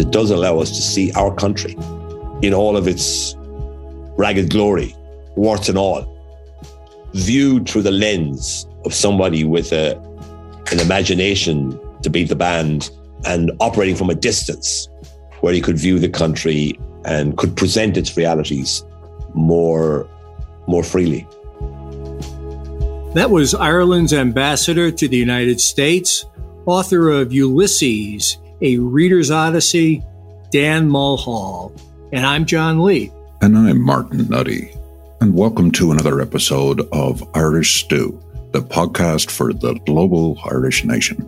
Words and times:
it 0.00 0.10
does 0.10 0.30
allow 0.30 0.58
us 0.58 0.70
to 0.70 0.82
see 0.82 1.12
our 1.12 1.32
country 1.34 1.76
in 2.42 2.54
all 2.54 2.76
of 2.76 2.88
its 2.88 3.36
ragged 4.16 4.50
glory, 4.50 4.94
warts 5.36 5.68
and 5.68 5.78
all, 5.78 6.06
viewed 7.14 7.68
through 7.68 7.82
the 7.82 7.90
lens 7.90 8.66
of 8.84 8.94
somebody 8.94 9.44
with 9.44 9.72
a, 9.72 9.96
an 10.72 10.80
imagination 10.80 11.78
to 12.02 12.10
beat 12.10 12.28
the 12.28 12.36
band 12.36 12.90
and 13.26 13.52
operating 13.60 13.94
from 13.94 14.10
a 14.10 14.14
distance 14.14 14.88
where 15.40 15.52
he 15.52 15.60
could 15.60 15.78
view 15.78 15.98
the 15.98 16.08
country 16.08 16.78
and 17.04 17.36
could 17.36 17.56
present 17.56 17.96
its 17.96 18.16
realities 18.16 18.84
more, 19.34 20.08
more 20.66 20.82
freely. 20.82 21.26
That 23.14 23.30
was 23.30 23.54
Ireland's 23.54 24.12
ambassador 24.12 24.90
to 24.90 25.08
the 25.08 25.16
United 25.16 25.60
States, 25.60 26.24
author 26.64 27.10
of 27.10 27.32
Ulysses, 27.32 28.38
A 28.62 28.76
Reader's 28.76 29.30
Odyssey, 29.30 30.02
Dan 30.50 30.86
Mulhall. 30.86 31.72
And 32.12 32.26
I'm 32.26 32.44
John 32.44 32.82
Lee. 32.82 33.10
And 33.40 33.56
I'm 33.56 33.80
Martin 33.80 34.28
Nutty. 34.28 34.70
And 35.22 35.34
welcome 35.34 35.70
to 35.72 35.92
another 35.92 36.20
episode 36.20 36.86
of 36.92 37.26
Irish 37.34 37.82
Stew, 37.82 38.22
the 38.50 38.60
podcast 38.60 39.30
for 39.30 39.54
the 39.54 39.80
global 39.86 40.38
Irish 40.44 40.84
nation. 40.84 41.26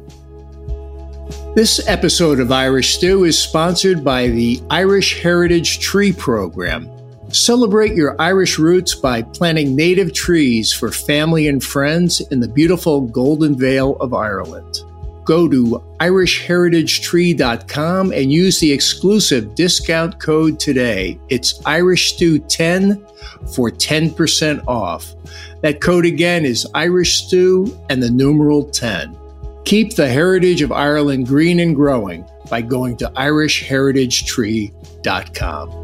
This 1.55 1.81
episode 1.89 2.39
of 2.39 2.53
Irish 2.53 2.97
Stew 2.97 3.25
is 3.25 3.39
sponsored 3.39 4.05
by 4.05 4.29
the 4.29 4.61
Irish 4.69 5.23
Heritage 5.23 5.79
Tree 5.79 6.13
Program. 6.13 6.87
Celebrate 7.31 7.95
your 7.95 8.15
Irish 8.21 8.59
roots 8.59 8.95
by 8.95 9.23
planting 9.23 9.75
native 9.75 10.13
trees 10.13 10.71
for 10.71 10.91
family 10.91 11.49
and 11.49 11.65
friends 11.65 12.21
in 12.21 12.41
the 12.41 12.49
beautiful 12.49 13.01
Golden 13.01 13.59
Vale 13.59 13.97
of 14.01 14.13
Ireland 14.13 14.83
go 15.25 15.49
to 15.49 15.83
irishheritagetree.com 16.01 18.13
and 18.13 18.33
use 18.33 18.61
the 18.61 18.73
exclusive 18.73 19.55
discount 19.55 20.19
code 20.21 20.61
today. 20.61 21.19
It's 21.29 21.61
IrishStew10 21.63 23.55
for 23.55 23.71
10% 23.71 24.67
off. 24.67 25.15
That 25.63 25.81
code 25.81 26.05
again 26.07 26.45
is 26.45 26.67
Irish 26.75 27.23
Stew 27.23 27.79
and 27.89 28.03
the 28.03 28.11
numeral 28.11 28.65
10. 28.65 29.17
Keep 29.65 29.95
the 29.95 30.09
heritage 30.09 30.61
of 30.63 30.73
Ireland 30.73 31.29
green 31.29 31.61
and 31.61 31.77
growing 31.77 32.27
by 32.51 32.63
going 32.63 32.97
to 32.99 33.09
irishheritagetree.com. 33.17 35.82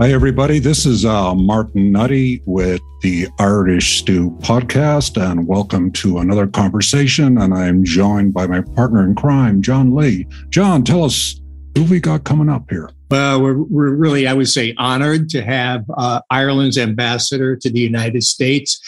Hi, 0.00 0.12
everybody. 0.12 0.60
This 0.60 0.86
is 0.86 1.04
uh, 1.04 1.34
Martin 1.34 1.92
Nutty 1.92 2.40
with 2.46 2.80
the 3.02 3.28
Irish 3.38 3.98
Stew 3.98 4.30
podcast, 4.40 5.20
and 5.20 5.46
welcome 5.46 5.92
to 5.92 6.20
another 6.20 6.46
conversation. 6.46 7.36
And 7.36 7.52
I'm 7.52 7.84
joined 7.84 8.32
by 8.32 8.46
my 8.46 8.62
partner 8.62 9.04
in 9.04 9.14
crime, 9.14 9.60
John 9.60 9.94
Lee. 9.94 10.26
John, 10.48 10.84
tell 10.84 11.04
us 11.04 11.38
who 11.76 11.84
we 11.84 12.00
got 12.00 12.24
coming 12.24 12.48
up 12.48 12.70
here. 12.70 12.90
Well, 13.10 13.42
we're, 13.42 13.58
we're 13.58 13.94
really, 13.94 14.26
I 14.26 14.32
would 14.32 14.48
say, 14.48 14.72
honored 14.78 15.28
to 15.30 15.42
have 15.42 15.84
uh, 15.94 16.22
Ireland's 16.30 16.78
ambassador 16.78 17.54
to 17.56 17.68
the 17.68 17.80
United 17.80 18.22
States, 18.22 18.80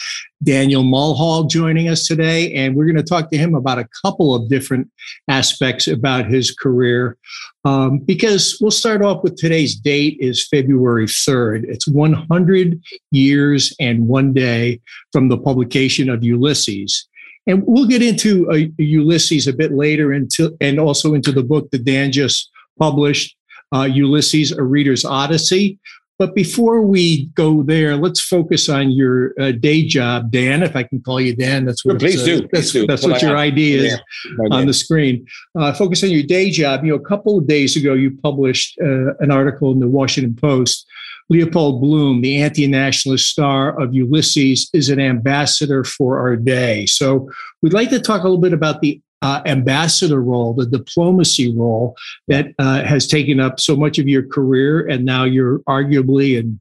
Daniel 0.43 0.83
Mulhall, 0.83 1.45
joining 1.45 1.89
us 1.89 2.05
today. 2.05 2.53
And 2.53 2.75
we're 2.75 2.85
going 2.85 2.97
to 2.97 3.03
talk 3.03 3.31
to 3.31 3.37
him 3.37 3.55
about 3.55 3.79
a 3.79 3.87
couple 4.03 4.35
of 4.35 4.49
different 4.49 4.89
aspects 5.29 5.87
about 5.87 6.27
his 6.27 6.51
career. 6.51 7.17
Um, 7.65 7.99
because 7.99 8.57
we'll 8.59 8.71
start 8.71 9.01
off 9.01 9.23
with 9.23 9.37
today's 9.37 9.75
date 9.75 10.17
is 10.19 10.47
February 10.47 11.05
3rd. 11.05 11.63
It's 11.67 11.87
100 11.87 12.81
years 13.11 13.73
and 13.79 14.07
one 14.07 14.33
day 14.33 14.81
from 15.11 15.29
the 15.29 15.37
publication 15.37 16.09
of 16.09 16.23
Ulysses. 16.23 17.07
And 17.47 17.63
we'll 17.65 17.87
get 17.87 18.01
into 18.01 18.49
uh, 18.51 18.67
Ulysses 18.77 19.47
a 19.47 19.53
bit 19.53 19.73
later 19.73 20.13
into, 20.13 20.55
and 20.61 20.79
also 20.79 21.13
into 21.13 21.31
the 21.31 21.43
book 21.43 21.69
that 21.71 21.83
Dan 21.83 22.11
just 22.11 22.49
published, 22.79 23.35
uh, 23.73 23.83
Ulysses, 23.83 24.51
A 24.51 24.63
Reader's 24.63 25.05
Odyssey. 25.05 25.79
But 26.19 26.35
before 26.35 26.81
we 26.83 27.25
go 27.27 27.63
there, 27.63 27.97
let's 27.97 28.21
focus 28.21 28.69
on 28.69 28.91
your 28.91 29.33
uh, 29.39 29.51
day 29.51 29.83
job, 29.85 30.31
Dan. 30.31 30.61
If 30.61 30.75
I 30.75 30.83
can 30.83 31.01
call 31.01 31.19
you 31.19 31.35
Dan, 31.35 31.65
that's 31.65 31.83
what 31.83 31.99
please, 31.99 32.23
do. 32.23 32.41
That's, 32.41 32.49
please 32.51 32.71
do. 32.71 32.87
that's 32.87 33.05
what 33.05 33.21
your 33.21 33.35
ID 33.35 33.73
is 33.73 33.93
yeah. 33.93 34.47
on 34.51 34.67
the 34.67 34.73
screen. 34.73 35.25
Uh, 35.57 35.73
focus 35.73 36.03
on 36.03 36.11
your 36.11 36.23
day 36.23 36.51
job. 36.51 36.83
You 36.83 36.91
know, 36.91 37.03
a 37.03 37.05
couple 37.05 37.37
of 37.39 37.47
days 37.47 37.75
ago, 37.75 37.93
you 37.93 38.15
published 38.21 38.77
uh, 38.79 39.15
an 39.19 39.31
article 39.31 39.71
in 39.71 39.79
the 39.79 39.87
Washington 39.87 40.35
Post. 40.35 40.85
Leopold 41.29 41.81
Bloom, 41.81 42.21
the 42.21 42.41
anti-nationalist 42.41 43.27
star 43.27 43.79
of 43.81 43.93
Ulysses, 43.93 44.69
is 44.73 44.89
an 44.89 44.99
ambassador 44.99 45.83
for 45.83 46.19
our 46.19 46.35
day. 46.35 46.85
So 46.85 47.29
we'd 47.61 47.73
like 47.73 47.89
to 47.89 47.99
talk 47.99 48.21
a 48.21 48.23
little 48.23 48.41
bit 48.41 48.53
about 48.53 48.81
the 48.81 49.01
uh, 49.23 49.41
ambassador 49.45 50.21
role, 50.21 50.53
the 50.53 50.65
diplomacy 50.65 51.55
role 51.55 51.95
that 52.27 52.47
uh, 52.59 52.83
has 52.83 53.07
taken 53.07 53.39
up 53.39 53.59
so 53.59 53.75
much 53.75 53.97
of 53.97 54.07
your 54.07 54.27
career, 54.27 54.85
and 54.87 55.05
now 55.05 55.23
you're 55.23 55.59
arguably 55.59 56.37
in 56.37 56.59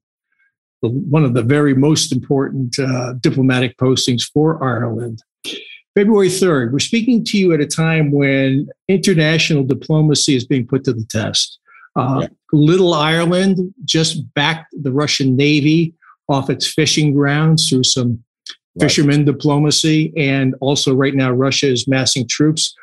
the, 0.81 0.89
one 0.89 1.25
of 1.25 1.35
the 1.35 1.43
very 1.43 1.75
most 1.75 2.13
important 2.13 2.79
uh, 2.79 3.15
diplomatic 3.15 3.77
postings 3.79 4.23
for 4.23 4.63
Ireland. 4.63 5.23
February 5.97 6.29
3rd, 6.29 6.73
we're 6.73 6.79
speaking 6.79 7.25
to 7.25 7.37
you 7.37 7.53
at 7.53 7.61
a 7.61 7.67
time 7.67 8.13
when 8.13 8.69
international 8.89 9.65
diplomacy 9.65 10.37
is 10.37 10.47
being 10.47 10.67
put 10.67 10.85
to 10.85 10.93
the 10.93 11.05
test. 11.11 11.59
Uh, 11.97 12.21
yeah. 12.23 12.29
Little 12.53 12.95
Ireland 12.95 13.75
just 13.85 14.23
backed 14.35 14.73
the 14.73 14.93
Russian 14.93 15.37
Navy 15.37 15.95
off 16.29 16.49
its 16.49 16.67
fishing 16.73 17.13
grounds 17.13 17.69
through 17.69 17.85
some 17.85 18.23
fishermen 18.81 19.25
diplomacy, 19.25 20.13
and 20.17 20.55
also 20.61 20.95
right 20.95 21.15
now 21.15 21.31
Russia 21.31 21.71
is 21.71 21.87
massing 21.87 22.27
troops 22.27 22.75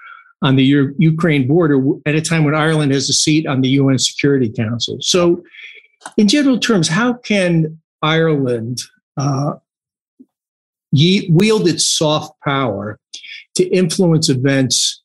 on 0.42 0.56
the 0.56 0.64
U- 0.64 0.96
Ukraine 0.98 1.48
border 1.48 1.82
at 2.06 2.16
a 2.16 2.22
time 2.22 2.44
when 2.44 2.56
Ireland 2.56 2.94
has 2.94 3.10
a 3.10 3.14
seat 3.14 3.46
on 3.48 3.62
the 3.62 3.70
UN 3.70 3.98
Security 3.98 4.50
Council. 4.50 4.98
So, 5.02 5.44
in 6.18 6.28
general 6.28 6.60
terms, 6.60 6.88
how 6.88 7.14
can 7.14 7.80
Ireland 8.02 8.80
uh, 9.18 9.56
ye- 10.92 11.30
wield 11.32 11.68
its 11.68 11.88
soft 11.88 12.40
power 12.42 13.00
to 13.56 13.68
influence 13.68 14.30
events 14.30 15.02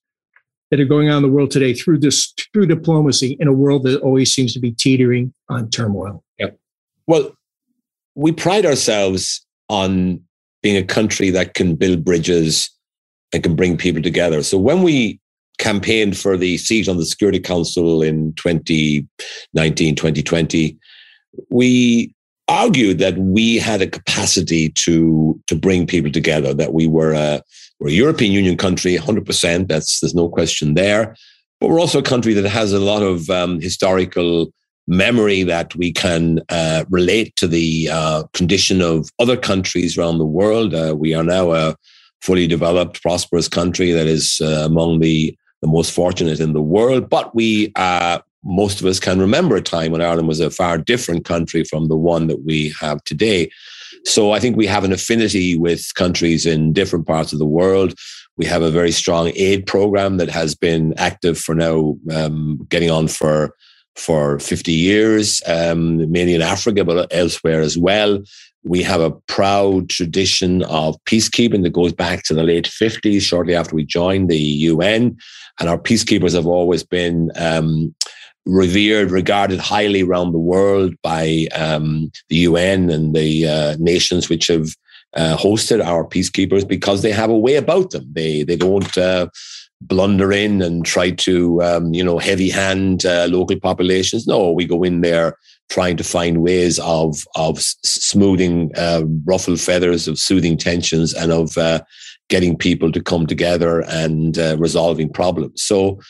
that 0.71 0.81
are 0.81 0.84
going 0.84 1.09
on 1.09 1.19
in 1.19 1.23
the 1.23 1.28
world 1.28 1.50
today 1.50 1.75
through 1.75 1.99
this 1.99 2.33
through 2.53 2.67
diplomacy 2.67 3.37
in 3.41 3.49
a 3.49 3.53
world 3.53 3.84
that 3.84 4.00
always 4.00 4.33
seems 4.33 4.53
to 4.55 4.61
be 4.61 4.71
teetering 4.73 5.33
on 5.49 5.71
turmoil? 5.71 6.23
Yeah. 6.39 6.50
Well, 7.06 7.33
we 8.15 8.33
pride 8.33 8.67
ourselves 8.67 9.44
on 9.69 10.21
being 10.65 10.77
a 10.79 10.83
country 10.83 11.29
that 11.29 11.53
can 11.53 11.77
build 11.77 12.03
bridges 12.03 12.71
and 13.35 13.43
can 13.43 13.55
bring 13.55 13.77
people 13.77 14.01
together. 14.01 14.43
So 14.43 14.57
when 14.57 14.83
we 14.83 15.21
campaigned 15.59 16.17
for 16.17 16.39
the 16.39 16.57
seat 16.57 16.89
on 16.89 16.97
the 16.97 17.05
Security 17.05 17.39
Council 17.39 18.03
in 18.03 18.33
2019, 18.37 19.95
2020, 19.95 20.79
we 21.51 22.15
argued 22.49 22.99
that 22.99 23.19
we 23.19 23.59
had 23.59 23.83
a 23.83 23.87
capacity 23.87 24.71
to 24.71 25.39
to 25.49 25.55
bring 25.55 25.87
people 25.87 26.11
together, 26.11 26.55
that 26.55 26.73
we 26.73 26.87
were 26.87 27.13
a, 27.13 27.43
we're 27.79 27.89
a 27.89 27.93
European 27.93 28.33
Union 28.33 28.57
country, 28.57 28.97
100%, 28.97 29.69
that's 29.69 30.01
there's 30.01 30.15
no 30.15 30.31
question 30.31 30.75
there. 30.75 31.15
But 31.61 31.69
we're 31.69 31.81
also 31.81 31.99
a 31.99 32.03
country 32.03 32.33
that 32.35 32.49
has 32.49 32.73
a 32.73 32.81
lot 32.81 33.03
of 33.03 33.29
um, 33.29 33.61
historical 33.61 34.51
memory 34.87 35.43
that 35.43 35.75
we 35.77 35.93
can 35.93 36.41
uh, 36.49 36.84
relate 36.91 37.34
to 37.37 37.47
the 37.47 37.89
uh, 37.91 38.25
condition 38.33 38.83
of 38.83 39.09
other 39.19 39.37
countries 39.37 39.97
around 39.97 40.19
the 40.19 40.27
world. 40.27 40.75
Uh, 40.75 40.95
we 40.97 41.15
are 41.15 41.25
now 41.25 41.53
a 41.53 41.75
fully 42.21 42.47
developed, 42.47 43.03
prosperous 43.03 43.49
country 43.49 43.93
that 43.93 44.06
is 44.06 44.41
uh, 44.43 44.62
among 44.65 45.00
the, 45.00 45.37
the 45.62 45.69
most 45.69 45.93
fortunate 45.93 46.41
in 46.41 46.53
the 46.53 46.62
world. 46.62 47.09
But 47.09 47.35
we, 47.35 47.73
uh, 47.76 48.20
most 48.44 48.81
of 48.81 48.87
us 48.87 49.00
can 49.00 49.19
remember 49.19 49.56
a 49.56 49.62
time 49.62 49.93
when 49.93 50.03
Ireland 50.03 50.29
was 50.29 50.41
a 50.41 50.50
far 50.50 50.79
different 50.79 51.25
country 51.25 51.64
from 51.64 51.88
the 51.88 51.97
one 51.97 52.26
that 52.26 52.43
we 52.44 52.75
have 52.81 53.03
today. 53.05 53.50
So 54.05 54.32
I 54.32 54.41
think 54.41 54.56
we 54.56 54.67
have 54.67 54.85
an 54.85 54.93
affinity 54.93 55.56
with 55.56 55.94
countries 55.94 56.44
in 56.44 56.75
different 56.75 57.06
parts 57.06 57.32
of 57.32 57.38
the 57.38 57.47
world. 57.47 57.94
We 58.37 58.44
have 58.47 58.62
a 58.62 58.70
very 58.70 58.91
strong 58.91 59.32
aid 59.35 59.67
program 59.67 60.19
that 60.19 60.29
has 60.29 60.55
been 60.55 60.93
active 60.99 61.38
for 61.38 61.55
now, 61.55 61.97
um, 62.12 62.67
getting 62.69 62.91
on 62.91 63.09
for 63.09 63.55
for 63.96 64.38
50 64.38 64.73
years, 64.73 65.43
um, 65.46 66.11
mainly 66.11 66.35
in 66.35 66.43
Africa, 66.43 66.85
but 66.85 67.12
elsewhere 67.12 67.61
as 67.61 67.79
well. 67.79 68.23
We 68.64 68.82
have 68.82 69.00
a 69.00 69.11
proud 69.11 69.91
tradition 69.91 70.62
of 70.64 70.96
peacekeeping 71.05 71.62
that 71.62 71.73
goes 71.73 71.93
back 71.93 72.23
to 72.25 72.35
the 72.35 72.43
late 72.43 72.64
50s, 72.64 73.23
shortly 73.23 73.55
after 73.55 73.75
we 73.75 73.85
joined 73.85 74.31
the 74.31 74.38
UN. 74.38 75.17
And 75.61 75.69
our 75.69 75.79
peacekeepers 75.79 76.35
have 76.35 76.46
always 76.46 76.82
been 76.82 77.31
um, 77.37 77.94
revered, 78.46 79.11
regarded 79.11 79.61
highly 79.61 80.02
around 80.02 80.32
the 80.32 80.38
world 80.38 80.94
by 81.02 81.47
um, 81.55 82.11
the 82.29 82.37
UN 82.37 82.90
and 82.90 83.14
the 83.14 83.49
uh, 83.49 83.76
nations 83.79 84.29
which 84.29 84.49
have 84.49 84.69
uh, 85.14 85.37
hosted 85.37 85.85
our 85.85 86.05
peacekeepers 86.05 86.67
because 86.67 87.02
they 87.02 87.12
have 87.12 87.31
a 87.31 87.38
way 87.38 87.55
about 87.55 87.90
them. 87.90 88.06
They 88.12 88.43
they 88.43 88.56
don't 88.56 88.97
uh, 88.99 89.29
blunder 89.81 90.32
in 90.32 90.62
and 90.62 90.85
try 90.85 91.11
to, 91.11 91.62
um, 91.62 91.93
you 91.93 92.03
know, 92.03 92.19
heavy 92.19 92.50
hand 92.50 93.05
uh, 93.05 93.26
local 93.31 93.59
populations. 93.61 94.26
No, 94.26 94.50
we 94.50 94.67
go 94.67 94.82
in 94.82 95.00
there 95.00 95.37
trying 95.71 95.97
to 95.97 96.05
find 96.05 96.43
ways 96.43 96.79
of 96.81 97.25
of 97.37 97.61
smoothing 97.61 98.71
uh, 98.76 99.03
ruffled 99.25 99.61
feathers, 99.61 100.09
of 100.09 100.19
soothing 100.19 100.56
tensions, 100.56 101.15
and 101.15 101.32
of 101.32 101.56
uh, 101.59 101.82
getting 102.29 102.56
people 102.56 102.93
to 102.93 103.03
come 103.03 103.26
together 103.26 103.81
and 103.88 104.38
uh, 104.38 104.56
resolving 104.59 105.12
problems. 105.12 105.62
So 105.62 106.00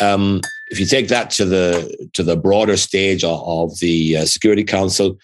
um, 0.00 0.40
if 0.70 0.80
you 0.80 0.86
take 0.86 1.08
that 1.08 1.30
to 1.30 1.44
the 1.44 2.08
to 2.14 2.22
the 2.22 2.36
broader 2.36 2.76
stage 2.76 3.24
of, 3.24 3.42
of 3.46 3.78
the 3.80 4.18
uh, 4.18 4.24
Security 4.24 4.64
Council, 4.64 5.18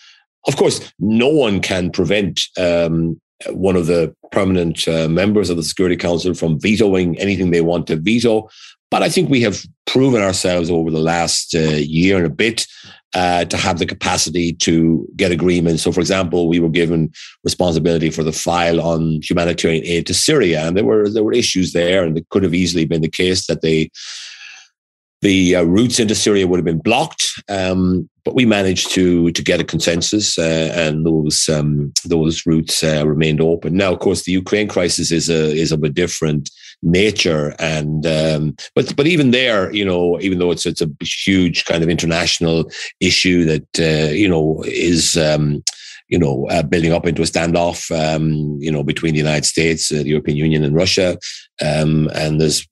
of 0.47 0.57
course, 0.57 0.93
no 0.99 1.29
one 1.29 1.61
can 1.61 1.91
prevent 1.91 2.43
um, 2.59 3.21
one 3.51 3.77
of 3.77 3.87
the 3.87 4.15
permanent 4.33 4.87
uh, 4.89 5.09
members 5.09 5.51
of 5.51 5.57
the 5.57 5.63
Security 5.63 5.97
Council 5.97 6.35
from 6.35 6.61
vetoing 6.61 7.19
anything 7.19 7.51
they 7.51 7.61
want 7.61 7.87
to 7.87 7.97
veto. 7.97 8.49
But 8.91 9.03
I 9.03 9.09
think 9.09 9.29
we 9.29 9.41
have 9.43 9.65
proven 9.87 10.23
ourselves 10.23 10.71
over 10.71 10.91
the 10.91 11.01
last 11.01 11.55
uh, 11.55 11.59
year 11.59 12.17
and 12.17 12.27
a 12.27 12.31
bit 12.31 12.67
uh, 13.15 13.45
to 13.47 13.57
have 13.57 13.79
the 13.79 13.87
capacity 13.87 14.53
to 14.53 15.09
get 15.17 15.33
agreements. 15.33 15.83
So, 15.83 15.91
for 15.91 16.01
example, 16.01 16.49
we 16.49 16.61
were 16.61 16.69
given 16.69 17.11
responsibility 17.45 18.11
for 18.11 18.23
the 18.23 18.33
file 18.33 18.81
on 18.81 19.21
humanitarian 19.23 19.85
aid 19.85 20.07
to 20.07 20.15
Syria, 20.15 20.67
and 20.67 20.77
there 20.77 20.85
were 20.85 21.09
there 21.09 21.25
were 21.25 21.33
issues 21.33 21.73
there, 21.73 22.05
and 22.05 22.17
it 22.17 22.29
could 22.29 22.43
have 22.43 22.55
easily 22.55 22.85
been 22.85 23.03
the 23.03 23.09
case 23.09 23.47
that 23.47 23.63
they 23.63 23.91
the 25.23 25.57
uh, 25.57 25.63
routes 25.63 25.99
into 25.99 26.15
Syria 26.15 26.47
would 26.47 26.59
have 26.59 26.65
been 26.65 26.79
blocked, 26.79 27.27
um, 27.49 28.09
but 28.25 28.35
we 28.35 28.45
managed 28.45 28.91
to 28.93 29.31
to 29.33 29.43
get 29.43 29.61
a 29.61 29.65
consensus, 29.65 30.39
uh, 30.39 30.73
and 30.75 31.07
those 31.07 31.49
um, 31.49 31.93
those 32.05 32.45
routes 32.45 32.83
uh, 32.85 33.07
remained 33.07 33.41
open. 33.41 33.77
Now, 33.77 33.93
of 33.93 34.01
course, 34.01 34.25
the 34.25 34.33
Ukraine 34.33 34.69
crisis 34.69 35.11
is 35.11 35.31
a 35.31 35.53
is 35.55 35.73
of 35.73 35.83
a 35.83 35.89
different 35.89 36.51
nature, 36.83 37.55
and 37.59 38.07
um, 38.07 38.57
but 38.75 38.95
but 38.97 39.07
even 39.07 39.31
there, 39.31 39.73
you 39.73 39.85
know, 39.85 40.21
even 40.21 40.39
though 40.39 40.51
it's 40.51 40.67
it's 40.67 40.83
a 40.83 40.91
huge 41.01 41.65
kind 41.65 41.83
of 41.83 41.89
international 41.89 42.71
issue 43.01 43.45
that 43.45 43.69
uh, 43.79 44.13
you 44.13 44.29
know 44.29 44.63
is. 44.67 45.17
Um, 45.17 45.63
you 46.09 46.21
know, 46.21 46.47
uh, 46.51 46.63
building 46.63 46.93
up 46.93 47.05
into 47.05 47.23
a 47.23 47.25
standoff, 47.25 47.91
um, 47.91 48.57
you 48.61 48.71
know, 48.71 48.85
between 48.85 49.13
the 49.13 49.19
United 49.19 49.45
States, 49.45 49.91
uh, 49.91 49.97
the 49.97 50.11
European 50.11 50.37
Union, 50.37 50.63
and 50.63 50.73
Russia, 50.73 51.19
um, 51.61 52.09
and 52.15 52.41
there's, 52.41 52.65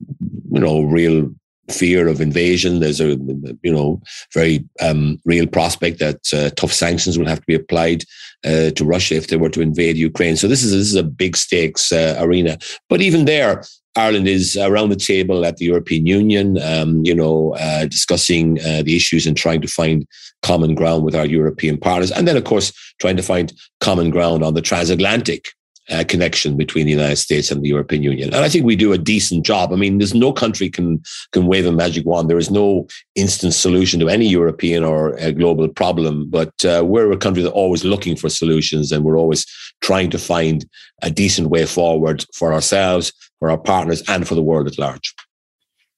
you 0.52 0.60
know, 0.60 0.82
real 0.82 1.28
fear 1.70 2.08
of 2.08 2.20
invasion. 2.20 2.80
There's 2.80 3.00
a 3.00 3.16
you 3.62 3.72
know 3.72 4.00
very 4.32 4.64
um, 4.80 5.20
real 5.24 5.46
prospect 5.46 5.98
that 5.98 6.20
uh, 6.32 6.50
tough 6.56 6.72
sanctions 6.72 7.18
will 7.18 7.26
have 7.26 7.40
to 7.40 7.46
be 7.46 7.54
applied 7.54 8.04
uh, 8.44 8.70
to 8.70 8.84
Russia 8.84 9.14
if 9.14 9.28
they 9.28 9.36
were 9.36 9.50
to 9.50 9.62
invade 9.62 9.96
Ukraine. 9.96 10.36
So 10.36 10.48
this 10.48 10.62
is 10.62 10.72
this 10.72 10.88
is 10.88 10.96
a 10.96 11.02
big 11.02 11.36
stakes 11.36 11.92
uh, 11.92 12.16
arena. 12.18 12.58
But 12.88 13.00
even 13.00 13.24
there, 13.24 13.64
Ireland 13.96 14.28
is 14.28 14.56
around 14.56 14.90
the 14.90 14.96
table 14.96 15.44
at 15.46 15.56
the 15.56 15.66
European 15.66 16.06
Union, 16.06 16.58
um, 16.62 17.04
you 17.04 17.14
know, 17.14 17.54
uh, 17.58 17.86
discussing 17.86 18.58
uh, 18.60 18.82
the 18.82 18.96
issues 18.96 19.26
and 19.26 19.36
trying 19.36 19.60
to 19.60 19.68
find 19.68 20.06
common 20.42 20.74
ground 20.74 21.04
with 21.04 21.14
our 21.14 21.26
European 21.26 21.78
partners, 21.78 22.10
and 22.10 22.28
then 22.28 22.36
of 22.36 22.44
course 22.44 22.72
trying 23.00 23.16
to 23.16 23.22
find 23.22 23.52
common 23.80 24.10
ground 24.10 24.42
on 24.42 24.54
the 24.54 24.62
transatlantic 24.62 25.48
uh, 25.90 26.04
connection 26.08 26.56
between 26.56 26.86
the 26.86 26.92
United 26.92 27.16
States 27.16 27.50
and 27.50 27.62
the 27.62 27.68
European 27.68 28.02
Union. 28.02 28.32
And 28.32 28.44
I 28.44 28.48
think 28.48 28.64
we 28.64 28.76
do 28.76 28.92
a 28.92 28.98
decent 28.98 29.44
job. 29.44 29.72
I 29.72 29.76
mean, 29.76 29.98
there's 29.98 30.14
no 30.14 30.32
country 30.32 30.70
can 30.70 31.02
can 31.32 31.46
wave 31.46 31.66
a 31.66 31.72
magic 31.72 32.06
wand. 32.06 32.30
There 32.30 32.38
is 32.38 32.50
no 32.50 32.86
instant 33.14 33.54
solution 33.54 34.00
to 34.00 34.08
any 34.08 34.26
European 34.26 34.84
or 34.84 35.16
global 35.32 35.68
problem. 35.68 36.30
But 36.30 36.54
uh, 36.64 36.82
we're 36.84 37.12
a 37.12 37.16
country 37.18 37.42
that's 37.42 37.54
always 37.54 37.84
looking 37.84 38.16
for 38.16 38.28
solutions, 38.28 38.92
and 38.92 39.04
we're 39.04 39.18
always 39.18 39.46
trying 39.80 40.10
to 40.10 40.18
find 40.18 40.64
a 41.02 41.10
decent 41.10 41.48
way 41.48 41.66
forward 41.66 42.24
for 42.34 42.52
ourselves, 42.52 43.12
for 43.38 43.50
our 43.50 43.58
partners, 43.58 44.02
and 44.08 44.26
for 44.26 44.34
the 44.34 44.42
world 44.42 44.66
at 44.66 44.78
large. 44.78 45.14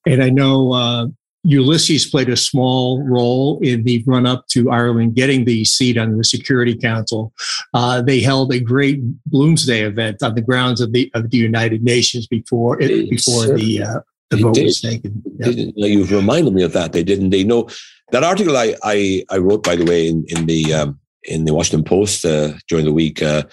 And 0.06 0.23
I 0.23 0.31
know 0.31 0.73
uh, 0.73 1.06
Ulysses 1.46 2.06
played 2.06 2.28
a 2.28 2.37
small 2.37 3.02
role 3.04 3.60
in 3.62 3.84
the 3.84 4.02
run 4.04 4.26
up 4.26 4.48
to 4.48 4.69
Ireland 4.69 5.14
getting 5.14 5.44
the 5.44 5.64
seat 5.64 5.96
on 5.96 6.19
the 6.19 6.25
Security 6.25 6.76
Council. 6.76 7.32
Uh, 7.72 8.02
they 8.02 8.20
held 8.20 8.52
a 8.52 8.58
great 8.58 9.00
Bloomsday 9.31 9.87
event 9.87 10.25
on 10.25 10.34
the 10.34 10.40
grounds 10.40 10.81
of 10.81 10.93
the 10.93 11.08
of 11.14 11.31
the 11.31 11.38
United 11.38 11.84
Nations 11.84 12.26
before 12.26 12.82
it, 12.82 13.08
before 13.08 13.46
the 13.56 13.82
uh, 13.82 14.00
the 14.31 14.38
vote 14.38 14.58
was 14.60 14.81
taken. 14.81 15.22
Yeah. 15.38 15.87
You've 15.87 16.10
reminded 16.10 16.52
me 16.52 16.64
of 16.64 16.72
that. 16.72 16.93
They 16.93 17.04
didn't. 17.04 17.31
They 17.31 17.44
know 17.44 17.69
that 18.10 18.25
article 18.25 18.56
I 18.56 18.75
I, 18.82 19.25
I 19.31 19.38
wrote 19.38 19.62
by 19.62 19.76
the 19.76 19.84
way 19.84 20.08
in 20.08 20.25
in 20.28 20.46
the 20.46 20.75
um, 20.75 20.99
in 21.22 21.44
the 21.44 21.54
Washington 21.54 21.84
Post 21.84 22.25
uh, 22.25 22.54
during 22.69 22.87
the 22.87 22.92
week. 22.92 23.22
Uh, 23.22 23.44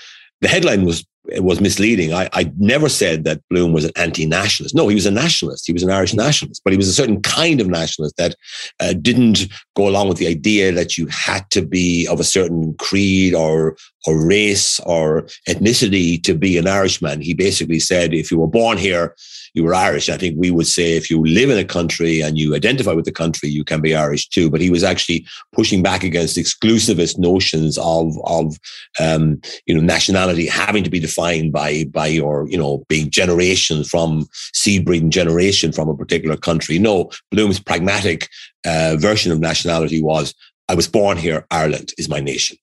the 0.41 0.47
headline 0.47 0.83
was 0.83 1.05
was 1.25 1.61
misleading. 1.61 2.13
I, 2.13 2.29
I 2.33 2.51
never 2.57 2.89
said 2.89 3.23
that 3.23 3.41
Bloom 3.49 3.71
was 3.71 3.85
an 3.85 3.91
anti-nationalist. 3.95 4.75
No, 4.75 4.87
he 4.87 4.95
was 4.95 5.05
a 5.05 5.11
nationalist. 5.11 5.65
He 5.65 5.73
was 5.73 5.83
an 5.83 5.89
Irish 5.89 6.13
nationalist, 6.13 6.61
but 6.63 6.73
he 6.73 6.77
was 6.77 6.89
a 6.89 6.93
certain 6.93 7.21
kind 7.21 7.61
of 7.61 7.67
nationalist 7.67 8.17
that 8.17 8.35
uh, 8.79 8.93
didn't 8.93 9.47
go 9.75 9.87
along 9.87 10.09
with 10.09 10.17
the 10.17 10.27
idea 10.27 10.71
that 10.73 10.97
you 10.97 11.07
had 11.07 11.49
to 11.51 11.61
be 11.61 12.07
of 12.07 12.19
a 12.19 12.25
certain 12.25 12.73
creed 12.75 13.33
or 13.33 13.77
or 14.05 14.25
race 14.25 14.81
or 14.81 15.23
ethnicity 15.47 16.21
to 16.23 16.33
be 16.35 16.57
an 16.57 16.67
Irishman. 16.67 17.21
He 17.21 17.33
basically 17.33 17.79
said 17.79 18.13
if 18.13 18.29
you 18.29 18.37
were 18.37 18.47
born 18.47 18.77
here, 18.77 19.15
you 19.53 19.63
were 19.63 19.75
Irish. 19.75 20.09
I 20.09 20.17
think 20.17 20.35
we 20.37 20.51
would 20.51 20.67
say 20.67 20.97
if 20.97 21.09
you 21.09 21.23
live 21.23 21.49
in 21.49 21.57
a 21.57 21.65
country 21.65 22.21
and 22.21 22.37
you 22.37 22.55
identify 22.55 22.93
with 22.93 23.05
the 23.05 23.11
country, 23.11 23.49
you 23.49 23.63
can 23.63 23.81
be 23.81 23.95
Irish 23.95 24.27
too. 24.27 24.49
But 24.49 24.61
he 24.61 24.69
was 24.69 24.83
actually 24.83 25.25
pushing 25.51 25.83
back 25.83 26.03
against 26.03 26.37
exclusivist 26.37 27.17
notions 27.17 27.77
of 27.77 28.17
of 28.25 28.57
um, 28.99 29.39
you 29.65 29.75
know 29.75 29.81
nationality 29.81 30.47
having 30.47 30.83
to 30.83 30.89
be 30.89 30.99
defined 30.99 31.53
by 31.53 31.85
by 31.85 32.07
your 32.07 32.47
you 32.47 32.57
know 32.57 32.83
being 32.89 33.09
generations 33.09 33.89
from 33.89 34.27
seed 34.53 34.85
breeding 34.85 35.11
generation 35.11 35.71
from 35.71 35.87
a 35.87 35.97
particular 35.97 36.35
country. 36.35 36.79
No, 36.79 37.11
Bloom's 37.31 37.59
pragmatic 37.59 38.29
uh, 38.65 38.95
version 38.97 39.31
of 39.31 39.39
nationality 39.39 40.01
was 40.01 40.33
I 40.67 40.75
was 40.75 40.87
born 40.87 41.17
here. 41.17 41.45
Ireland 41.51 41.93
is 41.97 42.09
my 42.09 42.19
nation. 42.19 42.57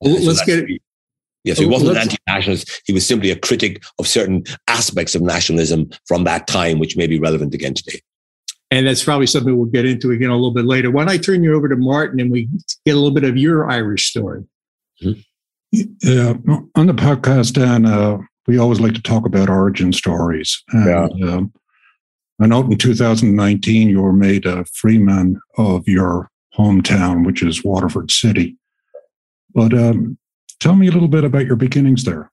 Well, 0.00 0.16
so 0.18 0.24
let's 0.24 0.44
get 0.44 0.68
Yes, 1.46 1.58
he 1.58 1.64
oh, 1.64 1.68
wasn't 1.68 1.92
an 1.92 1.98
anti-nationalist. 1.98 2.82
He 2.86 2.92
was 2.92 3.06
simply 3.06 3.30
a 3.30 3.38
critic 3.38 3.84
of 4.00 4.08
certain 4.08 4.42
aspects 4.66 5.14
of 5.14 5.22
nationalism 5.22 5.88
from 6.06 6.24
that 6.24 6.48
time, 6.48 6.80
which 6.80 6.96
may 6.96 7.06
be 7.06 7.20
relevant 7.20 7.54
again 7.54 7.72
today. 7.72 8.00
And 8.72 8.84
that's 8.84 9.04
probably 9.04 9.28
something 9.28 9.56
we'll 9.56 9.66
get 9.66 9.86
into 9.86 10.10
again 10.10 10.30
a 10.30 10.34
little 10.34 10.50
bit 10.50 10.64
later. 10.64 10.90
Why 10.90 11.04
don't 11.04 11.12
I 11.12 11.18
turn 11.18 11.44
you 11.44 11.54
over 11.54 11.68
to 11.68 11.76
Martin 11.76 12.18
and 12.18 12.32
we 12.32 12.48
get 12.84 12.92
a 12.92 12.94
little 12.96 13.12
bit 13.12 13.22
of 13.22 13.36
your 13.36 13.70
Irish 13.70 14.10
story? 14.10 14.42
Mm-hmm. 15.00 15.20
Yeah, 16.02 16.34
on 16.74 16.86
the 16.86 16.92
podcast, 16.92 17.52
Dan, 17.52 17.86
uh, 17.86 18.18
we 18.48 18.58
always 18.58 18.80
like 18.80 18.94
to 18.94 19.02
talk 19.02 19.24
about 19.24 19.48
origin 19.48 19.92
stories. 19.92 20.62
And, 20.70 21.18
yeah. 21.18 21.28
Um, 21.28 21.52
I 22.40 22.46
know 22.46 22.62
in 22.62 22.76
2019 22.76 23.88
you 23.88 24.02
were 24.02 24.12
made 24.12 24.46
a 24.46 24.64
freeman 24.64 25.40
of 25.58 25.86
your 25.86 26.28
hometown, 26.56 27.24
which 27.24 27.42
is 27.42 27.62
Waterford 27.62 28.10
City. 28.10 28.56
But 29.54 29.72
um, 29.72 30.18
Tell 30.60 30.74
me 30.74 30.88
a 30.88 30.92
little 30.92 31.08
bit 31.08 31.24
about 31.24 31.46
your 31.46 31.56
beginnings 31.56 32.04
there. 32.04 32.30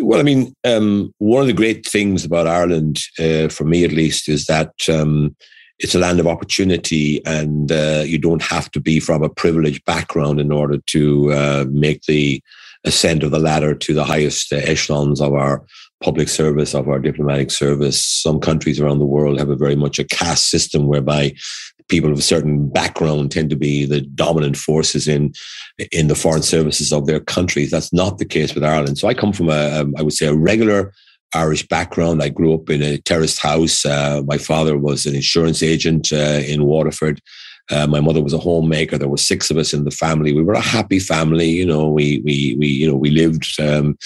Well, 0.00 0.20
I 0.20 0.22
mean, 0.22 0.54
um, 0.64 1.12
one 1.18 1.40
of 1.40 1.48
the 1.48 1.52
great 1.52 1.84
things 1.84 2.24
about 2.24 2.46
Ireland, 2.46 3.00
uh, 3.18 3.48
for 3.48 3.64
me 3.64 3.84
at 3.84 3.90
least, 3.90 4.28
is 4.28 4.46
that 4.46 4.72
um, 4.88 5.34
it's 5.80 5.94
a 5.94 5.98
land 5.98 6.20
of 6.20 6.26
opportunity, 6.28 7.24
and 7.26 7.72
uh, 7.72 8.04
you 8.06 8.18
don't 8.18 8.42
have 8.42 8.70
to 8.72 8.80
be 8.80 9.00
from 9.00 9.22
a 9.22 9.28
privileged 9.28 9.84
background 9.84 10.40
in 10.40 10.52
order 10.52 10.78
to 10.86 11.32
uh, 11.32 11.64
make 11.70 12.02
the 12.02 12.40
ascent 12.84 13.24
of 13.24 13.32
the 13.32 13.40
ladder 13.40 13.74
to 13.74 13.92
the 13.92 14.04
highest 14.04 14.52
uh, 14.52 14.56
echelons 14.56 15.20
of 15.20 15.34
our 15.34 15.64
public 16.00 16.28
service, 16.28 16.74
of 16.74 16.88
our 16.88 17.00
diplomatic 17.00 17.50
service. 17.50 18.04
Some 18.04 18.38
countries 18.38 18.80
around 18.80 19.00
the 19.00 19.04
world 19.04 19.38
have 19.38 19.50
a 19.50 19.56
very 19.56 19.74
much 19.74 19.98
a 19.98 20.04
caste 20.04 20.48
system 20.48 20.86
whereby 20.86 21.34
people 21.88 22.12
of 22.12 22.18
a 22.18 22.22
certain 22.22 22.68
background 22.68 23.30
tend 23.30 23.50
to 23.50 23.56
be 23.56 23.84
the 23.84 24.00
dominant 24.00 24.56
forces 24.56 25.08
in 25.08 25.32
in 25.92 26.08
the 26.08 26.14
foreign 26.14 26.42
services 26.42 26.92
of 26.92 27.06
their 27.06 27.20
countries. 27.20 27.70
That's 27.70 27.92
not 27.92 28.18
the 28.18 28.24
case 28.24 28.54
with 28.54 28.64
Ireland. 28.64 28.98
So 28.98 29.08
I 29.08 29.14
come 29.14 29.32
from 29.32 29.48
a, 29.48 29.84
I 29.96 30.02
would 30.02 30.12
say, 30.12 30.26
a 30.26 30.34
regular 30.34 30.92
Irish 31.34 31.66
background. 31.66 32.22
I 32.22 32.28
grew 32.30 32.54
up 32.54 32.70
in 32.70 32.82
a 32.82 32.98
terraced 32.98 33.40
house. 33.40 33.84
Uh, 33.84 34.22
my 34.26 34.38
father 34.38 34.78
was 34.78 35.06
an 35.06 35.14
insurance 35.14 35.62
agent 35.62 36.12
uh, 36.12 36.40
in 36.46 36.64
Waterford. 36.64 37.20
Uh, 37.70 37.86
my 37.86 38.00
mother 38.00 38.22
was 38.22 38.32
a 38.32 38.38
homemaker. 38.38 38.96
There 38.96 39.08
were 39.08 39.16
six 39.18 39.50
of 39.50 39.56
us 39.58 39.72
in 39.74 39.84
the 39.84 39.90
family. 39.90 40.32
We 40.32 40.42
were 40.42 40.54
a 40.54 40.60
happy 40.60 40.98
family. 40.98 41.48
You 41.48 41.66
know, 41.66 41.88
we 41.88 42.20
we 42.24 42.56
we 42.58 42.66
you 42.66 42.88
know 42.88 42.96
we 42.96 43.10
lived 43.10 43.46
um, 43.60 43.98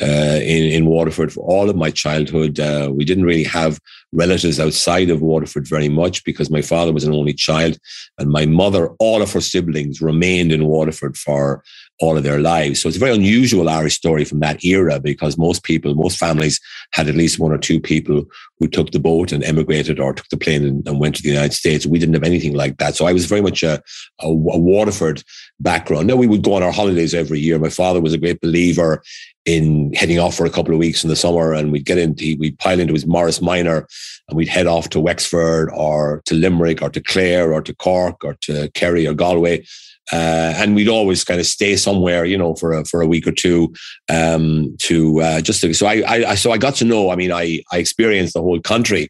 uh, 0.00 0.40
in 0.42 0.64
in 0.64 0.86
Waterford 0.86 1.32
for 1.32 1.44
all 1.44 1.70
of 1.70 1.76
my 1.76 1.90
childhood. 1.90 2.58
Uh, 2.58 2.90
we 2.92 3.04
didn't 3.04 3.24
really 3.24 3.44
have 3.44 3.78
relatives 4.12 4.58
outside 4.58 5.10
of 5.10 5.22
Waterford 5.22 5.68
very 5.68 5.88
much 5.88 6.24
because 6.24 6.50
my 6.50 6.62
father 6.62 6.92
was 6.92 7.04
an 7.04 7.14
only 7.14 7.34
child, 7.34 7.78
and 8.18 8.30
my 8.30 8.46
mother, 8.46 8.88
all 8.98 9.22
of 9.22 9.32
her 9.32 9.40
siblings, 9.40 10.00
remained 10.00 10.52
in 10.52 10.66
Waterford 10.66 11.16
for 11.16 11.62
all 12.00 12.16
of 12.16 12.24
their 12.24 12.40
lives. 12.40 12.82
So 12.82 12.88
it's 12.88 12.96
a 12.96 13.00
very 13.00 13.14
unusual 13.14 13.68
Irish 13.68 13.94
story 13.94 14.24
from 14.24 14.40
that 14.40 14.64
era 14.64 14.98
because 14.98 15.38
most 15.38 15.62
people, 15.62 15.94
most 15.94 16.18
families 16.18 16.60
had 16.92 17.08
at 17.08 17.14
least 17.14 17.38
one 17.38 17.52
or 17.52 17.58
two 17.58 17.80
people 17.80 18.24
who 18.58 18.66
took 18.66 18.90
the 18.90 18.98
boat 18.98 19.30
and 19.30 19.44
emigrated 19.44 20.00
or 20.00 20.12
took 20.12 20.28
the 20.28 20.36
plane 20.36 20.64
and, 20.64 20.86
and 20.88 20.98
went 20.98 21.14
to 21.16 21.22
the 21.22 21.28
United 21.28 21.52
States. 21.52 21.86
We 21.86 21.98
didn't 21.98 22.14
have 22.14 22.24
anything 22.24 22.54
like 22.54 22.78
that. 22.78 22.96
So 22.96 23.06
I 23.06 23.12
was 23.12 23.26
very 23.26 23.42
much 23.42 23.62
a, 23.62 23.80
a, 24.20 24.26
a 24.26 24.32
Waterford 24.32 25.22
background. 25.60 26.08
Now 26.08 26.16
we 26.16 26.26
would 26.26 26.42
go 26.42 26.54
on 26.54 26.62
our 26.62 26.72
holidays 26.72 27.14
every 27.14 27.38
year. 27.38 27.58
My 27.58 27.68
father 27.68 28.00
was 28.00 28.12
a 28.12 28.18
great 28.18 28.40
believer 28.40 29.02
in 29.44 29.92
heading 29.92 30.18
off 30.18 30.34
for 30.34 30.46
a 30.46 30.50
couple 30.50 30.72
of 30.72 30.80
weeks 30.80 31.04
in 31.04 31.10
the 31.10 31.16
summer 31.16 31.52
and 31.52 31.70
we'd 31.70 31.84
get 31.84 31.98
into, 31.98 32.36
we'd 32.38 32.58
pile 32.58 32.80
into 32.80 32.94
his 32.94 33.06
Morris 33.06 33.40
Minor 33.40 33.86
and 34.28 34.36
we'd 34.36 34.48
head 34.48 34.66
off 34.66 34.88
to 34.88 35.00
Wexford 35.00 35.70
or 35.72 36.22
to 36.24 36.34
Limerick 36.34 36.82
or 36.82 36.90
to 36.90 37.00
Clare 37.00 37.52
or 37.52 37.60
to 37.60 37.74
Cork 37.74 38.24
or 38.24 38.34
to 38.40 38.70
Kerry 38.70 39.06
or 39.06 39.14
Galway 39.14 39.64
uh, 40.12 40.54
and 40.56 40.74
we'd 40.74 40.88
always 40.88 41.24
kind 41.24 41.40
of 41.40 41.46
stay 41.46 41.76
somewhere, 41.76 42.24
you 42.24 42.36
know, 42.36 42.54
for 42.54 42.72
a, 42.72 42.84
for 42.84 43.00
a 43.00 43.06
week 43.06 43.26
or 43.26 43.32
two, 43.32 43.72
um, 44.08 44.76
to 44.78 45.20
uh, 45.20 45.40
just 45.40 45.60
to, 45.62 45.72
so 45.74 45.86
I, 45.86 46.02
I 46.30 46.34
so 46.34 46.52
I 46.52 46.58
got 46.58 46.74
to 46.76 46.84
know. 46.84 47.10
I 47.10 47.16
mean, 47.16 47.32
I 47.32 47.62
I 47.72 47.78
experienced 47.78 48.34
the 48.34 48.42
whole 48.42 48.60
country 48.60 49.08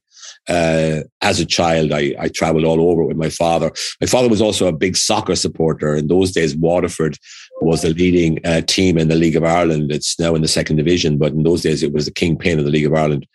uh, 0.49 1.01
as 1.23 1.41
a 1.41 1.47
child, 1.47 1.93
I, 1.93 2.15
I 2.19 2.29
traveled 2.29 2.65
all 2.65 2.91
over 2.91 3.05
with 3.05 3.17
my 3.17 3.31
father. 3.31 3.73
My 4.01 4.07
father 4.07 4.29
was 4.29 4.43
also 4.43 4.67
a 4.67 4.73
big 4.73 4.97
soccer 4.97 5.37
supporter. 5.37 5.95
In 5.95 6.09
those 6.09 6.33
days, 6.33 6.57
Waterford 6.57 7.17
was 7.61 7.83
the 7.83 7.91
leading 7.91 8.45
uh, 8.45 8.61
team 8.63 8.99
in 8.99 9.09
the 9.09 9.15
League 9.15 9.37
of 9.37 9.45
Ireland. 9.45 9.91
It's 9.91 10.19
now 10.19 10.35
in 10.35 10.43
the 10.43 10.49
second 10.49 10.77
division, 10.77 11.19
but 11.19 11.33
in 11.33 11.45
those 11.45 11.63
days, 11.63 11.83
it 11.83 11.93
was 11.93 12.05
the 12.05 12.13
kingpin 12.13 12.59
of 12.59 12.65
the 12.65 12.71
League 12.71 12.87
of 12.87 12.95
Ireland 12.95 13.27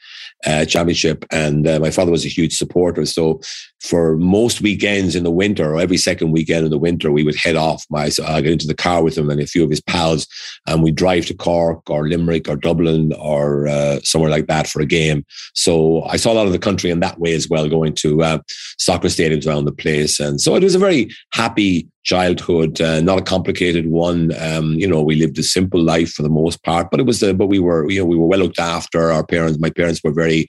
uh, 0.46 0.66
championship. 0.66 1.26
And 1.32 1.68
uh, 1.68 1.80
my 1.80 1.90
father 1.90 2.12
was 2.12 2.26
a 2.26 2.30
huge 2.30 2.56
supporter. 2.56 3.06
So 3.06 3.42
for 3.82 4.18
most 4.18 4.62
weekends 4.62 5.16
in 5.16 5.24
the 5.24 5.32
winter, 5.32 5.74
or 5.74 5.80
every 5.80 5.98
second 5.98 6.32
weekend 6.32 6.66
in 6.66 6.72
the 6.72 6.78
winter, 6.78 7.12
we 7.12 7.24
would 7.24 7.36
head 7.36 7.56
off. 7.56 7.86
My 7.90 8.10
so 8.10 8.26
I 8.26 8.42
get 8.42 8.52
into 8.52 8.68
the 8.68 8.76
car 8.76 9.04
with 9.04 9.18
him 9.18 9.30
and 9.30 9.40
a 9.40 9.48
few 9.48 9.64
of 9.64 9.70
his 9.70 9.82
pals, 9.82 10.28
and 10.68 10.84
we 10.84 10.92
drive 10.92 11.26
to 11.28 11.34
Cork 11.34 11.90
or 11.90 12.08
Limerick 12.08 12.50
or 12.50 12.56
Dublin 12.56 13.14
or 13.14 13.68
uh, 13.68 14.00
somewhere 14.04 14.32
like 14.32 14.48
that 14.48 14.68
for 14.68 14.82
a 14.82 14.86
game. 14.86 15.26
So 15.54 16.04
I 16.04 16.18
saw 16.18 16.34
a 16.34 16.36
lot 16.36 16.48
of 16.48 16.54
the 16.54 16.60
country 16.60 16.90
in 16.90 17.00
that 17.00 17.20
way 17.20 17.34
as 17.34 17.50
well, 17.50 17.70
going 17.70 17.96
to 17.96 18.24
uh, 18.24 18.40
soccer 18.78 19.08
stadiums 19.08 19.48
around 19.48 19.66
the 19.66 19.72
place. 19.72 20.20
And 20.20 20.42
so 20.42 20.56
it 20.56 20.64
was 20.64 20.76
a 20.76 20.80
very 20.80 21.10
happy 21.34 21.88
childhood, 22.04 22.82
uh, 22.82 23.02
not 23.02 23.20
a 23.20 23.24
complicated 23.24 23.88
one. 23.88 24.32
Um, 24.42 24.74
you 24.74 24.88
know, 24.88 25.02
we 25.02 25.16
lived 25.16 25.38
a 25.38 25.44
simple 25.44 25.82
life 25.82 26.12
for 26.12 26.24
the 26.24 26.30
most 26.30 26.64
part, 26.64 26.90
but 26.90 27.00
it 27.00 27.06
was, 27.06 27.22
uh, 27.22 27.34
but 27.34 27.48
we 27.48 27.60
were, 27.60 27.90
you 27.90 28.00
know, 28.00 28.06
we 28.06 28.18
were 28.18 28.26
well 28.26 28.40
looked 28.40 28.60
after. 28.60 29.12
Our 29.12 29.26
parents, 29.26 29.60
my 29.60 29.70
parents 29.70 30.02
were 30.04 30.14
very 30.14 30.48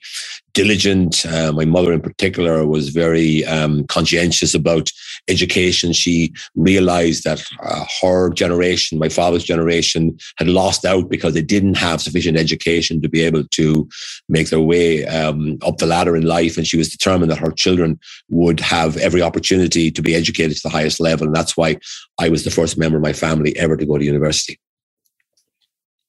diligent. 0.53 1.25
Uh, 1.25 1.51
my 1.51 1.65
mother, 1.65 1.93
in 1.93 2.01
particular, 2.01 2.65
was 2.65 2.89
very 2.89 3.45
um, 3.45 3.85
conscientious 3.87 4.53
about 4.53 4.91
education. 5.27 5.93
She 5.93 6.33
realized 6.55 7.23
that 7.23 7.43
uh, 7.63 7.85
her 8.01 8.29
generation, 8.31 8.99
my 8.99 9.09
father's 9.09 9.43
generation, 9.43 10.17
had 10.37 10.47
lost 10.47 10.85
out 10.85 11.09
because 11.09 11.33
they 11.33 11.41
didn't 11.41 11.75
have 11.75 12.01
sufficient 12.01 12.37
education 12.37 13.01
to 13.01 13.09
be 13.09 13.21
able 13.21 13.43
to 13.45 13.87
make 14.29 14.49
their 14.49 14.59
way 14.59 15.05
um, 15.05 15.57
up 15.65 15.77
the 15.77 15.85
ladder 15.85 16.15
in 16.15 16.23
life. 16.23 16.57
And 16.57 16.67
she 16.67 16.77
was 16.77 16.89
determined 16.89 17.31
that 17.31 17.39
her 17.39 17.51
children 17.51 17.99
would 18.29 18.59
have 18.59 18.97
every 18.97 19.21
opportunity 19.21 19.91
to 19.91 20.01
be 20.01 20.15
educated 20.15 20.57
to 20.57 20.63
the 20.63 20.69
highest 20.69 20.99
level. 20.99 21.27
And 21.27 21.35
that's 21.35 21.55
why 21.55 21.77
I 22.19 22.29
was 22.29 22.43
the 22.43 22.51
first 22.51 22.77
member 22.77 22.97
of 22.97 23.03
my 23.03 23.13
family 23.13 23.55
ever 23.57 23.77
to 23.77 23.85
go 23.85 23.97
to 23.97 24.05
university. 24.05 24.59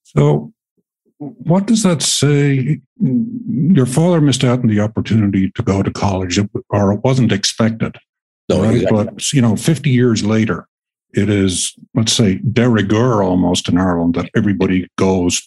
So, 0.04 0.52
what 1.22 1.66
does 1.66 1.82
that 1.82 2.02
say? 2.02 2.80
Your 3.00 3.86
father 3.86 4.20
missed 4.20 4.44
out 4.44 4.60
on 4.60 4.66
the 4.66 4.80
opportunity 4.80 5.50
to 5.52 5.62
go 5.62 5.82
to 5.82 5.90
college, 5.90 6.38
or 6.70 6.92
it 6.92 7.00
wasn't 7.04 7.32
expected. 7.32 7.96
No, 8.48 8.62
right? 8.62 8.74
exactly. 8.74 9.04
but 9.04 9.32
you 9.32 9.40
know, 9.40 9.56
fifty 9.56 9.90
years 9.90 10.24
later, 10.24 10.66
it 11.14 11.28
is 11.28 11.74
let's 11.94 12.12
say 12.12 12.40
de 12.52 12.68
rigueur 12.68 13.22
almost 13.22 13.68
in 13.68 13.78
Ireland 13.78 14.14
that 14.14 14.30
everybody 14.36 14.88
goes 14.98 15.42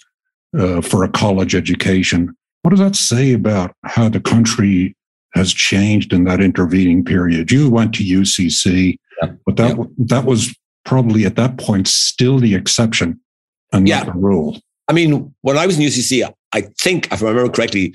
uh, 0.58 0.82
for 0.82 1.04
a 1.04 1.10
college 1.10 1.56
education. 1.56 2.36
What 2.62 2.72
does 2.72 2.80
that 2.80 2.96
say 2.96 3.34
about 3.34 3.76
how 3.84 4.10
the 4.10 4.20
country 4.20 4.96
has 5.34 5.54
changed 5.54 6.14
in 6.14 6.24
that 6.24 6.42
intervening 6.42 7.04
period? 7.04 7.52
You 7.52 7.70
went 7.70 7.94
to 7.96 8.04
UCC, 8.04 8.98
yeah. 9.22 9.32
but 9.46 9.58
that 9.58 9.78
yeah. 9.78 9.84
that 9.98 10.26
was 10.26 10.56
probably 10.86 11.26
at 11.26 11.36
that 11.36 11.58
point 11.58 11.88
still 11.88 12.40
the 12.40 12.56
exception 12.56 13.20
and 13.74 13.88
yeah. 13.88 14.04
not 14.04 14.14
the 14.14 14.20
rule. 14.20 14.60
I 14.88 14.94
mean, 14.94 15.34
when 15.42 15.58
I 15.58 15.66
was 15.66 15.78
in 15.78 15.86
UCC, 15.86 16.32
I 16.54 16.62
think, 16.80 17.12
if 17.12 17.22
I 17.24 17.28
remember 17.30 17.52
correctly, 17.52 17.94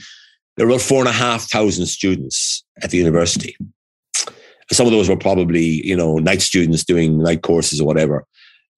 there 0.57 0.67
were 0.67 0.79
four 0.79 0.99
and 0.99 1.09
a 1.09 1.13
half 1.13 1.49
thousand 1.51 1.87
students 1.87 2.65
at 2.83 2.91
the 2.91 2.99
university. 2.99 3.57
Some 4.73 4.87
of 4.87 4.93
those 4.93 5.09
were 5.09 5.17
probably, 5.17 5.87
you 5.87 5.97
know, 5.97 6.19
night 6.19 6.43
students 6.43 6.85
doing 6.85 7.23
night 7.23 7.43
courses 7.43 7.81
or 7.81 7.87
whatever. 7.87 8.25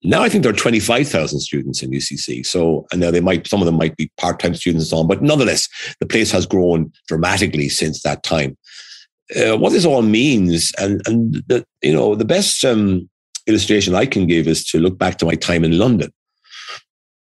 Now 0.03 0.21
I 0.21 0.29
think 0.29 0.43
there 0.43 0.51
are 0.51 0.55
25,000 0.55 1.39
students 1.39 1.81
in 1.81 1.91
UCC. 1.91 2.45
So, 2.45 2.85
and 2.91 2.99
now 2.99 3.11
they 3.11 3.21
might, 3.21 3.47
some 3.47 3.61
of 3.61 3.65
them 3.65 3.77
might 3.77 3.95
be 3.95 4.11
part-time 4.17 4.55
students 4.55 4.85
and 4.85 4.89
so 4.89 4.97
on, 4.97 5.07
but 5.07 5.21
nonetheless, 5.21 5.67
the 5.99 6.05
place 6.05 6.31
has 6.31 6.45
grown 6.45 6.91
dramatically 7.07 7.69
since 7.69 8.01
that 8.03 8.23
time. 8.23 8.57
Uh, 9.35 9.57
what 9.57 9.71
this 9.71 9.85
all 9.85 10.01
means, 10.01 10.73
and, 10.77 11.01
and 11.07 11.35
the, 11.47 11.65
you 11.81 11.93
know, 11.93 12.15
the 12.15 12.25
best 12.25 12.65
um, 12.65 13.09
illustration 13.47 13.95
I 13.95 14.05
can 14.05 14.27
give 14.27 14.47
is 14.47 14.65
to 14.65 14.79
look 14.79 14.97
back 14.97 15.17
to 15.19 15.25
my 15.25 15.35
time 15.35 15.63
in 15.63 15.77
London. 15.77 16.11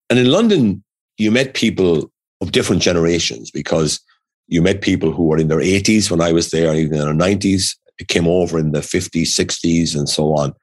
And 0.10 0.20
in 0.20 0.32
London, 0.32 0.84
you 1.18 1.32
met 1.32 1.54
people 1.54 2.12
of 2.42 2.52
different 2.52 2.82
generations 2.82 3.52
because 3.52 4.00
you 4.48 4.62
met 4.62 4.82
people 4.82 5.12
who 5.12 5.24
were 5.24 5.38
in 5.38 5.48
their 5.48 5.60
80s 5.60 6.12
when 6.12 6.22
I 6.22 6.32
was 6.32 6.52
there, 6.52 6.74
even 6.76 7.00
in 7.00 7.00
their 7.00 7.14
90s. 7.14 7.76
It 7.98 8.08
came 8.08 8.28
over 8.28 8.60
in 8.60 8.72
the 8.72 8.82
50s, 8.82 9.28
60s, 9.28 9.96
and 9.96 10.08
so 10.08 10.36
on. 10.36 10.54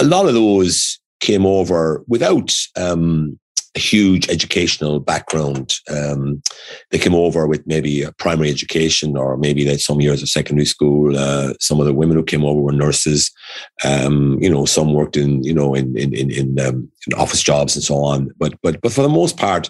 A 0.00 0.04
lot 0.04 0.26
of 0.26 0.34
those 0.34 0.98
came 1.20 1.44
over 1.44 2.04
without 2.08 2.54
um, 2.76 3.38
huge 3.74 4.28
educational 4.28 5.00
background. 5.00 5.74
Um, 5.90 6.42
they 6.90 6.98
came 6.98 7.14
over 7.14 7.46
with 7.46 7.66
maybe 7.66 8.02
a 8.02 8.12
primary 8.12 8.50
education 8.50 9.16
or 9.16 9.36
maybe 9.36 9.64
they 9.64 9.72
had 9.72 9.80
some 9.80 10.00
years 10.00 10.22
of 10.22 10.28
secondary 10.28 10.66
school. 10.66 11.16
Uh, 11.16 11.54
some 11.60 11.80
of 11.80 11.86
the 11.86 11.94
women 11.94 12.16
who 12.16 12.24
came 12.24 12.44
over 12.44 12.60
were 12.60 12.72
nurses. 12.72 13.30
Um, 13.84 14.38
you 14.40 14.50
know, 14.50 14.64
some 14.64 14.94
worked 14.94 15.16
in 15.16 15.42
you 15.42 15.54
know 15.54 15.74
in 15.74 15.96
in 15.96 16.14
in, 16.14 16.30
in, 16.30 16.60
um, 16.60 16.90
in 17.06 17.14
office 17.14 17.42
jobs 17.42 17.76
and 17.76 17.84
so 17.84 17.96
on. 17.96 18.30
But 18.38 18.54
but 18.62 18.80
but 18.80 18.92
for 18.92 19.02
the 19.02 19.08
most 19.08 19.36
part, 19.36 19.68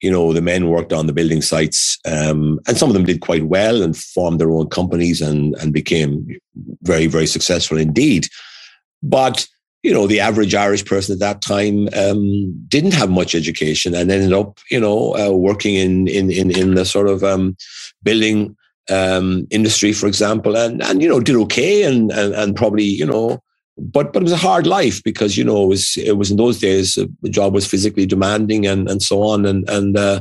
you 0.00 0.10
know, 0.10 0.32
the 0.32 0.42
men 0.42 0.68
worked 0.68 0.92
on 0.92 1.06
the 1.06 1.12
building 1.12 1.42
sites, 1.42 1.98
um, 2.06 2.58
and 2.66 2.76
some 2.76 2.88
of 2.88 2.94
them 2.94 3.04
did 3.04 3.20
quite 3.20 3.44
well 3.44 3.82
and 3.82 3.96
formed 3.96 4.40
their 4.40 4.50
own 4.50 4.68
companies 4.68 5.20
and 5.20 5.54
and 5.56 5.72
became 5.72 6.38
very 6.82 7.06
very 7.06 7.26
successful 7.26 7.78
indeed. 7.78 8.26
But 9.02 9.46
you 9.82 9.92
know, 9.94 10.06
the 10.06 10.20
average 10.20 10.54
Irish 10.54 10.84
person 10.84 11.14
at 11.14 11.20
that 11.20 11.40
time 11.40 11.88
um, 11.96 12.52
didn't 12.68 12.92
have 12.92 13.10
much 13.10 13.34
education 13.34 13.94
and 13.94 14.10
ended 14.10 14.32
up, 14.32 14.58
you 14.70 14.78
know, 14.78 15.16
uh, 15.16 15.32
working 15.32 15.74
in, 15.74 16.06
in, 16.06 16.30
in, 16.30 16.50
in 16.50 16.74
the 16.74 16.84
sort 16.84 17.08
of 17.08 17.24
um, 17.24 17.56
building 18.02 18.56
um, 18.90 19.46
industry, 19.50 19.92
for 19.92 20.06
example, 20.06 20.56
and, 20.56 20.82
and, 20.82 21.02
you 21.02 21.08
know, 21.08 21.20
did 21.20 21.36
okay 21.36 21.84
and, 21.84 22.10
and, 22.10 22.34
and 22.34 22.56
probably, 22.56 22.84
you 22.84 23.06
know, 23.06 23.42
but, 23.78 24.12
but 24.12 24.22
it 24.22 24.24
was 24.24 24.32
a 24.32 24.36
hard 24.36 24.66
life 24.66 25.02
because, 25.02 25.38
you 25.38 25.44
know, 25.44 25.64
it 25.64 25.68
was, 25.68 25.96
it 25.96 26.18
was 26.18 26.30
in 26.30 26.36
those 26.36 26.58
days, 26.58 26.98
uh, 26.98 27.06
the 27.22 27.30
job 27.30 27.54
was 27.54 27.66
physically 27.66 28.04
demanding 28.04 28.66
and, 28.66 28.90
and 28.90 29.02
so 29.02 29.22
on. 29.22 29.46
And, 29.46 29.66
and, 29.70 29.96
uh, 29.96 30.20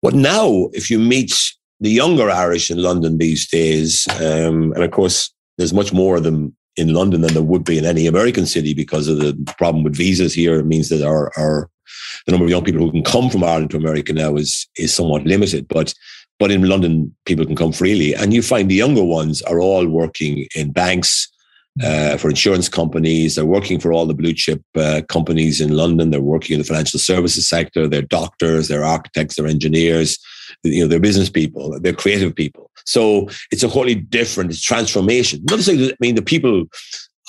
but 0.00 0.14
now 0.14 0.68
if 0.72 0.90
you 0.90 0.98
meet 0.98 1.32
the 1.78 1.90
younger 1.90 2.28
Irish 2.28 2.70
in 2.70 2.78
London 2.78 3.18
these 3.18 3.48
days, 3.48 4.08
um, 4.20 4.72
and 4.72 4.82
of 4.82 4.90
course, 4.90 5.32
there's 5.58 5.74
much 5.74 5.92
more 5.92 6.16
of 6.16 6.24
them 6.24 6.56
in 6.76 6.94
London 6.94 7.20
than 7.20 7.34
there 7.34 7.42
would 7.42 7.64
be 7.64 7.78
in 7.78 7.84
any 7.84 8.06
American 8.06 8.46
city 8.46 8.74
because 8.74 9.08
of 9.08 9.18
the 9.18 9.36
problem 9.58 9.84
with 9.84 9.96
visas 9.96 10.34
here. 10.34 10.58
It 10.58 10.66
means 10.66 10.88
that 10.88 11.06
our, 11.06 11.30
our 11.36 11.68
the 12.26 12.32
number 12.32 12.44
of 12.44 12.50
young 12.50 12.64
people 12.64 12.80
who 12.80 12.92
can 12.92 13.04
come 13.04 13.28
from 13.28 13.44
Ireland 13.44 13.70
to 13.70 13.76
America 13.76 14.12
now 14.12 14.36
is 14.36 14.68
is 14.76 14.94
somewhat 14.94 15.24
limited. 15.24 15.68
But 15.68 15.94
but 16.38 16.50
in 16.50 16.68
London, 16.68 17.14
people 17.26 17.46
can 17.46 17.56
come 17.56 17.72
freely, 17.72 18.14
and 18.14 18.32
you 18.32 18.42
find 18.42 18.70
the 18.70 18.74
younger 18.74 19.04
ones 19.04 19.42
are 19.42 19.60
all 19.60 19.86
working 19.86 20.46
in 20.54 20.72
banks. 20.72 21.28
Uh, 21.82 22.18
for 22.18 22.28
insurance 22.28 22.68
companies, 22.68 23.34
they're 23.34 23.46
working 23.46 23.80
for 23.80 23.94
all 23.94 24.04
the 24.04 24.12
blue 24.12 24.34
chip 24.34 24.62
uh, 24.76 25.00
companies 25.08 25.58
in 25.58 25.74
London. 25.74 26.10
They're 26.10 26.20
working 26.20 26.52
in 26.52 26.60
the 26.60 26.66
financial 26.66 27.00
services 27.00 27.48
sector. 27.48 27.88
They're 27.88 28.02
doctors, 28.02 28.68
they're 28.68 28.84
architects, 28.84 29.36
they're 29.36 29.46
engineers, 29.46 30.18
you 30.62 30.82
know, 30.82 30.88
they're 30.88 31.00
business 31.00 31.30
people, 31.30 31.78
they're 31.80 31.92
creative 31.92 32.34
people. 32.34 32.70
So 32.84 33.28
it's 33.50 33.62
a 33.62 33.68
wholly 33.68 33.94
different 33.94 34.50
it's 34.50 34.62
transformation. 34.62 35.40
Not 35.48 35.56
to 35.56 35.62
say 35.62 35.76
that, 35.76 35.92
I 35.92 35.96
mean, 36.00 36.14
the 36.14 36.22
people, 36.22 36.64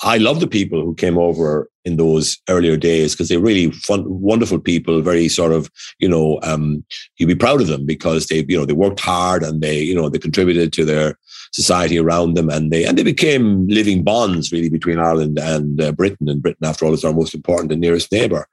I 0.02 0.18
love 0.18 0.40
the 0.40 0.46
people 0.46 0.82
who 0.82 0.94
came 0.94 1.18
over 1.18 1.68
in 1.84 1.96
those 1.96 2.38
earlier 2.48 2.76
days 2.76 3.14
because 3.14 3.28
they're 3.28 3.40
really 3.40 3.70
fun, 3.70 4.04
wonderful 4.06 4.58
people, 4.58 5.00
very 5.02 5.28
sort 5.28 5.52
of, 5.52 5.70
you 5.98 6.08
know, 6.08 6.40
um, 6.42 6.84
you'd 7.16 7.26
be 7.26 7.34
proud 7.34 7.60
of 7.60 7.66
them 7.66 7.86
because 7.86 8.26
they, 8.26 8.44
you 8.48 8.56
know, 8.56 8.64
they 8.64 8.72
worked 8.72 9.00
hard 9.00 9.42
and 9.42 9.60
they, 9.60 9.80
you 9.80 9.94
know, 9.94 10.08
they 10.08 10.18
contributed 10.18 10.72
to 10.72 10.84
their 10.84 11.18
society 11.52 11.98
around 11.98 12.34
them 12.34 12.48
and 12.48 12.70
they, 12.70 12.84
and 12.84 12.98
they 12.98 13.02
became 13.02 13.66
living 13.68 14.02
bonds 14.02 14.50
really 14.50 14.70
between 14.70 14.98
Ireland 14.98 15.38
and 15.38 15.80
uh, 15.80 15.92
Britain. 15.92 16.28
And 16.28 16.42
Britain, 16.42 16.66
after 16.66 16.84
all, 16.84 16.94
is 16.94 17.04
our 17.04 17.12
most 17.12 17.34
important 17.34 17.70
and 17.70 17.80
nearest 17.80 18.10
neighbor 18.10 18.48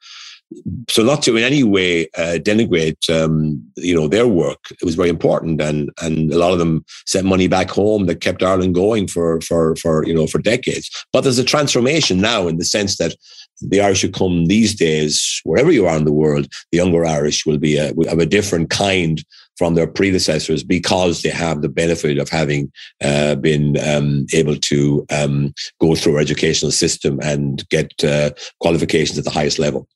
so 0.90 1.04
not 1.04 1.22
to 1.24 1.38
in 1.38 1.44
any 1.44 1.64
way 1.64 2.08
uh, 2.18 2.38
denigrate 2.40 3.10
um, 3.10 3.64
you 3.78 3.96
know 3.96 4.08
their 4.08 4.28
work 4.28 4.60
it 4.72 4.84
was 4.84 4.96
very 4.96 5.10
important 5.10 5.62
and 5.62 5.90
and 6.02 6.32
a 6.32 6.38
lot 6.38 6.52
of 6.52 6.60
them 6.60 6.84
sent 7.06 7.26
money 7.26 7.48
back 7.48 7.70
home 7.70 8.06
that 8.06 8.22
kept 8.22 8.44
Ireland 8.44 8.76
going 8.76 9.08
for 9.08 9.40
for 9.42 9.76
for 9.78 10.06
you 10.06 10.14
know 10.14 10.28
for 10.28 10.40
decades 10.40 10.90
but 11.14 11.22
there's 11.22 11.40
a 11.40 11.44
transformation 11.44 12.20
now 12.20 12.48
in 12.48 12.58
the 12.58 12.66
sense 12.66 12.98
that 12.98 13.16
the 13.62 13.82
Irish 13.82 14.02
who 14.02 14.10
come 14.10 14.46
these 14.46 14.76
days 14.76 15.42
wherever 15.44 15.72
you 15.72 15.88
are 15.88 15.98
in 15.98 16.06
the 16.06 16.12
world 16.12 16.48
the 16.72 16.78
younger 16.78 17.06
Irish 17.06 17.46
will 17.46 17.58
be 17.58 17.78
a, 17.78 17.92
of 17.92 18.20
a 18.20 18.26
different 18.26 18.70
kind 18.70 19.24
from 19.58 19.76
their 19.76 19.88
predecessors 19.88 20.64
because 20.64 21.22
they 21.22 21.30
have 21.30 21.62
the 21.62 21.70
benefit 21.70 22.18
of 22.18 22.30
having 22.30 22.72
uh, 23.04 23.36
been 23.36 23.78
um, 23.88 24.26
able 24.34 24.56
to 24.56 25.06
um, 25.12 25.54
go 25.80 25.94
through 25.94 26.16
our 26.16 26.22
educational 26.22 26.72
system 26.72 27.20
and 27.22 27.68
get 27.70 27.92
uh, 28.04 28.32
qualifications 28.60 29.20
at 29.20 29.24
the 29.24 29.30
highest 29.30 29.60
level. 29.60 29.88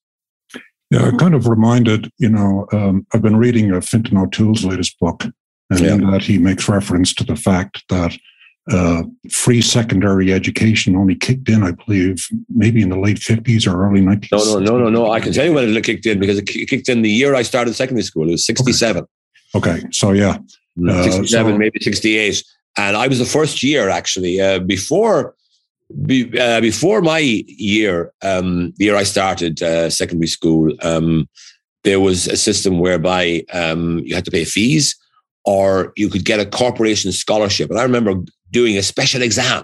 Yeah, 0.95 1.07
I 1.07 1.11
kind 1.11 1.35
of 1.35 1.47
reminded, 1.47 2.09
you 2.19 2.29
know, 2.29 2.67
um, 2.71 3.05
I've 3.13 3.21
been 3.21 3.35
reading 3.35 3.73
uh, 3.73 3.81
Fintan 3.81 4.17
O'Toole's 4.17 4.63
latest 4.63 4.97
book, 4.97 5.25
and 5.69 5.79
yeah. 5.79 5.93
in 5.93 6.09
that 6.09 6.23
he 6.23 6.37
makes 6.37 6.69
reference 6.69 7.13
to 7.15 7.25
the 7.25 7.35
fact 7.35 7.83
that 7.89 8.17
uh, 8.71 9.03
free 9.29 9.61
secondary 9.61 10.31
education 10.31 10.95
only 10.95 11.15
kicked 11.15 11.49
in, 11.49 11.63
I 11.63 11.71
believe, 11.71 12.25
maybe 12.47 12.81
in 12.81 12.89
the 12.89 12.97
late 12.97 13.17
50s 13.17 13.67
or 13.67 13.85
early 13.85 13.99
1960s. 13.99 14.31
No, 14.31 14.59
no, 14.59 14.59
no, 14.59 14.77
no, 14.77 14.89
no. 14.89 15.11
I 15.11 15.19
can 15.19 15.33
tell 15.33 15.45
you 15.45 15.53
when 15.53 15.75
it 15.75 15.83
kicked 15.83 16.05
in 16.05 16.17
because 16.17 16.37
it 16.37 16.45
kicked 16.45 16.87
in 16.87 17.01
the 17.01 17.11
year 17.11 17.35
I 17.35 17.41
started 17.41 17.73
secondary 17.75 18.03
school. 18.03 18.29
It 18.29 18.31
was 18.31 18.45
67. 18.45 19.05
Okay. 19.53 19.71
okay. 19.71 19.83
So, 19.91 20.13
yeah. 20.13 20.37
uh, 20.87 21.03
67, 21.03 21.27
so, 21.27 21.57
maybe 21.57 21.77
68. 21.81 22.41
And 22.77 22.95
I 22.95 23.09
was 23.09 23.19
the 23.19 23.25
first 23.25 23.61
year 23.61 23.89
actually 23.89 24.39
uh, 24.39 24.59
before 24.59 25.35
be, 26.05 26.37
uh, 26.39 26.61
before 26.61 27.01
my 27.01 27.19
year, 27.19 28.11
um, 28.21 28.73
the 28.77 28.85
year 28.85 28.95
I 28.95 29.03
started 29.03 29.61
uh, 29.61 29.89
secondary 29.89 30.27
school. 30.27 30.73
Um, 30.81 31.29
there 31.83 31.99
was 31.99 32.27
a 32.27 32.37
system 32.37 32.79
whereby 32.79 33.43
um, 33.53 33.99
you 33.99 34.15
had 34.15 34.25
to 34.25 34.31
pay 34.31 34.45
fees, 34.45 34.95
or 35.45 35.93
you 35.95 36.09
could 36.09 36.25
get 36.25 36.39
a 36.39 36.45
corporation 36.45 37.11
scholarship. 37.11 37.69
And 37.69 37.79
I 37.79 37.83
remember 37.83 38.15
doing 38.51 38.77
a 38.77 38.83
special 38.83 39.21
exam 39.21 39.63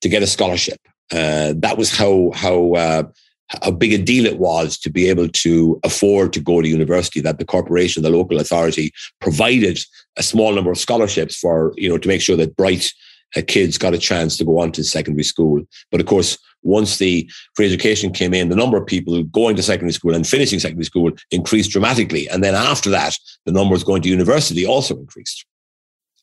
to 0.00 0.08
get 0.08 0.22
a 0.22 0.26
scholarship. 0.26 0.80
Uh, 1.12 1.52
that 1.56 1.76
was 1.76 1.94
how 1.94 2.30
how 2.34 2.72
uh, 2.72 3.02
how 3.48 3.70
big 3.70 3.92
a 3.92 3.98
deal 3.98 4.26
it 4.26 4.38
was 4.38 4.78
to 4.78 4.90
be 4.90 5.08
able 5.08 5.28
to 5.28 5.80
afford 5.84 6.32
to 6.32 6.40
go 6.40 6.62
to 6.62 6.68
university. 6.68 7.20
That 7.20 7.38
the 7.38 7.44
corporation, 7.44 8.02
the 8.02 8.10
local 8.10 8.40
authority, 8.40 8.92
provided 9.20 9.78
a 10.16 10.22
small 10.22 10.54
number 10.54 10.70
of 10.70 10.78
scholarships 10.78 11.36
for 11.36 11.72
you 11.76 11.88
know 11.88 11.98
to 11.98 12.08
make 12.08 12.22
sure 12.22 12.36
that 12.36 12.56
bright 12.56 12.90
kids 13.34 13.78
got 13.78 13.94
a 13.94 13.98
chance 13.98 14.36
to 14.36 14.44
go 14.44 14.58
on 14.58 14.72
to 14.72 14.84
secondary 14.84 15.24
school. 15.24 15.62
But 15.90 16.00
of 16.00 16.06
course, 16.06 16.38
once 16.62 16.98
the 16.98 17.30
free 17.54 17.66
education 17.66 18.12
came 18.12 18.34
in, 18.34 18.48
the 18.48 18.56
number 18.56 18.76
of 18.76 18.86
people 18.86 19.22
going 19.24 19.56
to 19.56 19.62
secondary 19.62 19.92
school 19.92 20.14
and 20.14 20.26
finishing 20.26 20.58
secondary 20.58 20.84
school 20.84 21.12
increased 21.30 21.70
dramatically. 21.70 22.28
And 22.28 22.42
then 22.42 22.54
after 22.54 22.90
that, 22.90 23.16
the 23.46 23.52
numbers 23.52 23.84
going 23.84 24.02
to 24.02 24.08
university 24.08 24.66
also 24.66 24.96
increased. 24.96 25.44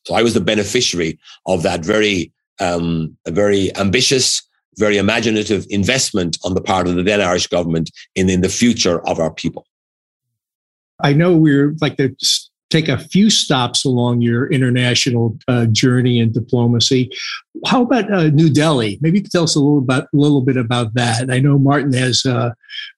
So 0.05 0.13
I 0.13 0.21
was 0.21 0.33
the 0.33 0.41
beneficiary 0.41 1.19
of 1.45 1.63
that 1.63 1.83
very, 1.83 2.31
um, 2.59 3.17
a 3.25 3.31
very 3.31 3.75
ambitious, 3.77 4.43
very 4.77 4.97
imaginative 4.97 5.65
investment 5.69 6.37
on 6.43 6.53
the 6.53 6.61
part 6.61 6.87
of 6.87 6.95
the 6.95 7.03
then 7.03 7.21
Irish 7.21 7.47
government 7.47 7.89
in, 8.15 8.29
in 8.29 8.41
the 8.41 8.49
future 8.49 8.99
of 9.07 9.19
our 9.19 9.31
people. 9.33 9.65
I 11.01 11.13
know 11.13 11.35
we're 11.35 11.75
like 11.81 11.97
the 11.97 12.15
take 12.69 12.87
a 12.89 12.97
few 12.97 13.29
stops 13.29 13.85
along 13.85 14.21
your 14.21 14.51
international 14.51 15.37
uh, 15.47 15.65
journey 15.67 16.19
in 16.19 16.31
diplomacy. 16.31 17.09
How 17.65 17.83
about 17.83 18.11
uh, 18.11 18.27
New 18.29 18.49
Delhi? 18.49 18.97
Maybe 19.01 19.19
you 19.19 19.23
could 19.23 19.31
tell 19.31 19.43
us 19.43 19.55
a 19.55 19.59
little 19.59 19.77
about 19.79 20.05
a 20.05 20.17
little 20.17 20.41
bit 20.41 20.57
about 20.57 20.93
that. 20.95 21.29
I 21.31 21.39
know 21.39 21.59
Martin 21.59 21.93
has 21.93 22.25
uh, 22.25 22.51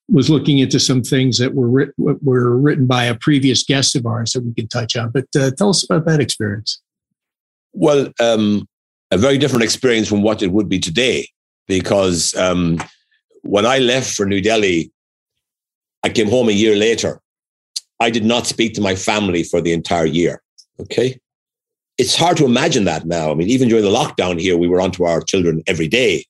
was 0.08 0.30
looking 0.30 0.58
into 0.58 0.80
some 0.80 1.02
things 1.02 1.38
that 1.38 1.54
were 1.54 1.68
writ- 1.68 1.94
were 1.98 2.56
written 2.56 2.86
by 2.86 3.04
a 3.04 3.14
previous 3.14 3.62
guest 3.62 3.94
of 3.94 4.06
ours 4.06 4.32
that 4.32 4.44
we 4.44 4.54
can 4.54 4.68
touch 4.68 4.96
on. 4.96 5.10
But 5.10 5.26
uh, 5.38 5.50
tell 5.52 5.70
us 5.70 5.84
about 5.84 6.06
that 6.06 6.20
experience. 6.20 6.80
Well, 7.72 8.10
um, 8.20 8.66
a 9.10 9.18
very 9.18 9.38
different 9.38 9.64
experience 9.64 10.08
from 10.08 10.22
what 10.22 10.42
it 10.42 10.50
would 10.50 10.68
be 10.68 10.78
today, 10.78 11.28
because 11.66 12.34
um, 12.36 12.82
when 13.42 13.66
I 13.66 13.78
left 13.78 14.14
for 14.14 14.26
New 14.26 14.40
Delhi, 14.40 14.90
I 16.02 16.08
came 16.08 16.28
home 16.28 16.48
a 16.48 16.52
year 16.52 16.74
later 16.74 17.20
I 18.00 18.10
did 18.10 18.24
not 18.24 18.46
speak 18.46 18.74
to 18.74 18.80
my 18.80 18.94
family 18.94 19.42
for 19.42 19.60
the 19.60 19.72
entire 19.72 20.06
year. 20.06 20.42
Okay. 20.80 21.18
It's 21.96 22.14
hard 22.14 22.36
to 22.36 22.44
imagine 22.44 22.84
that 22.84 23.06
now. 23.06 23.32
I 23.32 23.34
mean, 23.34 23.48
even 23.48 23.68
during 23.68 23.84
the 23.84 23.90
lockdown 23.90 24.40
here, 24.40 24.56
we 24.56 24.68
were 24.68 24.80
onto 24.80 25.04
our 25.04 25.20
children 25.20 25.62
every 25.66 25.88
day 25.88 26.24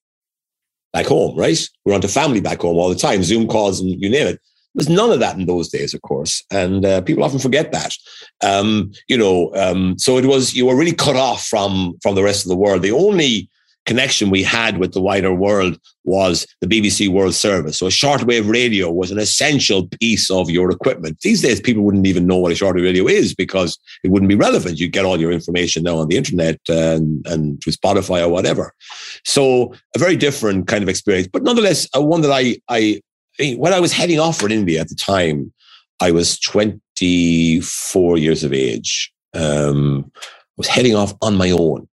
back 0.94 1.06
home, 1.06 1.36
right? 1.36 1.60
We 1.84 1.92
are 1.92 1.94
onto 1.94 2.08
family 2.08 2.40
back 2.40 2.62
home 2.62 2.76
all 2.76 2.88
the 2.88 2.94
time, 2.94 3.22
Zoom 3.22 3.46
calls 3.46 3.80
and 3.80 3.90
you 3.90 4.08
name 4.08 4.26
it. 4.26 4.40
There's 4.74 4.88
none 4.88 5.10
of 5.10 5.20
that 5.20 5.36
in 5.36 5.46
those 5.46 5.68
days, 5.68 5.92
of 5.92 6.02
course. 6.02 6.42
And 6.50 6.86
uh, 6.86 7.00
people 7.02 7.24
often 7.24 7.38
forget 7.38 7.72
that. 7.72 7.94
Um, 8.42 8.92
you 9.08 9.18
know, 9.18 9.52
um, 9.54 9.98
so 9.98 10.18
it 10.18 10.24
was, 10.24 10.54
you 10.54 10.66
were 10.66 10.76
really 10.76 10.94
cut 10.94 11.16
off 11.16 11.46
from, 11.46 11.94
from 12.02 12.14
the 12.14 12.22
rest 12.22 12.44
of 12.44 12.48
the 12.48 12.56
world. 12.56 12.82
The 12.82 12.92
only 12.92 13.50
connection 13.88 14.28
we 14.28 14.42
had 14.42 14.76
with 14.76 14.92
the 14.92 15.00
wider 15.00 15.32
world 15.32 15.80
was 16.04 16.46
the 16.60 16.66
BBC 16.66 17.08
World 17.08 17.34
Service. 17.34 17.78
So 17.78 17.86
a 17.86 17.90
shortwave 17.90 18.46
radio 18.48 18.90
was 18.92 19.10
an 19.10 19.18
essential 19.18 19.88
piece 19.98 20.30
of 20.30 20.50
your 20.50 20.70
equipment. 20.70 21.18
These 21.20 21.40
days, 21.40 21.58
people 21.58 21.82
wouldn't 21.82 22.06
even 22.06 22.26
know 22.26 22.36
what 22.36 22.52
a 22.52 22.54
shortwave 22.54 22.82
radio 22.82 23.06
is 23.06 23.34
because 23.34 23.78
it 24.04 24.10
wouldn't 24.10 24.28
be 24.28 24.34
relevant. 24.34 24.78
You 24.78 24.88
get 24.88 25.06
all 25.06 25.18
your 25.18 25.32
information 25.32 25.84
now 25.84 25.96
on 25.96 26.08
the 26.08 26.18
internet 26.18 26.60
and, 26.68 27.26
and 27.26 27.62
through 27.62 27.72
Spotify 27.72 28.20
or 28.22 28.28
whatever. 28.28 28.74
So 29.24 29.72
a 29.96 29.98
very 29.98 30.16
different 30.16 30.68
kind 30.68 30.82
of 30.82 30.90
experience, 30.90 31.28
but 31.32 31.42
nonetheless, 31.42 31.88
one 31.94 32.20
that 32.20 32.30
I, 32.30 32.56
I, 32.68 33.00
when 33.56 33.72
I 33.72 33.80
was 33.80 33.92
heading 33.92 34.20
off 34.20 34.38
for 34.38 34.50
India 34.50 34.82
at 34.82 34.90
the 34.90 34.96
time, 34.96 35.50
I 36.00 36.10
was 36.10 36.38
24 36.40 38.18
years 38.18 38.44
of 38.44 38.52
age. 38.52 39.10
Um, 39.34 40.12
I 40.14 40.58
was 40.58 40.68
heading 40.68 40.94
off 40.94 41.14
on 41.22 41.36
my 41.36 41.50
own 41.50 41.88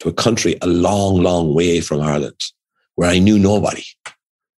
to 0.00 0.08
a 0.08 0.12
country 0.12 0.56
a 0.62 0.66
long, 0.66 1.22
long 1.22 1.54
way 1.54 1.80
from 1.80 2.00
Ireland 2.00 2.40
where 2.96 3.08
I 3.08 3.18
knew 3.18 3.38
nobody. 3.38 3.84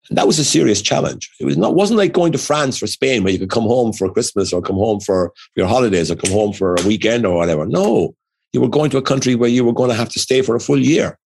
And 0.08 0.18
that 0.18 0.26
was 0.26 0.38
a 0.38 0.44
serious 0.44 0.82
challenge. 0.82 1.30
It 1.40 1.44
was 1.44 1.56
not 1.56 1.74
wasn't 1.74 1.98
like 1.98 2.12
going 2.12 2.32
to 2.32 2.38
France 2.38 2.82
or 2.82 2.86
Spain 2.86 3.22
where 3.22 3.32
you 3.32 3.38
could 3.38 3.50
come 3.50 3.64
home 3.64 3.92
for 3.92 4.12
Christmas 4.12 4.52
or 4.52 4.60
come 4.60 4.76
home 4.76 5.00
for 5.00 5.32
your 5.54 5.66
holidays 5.66 6.10
or 6.10 6.16
come 6.16 6.32
home 6.32 6.52
for 6.52 6.74
a 6.74 6.86
weekend 6.86 7.24
or 7.24 7.36
whatever. 7.36 7.66
No, 7.66 8.14
you 8.52 8.60
were 8.60 8.68
going 8.68 8.90
to 8.90 8.98
a 8.98 9.02
country 9.02 9.34
where 9.34 9.48
you 9.48 9.64
were 9.64 9.72
going 9.72 9.90
to 9.90 9.96
have 9.96 10.10
to 10.10 10.20
stay 10.20 10.42
for 10.42 10.54
a 10.54 10.60
full 10.60 10.78
year. 10.78 11.18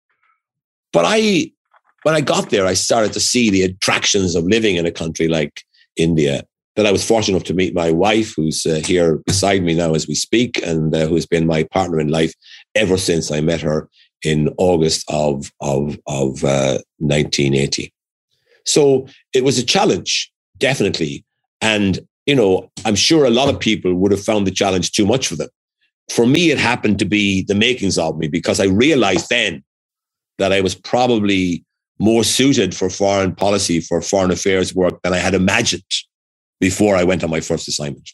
But 0.92 1.05
I, 1.07 1.50
when 2.05 2.14
I 2.14 2.20
got 2.20 2.50
there, 2.50 2.66
I 2.66 2.74
started 2.74 3.12
to 3.14 3.20
see 3.20 3.50
the 3.50 3.62
attractions 3.62 4.35
of 4.35 4.44
living 4.44 4.76
in 4.76 4.87
a 4.87 4.92
country 4.92 5.29
like 5.29 5.62
India. 5.96 6.44
That 6.76 6.87
I 6.87 6.92
was 6.92 7.07
fortunate 7.07 7.37
enough 7.37 7.46
to 7.46 7.55
meet 7.55 7.74
my 7.74 7.90
wife, 7.90 8.35
who's 8.37 8.66
uh, 8.66 8.83
here 8.85 9.16
beside 9.24 9.62
me 9.62 9.74
now 9.74 9.94
as 9.94 10.07
we 10.07 10.14
speak, 10.14 10.62
and 10.62 10.94
uh, 10.94 11.07
who 11.07 11.14
has 11.14 11.24
been 11.24 11.46
my 11.46 11.62
partner 11.64 11.98
in 11.98 12.09
life 12.09 12.35
ever 12.74 12.98
since 12.98 13.33
I 13.33 13.40
met 13.40 13.62
her 13.62 13.88
in 14.27 14.53
August 14.59 15.05
of, 15.09 15.53
of, 15.61 15.99
of 16.09 16.43
uh, 16.43 16.83
1980. 16.99 17.93
So 18.65 19.07
it 19.33 19.45
was 19.45 19.57
a 19.57 19.65
challenge, 19.65 20.33
definitely. 20.59 21.25
And, 21.61 22.01
you 22.27 22.35
know, 22.35 22.69
I'm 22.85 22.97
sure 22.97 23.25
a 23.25 23.31
lot 23.31 23.49
of 23.49 23.61
people 23.61 23.95
would 23.95 24.11
have 24.11 24.23
found 24.23 24.45
the 24.45 24.51
challenge 24.51 24.91
too 24.91 25.07
much 25.07 25.29
for 25.29 25.37
them. 25.37 25.49
For 26.11 26.27
me, 26.27 26.51
it 26.51 26.59
happened 26.59 26.99
to 26.99 27.05
be 27.05 27.45
the 27.45 27.55
makings 27.55 27.99
of 27.99 28.19
me 28.19 28.27
because 28.27 28.59
I 28.59 28.67
realized 28.67 29.29
then 29.29 29.62
that 30.39 30.53
I 30.53 30.61
was 30.61 30.75
probably 30.75 31.65
more 32.01 32.25
suited 32.25 32.75
for 32.75 32.91
foreign 32.91 33.35
policy, 33.35 33.81
for 33.81 34.03
foreign 34.03 34.33
affairs 34.33 34.75
work 34.75 35.01
than 35.03 35.15
I 35.15 35.19
had 35.19 35.35
imagined 35.35 35.83
before 36.61 36.97
I 36.97 37.05
went 37.05 37.23
on 37.23 37.31
my 37.31 37.41
first 37.41 37.69
assignment. 37.69 38.11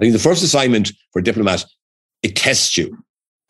I 0.00 0.04
think 0.04 0.12
the 0.12 0.18
first 0.18 0.42
assignment 0.42 0.90
for 1.12 1.20
a 1.20 1.22
diplomat, 1.22 1.64
it 2.22 2.34
tests 2.34 2.76
you 2.76 2.98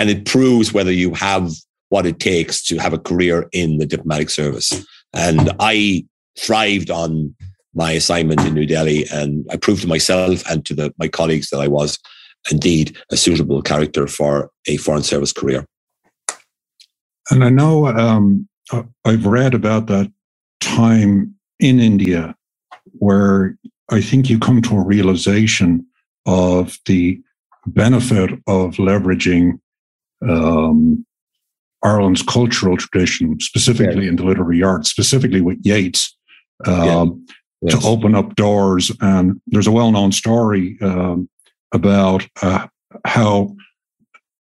and 0.03 0.11
it 0.11 0.27
proves 0.27 0.73
whether 0.73 0.91
you 0.91 1.15
have 1.15 1.53
what 1.91 2.07
it 2.07 2.19
takes 2.19 2.61
to 2.61 2.77
have 2.79 2.93
a 2.93 2.99
career 2.99 3.49
in 3.53 3.79
the 3.79 3.87
diplomatic 3.87 4.31
service. 4.31 4.85
And 5.15 5.53
I 5.61 6.05
thrived 6.37 6.91
on 6.91 7.37
my 7.73 7.93
assignment 7.93 8.41
in 8.41 8.53
New 8.53 8.67
Delhi, 8.67 9.07
and 9.13 9.47
I 9.53 9.57
proved 9.57 9.83
to 9.83 9.87
myself 9.87 10.43
and 10.51 10.67
to 10.67 10.75
the, 10.75 10.93
my 10.99 11.07
colleagues 11.07 11.51
that 11.51 11.61
I 11.61 11.69
was 11.69 12.01
indeed 12.51 12.97
a 13.13 13.17
suitable 13.17 13.63
character 13.63 14.09
for 14.09 14.51
a 14.67 14.77
foreign 14.79 15.05
service 15.05 15.33
career. 15.33 15.65
And 17.31 17.45
I 17.45 17.51
know 17.51 17.87
um, 17.87 18.49
I've 19.05 19.25
read 19.25 19.55
about 19.55 19.87
that 19.87 20.11
time 20.61 21.33
in 21.61 21.79
India 21.79 22.35
where 22.99 23.57
I 23.89 24.01
think 24.01 24.29
you 24.29 24.41
come 24.41 24.63
to 24.63 24.79
a 24.79 24.85
realization 24.85 25.87
of 26.27 26.77
the 26.87 27.21
benefit 27.67 28.33
of 28.49 28.79
leveraging 28.79 29.61
um, 30.29 31.05
Ireland's 31.83 32.23
cultural 32.23 32.77
tradition, 32.77 33.39
specifically 33.41 34.05
yeah. 34.05 34.11
in 34.11 34.17
the 34.17 34.25
literary 34.25 34.63
arts, 34.63 34.91
specifically 34.91 35.41
with 35.41 35.59
Yeats, 35.63 36.17
um, 36.65 37.25
yeah. 37.61 37.73
yes. 37.73 37.83
to 37.83 37.89
open 37.89 38.15
up 38.15 38.35
doors. 38.37 38.93
And 39.01 39.41
there's 39.47 39.67
a 39.67 39.73
well 39.73 39.91
known 39.91 40.13
story 40.13 40.79
um, 40.81 41.29
about 41.73 42.27
uh, 42.41 42.69
how 43.05 43.57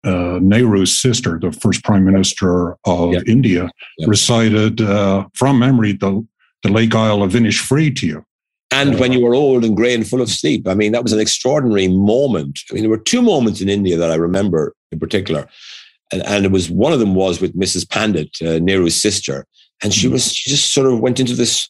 uh, 0.05 0.39
Nehru's 0.41 0.93
sister, 0.93 1.39
the 1.39 1.51
first 1.51 1.83
prime 1.83 2.05
minister 2.05 2.75
of 2.85 3.13
yeah. 3.13 3.21
India, 3.25 3.69
recited 4.05 4.81
uh, 4.81 5.25
from 5.33 5.59
memory 5.59 5.93
the, 5.93 6.25
the 6.61 6.69
Lake 6.69 6.93
Isle 6.93 7.23
of 7.23 7.31
Innisfree 7.31 7.95
to 7.97 8.07
you. 8.07 8.25
And 8.73 8.99
when 8.99 9.13
you 9.13 9.21
were 9.21 9.35
old 9.35 9.63
and 9.63 9.77
grey 9.77 9.93
and 9.93 10.07
full 10.07 10.21
of 10.21 10.29
sleep. 10.29 10.67
I 10.67 10.73
mean, 10.73 10.91
that 10.93 11.03
was 11.03 11.13
an 11.13 11.19
extraordinary 11.19 11.87
moment. 11.87 12.59
I 12.69 12.73
mean, 12.73 12.83
there 12.83 12.89
were 12.89 12.97
two 12.97 13.21
moments 13.21 13.61
in 13.61 13.69
India 13.69 13.97
that 13.97 14.09
I 14.11 14.15
remember 14.15 14.75
in 14.91 14.99
particular. 14.99 15.47
And, 16.11 16.23
and 16.23 16.45
it 16.45 16.51
was 16.51 16.69
one 16.69 16.91
of 16.91 16.99
them 16.99 17.13
was 17.13 17.39
with 17.39 17.55
Mrs. 17.55 17.87
Pandit, 17.87 18.29
uh, 18.41 18.59
Nehru's 18.59 18.99
sister. 18.99 19.45
And 19.83 19.93
she 19.93 20.07
mm. 20.07 20.13
was, 20.13 20.33
she 20.33 20.49
just 20.49 20.73
sort 20.73 20.87
of 20.87 20.99
went 20.99 21.19
into 21.19 21.35
this 21.35 21.69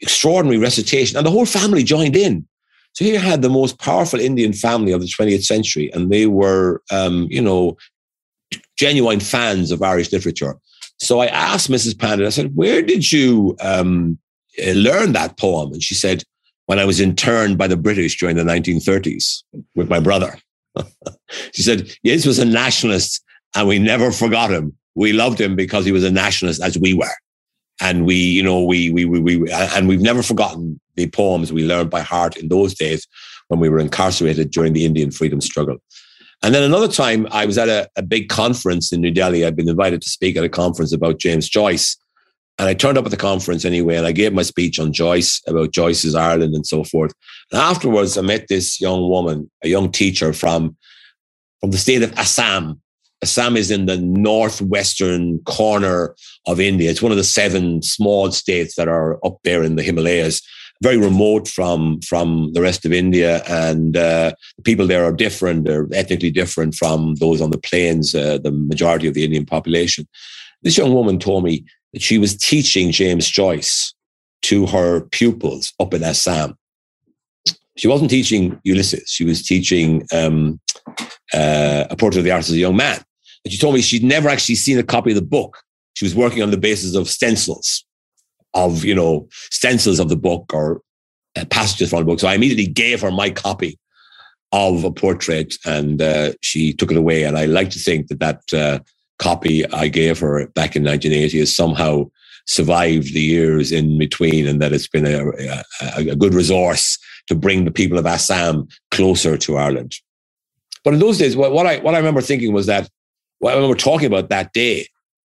extraordinary 0.00 0.58
recitation 0.58 1.16
and 1.16 1.26
the 1.26 1.30
whole 1.30 1.46
family 1.46 1.82
joined 1.82 2.16
in. 2.16 2.46
So 2.94 3.04
here 3.04 3.20
had 3.20 3.42
the 3.42 3.50
most 3.50 3.78
powerful 3.78 4.18
Indian 4.18 4.52
family 4.52 4.92
of 4.92 5.00
the 5.00 5.06
20th 5.06 5.44
century. 5.44 5.90
And 5.92 6.10
they 6.10 6.26
were, 6.26 6.82
um, 6.90 7.28
you 7.30 7.40
know, 7.40 7.76
genuine 8.76 9.20
fans 9.20 9.70
of 9.70 9.82
Irish 9.82 10.10
literature. 10.10 10.56
So 10.98 11.20
I 11.20 11.26
asked 11.26 11.70
Mrs. 11.70 11.98
Pandit, 11.98 12.26
I 12.26 12.30
said, 12.30 12.56
where 12.56 12.82
did 12.82 13.12
you 13.12 13.56
um, 13.60 14.18
uh, 14.60 14.72
learn 14.72 15.12
that 15.12 15.38
poem? 15.38 15.72
And 15.72 15.82
she 15.82 15.94
said, 15.94 16.24
when 16.70 16.78
I 16.78 16.84
was 16.84 17.00
interned 17.00 17.58
by 17.58 17.66
the 17.66 17.76
British 17.76 18.16
during 18.16 18.36
the 18.36 18.44
1930s 18.44 19.42
with 19.74 19.90
my 19.90 19.98
brother. 19.98 20.38
she 21.52 21.62
said, 21.62 21.90
Yeats 22.04 22.24
was 22.24 22.38
a 22.38 22.44
nationalist 22.44 23.24
and 23.56 23.66
we 23.66 23.80
never 23.80 24.12
forgot 24.12 24.52
him. 24.52 24.76
We 24.94 25.12
loved 25.12 25.40
him 25.40 25.56
because 25.56 25.84
he 25.84 25.90
was 25.90 26.04
a 26.04 26.12
nationalist 26.12 26.62
as 26.62 26.78
we 26.78 26.94
were. 26.94 27.16
And 27.82 28.06
we, 28.06 28.14
you 28.14 28.44
know, 28.44 28.62
we, 28.62 28.88
we, 28.88 29.04
we, 29.04 29.18
we, 29.18 29.50
and 29.50 29.88
we've 29.88 30.00
never 30.00 30.22
forgotten 30.22 30.80
the 30.94 31.10
poems 31.10 31.52
we 31.52 31.64
learned 31.64 31.90
by 31.90 32.02
heart 32.02 32.36
in 32.36 32.46
those 32.46 32.72
days 32.72 33.04
when 33.48 33.58
we 33.58 33.68
were 33.68 33.80
incarcerated 33.80 34.52
during 34.52 34.72
the 34.72 34.84
Indian 34.84 35.10
freedom 35.10 35.40
struggle. 35.40 35.78
And 36.44 36.54
then 36.54 36.62
another 36.62 36.86
time, 36.86 37.26
I 37.32 37.46
was 37.46 37.58
at 37.58 37.68
a, 37.68 37.90
a 37.96 38.02
big 38.02 38.28
conference 38.28 38.92
in 38.92 39.00
New 39.00 39.10
Delhi. 39.10 39.44
I'd 39.44 39.56
been 39.56 39.68
invited 39.68 40.02
to 40.02 40.08
speak 40.08 40.36
at 40.36 40.44
a 40.44 40.48
conference 40.48 40.92
about 40.92 41.18
James 41.18 41.48
Joyce. 41.48 41.96
And 42.60 42.68
I 42.68 42.74
turned 42.74 42.98
up 42.98 43.06
at 43.06 43.10
the 43.10 43.16
conference 43.16 43.64
anyway, 43.64 43.96
and 43.96 44.06
I 44.06 44.12
gave 44.12 44.34
my 44.34 44.42
speech 44.42 44.78
on 44.78 44.92
Joyce, 44.92 45.40
about 45.46 45.72
Joyce's 45.72 46.14
Ireland 46.14 46.54
and 46.54 46.66
so 46.66 46.84
forth. 46.84 47.14
And 47.50 47.58
afterwards, 47.58 48.18
I 48.18 48.20
met 48.20 48.48
this 48.48 48.82
young 48.82 49.08
woman, 49.08 49.50
a 49.64 49.68
young 49.68 49.90
teacher 49.90 50.34
from, 50.34 50.76
from 51.60 51.70
the 51.70 51.78
state 51.78 52.02
of 52.02 52.12
Assam. 52.18 52.78
Assam 53.22 53.56
is 53.56 53.70
in 53.70 53.86
the 53.86 53.96
northwestern 53.96 55.38
corner 55.44 56.14
of 56.46 56.60
India. 56.60 56.90
It's 56.90 57.00
one 57.00 57.12
of 57.12 57.16
the 57.16 57.24
seven 57.24 57.80
small 57.80 58.30
states 58.30 58.74
that 58.74 58.88
are 58.88 59.18
up 59.24 59.38
there 59.42 59.62
in 59.62 59.76
the 59.76 59.82
Himalayas 59.82 60.42
very 60.82 60.96
remote 60.96 61.46
from 61.46 62.00
from 62.00 62.54
the 62.54 62.62
rest 62.62 62.86
of 62.86 62.92
India, 62.92 63.42
and 63.46 63.98
uh, 63.98 64.32
the 64.56 64.62
people 64.62 64.86
there 64.86 65.04
are 65.04 65.12
different. 65.12 65.64
They're 65.64 65.86
ethnically 65.92 66.30
different 66.30 66.74
from 66.74 67.16
those 67.16 67.42
on 67.42 67.50
the 67.50 67.58
plains, 67.58 68.14
uh, 68.14 68.38
the 68.38 68.50
majority 68.50 69.06
of 69.06 69.12
the 69.12 69.24
Indian 69.24 69.44
population. 69.44 70.08
This 70.62 70.78
young 70.78 70.94
woman 70.94 71.18
told 71.18 71.44
me 71.44 71.66
that 71.92 72.02
she 72.02 72.18
was 72.18 72.36
teaching 72.36 72.90
James 72.92 73.28
Joyce 73.28 73.94
to 74.42 74.66
her 74.66 75.00
pupils 75.12 75.72
up 75.80 75.94
in 75.94 76.02
Assam. 76.02 76.56
She 77.76 77.88
wasn't 77.88 78.10
teaching 78.10 78.60
Ulysses. 78.64 79.08
She 79.08 79.24
was 79.24 79.42
teaching 79.42 80.06
um, 80.12 80.60
uh, 81.32 81.84
a 81.90 81.96
portrait 81.96 82.20
of 82.20 82.24
the 82.24 82.30
artist 82.30 82.50
as 82.50 82.56
a 82.56 82.60
young 82.60 82.76
man. 82.76 83.02
And 83.44 83.52
she 83.52 83.58
told 83.58 83.74
me 83.74 83.80
she'd 83.80 84.04
never 84.04 84.28
actually 84.28 84.56
seen 84.56 84.78
a 84.78 84.82
copy 84.82 85.10
of 85.10 85.16
the 85.16 85.22
book. 85.22 85.56
She 85.94 86.04
was 86.04 86.14
working 86.14 86.42
on 86.42 86.50
the 86.50 86.58
basis 86.58 86.94
of 86.94 87.08
stencils 87.08 87.84
of 88.54 88.84
you 88.84 88.94
know 88.94 89.28
stencils 89.50 90.00
of 90.00 90.08
the 90.08 90.16
book 90.16 90.50
or 90.52 90.82
uh, 91.36 91.44
passages 91.46 91.90
from 91.90 92.00
the 92.00 92.04
book. 92.04 92.20
So 92.20 92.28
I 92.28 92.34
immediately 92.34 92.66
gave 92.66 93.00
her 93.02 93.10
my 93.10 93.30
copy 93.30 93.78
of 94.52 94.84
a 94.84 94.90
portrait, 94.90 95.54
and 95.64 96.02
uh, 96.02 96.32
she 96.42 96.72
took 96.72 96.90
it 96.90 96.96
away. 96.96 97.22
And 97.24 97.38
I 97.38 97.46
like 97.46 97.70
to 97.70 97.78
think 97.78 98.08
that 98.08 98.20
that 98.20 98.40
uh, 98.52 98.80
copy 99.20 99.64
I 99.72 99.88
gave 99.88 100.18
her 100.18 100.46
back 100.48 100.74
in 100.74 100.82
1980 100.82 101.38
has 101.38 101.54
somehow 101.54 102.10
survived 102.46 103.14
the 103.14 103.20
years 103.20 103.70
in 103.70 103.98
between, 103.98 104.48
and 104.48 104.60
that 104.60 104.72
it's 104.72 104.88
been 104.88 105.06
a, 105.06 105.62
a, 105.80 106.10
a 106.10 106.16
good 106.16 106.34
resource 106.34 106.98
to 107.28 107.34
bring 107.34 107.64
the 107.64 107.70
people 107.70 107.98
of 107.98 108.06
Assam 108.06 108.66
closer 108.90 109.36
to 109.36 109.56
Ireland. 109.56 109.94
But 110.82 110.94
in 110.94 111.00
those 111.00 111.18
days, 111.18 111.36
what, 111.36 111.52
what 111.52 111.66
I 111.66 111.78
what 111.78 111.94
I 111.94 111.98
remember 111.98 112.22
thinking 112.22 112.52
was 112.52 112.66
that 112.66 112.88
what 113.38 113.52
I 113.52 113.54
remember 113.54 113.76
talking 113.76 114.06
about 114.06 114.30
that 114.30 114.52
day 114.52 114.88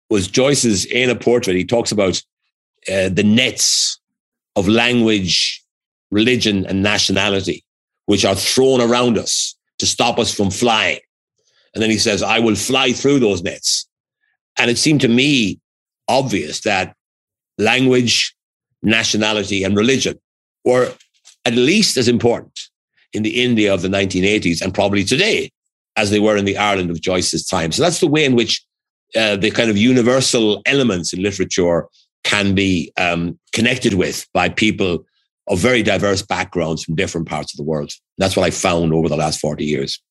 was 0.09 0.27
Joyce's 0.27 0.85
in 0.85 1.09
a 1.09 1.15
portrait. 1.15 1.55
He 1.55 1.65
talks 1.65 1.91
about 1.91 2.21
uh, 2.91 3.09
the 3.09 3.23
nets 3.23 3.99
of 4.55 4.67
language, 4.67 5.63
religion, 6.11 6.65
and 6.65 6.81
nationality, 6.81 7.63
which 8.05 8.25
are 8.25 8.35
thrown 8.35 8.81
around 8.81 9.17
us 9.17 9.55
to 9.79 9.85
stop 9.85 10.19
us 10.19 10.33
from 10.33 10.49
flying. 10.49 10.99
And 11.73 11.81
then 11.81 11.89
he 11.89 11.97
says, 11.97 12.21
I 12.21 12.39
will 12.39 12.55
fly 12.55 12.91
through 12.91 13.19
those 13.19 13.41
nets. 13.41 13.87
And 14.57 14.69
it 14.69 14.77
seemed 14.77 15.01
to 15.01 15.07
me 15.07 15.59
obvious 16.07 16.61
that 16.61 16.95
language, 17.57 18.35
nationality, 18.81 19.63
and 19.63 19.75
religion 19.75 20.19
were 20.65 20.93
at 21.45 21.55
least 21.55 21.97
as 21.97 22.07
important 22.07 22.59
in 23.13 23.23
the 23.23 23.43
India 23.43 23.73
of 23.73 23.81
the 23.81 23.87
1980s 23.87 24.61
and 24.61 24.73
probably 24.73 25.03
today 25.03 25.51
as 25.95 26.09
they 26.09 26.19
were 26.19 26.37
in 26.37 26.45
the 26.45 26.57
Ireland 26.57 26.89
of 26.89 27.01
Joyce's 27.01 27.45
time. 27.45 27.71
So 27.71 27.83
that's 27.83 27.99
the 27.99 28.07
way 28.07 28.25
in 28.25 28.35
which 28.35 28.63
uh, 29.15 29.35
the 29.35 29.51
kind 29.51 29.69
of 29.69 29.77
universal 29.77 30.61
elements 30.65 31.13
in 31.13 31.21
literature 31.21 31.87
can 32.23 32.55
be 32.55 32.91
um, 32.97 33.37
connected 33.51 33.93
with 33.93 34.25
by 34.33 34.49
people 34.49 35.05
of 35.47 35.59
very 35.59 35.83
diverse 35.83 36.21
backgrounds 36.21 36.83
from 36.83 36.95
different 36.95 37.27
parts 37.27 37.53
of 37.53 37.57
the 37.57 37.63
world. 37.63 37.91
That's 38.17 38.35
what 38.35 38.45
I 38.45 38.49
found 38.49 38.93
over 38.93 39.09
the 39.09 39.17
last 39.17 39.39
40 39.39 39.65
years. 39.65 40.01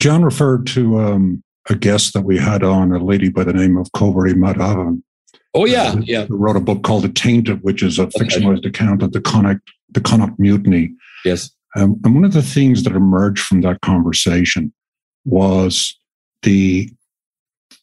John 0.00 0.24
referred 0.24 0.66
to 0.68 1.00
um, 1.00 1.42
a 1.68 1.74
guest 1.74 2.12
that 2.14 2.22
we 2.22 2.38
had 2.38 2.62
on, 2.62 2.92
a 2.92 3.02
lady 3.02 3.28
by 3.28 3.44
the 3.44 3.52
name 3.52 3.76
of 3.76 3.90
Cauvery 3.92 4.34
Madhavan. 4.34 5.02
Oh, 5.54 5.64
yeah, 5.64 5.92
uh, 5.92 6.00
yeah. 6.04 6.26
Who 6.26 6.36
wrote 6.36 6.56
a 6.56 6.60
book 6.60 6.82
called 6.82 7.04
The 7.04 7.08
Tainted, 7.08 7.62
which 7.62 7.82
is 7.82 7.98
a 7.98 8.02
okay. 8.02 8.20
fictionalized 8.20 8.66
account 8.66 9.02
of 9.02 9.12
the 9.12 9.20
Connaught, 9.20 9.58
the 9.90 10.00
Connaught 10.00 10.38
Mutiny. 10.38 10.92
Yes. 11.24 11.50
Um, 11.74 12.00
and 12.04 12.14
one 12.14 12.24
of 12.24 12.32
the 12.32 12.42
things 12.42 12.82
that 12.84 12.94
emerged 12.94 13.42
from 13.42 13.62
that 13.62 13.80
conversation 13.80 14.72
was 15.24 15.98
the 16.42 16.90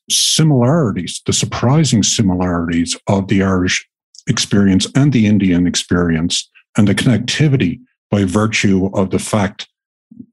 similarities, 0.10 1.22
the 1.26 1.34
surprising 1.34 2.04
similarities 2.04 2.98
of 3.08 3.28
the 3.28 3.44
Irish 3.44 3.88
experience 4.28 4.88
and 4.96 5.12
the 5.12 5.26
Indian 5.26 5.68
experience, 5.68 6.50
and 6.78 6.88
the 6.88 6.96
connectivity 6.96 7.80
by 8.10 8.24
virtue 8.24 8.90
of 8.94 9.10
the 9.10 9.20
fact 9.20 9.68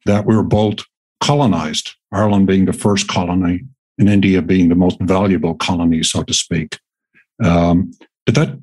that 0.07 0.27
we 0.27 0.37
were 0.37 0.43
both 0.43 0.81
colonized, 1.21 1.95
Ireland 2.13 2.47
being 2.47 2.65
the 2.65 2.73
first 2.73 3.09
colony, 3.09 3.63
and 3.99 4.09
India 4.09 4.43
being 4.43 4.69
the 4.69 4.75
most 4.75 4.99
valuable 5.01 5.55
colony, 5.55 6.03
so 6.03 6.23
to 6.23 6.35
speak. 6.35 6.79
Um, 7.45 7.93
did 8.27 8.35
that 8.35 8.59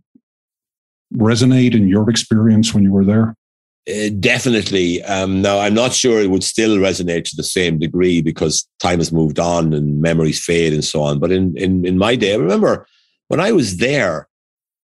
resonate 1.13 1.75
in 1.75 1.87
your 1.87 2.09
experience 2.09 2.73
when 2.73 2.83
you 2.83 2.91
were 2.91 3.05
there? 3.05 3.35
Uh, 3.89 4.09
definitely. 4.19 5.01
Um, 5.03 5.41
now, 5.41 5.59
I'm 5.59 5.73
not 5.73 5.93
sure 5.93 6.19
it 6.19 6.29
would 6.29 6.43
still 6.43 6.77
resonate 6.77 7.23
to 7.25 7.35
the 7.35 7.43
same 7.43 7.79
degree 7.79 8.21
because 8.21 8.67
time 8.79 8.99
has 8.99 9.13
moved 9.13 9.39
on 9.39 9.73
and 9.73 10.01
memories 10.01 10.43
fade 10.43 10.73
and 10.73 10.83
so 10.83 11.01
on. 11.01 11.19
But 11.19 11.31
in, 11.31 11.55
in, 11.57 11.85
in 11.85 11.97
my 11.97 12.15
day, 12.15 12.33
I 12.33 12.37
remember 12.37 12.85
when 13.29 13.39
I 13.39 13.51
was 13.53 13.77
there, 13.77 14.27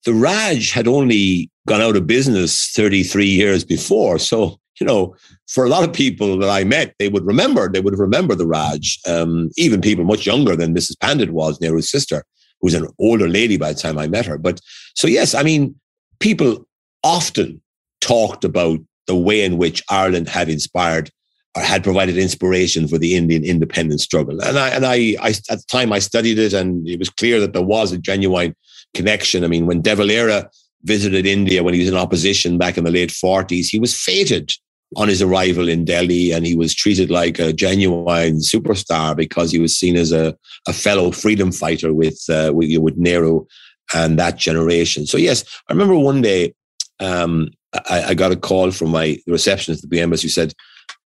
the 0.06 0.14
Raj 0.14 0.72
had 0.72 0.88
only 0.88 1.50
gone 1.68 1.82
out 1.82 1.98
of 1.98 2.08
business 2.08 2.72
33 2.72 3.26
years 3.26 3.64
before. 3.64 4.20
So, 4.20 4.60
you 4.80 4.88
know, 4.88 5.16
for 5.48 5.66
a 5.66 5.70
lot 5.70 5.88
of 5.88 5.94
people 5.94 6.38
that 6.40 6.50
I 6.50 6.64
met, 6.64 6.96
they 7.00 7.10
would 7.10 7.26
remember, 7.26 7.70
they 7.70 7.80
would 7.80 7.98
remember 7.98 8.36
the 8.36 8.48
Raj. 8.48 9.00
Um, 9.08 9.50
even 9.58 9.82
people 9.82 10.04
much 10.04 10.26
younger 10.26 10.56
than 10.56 10.76
Mrs. 10.76 11.00
Pandit 11.00 11.32
was, 11.32 11.60
Nehru's 11.62 11.90
sister, 11.90 12.24
who 12.60 12.68
was 12.68 12.74
an 12.74 12.88
older 13.00 13.28
lady 13.28 13.58
by 13.58 13.74
the 13.74 13.80
time 13.80 13.98
I 13.98 14.08
met 14.08 14.26
her. 14.26 14.38
But 14.38 14.60
so, 14.96 15.08
yes, 15.08 15.36
I 15.36 15.44
mean, 15.44 15.76
people 16.20 16.68
often 17.04 17.62
talked 18.02 18.44
about 18.44 18.80
the 19.08 19.16
way 19.16 19.44
in 19.44 19.58
which 19.58 19.84
Ireland 19.90 20.30
had 20.30 20.50
inspired 20.50 21.12
or 21.56 21.62
had 21.62 21.84
provided 21.84 22.18
inspiration 22.18 22.88
for 22.88 22.98
the 22.98 23.16
Indian 23.16 23.44
independence 23.44 24.04
struggle. 24.04 24.42
And 24.42 24.58
I, 24.58 24.70
and 24.70 24.86
I, 24.86 25.16
I, 25.22 25.30
at 25.30 25.60
the 25.60 25.66
time 25.68 25.94
I 25.94 26.00
studied 26.00 26.40
it 26.40 26.54
and 26.54 26.88
it 26.88 26.98
was 26.98 27.10
clear 27.10 27.40
that 27.40 27.54
there 27.54 27.62
was 27.62 27.92
a 27.92 27.98
genuine 27.98 28.56
connection. 28.96 29.44
I 29.44 29.48
mean, 29.48 29.68
when 29.68 29.82
De 29.82 29.96
Valera 29.96 30.50
visited 30.84 31.26
India 31.26 31.64
when 31.64 31.74
he 31.74 31.80
was 31.82 31.90
in 31.90 31.96
opposition 31.96 32.58
back 32.58 32.78
in 32.78 32.84
the 32.84 32.92
late 32.92 33.10
40s, 33.10 33.68
he 33.68 33.80
was 33.80 33.96
feted 33.96 34.52
on 34.96 35.08
his 35.08 35.22
arrival 35.22 35.68
in 35.68 35.86
Delhi 35.86 36.32
and 36.32 36.46
he 36.46 36.56
was 36.56 36.74
treated 36.74 37.10
like 37.10 37.40
a 37.40 37.54
genuine 37.54 38.38
superstar 38.38 39.16
because 39.16 39.52
he 39.52 39.60
was 39.60 39.76
seen 39.76 39.96
as 39.96 40.12
a, 40.12 40.36
a 40.68 40.74
fellow 40.74 41.12
freedom 41.12 41.52
fighter 41.52 41.94
with, 41.94 42.20
uh, 42.30 42.52
with, 42.54 42.78
with 42.80 42.98
Nehru 42.98 43.46
and 43.94 44.18
that 44.20 44.38
generation. 44.38 45.06
So 45.06 45.18
yes, 45.18 45.44
I 45.70 45.74
remember 45.74 45.98
one 45.98 46.22
day 46.22 46.54
um, 47.00 47.50
I, 47.90 48.04
I, 48.10 48.14
got 48.14 48.32
a 48.32 48.36
call 48.36 48.72
from 48.72 48.90
my 48.90 49.18
receptionist 49.28 49.84
at 49.84 49.90
the 49.90 50.00
embassy 50.00 50.28
who 50.28 50.32
said, 50.32 50.54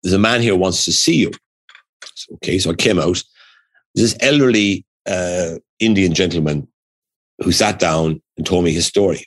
There's 0.04 0.14
a 0.14 0.20
man 0.20 0.42
here 0.42 0.56
wants 0.56 0.86
to 0.86 0.92
see 0.92 1.16
you. 1.16 1.32
So, 2.16 2.36
okay, 2.36 2.60
so 2.60 2.72
I 2.72 2.76
came 2.76 3.00
out. 3.00 3.24
This 3.96 4.16
elderly 4.20 4.86
uh, 5.08 5.56
Indian 5.80 6.14
gentleman 6.14 6.68
who 7.44 7.52
sat 7.52 7.80
down 7.80 8.22
and 8.36 8.46
told 8.46 8.66
me 8.66 8.74
his 8.74 8.86
story. 8.86 9.26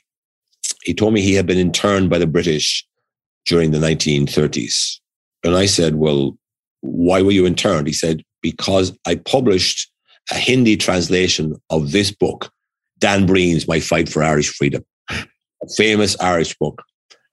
He 0.83 0.93
told 0.93 1.13
me 1.13 1.21
he 1.21 1.33
had 1.33 1.45
been 1.45 1.57
interned 1.57 2.09
by 2.09 2.17
the 2.17 2.27
British 2.27 2.85
during 3.45 3.71
the 3.71 3.79
1930s. 3.79 4.99
And 5.43 5.55
I 5.55 5.65
said, 5.65 5.95
Well, 5.95 6.37
why 6.81 7.21
were 7.21 7.31
you 7.31 7.45
interned? 7.45 7.87
He 7.87 7.93
said, 7.93 8.23
Because 8.41 8.97
I 9.05 9.15
published 9.15 9.89
a 10.31 10.35
Hindi 10.35 10.77
translation 10.77 11.55
of 11.69 11.91
this 11.91 12.11
book, 12.11 12.51
Dan 12.99 13.25
Breen's 13.25 13.67
My 13.67 13.79
Fight 13.79 14.07
for 14.09 14.23
Irish 14.23 14.49
Freedom, 14.49 14.83
a 15.09 15.25
famous 15.75 16.19
Irish 16.19 16.55
book. 16.57 16.81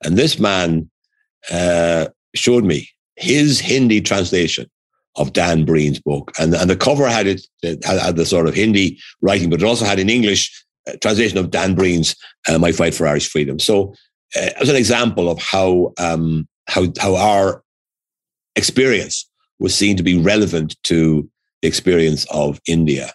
And 0.04 0.16
this 0.16 0.38
man 0.38 0.90
uh, 1.50 2.08
showed 2.34 2.64
me 2.64 2.88
his 3.16 3.60
Hindi 3.60 4.00
translation 4.00 4.70
of 5.16 5.32
Dan 5.32 5.64
Breen's 5.64 6.00
book. 6.00 6.32
And, 6.38 6.54
and 6.54 6.70
the 6.70 6.76
cover 6.76 7.08
had 7.08 7.26
it, 7.26 7.46
it 7.62 7.84
had, 7.84 8.16
the 8.16 8.24
sort 8.24 8.46
of 8.46 8.54
Hindi 8.54 8.98
writing, 9.20 9.50
but 9.50 9.60
it 9.60 9.66
also 9.66 9.84
had 9.84 9.98
an 9.98 10.08
English 10.08 10.64
uh, 10.88 10.92
translation 11.02 11.38
of 11.38 11.50
Dan 11.50 11.74
Breen's 11.74 12.14
uh, 12.48 12.58
My 12.58 12.72
Fight 12.72 12.94
for 12.94 13.06
Irish 13.06 13.28
Freedom. 13.28 13.58
So 13.58 13.94
uh, 14.36 14.50
as 14.60 14.68
an 14.68 14.76
example 14.76 15.30
of 15.30 15.40
how, 15.40 15.92
um, 15.98 16.48
how, 16.66 16.86
how 17.00 17.16
our 17.16 17.62
experience 18.56 19.28
was 19.58 19.74
seen 19.74 19.96
to 19.96 20.02
be 20.02 20.18
relevant 20.18 20.76
to 20.84 21.28
the 21.62 21.68
experience 21.68 22.26
of 22.30 22.60
India. 22.66 23.12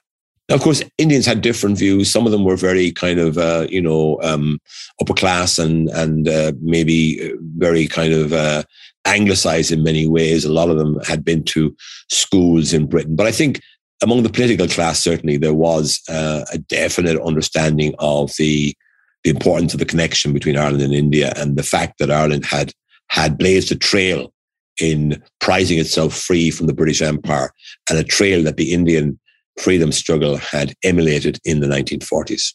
Now, 0.50 0.56
of 0.56 0.62
course, 0.62 0.84
Indians 0.98 1.26
had 1.26 1.42
different 1.42 1.78
views. 1.78 2.12
Some 2.12 2.26
of 2.26 2.32
them 2.32 2.44
were 2.44 2.58
very 2.58 2.92
kind 2.92 3.20
of, 3.20 3.38
uh, 3.38 3.66
you 3.70 3.82
know, 3.82 4.20
um, 4.22 4.60
upper 5.02 5.14
class 5.14 5.58
and 5.58 5.90
and 5.90 6.28
uh, 6.28 6.52
maybe 6.62 7.34
very 7.58 7.88
kind 7.88 8.14
of 8.14 8.34
uh, 8.34 8.64
anglicized 9.06 9.72
in 9.72 9.84
many 9.84 10.06
ways. 10.06 10.44
A 10.44 10.52
lot 10.52 10.70
of 10.70 10.78
them 10.78 11.00
had 11.08 11.24
been 11.24 11.44
to 11.46 11.74
schools 12.10 12.74
in 12.74 12.88
Britain, 12.88 13.16
but 13.16 13.26
I 13.26 13.32
think 13.32 13.62
among 14.02 14.24
the 14.24 14.30
political 14.30 14.68
class, 14.68 15.02
certainly 15.02 15.38
there 15.38 15.54
was 15.54 16.02
uh, 16.10 16.44
a 16.52 16.58
definite 16.58 17.22
understanding 17.22 17.96
of 18.00 18.34
the 18.38 18.76
the 19.24 19.30
importance 19.30 19.74
of 19.74 19.80
the 19.80 19.86
connection 19.86 20.34
between 20.34 20.58
Ireland 20.58 20.84
and 20.84 20.94
India, 20.94 21.34
and 21.36 21.58
the 21.58 21.64
fact 21.64 22.00
that 22.00 22.12
Ireland 22.12 22.46
had 22.46 22.72
had 23.10 23.38
blazed 23.38 23.72
a 23.72 23.76
trail 23.76 24.34
in 24.82 25.22
prizing 25.40 25.78
itself 25.78 26.16
free 26.16 26.50
from 26.50 26.68
the 26.68 26.74
British 26.74 27.02
Empire 27.02 27.52
and 27.90 28.00
a 28.00 28.04
trail 28.04 28.44
that 28.44 28.58
the 28.58 28.74
Indian 28.74 29.20
freedom 29.60 29.92
struggle 29.92 30.38
had 30.38 30.74
emulated 30.84 31.40
in 31.46 31.60
the 31.60 31.68
1940s. 31.68 32.54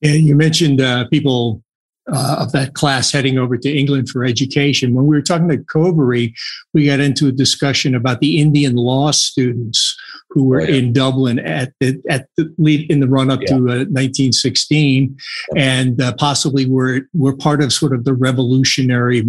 Yeah, 0.00 0.12
you 0.12 0.34
mentioned 0.34 0.80
uh, 0.80 1.06
people 1.08 1.62
uh, 2.12 2.36
of 2.40 2.52
that 2.52 2.74
class 2.74 3.10
heading 3.10 3.38
over 3.38 3.56
to 3.56 3.70
England 3.70 4.08
for 4.08 4.24
education. 4.24 4.94
When 4.94 5.06
we 5.06 5.16
were 5.16 5.22
talking 5.22 5.48
to 5.48 5.58
Cauvery, 5.58 6.34
we 6.72 6.86
got 6.86 7.00
into 7.00 7.28
a 7.28 7.32
discussion 7.32 7.94
about 7.94 8.20
the 8.20 8.40
Indian 8.40 8.76
law 8.76 9.10
students 9.10 9.96
who 10.30 10.44
were 10.44 10.60
oh, 10.60 10.64
yeah. 10.64 10.76
in 10.76 10.92
Dublin 10.92 11.38
at 11.38 11.72
the 11.80 12.00
at 12.08 12.28
the 12.36 12.52
lead 12.58 12.90
in 12.90 13.00
the 13.00 13.08
run 13.08 13.30
up 13.30 13.40
yeah. 13.42 13.48
to 13.48 13.54
uh, 13.54 13.84
1916, 13.88 15.16
and 15.56 16.00
uh, 16.00 16.12
possibly 16.18 16.66
were 16.66 17.02
were 17.14 17.36
part 17.36 17.62
of 17.62 17.72
sort 17.72 17.94
of 17.94 18.04
the 18.04 18.14
revolutionary 18.14 19.24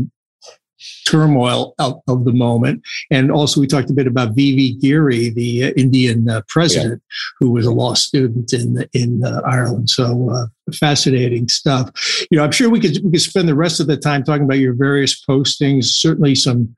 turmoil 1.08 1.74
of, 1.80 2.00
of, 2.08 2.26
the 2.26 2.34
moment. 2.34 2.84
And 3.10 3.32
also, 3.32 3.60
we 3.60 3.68
talked 3.68 3.90
a 3.90 3.94
bit 3.94 4.08
about 4.08 4.36
V.V. 4.36 4.78
Giri, 4.80 5.30
the 5.30 5.66
uh, 5.66 5.70
Indian 5.72 6.30
uh, 6.30 6.42
president, 6.48 7.02
yeah. 7.02 7.16
who 7.40 7.52
was 7.52 7.66
a 7.66 7.72
law 7.72 7.94
student 7.94 8.54
in 8.54 8.86
in 8.94 9.24
uh, 9.24 9.42
Ireland. 9.46 9.90
So 9.90 10.30
uh, 10.30 10.46
fascinating 10.74 11.48
stuff. 11.48 11.90
You 12.30 12.38
know, 12.38 12.44
I'm 12.44 12.52
sure 12.52 12.70
we 12.70 12.80
could 12.80 13.00
we 13.04 13.12
could 13.12 13.22
spend 13.22 13.48
the 13.48 13.56
rest 13.56 13.80
of 13.80 13.88
the 13.88 13.98
time 13.98 14.24
talking 14.24 14.44
about 14.44 14.60
your 14.60 14.74
various 14.74 15.24
postings. 15.24 15.86
Certainly, 15.86 16.36
some 16.36 16.76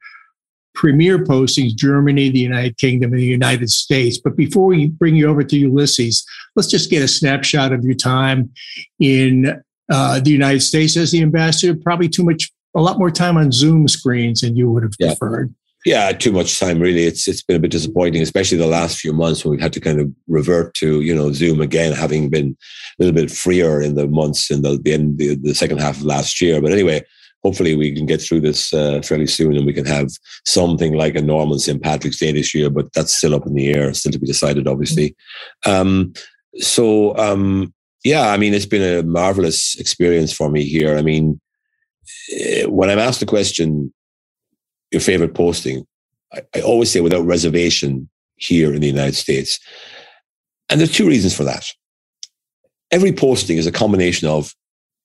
premier 0.73 1.19
postings: 1.19 1.75
Germany, 1.75 2.29
the 2.29 2.39
United 2.39 2.77
Kingdom, 2.77 3.11
and 3.11 3.19
the 3.21 3.25
United 3.25 3.69
States. 3.69 4.17
But 4.17 4.35
before 4.35 4.67
we 4.67 4.87
bring 4.87 5.15
you 5.15 5.27
over 5.27 5.43
to 5.43 5.57
Ulysses, 5.57 6.25
let's 6.55 6.69
just 6.69 6.89
get 6.89 7.03
a 7.03 7.07
snapshot 7.07 7.73
of 7.73 7.83
your 7.83 7.95
time 7.95 8.51
in. 8.99 9.61
Uh, 9.91 10.19
the 10.19 10.29
United 10.29 10.59
States 10.59 10.95
as 10.95 11.09
the 11.09 11.19
ambassador, 11.19 11.75
probably 11.75 12.07
too 12.07 12.23
much 12.23 12.51
a 12.75 12.81
lot 12.81 12.99
more 12.99 13.09
time 13.09 13.37
on 13.37 13.51
Zoom 13.51 13.87
screens 13.87 14.41
than 14.41 14.55
you 14.55 14.69
would 14.69 14.83
have 14.83 14.93
yeah. 14.99 15.15
preferred. 15.15 15.53
Yeah, 15.85 16.11
too 16.11 16.33
much 16.33 16.59
time 16.59 16.79
really. 16.79 17.05
It's 17.05 17.27
it's 17.27 17.41
been 17.41 17.55
a 17.55 17.59
bit 17.59 17.71
disappointing, 17.71 18.21
especially 18.21 18.57
the 18.57 18.67
last 18.67 18.97
few 18.99 19.13
months 19.13 19.43
when 19.43 19.51
we've 19.51 19.61
had 19.61 19.73
to 19.73 19.79
kind 19.79 20.01
of 20.01 20.11
revert 20.27 20.73
to 20.75 20.99
you 21.01 21.15
know 21.15 21.31
Zoom 21.31 21.61
again, 21.61 21.93
having 21.93 22.29
been 22.29 22.57
a 22.99 23.03
little 23.03 23.15
bit 23.15 23.31
freer 23.31 23.81
in 23.81 23.95
the 23.95 24.07
months 24.07 24.51
in 24.51 24.61
the 24.61 24.77
the 24.83 24.93
end 24.93 25.17
the, 25.17 25.35
the 25.35 25.55
second 25.55 25.79
half 25.79 25.97
of 25.97 26.03
last 26.03 26.41
year. 26.41 26.61
But 26.61 26.73
anyway, 26.73 27.01
hopefully 27.43 27.75
we 27.75 27.93
can 27.93 28.05
get 28.05 28.21
through 28.21 28.41
this 28.41 28.73
uh, 28.73 29.01
fairly 29.01 29.27
soon 29.27 29.55
and 29.55 29.65
we 29.65 29.73
can 29.73 29.85
have 29.85 30.09
something 30.45 30.93
like 30.93 31.15
a 31.15 31.21
normal 31.21 31.59
St. 31.59 31.81
Patrick's 31.81 32.19
Day 32.19 32.31
this 32.31 32.53
year. 32.53 32.69
But 32.69 32.91
that's 32.93 33.13
still 33.13 33.35
up 33.35 33.45
in 33.45 33.53
the 33.53 33.73
air, 33.73 33.93
still 33.93 34.11
to 34.11 34.19
be 34.19 34.27
decided, 34.27 34.67
obviously. 34.67 35.15
Um, 35.65 36.13
so 36.57 37.17
um, 37.17 37.73
yeah, 38.03 38.29
I 38.29 38.37
mean, 38.37 38.53
it's 38.53 38.65
been 38.65 38.99
a 38.99 39.03
marvelous 39.03 39.75
experience 39.79 40.33
for 40.33 40.49
me 40.49 40.63
here. 40.63 40.97
I 40.97 41.01
mean 41.01 41.39
Eh, 42.31 42.65
when 42.65 42.89
I'm 42.89 42.99
asked 42.99 43.19
the 43.19 43.25
question, 43.25 43.93
your 44.91 45.01
favorite 45.01 45.33
posting, 45.33 45.85
I, 46.33 46.41
I 46.55 46.61
always 46.61 46.91
say 46.91 47.01
without 47.01 47.25
reservation 47.25 48.09
here 48.35 48.73
in 48.73 48.81
the 48.81 48.87
United 48.87 49.15
States. 49.15 49.59
And 50.69 50.79
there's 50.79 50.93
two 50.93 51.07
reasons 51.07 51.35
for 51.35 51.43
that. 51.43 51.65
Every 52.91 53.11
posting 53.11 53.57
is 53.57 53.67
a 53.67 53.71
combination 53.71 54.27
of 54.27 54.53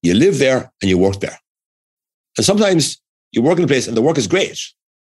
you 0.03 0.15
live 0.15 0.39
there 0.39 0.71
and 0.81 0.91
you 0.91 0.99
work 0.99 1.21
there. 1.21 1.39
And 2.37 2.45
sometimes 2.45 3.01
you 3.33 3.43
work 3.43 3.59
in 3.59 3.65
a 3.65 3.69
place 3.69 3.87
and 3.87 3.97
the 3.97 4.03
work 4.03 4.19
is 4.19 4.27
great, 4.27 4.59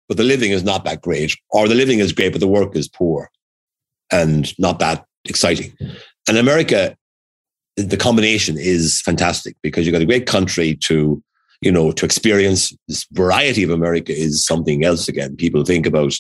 but 0.08 0.18
the 0.18 0.24
living 0.24 0.52
is 0.52 0.64
not 0.64 0.86
that 0.86 1.02
great, 1.02 1.36
or 1.52 1.68
the 1.68 1.76
living 1.76 2.00
is 2.00 2.12
great, 2.12 2.32
but 2.32 2.42
the 2.42 2.48
work 2.48 2.76
is 2.76 2.88
poor 2.88 3.30
and 4.12 4.58
not 4.60 4.80
that 4.80 5.06
exciting. 5.26 5.74
And 6.28 6.38
America, 6.38 6.96
the 7.78 7.98
combination 7.98 8.58
is 8.58 9.02
fantastic 9.02 9.56
because 9.62 9.86
you've 9.86 9.94
got 9.94 10.02
a 10.02 10.06
great 10.06 10.28
country 10.28 10.76
to 10.84 11.22
you 11.62 11.72
know, 11.72 11.92
to 11.92 12.06
experience 12.06 12.76
this 12.88 13.06
variety 13.14 13.64
of 13.64 13.70
America 13.70 14.16
is 14.16 14.46
something 14.46 14.84
else 14.84 15.08
again. 15.08 15.36
People 15.36 15.64
think 15.64 15.86
about, 15.86 16.14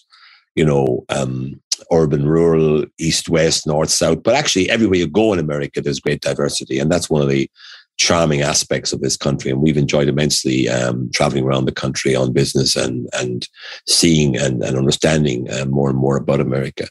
you 0.56 0.66
know, 0.66 1.06
um, 1.10 1.60
urban, 1.92 2.28
rural, 2.28 2.86
east, 2.98 3.30
west, 3.30 3.68
north, 3.68 3.90
south, 3.90 4.24
but 4.24 4.34
actually 4.34 4.70
everywhere 4.70 4.98
you 4.98 5.08
go 5.08 5.34
in 5.34 5.40
America, 5.40 5.82
there's 5.82 6.00
great 6.00 6.22
diversity. 6.22 6.80
And 6.80 6.92
that's 6.92 7.10
one 7.10 7.22
of 7.22 7.30
the 7.30 7.50
charming 7.98 8.42
aspects 8.42 8.92
of 8.94 9.02
this 9.02 9.18
country. 9.18 9.52
And 9.52 9.62
we've 9.62 9.78
enjoyed 9.78 10.08
immensely 10.08 10.70
um, 10.70 11.10
traveling 11.14 11.44
around 11.46 11.66
the 11.66 11.72
country 11.72 12.16
on 12.16 12.34
business 12.34 12.76
and, 12.76 13.08
and 13.14 13.48
seeing 13.88 14.38
and, 14.38 14.62
and 14.64 14.78
understanding 14.78 15.50
uh, 15.52 15.66
more 15.66 15.90
and 15.90 15.98
more 15.98 16.18
about 16.18 16.42
America. 16.42 16.88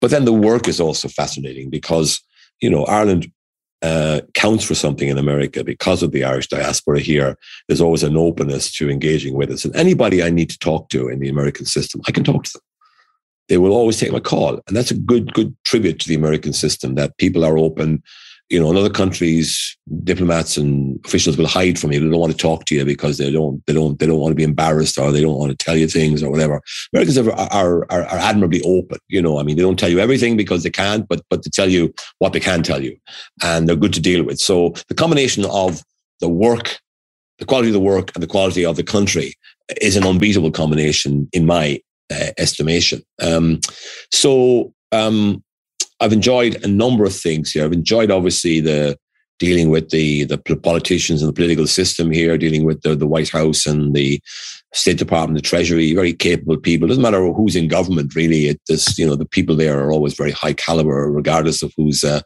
But 0.00 0.10
then 0.10 0.24
the 0.24 0.32
work 0.32 0.68
is 0.68 0.80
also 0.80 1.08
fascinating 1.08 1.70
because, 1.70 2.20
you 2.60 2.68
know, 2.68 2.84
Ireland 2.84 3.32
uh, 3.80 4.20
counts 4.34 4.64
for 4.64 4.74
something 4.74 5.08
in 5.08 5.18
America 5.18 5.62
because 5.62 6.02
of 6.02 6.12
the 6.12 6.24
Irish 6.24 6.48
diaspora 6.48 7.00
here. 7.00 7.36
There's 7.68 7.80
always 7.80 8.02
an 8.02 8.16
openness 8.16 8.72
to 8.76 8.90
engaging 8.90 9.34
with 9.34 9.50
us. 9.50 9.64
And 9.64 9.74
anybody 9.76 10.22
I 10.22 10.30
need 10.30 10.50
to 10.50 10.58
talk 10.58 10.88
to 10.90 11.08
in 11.08 11.20
the 11.20 11.28
American 11.28 11.66
system, 11.66 12.00
I 12.06 12.12
can 12.12 12.24
talk 12.24 12.44
to 12.44 12.52
them. 12.54 12.62
They 13.48 13.58
will 13.58 13.72
always 13.72 13.98
take 13.98 14.12
my 14.12 14.20
call. 14.20 14.60
And 14.66 14.76
that's 14.76 14.90
a 14.90 14.96
good, 14.96 15.34
good 15.34 15.54
tribute 15.64 16.00
to 16.00 16.08
the 16.08 16.14
American 16.14 16.54
system 16.54 16.94
that 16.94 17.18
people 17.18 17.44
are 17.44 17.58
open 17.58 18.02
you 18.50 18.60
know, 18.60 18.70
in 18.70 18.76
other 18.76 18.90
countries, 18.90 19.76
diplomats 20.02 20.56
and 20.56 21.00
officials 21.06 21.36
will 21.36 21.46
hide 21.46 21.78
from 21.78 21.92
you. 21.92 22.00
They 22.00 22.08
don't 22.08 22.20
want 22.20 22.32
to 22.32 22.38
talk 22.38 22.66
to 22.66 22.74
you 22.74 22.84
because 22.84 23.16
they 23.16 23.32
don't, 23.32 23.64
they 23.66 23.72
don't, 23.72 23.98
they 23.98 24.06
don't 24.06 24.18
want 24.18 24.32
to 24.32 24.36
be 24.36 24.42
embarrassed 24.42 24.98
or 24.98 25.10
they 25.10 25.22
don't 25.22 25.38
want 25.38 25.50
to 25.50 25.64
tell 25.64 25.76
you 25.76 25.88
things 25.88 26.22
or 26.22 26.30
whatever. 26.30 26.60
Americans 26.92 27.18
are, 27.18 27.32
are, 27.32 27.86
are, 27.90 28.04
are 28.04 28.18
admirably 28.18 28.60
open. 28.62 28.98
You 29.08 29.22
know, 29.22 29.38
I 29.38 29.44
mean, 29.44 29.56
they 29.56 29.62
don't 29.62 29.78
tell 29.78 29.88
you 29.88 29.98
everything 29.98 30.36
because 30.36 30.62
they 30.62 30.70
can't, 30.70 31.08
but, 31.08 31.22
but 31.30 31.42
to 31.42 31.50
tell 31.50 31.70
you 31.70 31.94
what 32.18 32.32
they 32.32 32.40
can 32.40 32.62
tell 32.62 32.82
you 32.82 32.96
and 33.42 33.66
they're 33.66 33.76
good 33.76 33.94
to 33.94 34.00
deal 34.00 34.24
with. 34.24 34.38
So 34.38 34.74
the 34.88 34.94
combination 34.94 35.46
of 35.46 35.82
the 36.20 36.28
work, 36.28 36.78
the 37.38 37.46
quality 37.46 37.70
of 37.70 37.74
the 37.74 37.80
work 37.80 38.12
and 38.14 38.22
the 38.22 38.28
quality 38.28 38.64
of 38.64 38.76
the 38.76 38.84
country 38.84 39.34
is 39.80 39.96
an 39.96 40.04
unbeatable 40.04 40.50
combination 40.50 41.28
in 41.32 41.46
my 41.46 41.80
uh, 42.12 42.30
estimation. 42.36 43.02
Um, 43.22 43.60
so, 44.12 44.74
um, 44.92 45.42
I've 46.04 46.12
enjoyed 46.12 46.62
a 46.62 46.68
number 46.68 47.04
of 47.04 47.16
things 47.16 47.50
here. 47.50 47.64
I've 47.64 47.72
enjoyed 47.72 48.10
obviously 48.10 48.60
the 48.60 48.98
dealing 49.38 49.70
with 49.70 49.88
the 49.88 50.24
the 50.24 50.38
politicians 50.38 51.22
and 51.22 51.28
the 51.28 51.34
political 51.34 51.66
system 51.66 52.10
here, 52.10 52.36
dealing 52.36 52.64
with 52.64 52.82
the, 52.82 52.94
the 52.94 53.06
White 53.06 53.30
House 53.30 53.66
and 53.66 53.94
the 53.94 54.20
State 54.74 54.98
Department, 54.98 55.36
the 55.36 55.48
Treasury, 55.48 55.94
very 55.94 56.12
capable 56.12 56.58
people. 56.58 56.86
It 56.86 56.88
doesn't 56.88 57.02
matter 57.02 57.32
who's 57.32 57.56
in 57.56 57.68
government, 57.68 58.14
really. 58.14 58.48
It 58.48 58.60
just 58.66 58.98
you 58.98 59.06
know 59.06 59.16
the 59.16 59.24
people 59.24 59.56
there 59.56 59.80
are 59.82 59.92
always 59.92 60.14
very 60.14 60.32
high 60.32 60.52
caliber, 60.52 61.10
regardless 61.10 61.62
of 61.62 61.72
who's 61.76 62.04
uh, 62.04 62.20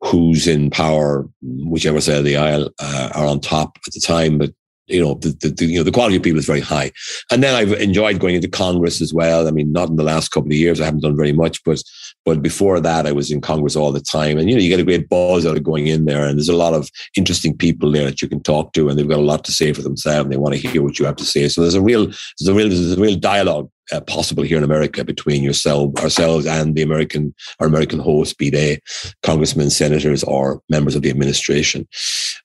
who's 0.00 0.48
in 0.48 0.70
power, 0.70 1.28
whichever 1.42 2.00
side 2.00 2.16
of 2.16 2.24
the 2.24 2.38
aisle 2.38 2.70
uh, 2.80 3.10
are 3.14 3.26
on 3.26 3.40
top 3.40 3.78
at 3.86 3.92
the 3.92 4.00
time. 4.00 4.38
But 4.38 4.52
you 4.86 5.02
know, 5.02 5.14
the, 5.14 5.28
the, 5.40 5.48
the, 5.48 5.66
you 5.66 5.78
know, 5.78 5.84
the 5.84 5.92
quality 5.92 6.16
of 6.16 6.22
people 6.22 6.38
is 6.38 6.46
very 6.46 6.60
high. 6.60 6.90
And 7.30 7.42
then 7.42 7.54
I've 7.54 7.72
enjoyed 7.72 8.18
going 8.18 8.34
into 8.34 8.48
Congress 8.48 9.00
as 9.00 9.14
well. 9.14 9.46
I 9.46 9.50
mean, 9.50 9.72
not 9.72 9.88
in 9.88 9.96
the 9.96 10.02
last 10.02 10.30
couple 10.30 10.50
of 10.50 10.56
years, 10.56 10.80
I 10.80 10.84
haven't 10.84 11.02
done 11.02 11.16
very 11.16 11.32
much, 11.32 11.62
but, 11.64 11.82
but 12.24 12.42
before 12.42 12.80
that, 12.80 13.06
I 13.06 13.12
was 13.12 13.30
in 13.30 13.40
Congress 13.40 13.76
all 13.76 13.92
the 13.92 14.00
time. 14.00 14.38
And, 14.38 14.48
you 14.48 14.56
know, 14.56 14.62
you 14.62 14.68
get 14.68 14.80
a 14.80 14.84
great 14.84 15.08
buzz 15.08 15.46
out 15.46 15.56
of 15.56 15.62
going 15.62 15.86
in 15.86 16.04
there. 16.04 16.26
And 16.26 16.38
there's 16.38 16.48
a 16.48 16.56
lot 16.56 16.74
of 16.74 16.90
interesting 17.16 17.56
people 17.56 17.90
there 17.90 18.04
that 18.06 18.22
you 18.22 18.28
can 18.28 18.42
talk 18.42 18.72
to 18.72 18.88
and 18.88 18.98
they've 18.98 19.08
got 19.08 19.18
a 19.18 19.22
lot 19.22 19.44
to 19.44 19.52
say 19.52 19.72
for 19.72 19.82
themselves 19.82 20.24
and 20.24 20.32
they 20.32 20.36
want 20.36 20.54
to 20.54 20.68
hear 20.68 20.82
what 20.82 20.98
you 20.98 21.06
have 21.06 21.16
to 21.16 21.24
say. 21.24 21.48
So 21.48 21.60
there's 21.60 21.74
a 21.74 21.82
real, 21.82 22.06
there's 22.06 22.48
a 22.48 22.54
real, 22.54 22.68
there's 22.68 22.92
a 22.92 23.00
real 23.00 23.18
dialogue 23.18 23.70
uh, 23.92 24.00
possible 24.00 24.42
here 24.42 24.58
in 24.58 24.64
America 24.64 25.04
between 25.04 25.42
yourself, 25.42 25.94
ourselves, 25.98 26.46
and 26.46 26.74
the 26.74 26.82
American 26.82 27.34
our 27.60 27.66
American 27.66 27.98
hosts, 27.98 28.34
be 28.34 28.50
they 28.50 28.78
congressmen, 29.22 29.70
senators, 29.70 30.24
or 30.24 30.60
members 30.68 30.94
of 30.94 31.02
the 31.02 31.10
administration. 31.10 31.86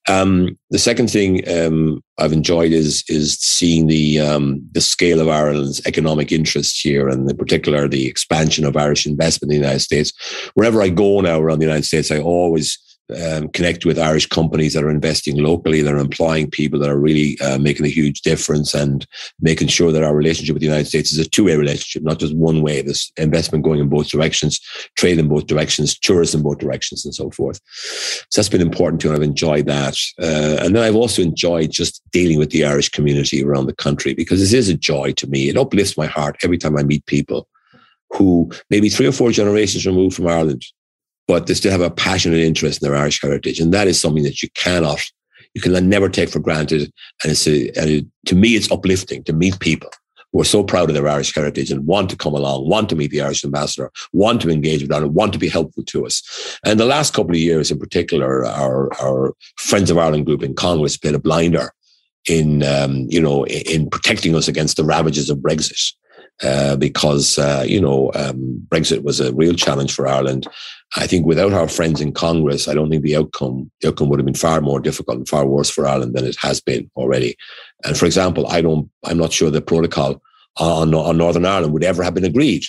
Um, 0.09 0.57
the 0.69 0.79
second 0.79 1.09
thing 1.09 1.47
um, 1.49 2.03
I've 2.17 2.33
enjoyed 2.33 2.71
is 2.71 3.03
is 3.07 3.37
seeing 3.39 3.87
the 3.87 4.19
um, 4.19 4.61
the 4.71 4.81
scale 4.81 5.19
of 5.19 5.29
Ireland's 5.29 5.85
economic 5.85 6.31
interest 6.31 6.81
here, 6.81 7.07
and 7.07 7.29
in 7.29 7.37
particular 7.37 7.87
the 7.87 8.07
expansion 8.07 8.65
of 8.65 8.77
Irish 8.77 9.05
investment 9.05 9.51
in 9.51 9.59
the 9.59 9.65
United 9.65 9.81
States. 9.81 10.11
Wherever 10.53 10.81
I 10.81 10.89
go 10.89 11.21
now 11.21 11.39
around 11.39 11.59
the 11.59 11.65
United 11.65 11.85
States, 11.85 12.11
I 12.11 12.19
always 12.19 12.77
um, 13.15 13.47
connect 13.49 13.85
with 13.85 13.99
Irish 13.99 14.27
companies 14.27 14.73
that 14.73 14.83
are 14.83 14.89
investing 14.89 15.37
locally, 15.37 15.81
that 15.81 15.93
are 15.93 15.99
employing 15.99 16.49
people 16.49 16.79
that 16.79 16.89
are 16.89 16.99
really 16.99 17.39
uh, 17.41 17.57
making 17.57 17.85
a 17.85 17.89
huge 17.89 18.21
difference 18.21 18.73
and 18.73 19.07
making 19.39 19.67
sure 19.67 19.91
that 19.91 20.03
our 20.03 20.15
relationship 20.15 20.53
with 20.53 20.61
the 20.61 20.67
United 20.67 20.87
States 20.87 21.11
is 21.11 21.19
a 21.19 21.29
two 21.29 21.45
way 21.45 21.55
relationship, 21.55 22.03
not 22.03 22.19
just 22.19 22.35
one 22.35 22.61
way. 22.61 22.81
There's 22.81 23.11
investment 23.17 23.63
going 23.63 23.79
in 23.79 23.89
both 23.89 24.09
directions, 24.09 24.59
trade 24.95 25.19
in 25.19 25.27
both 25.27 25.47
directions, 25.47 25.97
tourism 25.97 26.39
in 26.39 26.43
both 26.43 26.57
directions, 26.57 27.05
and 27.05 27.15
so 27.15 27.29
forth. 27.31 27.61
So 28.29 28.41
that's 28.41 28.49
been 28.49 28.61
important 28.61 29.01
too, 29.01 29.09
and 29.09 29.15
I've 29.15 29.23
enjoyed 29.23 29.67
that. 29.67 29.97
Uh, 30.21 30.63
and 30.63 30.75
then 30.75 30.83
I've 30.83 30.95
also 30.95 31.21
enjoyed 31.21 31.71
just 31.71 32.01
dealing 32.11 32.37
with 32.37 32.49
the 32.49 32.65
Irish 32.65 32.89
community 32.89 33.43
around 33.43 33.67
the 33.67 33.75
country 33.75 34.13
because 34.13 34.39
this 34.39 34.53
is 34.53 34.69
a 34.69 34.77
joy 34.77 35.13
to 35.13 35.27
me. 35.27 35.49
It 35.49 35.57
uplifts 35.57 35.97
my 35.97 36.07
heart 36.07 36.37
every 36.43 36.57
time 36.57 36.77
I 36.77 36.83
meet 36.83 37.05
people 37.05 37.47
who 38.11 38.49
maybe 38.69 38.89
three 38.89 39.07
or 39.07 39.11
four 39.11 39.31
generations 39.31 39.85
removed 39.85 40.15
from 40.15 40.27
Ireland 40.27 40.63
but 41.27 41.47
they 41.47 41.53
still 41.53 41.71
have 41.71 41.81
a 41.81 41.91
passionate 41.91 42.39
interest 42.39 42.81
in 42.81 42.87
their 42.87 42.97
Irish 42.97 43.21
heritage. 43.21 43.59
And 43.59 43.73
that 43.73 43.87
is 43.87 43.99
something 43.99 44.23
that 44.23 44.41
you 44.41 44.49
cannot, 44.55 45.03
you 45.53 45.61
can 45.61 45.89
never 45.89 46.09
take 46.09 46.29
for 46.29 46.39
granted. 46.39 46.91
And 47.23 47.31
it's 47.31 47.47
a, 47.47 47.67
and 47.79 47.89
it, 47.89 48.05
to 48.27 48.35
me, 48.35 48.55
it's 48.55 48.71
uplifting 48.71 49.23
to 49.25 49.33
meet 49.33 49.59
people 49.59 49.89
who 50.31 50.41
are 50.41 50.45
so 50.45 50.63
proud 50.63 50.89
of 50.89 50.95
their 50.95 51.07
Irish 51.07 51.33
heritage 51.33 51.71
and 51.71 51.85
want 51.85 52.09
to 52.09 52.15
come 52.15 52.33
along, 52.33 52.69
want 52.69 52.89
to 52.89 52.95
meet 52.95 53.11
the 53.11 53.21
Irish 53.21 53.43
ambassador, 53.43 53.91
want 54.13 54.41
to 54.41 54.49
engage 54.49 54.81
with 54.81 54.91
Ireland, 54.91 55.15
want 55.15 55.33
to 55.33 55.39
be 55.39 55.49
helpful 55.49 55.83
to 55.83 56.05
us. 56.05 56.59
And 56.65 56.79
the 56.79 56.85
last 56.85 57.13
couple 57.13 57.31
of 57.31 57.39
years 57.39 57.71
in 57.71 57.79
particular, 57.79 58.45
our, 58.45 58.93
our 59.01 59.33
Friends 59.57 59.89
of 59.89 59.97
Ireland 59.97 60.25
group 60.25 60.43
in 60.43 60.53
Congress 60.53 60.97
played 60.97 61.15
a 61.15 61.19
blinder 61.19 61.71
in, 62.29 62.63
um, 62.63 63.07
you 63.09 63.21
know, 63.21 63.45
in 63.45 63.89
protecting 63.89 64.35
us 64.35 64.47
against 64.47 64.75
the 64.75 64.83
ravages 64.83 65.29
of 65.29 65.37
Brexit 65.37 65.93
uh, 66.43 66.75
because, 66.75 67.37
uh, 67.37 67.63
you 67.65 67.79
know, 67.79 68.11
um, 68.13 68.65
Brexit 68.67 69.03
was 69.03 69.19
a 69.19 69.33
real 69.33 69.53
challenge 69.53 69.93
for 69.93 70.07
Ireland. 70.07 70.47
I 70.95 71.05
think 71.05 71.25
without 71.25 71.53
our 71.53 71.67
friends 71.67 71.99
in 71.99 72.13
Congress, 72.13 72.67
I 72.67 72.73
don't 72.73 72.89
think 72.89 73.03
the 73.03 73.17
outcome, 73.17 73.69
the 73.81 73.89
outcome 73.89 74.09
would 74.09 74.19
have 74.19 74.25
been 74.25 74.33
far 74.33 74.61
more 74.61 74.79
difficult 74.79 75.17
and 75.17 75.27
far 75.27 75.45
worse 75.45 75.69
for 75.69 75.85
Ireland 75.85 76.15
than 76.15 76.25
it 76.25 76.37
has 76.39 76.61
been 76.61 76.89
already. 76.95 77.35
And 77.83 77.97
for 77.97 78.05
example, 78.05 78.47
I 78.47 78.61
don't, 78.61 78.89
I'm 79.05 79.17
not 79.17 79.33
sure 79.33 79.49
the 79.49 79.61
protocol 79.61 80.21
on, 80.55 80.93
on 80.95 81.17
Northern 81.17 81.45
Ireland 81.45 81.73
would 81.73 81.83
ever 81.83 82.03
have 82.03 82.13
been 82.13 82.25
agreed 82.25 82.63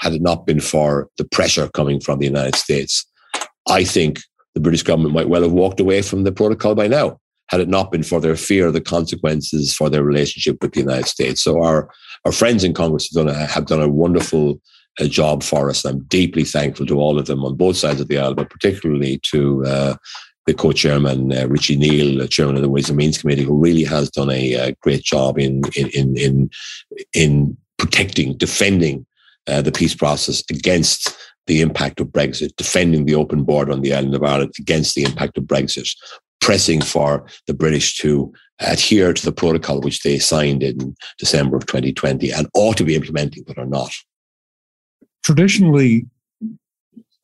had 0.00 0.12
it 0.14 0.22
not 0.22 0.46
been 0.46 0.60
for 0.60 1.08
the 1.18 1.24
pressure 1.24 1.68
coming 1.68 2.00
from 2.00 2.18
the 2.18 2.26
United 2.26 2.56
States. 2.56 3.06
I 3.68 3.84
think 3.84 4.18
the 4.54 4.60
British 4.60 4.82
government 4.82 5.14
might 5.14 5.28
well 5.28 5.42
have 5.42 5.52
walked 5.52 5.78
away 5.78 6.02
from 6.02 6.24
the 6.24 6.32
protocol 6.32 6.74
by 6.74 6.88
now 6.88 7.20
had 7.48 7.60
it 7.60 7.68
not 7.68 7.90
been 7.90 8.02
for 8.02 8.20
their 8.20 8.36
fear 8.36 8.68
of 8.68 8.72
the 8.72 8.80
consequences 8.80 9.74
for 9.74 9.90
their 9.90 10.04
relationship 10.04 10.56
with 10.62 10.72
the 10.72 10.80
United 10.80 11.06
States. 11.06 11.42
So 11.42 11.62
our 11.62 11.90
our 12.24 12.32
friends 12.32 12.64
in 12.64 12.74
Congress 12.74 13.08
have 13.12 13.26
done 13.26 13.34
a, 13.34 13.46
have 13.46 13.66
done 13.66 13.80
a 13.80 13.88
wonderful 13.88 14.60
uh, 15.00 15.06
job 15.06 15.42
for 15.42 15.70
us. 15.70 15.84
I'm 15.84 16.04
deeply 16.04 16.44
thankful 16.44 16.86
to 16.86 16.98
all 16.98 17.18
of 17.18 17.26
them 17.26 17.44
on 17.44 17.56
both 17.56 17.76
sides 17.76 18.00
of 18.00 18.08
the 18.08 18.18
aisle, 18.18 18.34
but 18.34 18.50
particularly 18.50 19.20
to 19.30 19.64
uh, 19.64 19.96
the 20.46 20.54
co-chairman 20.54 21.32
uh, 21.32 21.46
Richie 21.48 21.76
Neal, 21.76 22.26
chairman 22.26 22.56
of 22.56 22.62
the 22.62 22.68
Ways 22.68 22.88
and 22.88 22.96
Means 22.96 23.18
Committee, 23.18 23.44
who 23.44 23.56
really 23.56 23.84
has 23.84 24.10
done 24.10 24.30
a, 24.30 24.54
a 24.54 24.72
great 24.82 25.02
job 25.02 25.38
in 25.38 25.62
in 25.76 25.88
in 25.90 26.16
in, 26.16 26.50
in 27.14 27.56
protecting, 27.78 28.36
defending 28.36 29.06
uh, 29.46 29.62
the 29.62 29.72
peace 29.72 29.94
process 29.94 30.42
against 30.50 31.16
the 31.46 31.60
impact 31.60 32.00
of 32.00 32.08
Brexit, 32.08 32.54
defending 32.56 33.06
the 33.06 33.14
open 33.14 33.44
border 33.44 33.72
on 33.72 33.80
the 33.80 33.94
island 33.94 34.14
of 34.14 34.22
Ireland 34.22 34.52
against 34.58 34.94
the 34.94 35.02
impact 35.02 35.38
of 35.38 35.44
Brexit, 35.44 35.88
pressing 36.40 36.80
for 36.80 37.26
the 37.46 37.54
British 37.54 37.98
to 37.98 38.32
adhere 38.60 39.12
to 39.12 39.24
the 39.24 39.32
protocol 39.32 39.80
which 39.80 40.02
they 40.02 40.18
signed 40.18 40.62
in 40.62 40.94
December 41.18 41.56
of 41.56 41.66
2020 41.66 42.30
and 42.30 42.46
ought 42.54 42.76
to 42.76 42.84
be 42.84 42.94
implementing, 42.94 43.42
but 43.46 43.58
are 43.58 43.66
not. 43.66 43.92
Traditionally, 45.24 46.06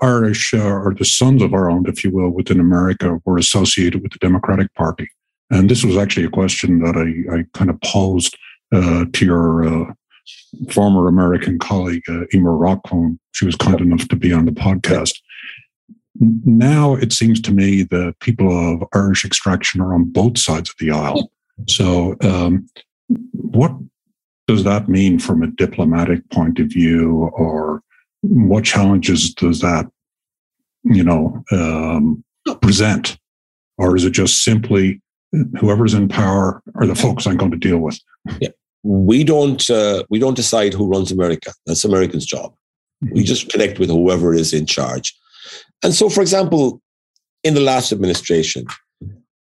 Irish, 0.02 0.52
uh, 0.52 0.62
or 0.62 0.94
the 0.96 1.04
sons 1.04 1.42
of 1.42 1.54
Ireland, 1.54 1.88
if 1.88 2.04
you 2.04 2.10
will, 2.10 2.30
within 2.30 2.60
America 2.60 3.18
were 3.24 3.38
associated 3.38 4.02
with 4.02 4.12
the 4.12 4.18
Democratic 4.18 4.72
Party. 4.74 5.08
And 5.50 5.70
this 5.70 5.84
was 5.84 5.96
actually 5.96 6.26
a 6.26 6.30
question 6.30 6.80
that 6.80 6.96
I, 6.96 7.38
I 7.38 7.44
kind 7.54 7.70
of 7.70 7.80
posed 7.80 8.36
uh, 8.72 9.06
to 9.12 9.24
your 9.24 9.66
uh, 9.66 9.92
former 10.70 11.08
American 11.08 11.58
colleague, 11.58 12.02
uh, 12.08 12.24
Emer 12.34 12.52
Rockcombe. 12.52 13.18
She 13.32 13.46
was 13.46 13.56
kind 13.56 13.80
enough 13.80 14.08
to 14.08 14.16
be 14.16 14.32
on 14.32 14.44
the 14.44 14.52
podcast 14.52 15.14
now 16.20 16.94
it 16.94 17.12
seems 17.12 17.40
to 17.42 17.52
me 17.52 17.82
that 17.84 18.14
people 18.20 18.50
of 18.50 18.88
Irish 18.94 19.24
extraction 19.24 19.80
are 19.80 19.94
on 19.94 20.10
both 20.10 20.38
sides 20.38 20.70
of 20.70 20.76
the 20.78 20.90
aisle. 20.90 21.30
So, 21.68 22.16
um, 22.22 22.68
what 23.32 23.72
does 24.46 24.64
that 24.64 24.88
mean 24.88 25.18
from 25.18 25.42
a 25.42 25.48
diplomatic 25.48 26.28
point 26.30 26.58
of 26.58 26.68
view, 26.68 27.30
or 27.32 27.82
what 28.28 28.64
challenges 28.64 29.32
does 29.34 29.60
that, 29.60 29.86
you 30.84 31.04
know, 31.04 31.44
um, 31.52 32.24
present, 32.60 33.18
or 33.78 33.96
is 33.96 34.04
it 34.04 34.10
just 34.10 34.44
simply 34.44 35.00
whoever's 35.58 35.94
in 35.94 36.08
power 36.08 36.62
are 36.76 36.86
the 36.86 36.94
folks 36.94 37.26
I'm 37.26 37.36
going 37.36 37.50
to 37.50 37.56
deal 37.56 37.78
with? 37.78 37.98
Yeah. 38.40 38.50
We 38.82 39.24
don't 39.24 39.68
uh, 39.68 40.04
we 40.10 40.18
don't 40.18 40.36
decide 40.36 40.72
who 40.72 40.88
runs 40.88 41.10
America. 41.10 41.52
That's 41.66 41.84
Americans' 41.84 42.24
job. 42.24 42.54
We 43.00 43.08
mm-hmm. 43.08 43.22
just 43.22 43.48
connect 43.48 43.78
with 43.78 43.90
whoever 43.90 44.32
is 44.32 44.52
in 44.52 44.66
charge. 44.66 45.14
And 45.82 45.94
so, 45.94 46.08
for 46.08 46.20
example, 46.20 46.80
in 47.42 47.54
the 47.54 47.60
last 47.60 47.92
administration, 47.92 48.66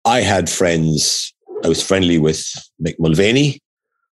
I 0.06 0.22
had 0.22 0.50
friends, 0.50 1.34
I 1.64 1.68
was 1.68 1.82
friendly 1.82 2.20
with 2.20 2.40
Mick 2.86 2.96
Mulvaney, 3.00 3.60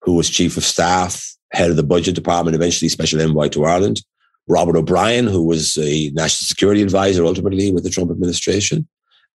who 0.01 0.13
was 0.13 0.29
chief 0.29 0.57
of 0.57 0.63
staff, 0.63 1.23
head 1.51 1.69
of 1.69 1.75
the 1.75 1.83
budget 1.83 2.15
department, 2.15 2.55
eventually 2.55 2.89
special 2.89 3.21
envoy 3.21 3.49
to 3.49 3.65
Ireland. 3.65 4.01
Robert 4.47 4.75
O'Brien, 4.75 5.27
who 5.27 5.43
was 5.43 5.77
a 5.77 6.09
national 6.11 6.47
security 6.47 6.81
advisor 6.81 7.25
ultimately 7.25 7.71
with 7.71 7.83
the 7.83 7.89
Trump 7.89 8.11
administration. 8.11 8.87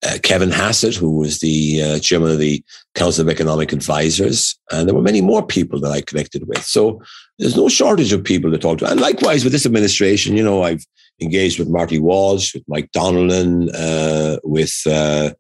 Uh, 0.07 0.17
Kevin 0.23 0.51
Hassett, 0.51 0.95
who 0.95 1.19
was 1.19 1.41
the 1.41 1.83
uh, 1.83 1.99
chairman 1.99 2.31
of 2.31 2.39
the 2.39 2.63
Council 2.95 3.23
of 3.23 3.29
Economic 3.29 3.73
Advisors. 3.73 4.57
And 4.71 4.87
there 4.87 4.95
were 4.95 5.03
many 5.03 5.21
more 5.21 5.45
people 5.45 5.81
that 5.81 5.91
I 5.91 6.03
connected 6.03 6.47
with. 6.47 6.63
So 6.63 7.03
there's 7.39 7.57
no 7.57 7.69
shortage 7.69 8.13
of 8.13 8.23
people 8.23 8.53
to 8.53 8.59
talk 8.59 8.79
to. 8.79 8.89
And 8.89 9.01
likewise 9.01 9.43
with 9.43 9.53
this 9.53 9.67
administration, 9.67 10.37
you 10.37 10.45
know, 10.45 10.63
I've 10.63 10.85
engaged 11.21 11.59
with 11.59 11.69
Marty 11.69 11.99
Walsh, 11.99 12.55
with 12.55 12.63
Mike 12.69 12.93
Donilon, 12.93 13.71
uh, 13.75 14.39
with 14.45 14.81
uh, 14.87 15.31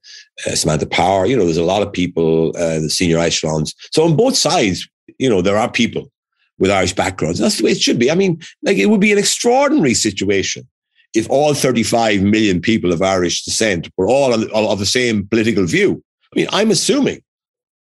uh, 0.44 0.54
Samantha 0.56 0.86
Power. 0.86 1.24
You 1.24 1.36
know, 1.36 1.44
there's 1.44 1.56
a 1.56 1.62
lot 1.62 1.82
of 1.82 1.92
people, 1.92 2.48
uh, 2.56 2.80
the 2.80 2.90
senior 2.90 3.18
echelons. 3.18 3.74
So 3.92 4.04
on 4.04 4.16
both 4.16 4.36
sides, 4.36 4.88
you 5.18 5.30
know, 5.30 5.40
there 5.40 5.56
are 5.56 5.70
people 5.70 6.10
with 6.58 6.70
Irish 6.70 6.94
backgrounds. 6.94 7.38
That's 7.38 7.58
the 7.58 7.64
way 7.64 7.72
it 7.72 7.80
should 7.80 7.98
be. 7.98 8.10
I 8.10 8.14
mean, 8.14 8.40
like 8.62 8.76
it 8.76 8.86
would 8.86 9.00
be 9.00 9.12
an 9.12 9.18
extraordinary 9.18 9.94
situation 9.94 10.66
if 11.14 11.28
all 11.30 11.54
35 11.54 12.22
million 12.22 12.60
people 12.60 12.92
of 12.92 13.02
Irish 13.02 13.44
descent 13.44 13.88
were 13.96 14.08
all 14.08 14.32
of 14.32 14.78
the 14.78 14.86
same 14.86 15.26
political 15.26 15.64
view. 15.66 16.02
I 16.32 16.38
mean, 16.38 16.48
I'm 16.52 16.70
assuming 16.70 17.22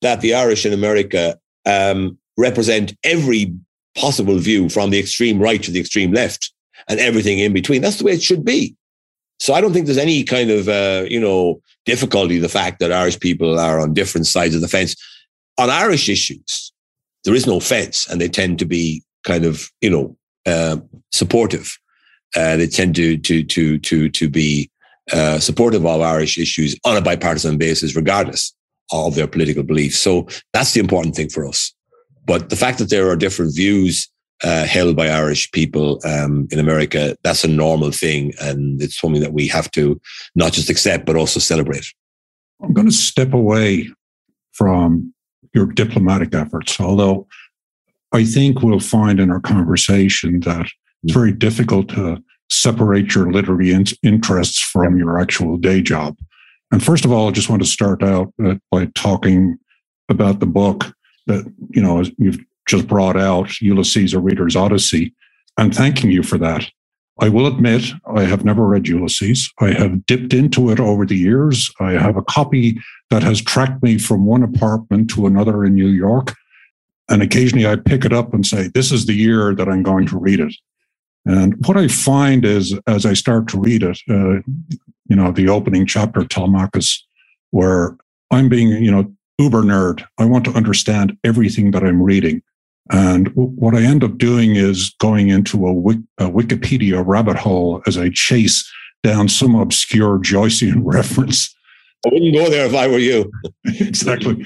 that 0.00 0.20
the 0.20 0.34
Irish 0.34 0.64
in 0.64 0.72
America 0.72 1.38
um, 1.66 2.18
represent 2.36 2.96
every 3.04 3.54
possible 3.96 4.38
view 4.38 4.68
from 4.68 4.90
the 4.90 4.98
extreme 4.98 5.38
right 5.38 5.62
to 5.62 5.70
the 5.70 5.80
extreme 5.80 6.12
left 6.12 6.52
and 6.88 7.00
everything 7.00 7.38
in 7.38 7.52
between. 7.52 7.82
That's 7.82 7.98
the 7.98 8.04
way 8.04 8.12
it 8.12 8.22
should 8.22 8.44
be. 8.44 8.76
So 9.40 9.54
I 9.54 9.60
don't 9.60 9.72
think 9.72 9.86
there's 9.86 9.98
any 9.98 10.24
kind 10.24 10.50
of 10.50 10.68
uh, 10.68 11.04
you 11.08 11.20
know 11.20 11.60
difficulty 11.84 12.38
the 12.38 12.48
fact 12.48 12.80
that 12.80 12.92
Irish 12.92 13.20
people 13.20 13.58
are 13.58 13.80
on 13.80 13.94
different 13.94 14.26
sides 14.26 14.54
of 14.54 14.60
the 14.60 14.68
fence 14.68 14.96
on 15.58 15.70
Irish 15.70 16.08
issues. 16.08 16.72
There 17.24 17.34
is 17.34 17.46
no 17.46 17.60
fence, 17.60 18.06
and 18.08 18.20
they 18.20 18.28
tend 18.28 18.58
to 18.60 18.64
be 18.64 19.02
kind 19.24 19.44
of 19.44 19.70
you 19.80 19.90
know 19.90 20.16
uh, 20.46 20.78
supportive. 21.12 21.76
Uh, 22.36 22.56
they 22.56 22.66
tend 22.66 22.94
to 22.96 23.16
to 23.18 23.42
to 23.44 23.78
to 23.78 24.08
to 24.08 24.28
be 24.28 24.70
uh, 25.12 25.38
supportive 25.38 25.86
of 25.86 26.00
Irish 26.00 26.38
issues 26.38 26.76
on 26.84 26.96
a 26.96 27.00
bipartisan 27.00 27.58
basis, 27.58 27.96
regardless 27.96 28.54
of 28.92 29.14
their 29.14 29.26
political 29.26 29.62
beliefs. 29.62 29.98
So 29.98 30.28
that's 30.52 30.72
the 30.72 30.80
important 30.80 31.14
thing 31.14 31.28
for 31.28 31.46
us. 31.46 31.72
But 32.26 32.50
the 32.50 32.56
fact 32.56 32.78
that 32.78 32.90
there 32.90 33.08
are 33.08 33.16
different 33.16 33.54
views 33.54 34.08
uh, 34.44 34.64
held 34.64 34.96
by 34.96 35.08
Irish 35.08 35.50
people 35.50 36.00
um, 36.04 36.46
in 36.50 36.58
America, 36.58 37.16
that's 37.24 37.44
a 37.44 37.48
normal 37.48 37.90
thing. 37.90 38.32
And 38.40 38.80
it's 38.80 39.00
something 39.00 39.22
that 39.22 39.32
we 39.32 39.48
have 39.48 39.70
to 39.72 40.00
not 40.34 40.52
just 40.52 40.70
accept, 40.70 41.06
but 41.06 41.16
also 41.16 41.40
celebrate. 41.40 41.86
I'm 42.62 42.72
going 42.72 42.86
to 42.86 42.92
step 42.92 43.32
away 43.32 43.88
from 44.52 45.14
your 45.54 45.66
diplomatic 45.66 46.34
efforts, 46.34 46.80
although 46.80 47.26
I 48.12 48.24
think 48.24 48.62
we'll 48.62 48.80
find 48.80 49.20
in 49.20 49.30
our 49.30 49.40
conversation 49.40 50.40
that 50.40 50.66
it's 51.02 51.12
very 51.12 51.32
difficult 51.32 51.88
to 51.90 52.22
separate 52.50 53.14
your 53.14 53.30
literary 53.30 53.72
in- 53.72 53.84
interests 54.02 54.60
from 54.60 54.98
your 54.98 55.18
actual 55.18 55.56
day 55.56 55.82
job. 55.82 56.16
And 56.70 56.82
first 56.82 57.04
of 57.04 57.12
all, 57.12 57.28
I 57.28 57.32
just 57.32 57.48
want 57.48 57.62
to 57.62 57.68
start 57.68 58.02
out 58.02 58.32
uh, 58.44 58.56
by 58.70 58.86
talking 58.94 59.58
about 60.08 60.40
the 60.40 60.46
book 60.46 60.86
that 61.26 61.44
you 61.70 61.82
know 61.82 62.02
you've 62.18 62.38
just 62.66 62.86
brought 62.86 63.16
out 63.16 63.60
Ulysses, 63.60 64.12
a 64.14 64.20
Reader's 64.20 64.56
Odyssey, 64.56 65.14
and 65.56 65.74
thanking 65.74 66.10
you 66.10 66.22
for 66.22 66.38
that. 66.38 66.70
I 67.20 67.28
will 67.28 67.46
admit 67.46 67.92
I 68.06 68.22
have 68.22 68.44
never 68.44 68.66
read 68.66 68.86
Ulysses. 68.86 69.52
I 69.58 69.72
have 69.72 70.06
dipped 70.06 70.32
into 70.32 70.70
it 70.70 70.78
over 70.78 71.04
the 71.04 71.16
years. 71.16 71.70
I 71.80 71.92
have 71.92 72.16
a 72.16 72.22
copy 72.22 72.78
that 73.10 73.22
has 73.22 73.42
tracked 73.42 73.82
me 73.82 73.98
from 73.98 74.24
one 74.24 74.42
apartment 74.42 75.10
to 75.10 75.26
another 75.26 75.64
in 75.64 75.74
New 75.74 75.88
York. 75.88 76.34
And 77.08 77.22
occasionally 77.22 77.66
I 77.66 77.76
pick 77.76 78.04
it 78.04 78.12
up 78.12 78.32
and 78.34 78.46
say, 78.46 78.68
This 78.68 78.92
is 78.92 79.06
the 79.06 79.14
year 79.14 79.54
that 79.54 79.68
I'm 79.68 79.82
going 79.82 80.06
to 80.08 80.18
read 80.18 80.40
it. 80.40 80.54
And 81.24 81.54
what 81.66 81.76
I 81.76 81.88
find 81.88 82.44
is, 82.44 82.78
as 82.86 83.04
I 83.04 83.14
start 83.14 83.48
to 83.48 83.60
read 83.60 83.82
it, 83.82 83.98
uh, 84.08 84.40
you 85.08 85.16
know, 85.16 85.32
the 85.32 85.48
opening 85.48 85.86
chapter, 85.86 86.24
Telemachus, 86.24 87.04
where 87.50 87.96
I'm 88.30 88.48
being, 88.48 88.68
you 88.68 88.90
know, 88.90 89.12
uber 89.38 89.62
nerd. 89.62 90.04
I 90.18 90.24
want 90.24 90.44
to 90.46 90.52
understand 90.52 91.16
everything 91.24 91.70
that 91.72 91.82
I'm 91.82 92.02
reading. 92.02 92.42
And 92.90 93.28
what 93.34 93.74
I 93.74 93.82
end 93.82 94.02
up 94.02 94.16
doing 94.16 94.56
is 94.56 94.94
going 94.98 95.28
into 95.28 95.66
a, 95.66 96.24
a, 96.24 96.30
Wikipedia 96.30 97.04
rabbit 97.06 97.36
hole 97.36 97.82
as 97.86 97.98
I 97.98 98.08
chase 98.10 98.70
down 99.02 99.28
some 99.28 99.54
obscure 99.54 100.18
Joycean 100.18 100.80
reference. 100.84 101.54
I 102.06 102.10
wouldn't 102.12 102.34
go 102.34 102.48
there 102.48 102.64
if 102.64 102.74
I 102.74 102.86
were 102.86 102.98
you. 102.98 103.30
exactly. 103.64 104.42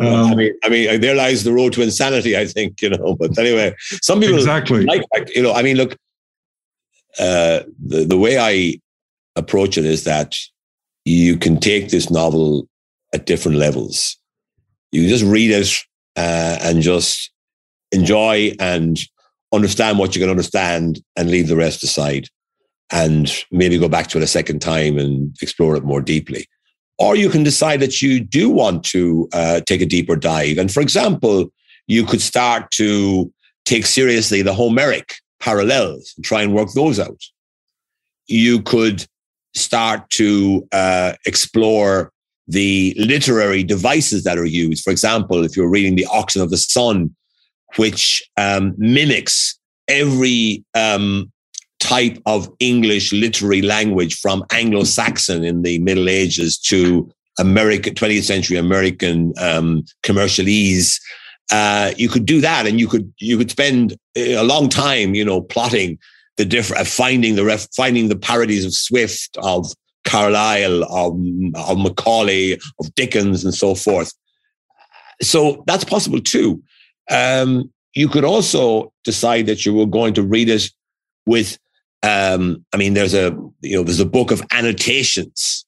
Um, 0.00 0.02
I 0.02 0.34
mean, 0.34 0.52
I 0.64 0.68
mean, 0.68 1.00
there 1.00 1.14
lies 1.14 1.44
the 1.44 1.52
road 1.52 1.72
to 1.74 1.82
insanity. 1.82 2.36
I 2.36 2.44
think 2.46 2.82
you 2.82 2.90
know. 2.90 3.14
But 3.14 3.38
anyway, 3.38 3.74
some 4.02 4.20
people 4.20 4.36
exactly 4.36 4.84
like 4.84 5.04
you 5.34 5.42
know. 5.42 5.52
I 5.52 5.62
mean, 5.62 5.76
look, 5.76 5.96
uh, 7.18 7.60
the 7.86 8.04
the 8.04 8.18
way 8.18 8.38
I 8.38 8.80
approach 9.36 9.78
it 9.78 9.84
is 9.84 10.04
that 10.04 10.34
you 11.04 11.38
can 11.38 11.58
take 11.58 11.90
this 11.90 12.10
novel 12.10 12.68
at 13.14 13.26
different 13.26 13.58
levels. 13.58 14.16
You 14.90 15.08
just 15.08 15.24
read 15.24 15.50
it 15.52 15.72
uh, 16.16 16.58
and 16.60 16.82
just 16.82 17.30
enjoy 17.92 18.52
and 18.58 18.98
understand 19.52 19.98
what 19.98 20.14
you 20.14 20.20
can 20.20 20.30
understand 20.30 21.00
and 21.16 21.30
leave 21.30 21.48
the 21.48 21.56
rest 21.56 21.82
aside 21.82 22.28
and 22.90 23.32
maybe 23.50 23.78
go 23.78 23.88
back 23.88 24.08
to 24.08 24.18
it 24.18 24.24
a 24.24 24.26
second 24.26 24.60
time 24.60 24.98
and 24.98 25.36
explore 25.42 25.76
it 25.76 25.84
more 25.84 26.00
deeply. 26.00 26.46
Or 26.98 27.16
you 27.16 27.30
can 27.30 27.44
decide 27.44 27.80
that 27.80 28.02
you 28.02 28.20
do 28.20 28.50
want 28.50 28.84
to 28.86 29.28
uh, 29.32 29.60
take 29.60 29.80
a 29.80 29.86
deeper 29.86 30.16
dive. 30.16 30.58
And 30.58 30.72
for 30.72 30.80
example, 30.80 31.52
you 31.86 32.04
could 32.04 32.20
start 32.20 32.70
to 32.72 33.32
take 33.64 33.86
seriously 33.86 34.42
the 34.42 34.54
Homeric 34.54 35.14
parallels 35.40 36.12
and 36.16 36.24
try 36.24 36.42
and 36.42 36.54
work 36.54 36.70
those 36.74 36.98
out. 36.98 37.20
You 38.26 38.62
could 38.62 39.06
start 39.54 40.08
to 40.10 40.66
uh, 40.72 41.14
explore 41.24 42.12
the 42.46 42.94
literary 42.98 43.62
devices 43.62 44.24
that 44.24 44.38
are 44.38 44.44
used. 44.44 44.82
For 44.82 44.90
example, 44.90 45.44
if 45.44 45.56
you're 45.56 45.70
reading 45.70 45.94
The 45.94 46.06
Oxen 46.10 46.42
of 46.42 46.50
the 46.50 46.56
Sun, 46.56 47.14
which 47.76 48.22
um, 48.36 48.74
mimics 48.78 49.58
every 49.88 50.64
um, 50.74 51.30
type 51.80 52.18
of 52.26 52.48
English 52.60 53.12
literary 53.12 53.62
language 53.62 54.18
from 54.18 54.44
Anglo 54.52 54.84
Saxon 54.84 55.44
in 55.44 55.62
the 55.62 55.78
Middle 55.78 56.08
Ages 56.08 56.58
to 56.58 57.10
American 57.38 57.94
20th 57.94 58.24
century 58.24 58.56
American 58.56 59.32
um, 59.38 59.84
commercialese. 60.02 61.00
Uh, 61.50 61.92
you 61.96 62.08
could 62.08 62.26
do 62.26 62.40
that, 62.40 62.66
and 62.66 62.78
you 62.78 62.88
could 62.88 63.12
you 63.18 63.38
could 63.38 63.50
spend 63.50 63.96
a 64.16 64.42
long 64.42 64.68
time, 64.68 65.14
you 65.14 65.24
know, 65.24 65.40
plotting 65.40 65.98
the 66.36 66.44
different, 66.44 66.82
uh, 66.82 66.84
finding 66.84 67.36
the 67.36 67.44
ref, 67.44 67.68
finding 67.74 68.08
the 68.08 68.16
parodies 68.16 68.64
of 68.64 68.74
Swift, 68.74 69.36
of 69.38 69.72
Carlyle, 70.04 70.84
of, 70.84 71.18
of 71.54 71.78
Macaulay, 71.78 72.58
of 72.80 72.94
Dickens, 72.94 73.44
and 73.44 73.54
so 73.54 73.74
forth. 73.74 74.12
So 75.20 75.64
that's 75.66 75.84
possible 75.84 76.20
too. 76.20 76.62
Um, 77.10 77.72
you 77.94 78.08
could 78.08 78.24
also 78.24 78.92
decide 79.04 79.46
that 79.46 79.64
you 79.64 79.74
were 79.74 79.86
going 79.86 80.14
to 80.14 80.22
read 80.22 80.48
it 80.48 80.70
with 81.26 81.58
um, 82.02 82.64
I 82.72 82.76
mean, 82.76 82.94
there's 82.94 83.14
a 83.14 83.36
you 83.60 83.76
know 83.76 83.82
there's 83.82 84.00
a 84.00 84.06
book 84.06 84.30
of 84.30 84.42
annotations 84.52 85.66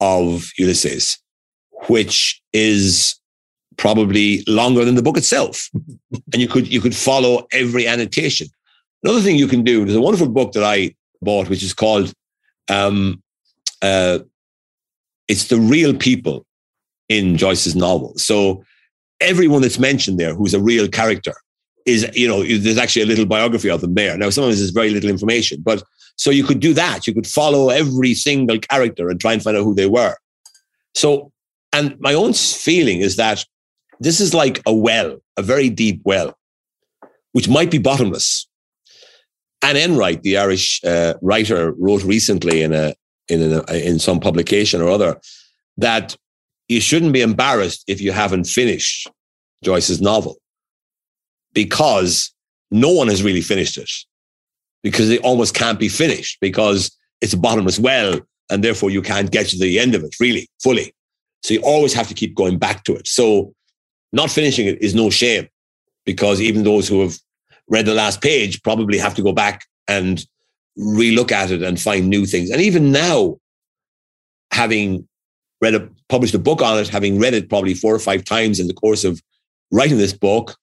of 0.00 0.50
Ulysses, 0.58 1.18
which 1.88 2.42
is 2.52 3.18
probably 3.76 4.42
longer 4.46 4.84
than 4.84 4.96
the 4.96 5.02
book 5.02 5.16
itself, 5.16 5.70
and 6.32 6.42
you 6.42 6.48
could 6.48 6.68
you 6.68 6.80
could 6.80 6.94
follow 6.94 7.46
every 7.52 7.86
annotation. 7.86 8.48
Another 9.02 9.20
thing 9.20 9.36
you 9.36 9.48
can 9.48 9.62
do. 9.62 9.84
There's 9.84 9.96
a 9.96 10.00
wonderful 10.00 10.28
book 10.28 10.52
that 10.52 10.64
I 10.64 10.94
bought, 11.22 11.48
which 11.48 11.62
is 11.62 11.72
called 11.72 12.12
um, 12.68 13.22
uh, 13.80 14.18
"It's 15.26 15.48
the 15.48 15.58
Real 15.58 15.94
People" 15.94 16.44
in 17.08 17.38
Joyce's 17.38 17.74
novel. 17.74 18.12
So 18.18 18.62
everyone 19.20 19.62
that's 19.62 19.78
mentioned 19.78 20.18
there, 20.18 20.34
who's 20.34 20.54
a 20.54 20.60
real 20.60 20.88
character, 20.88 21.34
is, 21.86 22.08
you 22.14 22.28
know, 22.28 22.42
there's 22.42 22.78
actually 22.78 23.02
a 23.02 23.06
little 23.06 23.26
biography 23.26 23.70
of 23.70 23.80
them 23.80 23.94
there. 23.94 24.16
Now, 24.16 24.30
sometimes 24.30 24.58
there's 24.58 24.70
very 24.70 24.90
little 24.90 25.10
information, 25.10 25.62
but 25.62 25.82
so 26.16 26.30
you 26.30 26.44
could 26.44 26.60
do 26.60 26.74
that. 26.74 27.06
You 27.06 27.14
could 27.14 27.26
follow 27.26 27.70
every 27.70 28.14
single 28.14 28.58
character 28.58 29.08
and 29.08 29.20
try 29.20 29.32
and 29.32 29.42
find 29.42 29.56
out 29.56 29.64
who 29.64 29.74
they 29.74 29.86
were. 29.86 30.16
So, 30.94 31.32
and 31.72 31.98
my 32.00 32.14
own 32.14 32.32
feeling 32.32 33.00
is 33.00 33.16
that 33.16 33.44
this 34.00 34.20
is 34.20 34.34
like 34.34 34.60
a 34.66 34.72
well, 34.72 35.18
a 35.36 35.42
very 35.42 35.70
deep 35.70 36.00
well, 36.04 36.36
which 37.32 37.48
might 37.48 37.70
be 37.70 37.78
bottomless. 37.78 38.46
Anne 39.62 39.76
Enright, 39.76 40.22
the 40.22 40.38
Irish 40.38 40.82
uh, 40.84 41.14
writer, 41.20 41.72
wrote 41.78 42.04
recently 42.04 42.62
in 42.62 42.72
a 42.72 42.94
in 43.28 43.52
a, 43.52 43.86
in 43.86 43.98
some 43.98 44.20
publication 44.20 44.80
or 44.80 44.88
other 44.88 45.20
that 45.76 46.16
you 46.68 46.80
shouldn't 46.80 47.12
be 47.12 47.22
embarrassed 47.22 47.84
if 47.86 48.00
you 48.00 48.12
haven't 48.12 48.44
finished 48.44 49.10
Joyce's 49.64 50.00
novel 50.00 50.36
because 51.54 52.32
no 52.70 52.90
one 52.90 53.08
has 53.08 53.22
really 53.22 53.40
finished 53.40 53.78
it 53.78 53.90
because 54.82 55.10
it 55.10 55.22
almost 55.22 55.54
can't 55.54 55.80
be 55.80 55.88
finished 55.88 56.38
because 56.40 56.96
it's 57.20 57.32
a 57.32 57.38
bottomless 57.38 57.78
well 57.78 58.20
and 58.50 58.62
therefore 58.62 58.90
you 58.90 59.02
can't 59.02 59.30
get 59.30 59.46
to 59.48 59.58
the 59.58 59.78
end 59.78 59.94
of 59.94 60.04
it 60.04 60.14
really 60.20 60.48
fully. 60.62 60.94
So 61.42 61.54
you 61.54 61.60
always 61.60 61.94
have 61.94 62.08
to 62.08 62.14
keep 62.14 62.34
going 62.34 62.58
back 62.58 62.84
to 62.84 62.94
it. 62.94 63.06
So 63.06 63.54
not 64.12 64.30
finishing 64.30 64.66
it 64.66 64.80
is 64.82 64.94
no 64.94 65.10
shame 65.10 65.48
because 66.04 66.40
even 66.40 66.64
those 66.64 66.88
who 66.88 67.00
have 67.02 67.18
read 67.68 67.86
the 67.86 67.94
last 67.94 68.20
page 68.20 68.62
probably 68.62 68.98
have 68.98 69.14
to 69.14 69.22
go 69.22 69.32
back 69.32 69.64
and 69.88 70.24
relook 70.78 71.32
at 71.32 71.50
it 71.50 71.62
and 71.62 71.80
find 71.80 72.08
new 72.08 72.24
things. 72.24 72.50
And 72.50 72.60
even 72.60 72.92
now, 72.92 73.38
having 74.50 75.06
read 75.60 75.74
a 75.74 75.88
published 76.08 76.34
a 76.34 76.38
book 76.38 76.62
on 76.62 76.78
it, 76.78 76.88
having 76.88 77.18
read 77.18 77.34
it 77.34 77.48
probably 77.48 77.74
four 77.74 77.94
or 77.94 77.98
five 77.98 78.24
times 78.24 78.60
in 78.60 78.66
the 78.66 78.74
course 78.74 79.04
of 79.04 79.20
writing 79.70 79.98
this 79.98 80.12
book, 80.12 80.56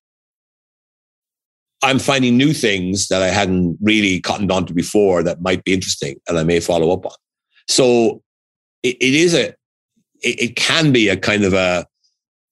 I'm 1.84 2.00
finding 2.00 2.38
new 2.38 2.54
things 2.54 3.08
that 3.10 3.22
I 3.22 3.28
hadn't 3.28 3.78
really 3.82 4.20
cottoned 4.20 4.52
on 4.52 4.66
to 4.66 4.74
before 4.74 5.22
that 5.24 5.42
might 5.42 5.64
be 5.64 5.74
interesting 5.74 6.20
and 6.28 6.38
I 6.38 6.44
may 6.44 6.60
follow 6.60 6.92
up 6.92 7.06
on. 7.06 7.12
So 7.68 8.24
it, 8.84 8.98
it 9.00 9.14
is 9.14 9.34
a, 9.34 9.50
it, 10.22 10.42
it, 10.42 10.56
can 10.56 10.92
be 10.92 11.10
a 11.10 11.18
kind 11.18 11.44
of 11.44 11.54
a, 11.54 11.86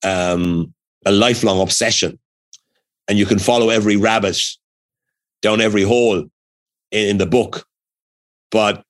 um, 0.03 0.73
a 1.05 1.11
lifelong 1.11 1.61
obsession. 1.61 2.19
And 3.07 3.17
you 3.17 3.25
can 3.25 3.39
follow 3.39 3.69
every 3.69 3.97
rabbit 3.97 4.39
down 5.41 5.61
every 5.61 5.83
hole 5.83 6.19
in, 6.19 6.29
in 6.91 7.17
the 7.17 7.25
book, 7.25 7.65
but 8.51 8.83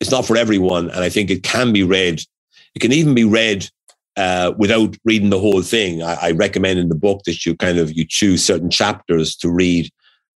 it's 0.00 0.10
not 0.10 0.24
for 0.24 0.36
everyone. 0.36 0.88
And 0.90 1.00
I 1.00 1.08
think 1.08 1.30
it 1.30 1.42
can 1.42 1.72
be 1.72 1.82
read. 1.82 2.22
It 2.74 2.80
can 2.80 2.92
even 2.92 3.14
be 3.14 3.24
read 3.24 3.68
uh, 4.16 4.52
without 4.56 4.96
reading 5.04 5.30
the 5.30 5.38
whole 5.38 5.62
thing. 5.62 6.02
I, 6.02 6.14
I, 6.14 6.30
recommend 6.32 6.78
in 6.78 6.90
the 6.90 6.94
book 6.94 7.22
that 7.24 7.46
you 7.46 7.56
kind 7.56 7.78
of 7.78 7.96
you 7.96 8.04
choose 8.06 8.44
certain 8.44 8.68
chapters 8.68 9.34
to 9.36 9.50
read 9.50 9.90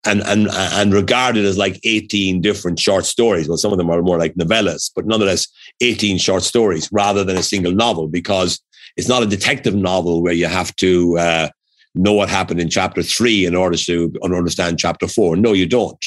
and 0.07 0.22
and 0.22 0.49
and 0.49 0.95
regard 0.95 1.37
it 1.37 1.45
as 1.45 1.59
like 1.59 1.78
18 1.84 2.41
different 2.41 2.78
short 2.78 3.05
stories. 3.05 3.49
Well, 3.49 3.59
some 3.59 3.72
of 3.72 3.78
them 3.78 3.91
are 3.91 4.01
more 4.03 4.18
like 4.18 4.34
novellas, 4.34 4.91
but 4.95 5.07
nonetheless 5.07 5.47
18 5.82 6.18
short 6.18 6.43
stories 6.43 6.89
rather 6.91 7.22
than 7.22 7.37
a 7.37 7.43
single 7.43 7.72
novel 7.72 8.09
because 8.09 8.61
it's 8.97 9.09
not 9.09 9.22
a 9.22 9.26
detective 9.26 9.74
novel 9.74 10.22
where 10.22 10.32
you 10.32 10.47
have 10.47 10.74
to 10.76 11.18
uh, 11.18 11.49
know 11.95 12.14
what 12.14 12.28
happened 12.28 12.61
in 12.61 12.70
chapter 12.70 13.03
three 13.03 13.45
in 13.45 13.55
order 13.55 13.76
to 13.76 14.12
understand 14.22 14.78
chapter 14.78 15.07
four. 15.07 15.37
No, 15.37 15.53
you 15.53 15.66
don't. 15.66 16.05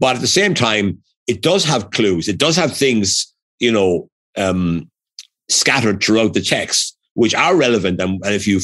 But 0.00 0.16
at 0.16 0.20
the 0.20 0.26
same 0.26 0.54
time, 0.54 1.02
it 1.26 1.42
does 1.42 1.64
have 1.64 1.90
clues. 1.90 2.28
It 2.28 2.38
does 2.38 2.56
have 2.56 2.76
things, 2.76 3.32
you 3.60 3.72
know, 3.72 4.08
um, 4.36 4.90
scattered 5.48 6.02
throughout 6.02 6.34
the 6.34 6.42
text 6.42 6.98
which 7.18 7.34
are 7.34 7.56
relevant. 7.56 8.00
And, 8.00 8.24
and 8.24 8.32
if 8.32 8.46
you 8.46 8.60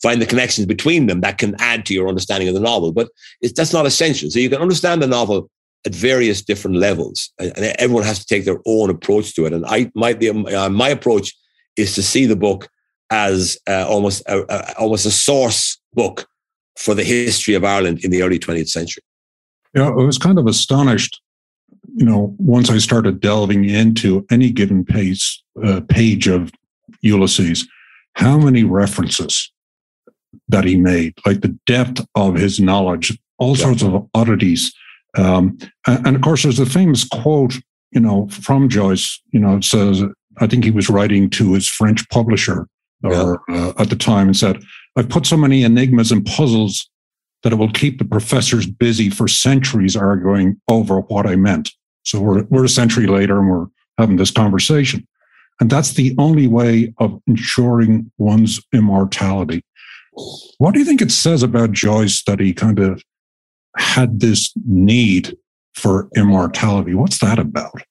find 0.00 0.22
the 0.22 0.26
connections 0.26 0.66
between 0.68 1.06
them, 1.06 1.20
that 1.22 1.38
can 1.38 1.56
add 1.58 1.84
to 1.86 1.94
your 1.94 2.08
understanding 2.08 2.48
of 2.48 2.54
the 2.54 2.60
novel. 2.60 2.92
But 2.92 3.08
that's 3.56 3.72
not 3.72 3.86
essential. 3.86 4.30
So 4.30 4.38
you 4.38 4.48
can 4.48 4.62
understand 4.62 5.02
the 5.02 5.08
novel 5.08 5.50
at 5.84 5.94
various 5.94 6.40
different 6.40 6.76
levels, 6.76 7.32
and, 7.40 7.52
and 7.56 7.76
everyone 7.80 8.04
has 8.04 8.20
to 8.20 8.26
take 8.26 8.44
their 8.44 8.60
own 8.66 8.88
approach 8.88 9.34
to 9.34 9.46
it. 9.46 9.52
And 9.52 9.66
I, 9.66 9.90
my, 9.96 10.12
the, 10.12 10.30
uh, 10.30 10.68
my 10.68 10.88
approach 10.88 11.34
is 11.76 11.96
to 11.96 12.02
see 12.02 12.24
the 12.24 12.36
book 12.36 12.68
as 13.10 13.58
uh, 13.68 13.86
almost 13.88 14.22
a, 14.28 14.44
a, 14.48 14.78
almost 14.78 15.04
a 15.04 15.10
source 15.10 15.80
book 15.94 16.28
for 16.76 16.94
the 16.94 17.04
history 17.04 17.54
of 17.54 17.64
Ireland 17.64 18.04
in 18.04 18.12
the 18.12 18.22
early 18.22 18.38
20th 18.38 18.68
century. 18.68 19.02
Yeah, 19.74 19.88
I 19.88 19.90
was 19.90 20.18
kind 20.18 20.38
of 20.38 20.46
astonished, 20.46 21.20
you 21.98 22.04
know, 22.04 22.34
once 22.38 22.70
I 22.70 22.78
started 22.78 23.20
delving 23.20 23.64
into 23.64 24.24
any 24.30 24.50
given 24.50 24.84
page, 24.84 25.42
uh, 25.64 25.80
page 25.88 26.28
of 26.28 26.52
Ulysses, 27.00 27.66
how 28.14 28.38
many 28.38 28.62
references 28.62 29.50
that 30.48 30.64
he 30.64 30.76
made, 30.76 31.14
like 31.26 31.40
the 31.40 31.58
depth 31.66 32.06
of 32.14 32.36
his 32.36 32.60
knowledge, 32.60 33.18
all 33.38 33.56
yeah. 33.56 33.64
sorts 33.64 33.82
of 33.82 34.08
oddities. 34.14 34.72
Um, 35.16 35.58
and, 35.86 36.14
of 36.14 36.22
course, 36.22 36.44
there's 36.44 36.60
a 36.60 36.66
famous 36.66 37.06
quote, 37.06 37.54
you 37.90 38.00
know, 38.00 38.28
from 38.28 38.68
Joyce. 38.68 39.20
You 39.32 39.40
know, 39.40 39.56
it 39.56 39.64
says, 39.64 40.02
I 40.36 40.46
think 40.46 40.62
he 40.62 40.70
was 40.70 40.88
writing 40.88 41.28
to 41.30 41.54
his 41.54 41.66
French 41.66 42.08
publisher 42.10 42.68
or, 43.02 43.42
yeah. 43.48 43.56
uh, 43.56 43.72
at 43.78 43.90
the 43.90 43.96
time 43.96 44.28
and 44.28 44.36
said, 44.36 44.62
I've 44.96 45.08
put 45.08 45.26
so 45.26 45.36
many 45.36 45.64
enigmas 45.64 46.12
and 46.12 46.24
puzzles 46.24 46.88
that 47.42 47.52
it 47.52 47.56
will 47.56 47.72
keep 47.72 47.98
the 47.98 48.04
professors 48.04 48.66
busy 48.66 49.10
for 49.10 49.26
centuries 49.26 49.96
arguing 49.96 50.60
over 50.68 51.00
what 51.00 51.26
I 51.26 51.34
meant. 51.34 51.70
So 52.02 52.20
we're, 52.20 52.42
we're 52.44 52.64
a 52.64 52.68
century 52.68 53.06
later 53.06 53.38
and 53.38 53.50
we're 53.50 53.66
having 53.98 54.16
this 54.16 54.30
conversation. 54.30 55.06
And 55.60 55.70
that's 55.70 55.94
the 55.94 56.14
only 56.18 56.46
way 56.46 56.94
of 56.98 57.20
ensuring 57.26 58.10
one's 58.18 58.60
immortality. 58.72 59.64
What 60.58 60.72
do 60.72 60.80
you 60.80 60.84
think 60.84 61.02
it 61.02 61.10
says 61.10 61.42
about 61.42 61.72
Joyce 61.72 62.22
that 62.24 62.40
he 62.40 62.52
kind 62.52 62.78
of 62.78 63.02
had 63.76 64.20
this 64.20 64.52
need 64.66 65.36
for 65.74 66.08
immortality? 66.16 66.94
What's 66.94 67.18
that 67.20 67.38
about? 67.38 67.82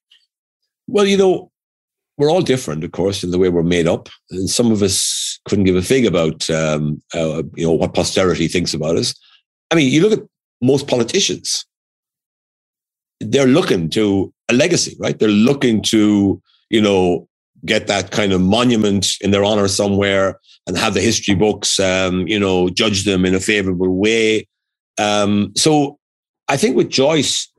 Well, 0.88 1.06
you 1.06 1.18
know, 1.18 1.52
we're 2.18 2.32
all 2.32 2.42
different, 2.42 2.84
of 2.84 2.92
course, 2.92 3.24
in 3.24 3.32
the 3.32 3.38
way 3.38 3.50
we're 3.50 3.64
made 3.64 3.88
up. 3.88 4.10
And 4.32 4.50
some 4.50 4.72
of 4.72 4.82
us 4.82 5.40
couldn't 5.48 5.66
give 5.66 5.76
a 5.76 5.82
fig 5.82 6.06
about, 6.06 6.50
um, 6.50 7.02
uh, 7.14 7.44
you 7.56 7.66
know, 7.66 7.74
what 7.74 7.94
posterity 7.94 8.48
thinks 8.48 8.74
about 8.74 8.98
us. 8.98 9.14
I 9.72 9.76
mean, 9.76 9.92
you 9.92 10.02
look 10.02 10.20
at 10.20 10.26
most 10.62 10.88
politicians; 10.88 11.66
they're 13.20 13.48
looking 13.48 13.90
to 13.90 14.34
a 14.50 14.54
legacy, 14.54 14.96
right? 15.00 15.18
They're 15.18 15.30
looking 15.30 15.82
to, 15.84 16.42
you 16.70 16.82
know, 16.82 17.28
get 17.66 17.88
that 17.88 18.12
kind 18.12 18.32
of 18.32 18.42
monument 18.42 19.08
in 19.22 19.32
their 19.32 19.44
honor 19.44 19.68
somewhere 19.68 20.40
and 20.68 20.78
have 20.78 20.94
the 20.94 21.02
history 21.02 21.36
books, 21.36 21.80
um, 21.80 22.28
you 22.28 22.40
know, 22.40 22.70
judge 22.70 23.04
them 23.04 23.26
in 23.26 23.34
a 23.34 23.40
favorable 23.40 23.96
way. 23.96 24.48
Um, 24.98 25.54
so 25.56 25.98
I 26.48 26.58
think 26.58 26.76
with 26.76 26.90
Joyce, 26.90 27.52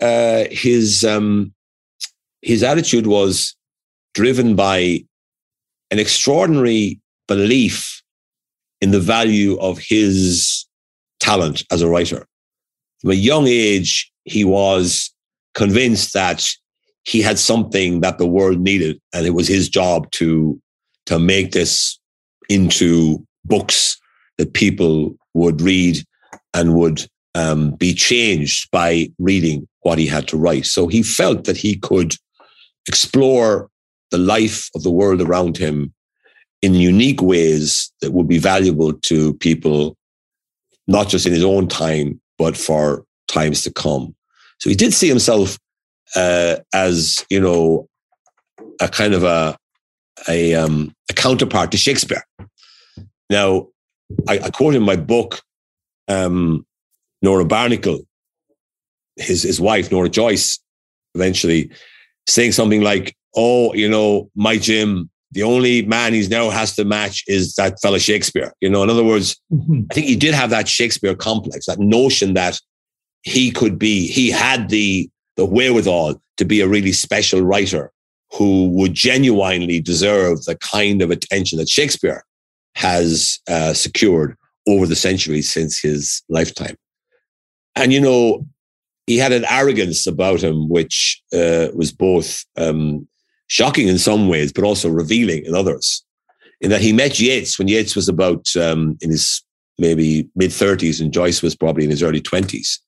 uh, 0.00 0.44
his 0.50 1.04
um, 1.04 1.52
his 2.42 2.62
attitude 2.62 3.06
was 3.06 3.56
driven 4.14 4.54
by 4.54 5.04
an 5.90 5.98
extraordinary 5.98 7.00
belief 7.26 8.02
in 8.80 8.90
the 8.90 9.00
value 9.00 9.58
of 9.58 9.78
his 9.78 10.66
talent 11.20 11.64
as 11.70 11.82
a 11.82 11.88
writer. 11.88 12.26
From 13.00 13.10
a 13.10 13.14
young 13.14 13.46
age, 13.46 14.10
he 14.30 14.44
was 14.44 15.12
convinced 15.54 16.12
that 16.14 16.46
he 17.04 17.22
had 17.22 17.38
something 17.38 18.00
that 18.00 18.18
the 18.18 18.26
world 18.26 18.60
needed, 18.60 19.00
and 19.14 19.26
it 19.26 19.30
was 19.30 19.48
his 19.48 19.68
job 19.68 20.10
to 20.12 20.60
to 21.06 21.18
make 21.18 21.52
this 21.52 21.98
into 22.48 23.26
books 23.44 23.98
that 24.36 24.52
people 24.52 25.16
would 25.34 25.60
read 25.60 26.02
and 26.54 26.74
would 26.74 27.06
um, 27.34 27.72
be 27.76 27.94
changed 27.94 28.70
by 28.70 29.08
reading 29.18 29.66
what 29.80 29.98
he 29.98 30.06
had 30.06 30.28
to 30.28 30.36
write. 30.36 30.66
So 30.66 30.86
he 30.86 31.02
felt 31.02 31.44
that 31.44 31.56
he 31.56 31.76
could 31.76 32.14
explore 32.86 33.70
the 34.10 34.18
life 34.18 34.68
of 34.74 34.82
the 34.82 34.90
world 34.90 35.20
around 35.20 35.56
him 35.56 35.92
in 36.62 36.74
unique 36.74 37.22
ways 37.22 37.92
that 38.00 38.12
would 38.12 38.28
be 38.28 38.38
valuable 38.38 38.92
to 38.92 39.34
people, 39.34 39.96
not 40.86 41.08
just 41.08 41.26
in 41.26 41.32
his 41.32 41.44
own 41.44 41.68
time, 41.68 42.20
but 42.36 42.56
for 42.56 43.04
times 43.28 43.62
to 43.62 43.72
come. 43.72 44.14
So 44.58 44.70
he 44.70 44.76
did 44.76 44.92
see 44.92 45.08
himself 45.08 45.58
uh, 46.16 46.56
as, 46.74 47.24
you 47.30 47.40
know, 47.40 47.88
a 48.80 48.88
kind 48.88 49.14
of 49.14 49.24
a 49.24 49.56
a, 50.28 50.54
um, 50.54 50.92
a 51.08 51.14
counterpart 51.14 51.70
to 51.70 51.76
Shakespeare. 51.76 52.24
Now, 53.30 53.68
I, 54.26 54.38
I 54.38 54.50
quote 54.50 54.74
in 54.74 54.82
my 54.82 54.96
book 54.96 55.40
um, 56.08 56.66
Nora 57.22 57.44
Barnacle, 57.44 58.00
his 59.16 59.42
his 59.42 59.60
wife 59.60 59.92
Nora 59.92 60.08
Joyce, 60.08 60.58
eventually 61.14 61.70
saying 62.26 62.52
something 62.52 62.80
like, 62.82 63.16
"Oh, 63.36 63.74
you 63.74 63.88
know, 63.88 64.30
my 64.34 64.56
Jim, 64.56 65.10
the 65.32 65.42
only 65.42 65.82
man 65.82 66.14
he's 66.14 66.30
now 66.30 66.50
has 66.50 66.74
to 66.76 66.84
match 66.84 67.22
is 67.26 67.54
that 67.54 67.80
fellow 67.80 67.98
Shakespeare." 67.98 68.52
You 68.60 68.70
know, 68.70 68.82
in 68.82 68.90
other 68.90 69.04
words, 69.04 69.36
mm-hmm. 69.52 69.82
I 69.90 69.94
think 69.94 70.06
he 70.06 70.16
did 70.16 70.34
have 70.34 70.50
that 70.50 70.68
Shakespeare 70.68 71.14
complex, 71.14 71.66
that 71.66 71.78
notion 71.78 72.34
that 72.34 72.58
he 73.22 73.50
could 73.50 73.78
be, 73.78 74.06
he 74.06 74.30
had 74.30 74.68
the 74.68 75.10
the 75.36 75.46
wherewithal 75.46 76.20
to 76.36 76.44
be 76.44 76.60
a 76.60 76.68
really 76.68 76.92
special 76.92 77.42
writer 77.42 77.92
who 78.32 78.68
would 78.70 78.92
genuinely 78.92 79.80
deserve 79.80 80.44
the 80.44 80.56
kind 80.56 81.00
of 81.00 81.10
attention 81.10 81.58
that 81.58 81.68
Shakespeare 81.68 82.24
has 82.74 83.38
uh, 83.48 83.72
secured 83.72 84.36
over 84.66 84.86
the 84.86 84.96
centuries 84.96 85.50
since 85.50 85.80
his 85.80 86.22
lifetime. 86.28 86.76
And, 87.74 87.92
you 87.92 88.00
know, 88.00 88.46
he 89.06 89.16
had 89.16 89.32
an 89.32 89.44
arrogance 89.48 90.06
about 90.06 90.42
him, 90.42 90.68
which 90.68 91.22
uh, 91.32 91.68
was 91.74 91.92
both 91.92 92.44
um, 92.56 93.08
shocking 93.46 93.88
in 93.88 93.98
some 93.98 94.28
ways, 94.28 94.52
but 94.52 94.64
also 94.64 94.90
revealing 94.90 95.44
in 95.44 95.54
others. 95.54 96.04
In 96.60 96.70
that 96.70 96.80
he 96.80 96.92
met 96.92 97.20
Yeats 97.20 97.58
when 97.58 97.68
Yeats 97.68 97.94
was 97.94 98.08
about 98.08 98.48
um, 98.56 98.98
in 99.00 99.10
his 99.10 99.42
maybe 99.78 100.28
mid 100.34 100.50
30s 100.50 101.00
and 101.00 101.12
Joyce 101.12 101.40
was 101.40 101.54
probably 101.54 101.84
in 101.84 101.90
his 101.90 102.02
early 102.02 102.20
20s. 102.20 102.78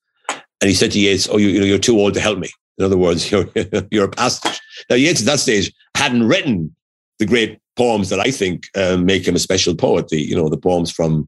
And 0.61 0.69
he 0.69 0.75
said 0.75 0.91
to 0.91 0.99
Yeats, 0.99 1.27
Oh, 1.29 1.37
you, 1.37 1.49
you 1.49 1.59
know, 1.59 1.65
you're 1.65 1.79
too 1.79 1.99
old 1.99 2.13
to 2.13 2.21
help 2.21 2.39
me. 2.39 2.49
In 2.77 2.85
other 2.85 2.97
words, 2.97 3.31
you're, 3.31 3.47
you're 3.91 4.05
a 4.05 4.09
passage. 4.09 4.59
Now, 4.89 4.95
Yeats 4.95 5.21
at 5.21 5.25
that 5.27 5.39
stage 5.39 5.73
hadn't 5.95 6.27
written 6.27 6.75
the 7.19 7.25
great 7.25 7.59
poems 7.75 8.09
that 8.09 8.19
I 8.19 8.31
think 8.31 8.67
uh, 8.75 8.97
make 8.97 9.27
him 9.27 9.35
a 9.35 9.39
special 9.39 9.75
poet. 9.75 10.09
The, 10.09 10.21
you 10.21 10.35
know, 10.35 10.49
the 10.49 10.57
poems 10.57 10.91
from 10.91 11.27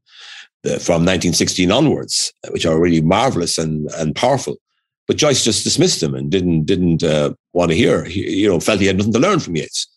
the, 0.64 0.80
from 0.80 1.06
1916 1.06 1.72
onwards, 1.72 2.34
which 2.50 2.66
are 2.66 2.80
really 2.80 3.02
marvelous 3.02 3.58
and, 3.58 3.90
and 3.98 4.16
powerful. 4.16 4.58
But 5.08 5.18
Joyce 5.18 5.44
just 5.44 5.64
dismissed 5.64 6.02
him 6.02 6.16
and 6.16 6.32
didn't 6.32 6.66
didn't 6.66 7.04
uh, 7.04 7.34
want 7.52 7.72
to 7.72 7.78
hear. 7.78 8.06
He, 8.06 8.42
you 8.42 8.50
know, 8.50 8.60
felt 8.60 8.80
he 8.80 8.88
had 8.88 8.98
nothing 8.98 9.14
to 9.14 9.20
learn 9.20 9.40
from 9.40 9.56
Yeats. 9.56 9.88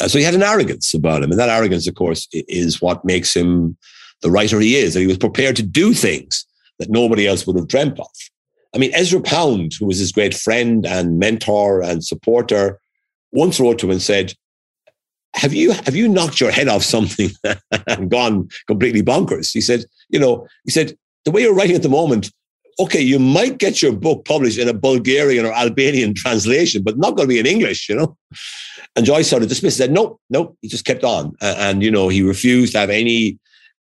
Uh, 0.00 0.08
so 0.08 0.18
he 0.18 0.24
had 0.24 0.34
an 0.34 0.42
arrogance 0.42 0.94
about 0.94 1.22
him, 1.22 1.30
and 1.30 1.40
that 1.40 1.48
arrogance, 1.48 1.88
of 1.88 1.94
course, 1.94 2.28
is 2.32 2.80
what 2.80 3.04
makes 3.04 3.34
him 3.34 3.76
the 4.22 4.30
writer 4.30 4.60
he 4.60 4.76
is. 4.76 4.94
That 4.94 5.00
he 5.00 5.06
was 5.06 5.18
prepared 5.18 5.56
to 5.56 5.62
do 5.62 5.92
things 5.92 6.46
that 6.78 6.90
nobody 6.90 7.26
else 7.26 7.46
would 7.46 7.56
have 7.56 7.68
dreamt 7.68 7.98
of. 7.98 8.06
I 8.74 8.78
mean, 8.78 8.90
Ezra 8.94 9.20
Pound, 9.20 9.72
who 9.78 9.86
was 9.86 9.98
his 9.98 10.12
great 10.12 10.34
friend 10.34 10.84
and 10.84 11.18
mentor 11.18 11.80
and 11.82 12.04
supporter, 12.04 12.80
once 13.32 13.60
wrote 13.60 13.78
to 13.78 13.86
him 13.86 13.92
and 13.92 14.02
said, 14.02 14.34
have 15.34 15.52
you 15.52 15.72
have 15.72 15.96
you 15.96 16.08
knocked 16.08 16.40
your 16.40 16.52
head 16.52 16.68
off 16.68 16.82
something 16.84 17.30
and 17.88 18.10
gone 18.10 18.48
completely 18.66 19.02
bonkers? 19.02 19.52
He 19.52 19.60
said, 19.60 19.84
you 20.08 20.18
know, 20.18 20.46
he 20.64 20.70
said, 20.70 20.96
the 21.24 21.30
way 21.30 21.42
you're 21.42 21.54
writing 21.54 21.76
at 21.76 21.82
the 21.82 21.88
moment, 21.88 22.30
okay, 22.78 23.00
you 23.00 23.18
might 23.18 23.58
get 23.58 23.82
your 23.82 23.92
book 23.92 24.24
published 24.24 24.58
in 24.58 24.68
a 24.68 24.74
Bulgarian 24.74 25.44
or 25.44 25.52
Albanian 25.52 26.14
translation, 26.14 26.82
but 26.82 26.98
not 26.98 27.16
going 27.16 27.28
to 27.28 27.34
be 27.34 27.38
in 27.38 27.46
English, 27.46 27.88
you 27.88 27.96
know? 27.96 28.16
And 28.96 29.06
Joyce 29.06 29.28
sort 29.28 29.42
of 29.42 29.48
dismissed, 29.48 29.78
said, 29.78 29.90
no, 29.90 30.20
no, 30.30 30.56
he 30.60 30.68
just 30.68 30.84
kept 30.84 31.04
on. 31.04 31.34
And, 31.40 31.58
and, 31.58 31.82
you 31.82 31.90
know, 31.90 32.08
he 32.08 32.22
refused 32.22 32.72
to 32.72 32.78
have 32.78 32.90
any, 32.90 33.38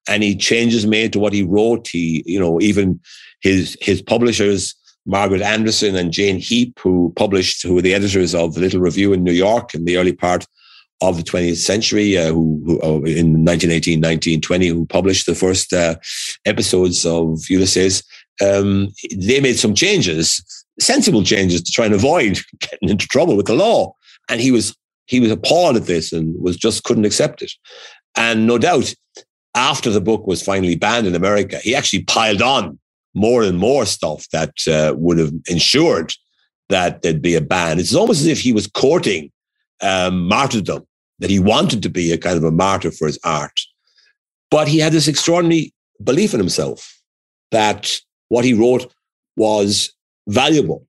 any 0.09 0.37
changes 0.37 0.87
made 0.87 1.13
to 1.13 1.19
what 1.19 1.33
he 1.33 1.43
wrote. 1.43 1.89
He, 1.89 2.23
you 2.27 2.39
know, 2.39 2.61
even 2.61 3.01
his, 3.41 3.77
his 3.81 4.03
publishers, 4.03 4.75
Margaret 5.07 5.43
Anderson 5.43 5.97
and 5.97 6.13
Jane 6.13 6.39
Heap, 6.39 6.79
who 6.79 7.13
published, 7.17 7.63
who 7.63 7.75
were 7.75 7.83
the 7.83 7.95
editors 7.95 8.35
of 8.35 8.55
the 8.55 8.61
Little 8.61 8.81
Review 8.81 9.13
in 9.13 9.25
New 9.25 9.33
York 9.33 9.75
in 9.75 9.85
the 9.85 9.97
early 9.97 10.13
part 10.13 10.47
of 11.01 11.17
the 11.17 11.23
20th 11.23 11.57
century, 11.57 12.19
uh, 12.19 12.29
who, 12.29 12.63
who 12.67 12.81
oh, 12.83 12.97
in 13.05 13.45
1918, 13.45 13.99
1920, 13.99 14.67
who 14.69 14.87
published 14.87 15.27
the 15.27 15.35
first 15.35 15.73
uh, 15.73 15.97
episodes 16.45 17.07
of 17.07 17.49
Ulysses, 17.49 18.03
um, 18.43 18.89
they 19.17 19.41
made 19.41 19.59
some 19.59 19.75
changes, 19.75 20.43
sensible 20.79 21.23
changes 21.23 21.63
to 21.63 21.73
try 21.73 21.87
and 21.87 21.95
avoid 21.95 22.39
getting 22.61 22.91
into 22.91 23.07
trouble 23.07 23.37
with 23.37 23.47
the 23.47 23.55
law. 23.55 23.95
And 24.29 24.41
he 24.41 24.51
was 24.51 24.77
he 25.07 25.19
was 25.19 25.33
appalled 25.33 25.77
at 25.77 25.87
this 25.87 26.13
and 26.13 26.41
was 26.41 26.57
just 26.57 26.85
couldn't 26.85 27.05
accept 27.05 27.43
it. 27.43 27.53
And 28.17 28.47
no 28.47 28.59
doubt, 28.59 28.95
after 29.57 29.91
the 29.91 30.01
book 30.01 30.27
was 30.27 30.43
finally 30.43 30.77
banned 30.77 31.07
in 31.07 31.15
America, 31.15 31.59
he 31.59 31.75
actually 31.75 32.05
piled 32.05 32.43
on 32.43 32.79
more 33.15 33.43
and 33.43 33.59
more 33.59 33.87
stuff 33.87 34.29
that 34.33 34.55
uh, 34.69 34.95
would 34.97 35.19
have 35.19 35.33
ensured 35.49 36.13
that 36.69 37.03
there'd 37.03 37.23
be 37.23 37.35
a 37.35 37.41
ban. 37.41 37.79
It's 37.79 37.95
almost 37.95 38.21
as 38.21 38.27
if 38.27 38.41
he 38.41 38.53
was 38.53 38.67
courting 38.67 39.31
um, 39.83 40.29
martyrdom 40.29 40.87
that 41.19 41.31
he 41.31 41.39
wanted 41.39 41.83
to 41.83 41.89
be 41.89 42.13
a 42.13 42.19
kind 42.19 42.37
of 42.37 42.45
a 42.45 42.51
martyr 42.51 42.91
for 42.91 43.07
his 43.07 43.19
art. 43.25 43.61
But 44.51 44.69
he 44.69 44.79
had 44.79 44.93
this 44.93 45.09
extraordinary 45.09 45.73
belief 46.03 46.35
in 46.35 46.41
himself 46.41 47.01
that 47.51 47.93
what 48.29 48.45
he 48.45 48.55
wrote 48.55 48.93
was 49.37 49.93
valuable 50.29 50.87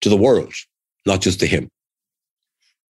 to 0.00 0.08
the 0.08 0.16
world, 0.16 0.52
not 1.06 1.20
just 1.20 1.40
to 1.40 1.46
him. 1.46 1.68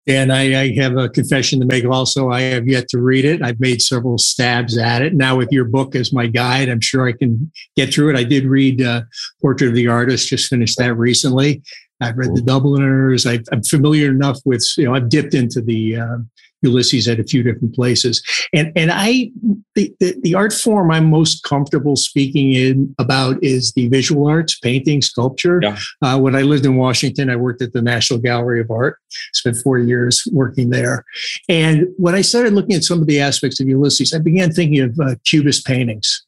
And 0.06 0.34
I, 0.34 0.62
I, 0.62 0.74
have 0.76 0.98
a 0.98 1.08
confession 1.08 1.62
to 1.62 1.66
make 1.66 1.86
also. 1.86 2.30
I 2.30 2.42
have 2.42 2.68
yet 2.68 2.90
to 2.90 3.00
read 3.00 3.24
it. 3.24 3.42
I've 3.42 3.60
made 3.62 3.82
several 3.82 4.18
stabs 4.18 4.78
at 4.78 5.02
it. 5.02 5.14
Now, 5.14 5.38
with 5.38 5.48
your 5.50 5.64
book 5.64 5.96
as 5.96 6.12
my 6.12 6.28
guide, 6.28 6.68
I'm 6.68 6.82
sure 6.82 7.08
I 7.08 7.14
can 7.14 7.50
get 7.78 7.94
through 7.94 8.10
it. 8.10 8.18
I 8.18 8.26
did 8.26 8.46
read 8.46 8.82
uh, 8.82 9.04
Portrait 9.42 9.70
of 9.70 9.76
the 9.76 9.88
Artist, 9.88 10.28
just 10.28 10.50
finished 10.50 10.78
that 10.78 10.96
recently. 10.96 11.62
I've 12.02 12.18
read 12.18 12.36
the 12.36 12.42
Dubliners. 12.42 13.26
i 13.26 13.40
am 13.54 13.64
familiar 13.64 14.12
enough 14.12 14.40
with, 14.44 14.66
you 14.78 14.84
know, 14.84 14.94
I've 14.94 15.08
dipped 15.08 15.34
into 15.34 15.62
the 15.62 15.96
uh, 15.96 16.18
Ulysses 16.64 17.08
at 17.08 17.20
a 17.20 17.24
few 17.24 17.44
different 17.44 17.76
places. 17.76 18.24
And 18.54 18.72
and 18.76 18.92
I 18.92 19.32
the, 19.76 19.94
the, 20.00 20.16
the, 20.22 20.36
art 20.36 20.54
form 20.54 20.92
I'm 20.92 21.10
most 21.10 21.44
comfortable 21.44 21.96
speaking 21.96 22.54
in 22.54 22.96
about 23.00 23.44
is 23.44 23.74
the 23.74 23.88
visual 23.90 24.28
arts, 24.28 24.58
painting, 24.60 25.02
sculpture. 25.02 25.60
Yeah. 25.62 25.78
Uh, 26.02 26.20
when 26.20 26.36
I 26.36 26.42
lived 26.42 26.66
in 26.66 26.76
Washington, 26.76 27.30
I 27.30 27.36
worked 27.36 27.62
at 27.62 27.74
the 27.74 27.82
National 27.82 28.20
Gallery 28.20 28.62
of 28.62 28.72
Art. 28.72 28.98
Spent 29.34 29.58
four 29.58 29.80
years 29.80 30.28
working 30.32 30.70
there. 30.70 31.06
And 31.50 31.88
when 31.98 32.16
I 32.16 32.22
started 32.22 32.54
looking 32.54 32.76
at 32.76 32.84
some 32.84 33.02
of 33.02 33.08
the 33.08 33.20
aspects 33.20 33.60
of 33.60 33.68
Ulysses, 33.68 34.14
I 34.14 34.20
began 34.20 34.52
thinking 34.52 34.82
of 34.82 35.00
uh, 35.00 35.16
Cubist 35.26 35.66
paintings. 35.66 36.26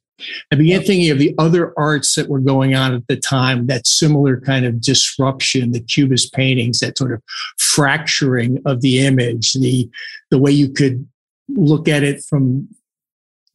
I 0.52 0.56
began 0.56 0.84
thinking 0.84 1.12
of 1.12 1.20
the 1.20 1.36
other 1.38 1.74
arts 1.78 2.16
that 2.16 2.30
were 2.30 2.40
going 2.40 2.76
on 2.76 2.94
at 2.94 3.08
the 3.08 3.18
time, 3.18 3.68
that 3.68 3.88
similar 3.88 4.40
kind 4.40 4.66
of 4.66 4.82
disruption, 4.82 5.72
the 5.72 5.80
Cubist 5.80 6.34
paintings, 6.34 6.80
that 6.80 6.98
sort 6.98 7.14
of 7.14 7.22
fracturing 7.58 8.62
of 8.66 8.82
the 8.82 9.06
image, 9.06 9.54
the, 9.54 9.90
the 10.32 10.38
way 10.38 10.52
you 10.52 10.70
could 10.70 11.08
look 11.50 11.88
at 11.88 12.04
it 12.04 12.24
from 12.24 12.68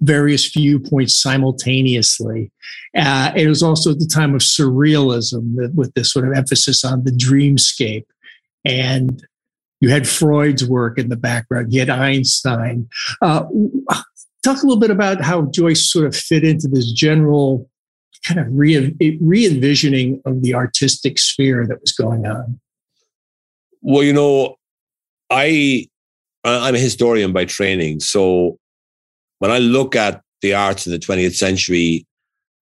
various 0.01 0.51
viewpoints 0.51 1.21
simultaneously. 1.21 2.51
Uh, 2.97 3.33
it 3.37 3.49
was 3.49 3.63
also 3.63 3.91
at 3.91 3.99
the 3.99 4.07
time 4.07 4.35
of 4.35 4.41
surrealism 4.41 5.55
with, 5.55 5.75
with 5.75 5.95
this 5.95 6.13
sort 6.13 6.27
of 6.27 6.35
emphasis 6.35 6.85
on 6.85 7.05
the 7.05 7.11
dreamscape. 7.11 8.07
And 8.65 9.23
you 9.81 9.89
had 9.89 10.07
Freud's 10.07 10.67
work 10.67 10.99
in 10.99 11.09
the 11.09 11.17
background. 11.17 11.73
You 11.73 11.81
had 11.81 11.91
Einstein. 11.91 12.89
Uh, 13.23 13.45
talk 14.43 14.63
a 14.63 14.67
little 14.67 14.81
bit 14.81 14.91
about 14.91 15.23
how 15.23 15.43
Joyce 15.43 15.91
sort 15.91 16.07
of 16.07 16.17
fit 16.17 16.45
into 16.45 16.69
this 16.69 16.91
general 16.93 17.69
kind 18.25 18.41
of 18.41 18.47
re 18.51 19.47
envisioning 19.47 20.21
of 20.25 20.43
the 20.43 20.55
artistic 20.55 21.19
sphere 21.19 21.67
that 21.67 21.81
was 21.81 21.93
going 21.93 22.27
on. 22.27 22.61
Well, 23.83 24.03
you 24.03 24.13
know, 24.13 24.57
I 25.31 25.89
I'm 26.45 26.75
a 26.75 26.79
historian 26.79 27.33
by 27.33 27.45
training, 27.45 28.01
so 28.01 28.59
when 29.39 29.51
I 29.51 29.59
look 29.59 29.97
at 29.97 30.23
the 30.43 30.55
arts 30.55 30.87
in 30.87 30.93
the 30.93 30.99
20th 30.99 31.35
century, 31.35 32.07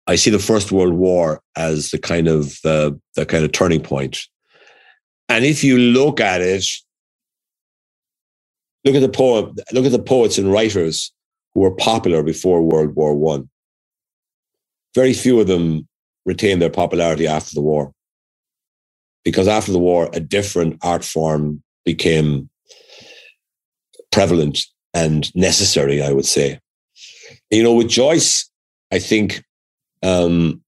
I 0.08 0.16
see 0.16 0.32
the 0.32 0.40
First 0.40 0.72
World 0.72 0.94
War 0.94 1.42
as 1.56 1.92
the 1.92 2.00
kind 2.00 2.28
of 2.28 2.58
uh, 2.66 2.92
the 3.16 3.26
kind 3.26 3.44
of 3.44 3.52
turning 3.52 3.82
point. 3.82 4.20
And 5.30 5.46
if 5.46 5.64
you 5.64 5.78
look 5.78 6.20
at 6.20 6.42
it, 6.42 6.66
look 8.84 8.96
at 8.96 9.02
the 9.02 9.10
poem, 9.10 9.56
look 9.72 9.86
at 9.86 9.92
the 9.92 10.02
poets 10.02 10.38
and 10.38 10.52
writers 10.52 11.12
who 11.54 11.62
were 11.62 11.76
popular 11.76 12.24
before 12.24 12.62
World 12.62 12.96
War 12.96 13.16
One. 13.16 13.50
very 14.94 15.14
few 15.14 15.40
of 15.40 15.48
them 15.48 15.88
retained 16.26 16.62
their 16.62 16.70
popularity 16.70 17.28
after 17.28 17.56
the 17.56 17.62
war. 17.62 17.94
Because 19.24 19.48
after 19.48 19.72
the 19.72 19.80
war, 19.80 20.10
a 20.14 20.20
different 20.20 20.78
art 20.84 21.04
form 21.04 21.64
became 21.86 22.50
prevalent 24.12 24.60
and 24.94 25.34
necessary, 25.36 26.02
I 26.02 26.12
would 26.12 26.26
say. 26.26 26.60
You 27.50 27.64
know, 27.64 27.74
with 27.74 27.88
Joyce, 27.88 28.50
I 28.92 29.00
think 29.00 29.44
um, 30.04 30.62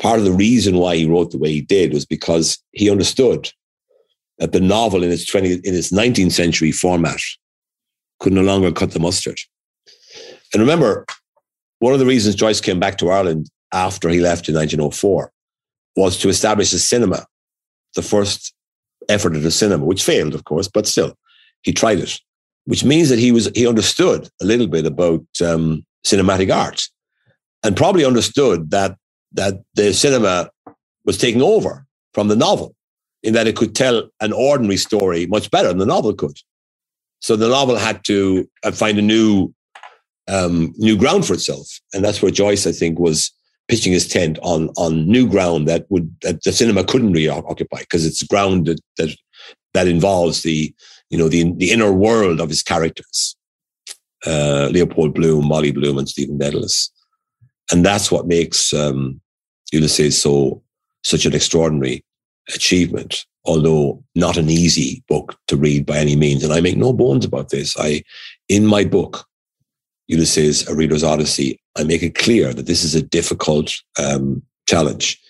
part 0.00 0.18
of 0.18 0.24
the 0.24 0.32
reason 0.32 0.78
why 0.78 0.96
he 0.96 1.06
wrote 1.06 1.30
the 1.30 1.38
way 1.38 1.52
he 1.52 1.60
did 1.60 1.92
was 1.92 2.06
because 2.06 2.58
he 2.72 2.90
understood 2.90 3.52
that 4.38 4.52
the 4.52 4.60
novel 4.60 5.04
in 5.04 5.10
its 5.10 5.26
20 5.26 5.52
in 5.52 5.74
its 5.74 5.92
19th 5.92 6.32
century 6.32 6.72
format 6.72 7.20
could 8.18 8.32
no 8.32 8.42
longer 8.42 8.72
cut 8.72 8.92
the 8.92 9.00
mustard. 9.00 9.38
And 10.52 10.60
remember, 10.60 11.06
one 11.78 11.92
of 11.92 11.98
the 11.98 12.06
reasons 12.06 12.34
Joyce 12.34 12.60
came 12.60 12.80
back 12.80 12.98
to 12.98 13.10
Ireland 13.10 13.48
after 13.72 14.08
he 14.08 14.20
left 14.20 14.48
in 14.48 14.54
1904 14.54 15.30
was 15.96 16.18
to 16.18 16.28
establish 16.28 16.72
a 16.72 16.78
cinema, 16.78 17.26
the 17.94 18.02
first 18.02 18.54
effort 19.08 19.36
at 19.36 19.44
a 19.44 19.50
cinema, 19.50 19.84
which 19.84 20.02
failed, 20.02 20.34
of 20.34 20.44
course, 20.44 20.68
but 20.68 20.86
still, 20.86 21.14
he 21.62 21.72
tried 21.72 21.98
it, 21.98 22.18
which 22.64 22.84
means 22.84 23.08
that 23.08 23.18
he 23.18 23.32
was 23.32 23.50
he 23.54 23.66
understood 23.66 24.28
a 24.40 24.44
little 24.44 24.66
bit 24.66 24.86
about 24.86 25.24
um, 25.44 25.84
cinematic 26.06 26.54
art, 26.54 26.82
and 27.62 27.76
probably 27.76 28.04
understood 28.04 28.70
that 28.70 28.96
that 29.32 29.54
the 29.74 29.92
cinema 29.92 30.50
was 31.04 31.18
taking 31.18 31.42
over 31.42 31.86
from 32.14 32.28
the 32.28 32.36
novel, 32.36 32.74
in 33.22 33.34
that 33.34 33.46
it 33.46 33.56
could 33.56 33.74
tell 33.74 34.08
an 34.20 34.32
ordinary 34.32 34.76
story 34.76 35.26
much 35.26 35.50
better 35.50 35.68
than 35.68 35.78
the 35.78 35.86
novel 35.86 36.14
could. 36.14 36.36
So 37.20 37.36
the 37.36 37.48
novel 37.48 37.76
had 37.76 38.04
to 38.04 38.48
uh, 38.64 38.72
find 38.72 38.98
a 38.98 39.02
new 39.02 39.52
um, 40.30 40.72
new 40.76 40.96
ground 40.96 41.26
for 41.26 41.34
itself, 41.34 41.66
and 41.92 42.04
that's 42.04 42.22
where 42.22 42.30
Joyce, 42.30 42.66
I 42.66 42.72
think, 42.72 42.98
was 42.98 43.32
pitching 43.68 43.92
his 43.92 44.08
tent 44.08 44.38
on 44.42 44.68
on 44.70 45.06
new 45.06 45.28
ground 45.28 45.68
that 45.68 45.86
would 45.90 46.14
that 46.22 46.42
the 46.42 46.52
cinema 46.52 46.84
couldn't 46.84 47.12
really 47.12 47.28
occupy 47.28 47.78
because 47.78 48.04
it's 48.04 48.22
ground 48.24 48.66
that, 48.66 48.80
that 48.98 49.16
that 49.74 49.86
involves 49.86 50.42
the 50.42 50.74
you 51.08 51.16
know 51.18 51.28
the 51.28 51.52
the 51.56 51.70
inner 51.70 51.92
world 51.92 52.40
of 52.40 52.48
his 52.48 52.62
characters, 52.62 53.36
uh, 54.26 54.68
Leopold 54.72 55.14
Bloom, 55.14 55.46
Molly 55.46 55.72
Bloom, 55.72 55.98
and 55.98 56.08
Stephen 56.08 56.38
Dedalus, 56.38 56.90
and 57.70 57.84
that's 57.84 58.10
what 58.10 58.26
makes 58.26 58.72
um, 58.72 59.20
Ulysses 59.72 60.20
so 60.20 60.62
such 61.02 61.24
an 61.24 61.34
extraordinary 61.34 62.04
achievement. 62.54 63.24
Although 63.46 64.04
not 64.14 64.36
an 64.36 64.50
easy 64.50 65.02
book 65.08 65.34
to 65.46 65.56
read 65.56 65.86
by 65.86 65.96
any 65.96 66.14
means, 66.14 66.44
and 66.44 66.52
I 66.52 66.60
make 66.60 66.76
no 66.76 66.92
bones 66.92 67.24
about 67.24 67.48
this. 67.48 67.74
I, 67.78 68.02
in 68.50 68.66
my 68.66 68.84
book, 68.84 69.24
Ulysses, 70.10 70.66
A 70.68 70.74
Reader's 70.74 71.04
Odyssey, 71.04 71.60
I 71.78 71.84
make 71.84 72.02
it 72.02 72.16
clear 72.16 72.52
that 72.52 72.66
this 72.66 72.82
is 72.82 72.96
a 72.96 73.02
difficult 73.02 73.72
um, 73.96 74.42
challenge. 74.66 75.20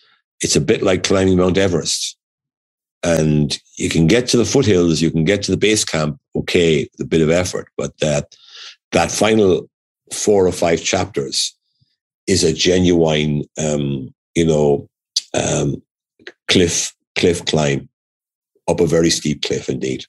It's 0.40 0.56
a 0.56 0.60
bit 0.60 0.82
like 0.82 1.02
climbing 1.02 1.36
Mount 1.36 1.58
Everest. 1.58 2.16
And 3.02 3.58
you 3.76 3.90
can 3.90 4.06
get 4.06 4.26
to 4.28 4.38
the 4.38 4.44
foothills, 4.44 5.02
you 5.02 5.10
can 5.10 5.24
get 5.24 5.42
to 5.42 5.50
the 5.50 5.56
base 5.58 5.84
camp, 5.84 6.18
okay, 6.34 6.88
with 6.92 7.06
a 7.06 7.08
bit 7.08 7.22
of 7.22 7.30
effort, 7.30 7.68
but 7.76 7.96
that 7.98 8.34
that 8.92 9.10
final 9.10 9.68
four 10.12 10.46
or 10.46 10.52
five 10.52 10.82
chapters 10.82 11.54
is 12.26 12.42
a 12.42 12.52
genuine, 12.52 13.44
um, 13.58 14.12
you 14.34 14.46
know, 14.46 14.88
um, 15.34 15.82
cliff 16.48 16.94
cliff 17.16 17.44
climb 17.44 17.88
up 18.68 18.80
a 18.80 18.86
very 18.86 19.10
steep 19.10 19.42
cliff 19.42 19.68
indeed. 19.68 20.04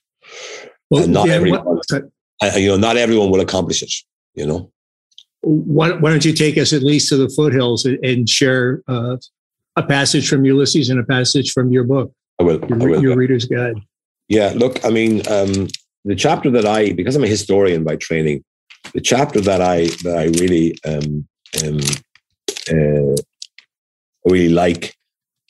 Well, 0.90 1.04
and 1.04 1.12
not 1.12 1.28
yeah, 1.28 1.34
everyone, 1.34 1.64
what, 1.64 2.56
you 2.56 2.68
know, 2.68 2.76
not 2.76 2.96
everyone 2.96 3.30
will 3.30 3.40
accomplish 3.40 3.82
it. 3.82 3.92
You 4.34 4.46
know 4.46 4.72
why, 5.42 5.90
why, 5.92 6.10
don't 6.10 6.24
you 6.24 6.32
take 6.32 6.56
us 6.56 6.72
at 6.72 6.82
least 6.82 7.08
to 7.08 7.16
the 7.16 7.28
foothills 7.28 7.84
and 7.84 8.28
share 8.28 8.82
uh, 8.86 9.16
a 9.76 9.82
passage 9.82 10.28
from 10.28 10.44
Ulysses 10.44 10.88
and 10.88 11.00
a 11.00 11.04
passage 11.04 11.52
from 11.52 11.72
your 11.72 11.84
book? 11.84 12.12
I 12.38 12.44
will. 12.44 12.64
Your, 12.66 12.82
I 12.82 12.86
will. 12.86 13.02
your 13.02 13.16
reader's 13.16 13.44
guide. 13.44 13.74
Yeah, 14.28 14.52
look, 14.54 14.84
I 14.84 14.90
mean, 14.90 15.26
um, 15.28 15.68
the 16.04 16.14
chapter 16.14 16.50
that 16.50 16.64
I, 16.64 16.92
because 16.92 17.16
I'm 17.16 17.24
a 17.24 17.28
historian 17.28 17.82
by 17.82 17.96
training, 17.96 18.44
the 18.94 19.00
chapter 19.00 19.40
that 19.40 19.60
I 19.60 19.86
that 20.04 20.16
I 20.16 20.24
really 20.40 20.76
um, 20.84 21.26
um, 21.64 21.80
uh, 22.70 23.16
really 24.24 24.48
like 24.48 24.94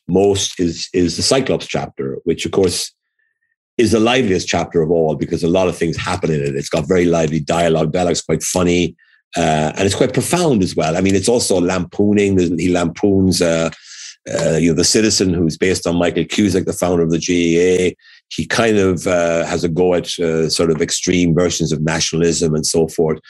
most 0.08 0.58
is 0.58 0.88
is 0.94 1.16
the 1.16 1.22
Cyclops 1.22 1.66
chapter, 1.66 2.18
which 2.24 2.46
of 2.46 2.52
course 2.52 2.92
is 3.78 3.92
the 3.92 4.00
liveliest 4.00 4.48
chapter 4.48 4.82
of 4.82 4.90
all 4.90 5.14
because 5.14 5.42
a 5.42 5.48
lot 5.48 5.68
of 5.68 5.76
things 5.76 5.96
happen 5.96 6.30
in 6.30 6.42
it. 6.42 6.54
It's 6.54 6.68
got 6.68 6.88
very 6.88 7.06
lively 7.06 7.40
dialogue. 7.40 7.92
Dialogue's 7.92 8.22
quite 8.22 8.42
funny. 8.42 8.96
Uh, 9.36 9.72
and 9.76 9.86
it's 9.86 9.94
quite 9.94 10.12
profound 10.12 10.62
as 10.62 10.76
well. 10.76 10.96
I 10.96 11.00
mean, 11.00 11.14
it's 11.14 11.28
also 11.28 11.58
lampooning. 11.60 12.38
He 12.58 12.68
lampoons, 12.68 13.40
uh, 13.40 13.70
uh, 14.32 14.56
you 14.56 14.70
know, 14.70 14.76
the 14.76 14.84
citizen 14.84 15.32
who's 15.32 15.56
based 15.56 15.86
on 15.86 15.96
Michael 15.96 16.24
Cusack, 16.24 16.66
the 16.66 16.72
founder 16.72 17.02
of 17.02 17.10
the 17.10 17.18
GAA. 17.18 17.94
He 18.28 18.46
kind 18.46 18.76
of 18.76 19.06
uh, 19.06 19.44
has 19.46 19.64
a 19.64 19.68
go 19.68 19.94
at 19.94 20.18
uh, 20.18 20.50
sort 20.50 20.70
of 20.70 20.82
extreme 20.82 21.34
versions 21.34 21.72
of 21.72 21.82
nationalism 21.82 22.54
and 22.54 22.66
so 22.66 22.88
forth. 22.88 23.20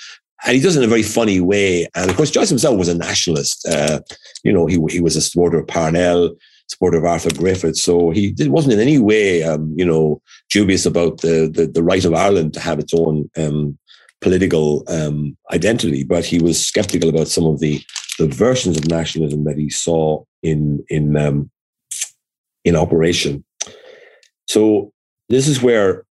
And 0.45 0.57
he 0.57 0.61
does 0.61 0.77
it 0.77 0.81
in 0.81 0.85
a 0.85 0.89
very 0.89 1.05
funny 1.05 1.41
way. 1.41 1.87
And 1.95 2.11
of 2.11 2.17
course, 2.17 2.33
Joyce 2.33 2.49
himself 2.49 2.77
was 2.77 2.89
a 2.89 2.99
nationalist. 2.99 3.67
Uh, 3.67 4.01
you 4.43 4.53
know, 4.53 4.67
he, 4.67 4.79
he 4.91 5.01
was 5.01 5.15
a 5.15 5.23
supporter 5.23 5.59
of 5.59 5.69
Parnell, 5.69 6.35
supporter 6.69 6.99
of 6.99 7.05
Arthur 7.05 7.35
Griffith. 7.35 7.77
So 7.77 8.11
he 8.11 8.35
wasn't 8.41 8.75
in 8.75 8.81
any 8.81 8.99
way, 8.99 9.43
um, 9.43 9.75
you 9.77 9.85
know, 9.85 10.21
dubious 10.51 10.87
about 10.87 11.21
the, 11.21 11.51
the, 11.53 11.67
the 11.67 11.83
right 11.83 12.05
of 12.05 12.15
Ireland 12.15 12.55
to 12.55 12.61
have 12.61 12.79
its 12.79 12.95
own 12.95 13.31
um, 13.37 13.79
political 14.21 14.85
um, 14.89 15.37
identity, 15.53 16.05
but 16.05 16.25
he 16.25 16.39
was 16.39 16.65
skeptical 16.65 17.11
about 17.11 17.29
some 17.29 17.45
of 17.45 17.61
the 17.61 17.83
the 18.19 18.27
versions 18.27 18.77
of 18.77 18.89
nationalism 18.89 19.45
that 19.45 19.59
he 19.59 19.69
saw 19.71 20.23
in 20.43 20.85
in 20.89 21.17
um, 21.17 21.51
in 22.65 22.77
operation. 22.77 23.45
So 24.47 24.93
this 25.29 25.49
is 25.49 25.63
where 25.63 26.05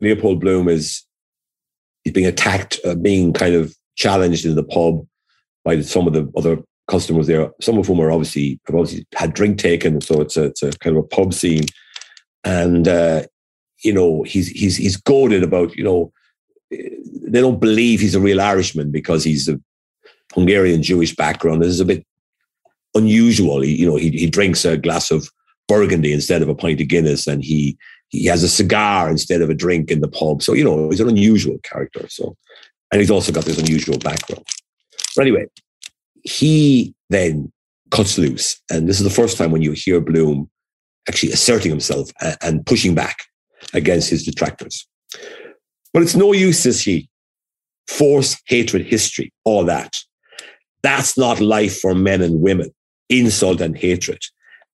Leopold 0.00 0.40
Bloom 0.40 0.68
is 0.68 1.04
is 2.04 2.12
being 2.12 2.26
attacked, 2.26 2.80
uh, 2.84 2.94
being 2.94 3.32
kind 3.32 3.54
of 3.54 3.74
challenged 3.96 4.46
in 4.46 4.54
the 4.54 4.64
pub 4.64 5.06
by 5.64 5.80
some 5.82 6.06
of 6.06 6.14
the 6.14 6.30
other 6.36 6.62
customers 6.90 7.26
there. 7.26 7.50
Some 7.60 7.78
of 7.78 7.86
whom 7.86 8.00
are 8.00 8.10
obviously 8.10 8.60
have 8.66 8.76
obviously 8.76 9.06
had 9.14 9.32
drink 9.32 9.58
taken, 9.58 10.00
so 10.00 10.20
it's 10.20 10.36
a 10.36 10.44
it's 10.44 10.62
a 10.62 10.72
kind 10.72 10.96
of 10.96 11.04
a 11.04 11.06
pub 11.06 11.32
scene, 11.32 11.66
and 12.44 12.88
uh, 12.88 13.22
you 13.82 13.92
know 13.92 14.22
he's 14.24 14.48
he's 14.48 14.76
he's 14.76 14.96
goaded 14.96 15.42
about 15.42 15.74
you 15.76 15.84
know 15.84 16.12
they 16.70 17.40
don't 17.40 17.60
believe 17.60 18.00
he's 18.00 18.14
a 18.14 18.20
real 18.20 18.40
Irishman 18.40 18.90
because 18.90 19.24
he's 19.24 19.48
a 19.48 19.58
Hungarian 20.34 20.82
Jewish 20.82 21.14
background. 21.14 21.62
This 21.62 21.70
is 21.70 21.80
a 21.80 21.84
bit 21.84 22.04
unusual. 22.94 23.60
He, 23.60 23.76
you 23.76 23.86
know, 23.86 23.96
he, 23.96 24.10
he 24.10 24.28
drinks 24.28 24.64
a 24.64 24.76
glass 24.76 25.10
of 25.10 25.28
Burgundy 25.68 26.12
instead 26.12 26.42
of 26.42 26.48
a 26.48 26.54
pint 26.54 26.80
of 26.80 26.88
Guinness, 26.88 27.26
and 27.26 27.42
he 27.42 27.76
he 28.08 28.24
has 28.26 28.42
a 28.42 28.48
cigar 28.48 29.08
instead 29.08 29.40
of 29.40 29.50
a 29.50 29.54
drink 29.54 29.90
in 29.90 30.00
the 30.00 30.08
pub. 30.08 30.42
So 30.42 30.52
you 30.52 30.64
know, 30.64 30.90
he's 30.90 31.00
an 31.00 31.08
unusual 31.08 31.58
character. 31.62 32.08
So, 32.08 32.36
and 32.92 33.00
he's 33.00 33.10
also 33.10 33.32
got 33.32 33.44
this 33.44 33.58
unusual 33.58 33.98
background. 33.98 34.44
But 35.16 35.22
anyway, 35.22 35.46
he 36.24 36.94
then 37.08 37.52
cuts 37.90 38.18
loose, 38.18 38.60
and 38.70 38.88
this 38.88 38.98
is 38.98 39.04
the 39.04 39.10
first 39.10 39.36
time 39.36 39.50
when 39.50 39.62
you 39.62 39.72
hear 39.72 40.00
Bloom 40.00 40.48
actually 41.08 41.32
asserting 41.32 41.70
himself 41.70 42.10
and, 42.42 42.64
pushing 42.66 42.94
back 42.94 43.16
against 43.74 44.10
his 44.10 44.24
detractors. 44.24 44.86
But 45.92 46.02
it's 46.02 46.14
no 46.14 46.32
use, 46.32 46.60
says 46.60 46.82
he. 46.82 47.08
Force, 47.88 48.40
hatred, 48.46 48.86
history, 48.86 49.32
all 49.44 49.64
that. 49.64 49.96
That's 50.82 51.18
not 51.18 51.40
life 51.40 51.80
for 51.80 51.94
men 51.94 52.22
and 52.22 52.40
women. 52.40 52.70
Insult 53.08 53.60
and 53.60 53.76
hatred. 53.76 54.22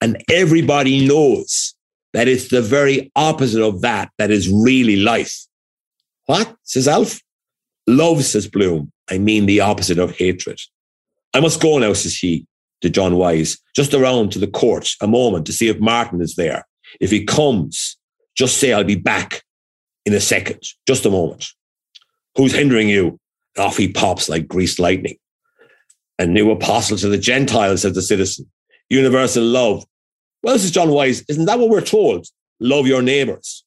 And 0.01 0.22
everybody 0.30 1.07
knows 1.07 1.74
that 2.12 2.28
it's 2.28 2.49
the 2.49 2.61
very 2.62 3.11
opposite 3.16 3.62
of 3.62 3.80
that 3.80 4.11
that 4.18 4.30
is 4.30 4.49
really 4.51 4.97
life. 4.97 5.47
What? 6.26 6.55
says 6.64 6.88
Alf. 6.88 7.20
Love, 7.86 8.24
says 8.24 8.47
Bloom. 8.47 8.92
I 9.11 9.18
mean 9.18 9.47
the 9.47 9.61
opposite 9.61 9.99
of 9.99 10.16
hatred. 10.16 10.61
I 11.37 11.41
must 11.41 11.61
go 11.61 11.76
now, 11.76 11.93
says 11.93 12.16
he 12.16 12.47
to 12.80 12.89
John 12.89 13.12
Wyse, 13.12 13.59
just 13.74 13.93
around 13.93 14.32
to 14.32 14.39
the 14.39 14.47
court 14.47 14.89
a 15.03 15.07
moment 15.07 15.45
to 15.47 15.53
see 15.53 15.68
if 15.68 15.78
Martin 15.78 16.22
is 16.22 16.34
there. 16.34 16.66
If 16.99 17.11
he 17.11 17.26
comes, 17.26 17.99
just 18.34 18.57
say 18.57 18.72
I'll 18.72 18.84
be 18.84 18.95
back 18.95 19.43
in 20.07 20.14
a 20.14 20.20
second, 20.20 20.62
just 20.89 21.05
a 21.05 21.11
moment. 21.11 21.45
Who's 22.37 22.55
hindering 22.55 22.89
you? 22.89 23.20
Off 23.59 23.76
he 23.76 23.93
pops 23.93 24.30
like 24.30 24.49
greased 24.49 24.78
lightning. 24.78 25.18
A 26.18 26.26
new 26.26 26.51
apostle 26.51 26.97
to 26.97 27.09
the 27.11 27.18
Gentiles, 27.18 27.82
said 27.82 27.93
the 27.93 28.01
citizen. 28.01 28.51
Universal 28.89 29.45
love. 29.45 29.84
Well, 30.43 30.59
says 30.59 30.70
John 30.70 30.89
Wyse. 30.89 31.22
Isn't 31.28 31.45
that 31.45 31.59
what 31.59 31.68
we're 31.68 31.82
told? 31.82 32.26
Love 32.61 32.87
your 32.87 33.03
neighbors. 33.03 33.62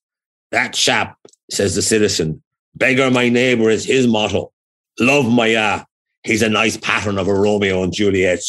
That 0.50 0.74
chap, 0.74 1.20
says 1.52 1.76
the 1.76 1.84
citizen. 1.84 2.42
Beggar 2.74 3.12
my 3.12 3.30
neighbor 3.30 3.70
is 3.70 3.86
his 3.86 4.08
motto. 4.08 4.52
Love 5.00 5.32
my 5.32 5.54
ah. 5.56 5.86
He's 6.24 6.42
a 6.42 6.50
nice 6.50 6.78
pattern 6.78 7.18
of 7.18 7.28
a 7.28 7.34
Romeo 7.34 7.84
and 7.84 7.94
Juliet. 7.94 8.42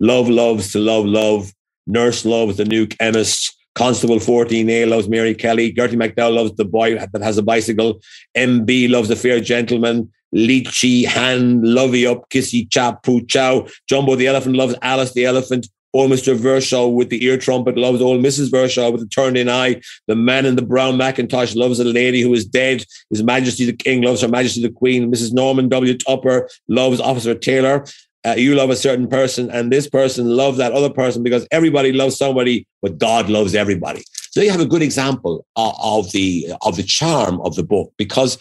Love 0.00 0.28
loves 0.28 0.72
to 0.72 0.78
love 0.78 1.04
love. 1.04 1.52
Nurse 1.86 2.24
loves 2.24 2.56
the 2.56 2.64
new 2.64 2.86
chemist. 2.86 3.56
Constable 3.74 4.16
14A 4.16 4.88
loves 4.88 5.08
Mary 5.08 5.34
Kelly. 5.34 5.72
Gerty 5.72 5.96
MacDowell 5.96 6.34
loves 6.34 6.54
the 6.56 6.64
boy 6.64 6.98
that 6.98 7.22
has 7.22 7.38
a 7.38 7.42
bicycle. 7.42 8.00
MB 8.36 8.90
loves 8.90 9.08
the 9.08 9.16
fair 9.16 9.40
gentleman. 9.40 10.12
Leechy, 10.34 11.06
Han, 11.06 11.62
Lovey 11.62 12.06
Up, 12.06 12.28
Kissy, 12.30 12.68
Chap, 12.70 13.02
Poo 13.02 13.24
Chow. 13.26 13.66
Jumbo 13.88 14.16
the 14.16 14.26
elephant 14.26 14.56
loves 14.56 14.74
Alice 14.82 15.12
the 15.12 15.24
elephant. 15.24 15.68
Old 15.94 16.10
Mr. 16.10 16.36
Verschoyle 16.36 16.94
with 16.94 17.10
the 17.10 17.24
ear 17.24 17.36
trumpet 17.36 17.76
loves 17.76 18.00
old 18.00 18.24
Mrs. 18.24 18.50
Verschoyle 18.50 18.92
with 18.92 19.02
the 19.02 19.08
turned 19.08 19.36
in 19.36 19.48
eye. 19.48 19.80
The 20.06 20.16
man 20.16 20.46
in 20.46 20.56
the 20.56 20.62
brown 20.62 20.96
Macintosh 20.96 21.54
loves 21.54 21.78
a 21.80 21.84
lady 21.84 22.22
who 22.22 22.32
is 22.32 22.46
dead. 22.46 22.84
His 23.10 23.22
Majesty 23.22 23.64
the 23.64 23.72
King 23.72 24.02
loves 24.02 24.22
Her 24.22 24.28
Majesty 24.28 24.62
the 24.62 24.70
Queen. 24.70 25.12
Mrs. 25.12 25.32
Norman 25.32 25.68
W. 25.68 25.96
Tupper 25.96 26.48
loves 26.68 27.00
Officer 27.00 27.34
Taylor. 27.34 27.84
Uh, 28.24 28.34
you 28.36 28.54
love 28.54 28.70
a 28.70 28.76
certain 28.76 29.08
person, 29.08 29.50
and 29.50 29.72
this 29.72 29.88
person 29.88 30.28
loves 30.28 30.56
that 30.56 30.72
other 30.72 30.90
person 30.90 31.24
because 31.24 31.46
everybody 31.50 31.92
loves 31.92 32.16
somebody, 32.16 32.64
but 32.80 32.96
God 32.96 33.28
loves 33.28 33.54
everybody. 33.54 34.04
So 34.30 34.40
you 34.40 34.50
have 34.50 34.60
a 34.60 34.66
good 34.66 34.80
example 34.80 35.44
of, 35.56 35.74
of 35.82 36.12
the 36.12 36.52
of 36.62 36.76
the 36.76 36.84
charm 36.84 37.40
of 37.40 37.56
the 37.56 37.64
book 37.64 37.92
because 37.98 38.38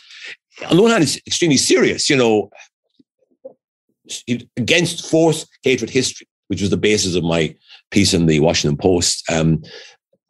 on 0.69 0.75
the 0.75 0.81
one 0.81 0.91
hand, 0.91 1.03
it's 1.03 1.17
extremely 1.27 1.57
serious, 1.57 2.09
you 2.09 2.15
know, 2.15 2.51
against 4.57 5.09
force, 5.09 5.47
hatred, 5.63 5.89
history, 5.89 6.27
which 6.51 6.59
was 6.59 6.69
the 6.69 6.75
basis 6.75 7.15
of 7.15 7.23
my 7.23 7.55
piece 7.91 8.13
in 8.13 8.25
the 8.25 8.41
Washington 8.41 8.77
Post. 8.77 9.23
Um, 9.31 9.63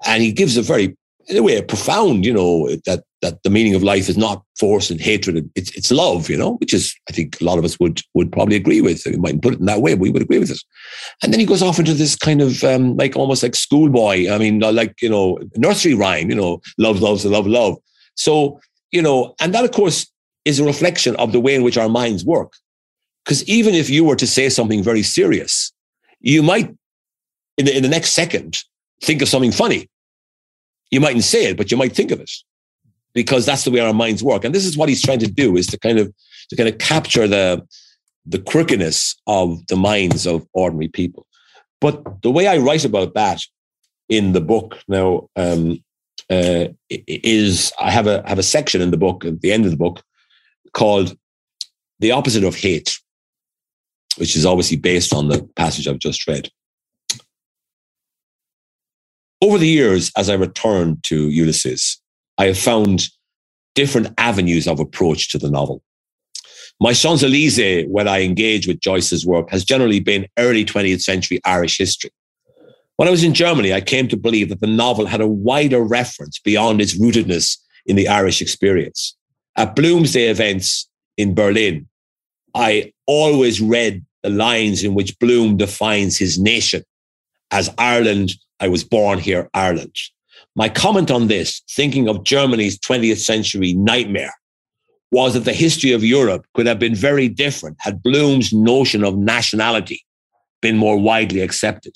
and 0.05 0.21
he 0.21 0.31
gives 0.31 0.55
a 0.55 0.61
very, 0.61 0.95
in 1.27 1.35
a 1.35 1.41
way, 1.41 1.57
a 1.57 1.63
profound, 1.63 2.27
you 2.27 2.33
know, 2.33 2.69
that 2.85 3.03
that 3.23 3.41
the 3.41 3.49
meaning 3.49 3.73
of 3.73 3.81
life 3.81 4.07
is 4.07 4.17
not 4.17 4.43
force 4.59 4.91
and 4.91 5.01
hatred; 5.01 5.49
it's 5.55 5.75
it's 5.75 5.89
love, 5.89 6.29
you 6.29 6.37
know, 6.37 6.57
which 6.57 6.75
is 6.75 6.95
I 7.09 7.13
think 7.13 7.41
a 7.41 7.43
lot 7.43 7.57
of 7.57 7.65
us 7.65 7.79
would 7.79 8.01
would 8.13 8.31
probably 8.31 8.55
agree 8.55 8.81
with. 8.81 9.01
We 9.03 9.17
might 9.17 9.41
put 9.41 9.55
it 9.55 9.59
in 9.59 9.65
that 9.65 9.81
way, 9.81 9.95
but 9.95 10.01
we 10.01 10.11
would 10.11 10.21
agree 10.21 10.37
with 10.37 10.51
it. 10.51 10.61
And 11.23 11.33
then 11.33 11.39
he 11.39 11.45
goes 11.47 11.63
off 11.63 11.79
into 11.79 11.95
this 11.95 12.15
kind 12.15 12.39
of 12.39 12.63
um, 12.63 12.95
like 12.97 13.15
almost 13.15 13.41
like 13.41 13.55
schoolboy. 13.55 14.29
I 14.29 14.37
mean, 14.37 14.59
like 14.59 15.01
you 15.01 15.09
know, 15.09 15.39
nursery 15.57 15.95
rhyme. 15.95 16.29
You 16.29 16.35
know, 16.35 16.61
love, 16.77 17.01
loves, 17.01 17.25
love, 17.25 17.47
love. 17.47 17.77
So 18.13 18.59
you 18.91 19.01
know, 19.01 19.33
and 19.41 19.55
that 19.55 19.65
of 19.65 19.71
course 19.71 20.05
is 20.45 20.59
a 20.59 20.63
reflection 20.63 21.15
of 21.15 21.31
the 21.31 21.39
way 21.39 21.55
in 21.55 21.63
which 21.63 21.77
our 21.77 21.89
minds 21.89 22.23
work. 22.23 22.53
Because 23.25 23.43
even 23.47 23.73
if 23.73 23.89
you 23.89 24.03
were 24.03 24.15
to 24.15 24.27
say 24.27 24.49
something 24.49 24.83
very 24.83 25.03
serious, 25.03 25.71
you 26.21 26.41
might, 26.43 26.75
in 27.57 27.65
the, 27.65 27.75
in 27.75 27.83
the 27.83 27.89
next 27.89 28.11
second, 28.11 28.57
think 29.03 29.21
of 29.21 29.27
something 29.27 29.51
funny. 29.51 29.89
You 30.89 30.99
mightn't 30.99 31.23
say 31.23 31.45
it, 31.45 31.57
but 31.57 31.71
you 31.71 31.77
might 31.77 31.95
think 31.95 32.11
of 32.11 32.19
it 32.19 32.31
because 33.13 33.45
that's 33.45 33.63
the 33.63 33.71
way 33.71 33.79
our 33.79 33.93
minds 33.93 34.23
work. 34.23 34.45
And 34.45 34.55
this 34.55 34.65
is 34.65 34.77
what 34.77 34.89
he's 34.89 35.01
trying 35.01 35.19
to 35.19 35.27
do 35.27 35.57
is 35.57 35.67
to 35.67 35.79
kind 35.79 35.99
of, 35.99 36.13
to 36.49 36.55
kind 36.55 36.69
of 36.69 36.77
capture 36.77 37.27
the, 37.27 37.65
the 38.25 38.39
quirkiness 38.39 39.15
of 39.27 39.65
the 39.67 39.75
minds 39.75 40.25
of 40.25 40.47
ordinary 40.53 40.87
people. 40.87 41.25
But 41.79 42.21
the 42.21 42.31
way 42.31 42.47
I 42.47 42.57
write 42.57 42.85
about 42.85 43.13
that 43.15 43.41
in 44.07 44.33
the 44.33 44.41
book 44.41 44.77
now 44.87 45.29
um, 45.35 45.83
uh, 46.29 46.67
is 46.89 47.73
I 47.79 47.91
have 47.91 48.07
a 48.07 48.23
have 48.27 48.39
a 48.39 48.43
section 48.43 48.81
in 48.81 48.91
the 48.91 48.97
book 48.97 49.25
at 49.25 49.41
the 49.41 49.51
end 49.51 49.65
of 49.65 49.71
the 49.71 49.77
book 49.77 50.03
called 50.73 51.17
The 51.99 52.11
Opposite 52.11 52.43
of 52.43 52.55
Hate, 52.55 52.99
which 54.17 54.35
is 54.35 54.45
obviously 54.45 54.77
based 54.77 55.13
on 55.13 55.29
the 55.29 55.47
passage 55.55 55.87
I've 55.87 55.99
just 55.99 56.27
read. 56.27 56.49
Over 59.41 59.57
the 59.57 59.67
years, 59.67 60.11
as 60.15 60.29
I 60.29 60.35
returned 60.35 61.03
to 61.05 61.29
Ulysses, 61.29 61.99
I 62.37 62.45
have 62.45 62.57
found 62.57 63.07
different 63.73 64.09
avenues 64.17 64.67
of 64.67 64.79
approach 64.79 65.29
to 65.31 65.37
the 65.37 65.49
novel. 65.49 65.81
My 66.79 66.93
Champs 66.93 67.23
Elysees, 67.23 67.85
when 67.87 68.07
I 68.07 68.21
engage 68.21 68.67
with 68.67 68.79
Joyce's 68.79 69.25
work, 69.25 69.49
has 69.51 69.63
generally 69.63 69.99
been 69.99 70.27
early 70.37 70.65
20th 70.65 71.01
century 71.01 71.39
Irish 71.45 71.77
history. 71.77 72.11
When 72.97 73.07
I 73.07 73.11
was 73.11 73.23
in 73.23 73.33
Germany, 73.33 73.73
I 73.73 73.81
came 73.81 74.07
to 74.09 74.17
believe 74.17 74.49
that 74.49 74.61
the 74.61 74.67
novel 74.67 75.05
had 75.05 75.21
a 75.21 75.27
wider 75.27 75.81
reference 75.83 76.39
beyond 76.39 76.81
its 76.81 76.99
rootedness 76.99 77.57
in 77.85 77.95
the 77.95 78.07
Irish 78.07 78.41
experience. 78.41 79.15
At 79.57 79.75
Bloomsday 79.75 80.29
events 80.29 80.89
in 81.17 81.33
Berlin, 81.33 81.87
I 82.53 82.93
always 83.07 83.61
read 83.61 84.05
the 84.23 84.29
lines 84.29 84.83
in 84.83 84.93
which 84.93 85.17
Bloom 85.19 85.57
defines 85.57 86.17
his 86.17 86.39
nation 86.39 86.83
as 87.51 87.69
Ireland. 87.77 88.33
I 88.59 88.67
was 88.67 88.83
born 88.83 89.19
here, 89.19 89.49
Ireland. 89.53 89.95
My 90.55 90.69
comment 90.69 91.09
on 91.09 91.27
this, 91.27 91.61
thinking 91.71 92.07
of 92.07 92.23
Germany's 92.23 92.77
20th 92.79 93.19
century 93.19 93.73
nightmare, 93.73 94.33
was 95.11 95.33
that 95.33 95.41
the 95.41 95.53
history 95.53 95.91
of 95.91 96.03
Europe 96.03 96.45
could 96.53 96.65
have 96.67 96.79
been 96.79 96.95
very 96.95 97.27
different 97.27 97.77
had 97.79 98.01
Bloom's 98.01 98.53
notion 98.53 99.03
of 99.03 99.17
nationality 99.17 100.03
been 100.61 100.77
more 100.77 100.97
widely 100.97 101.41
accepted. 101.41 101.95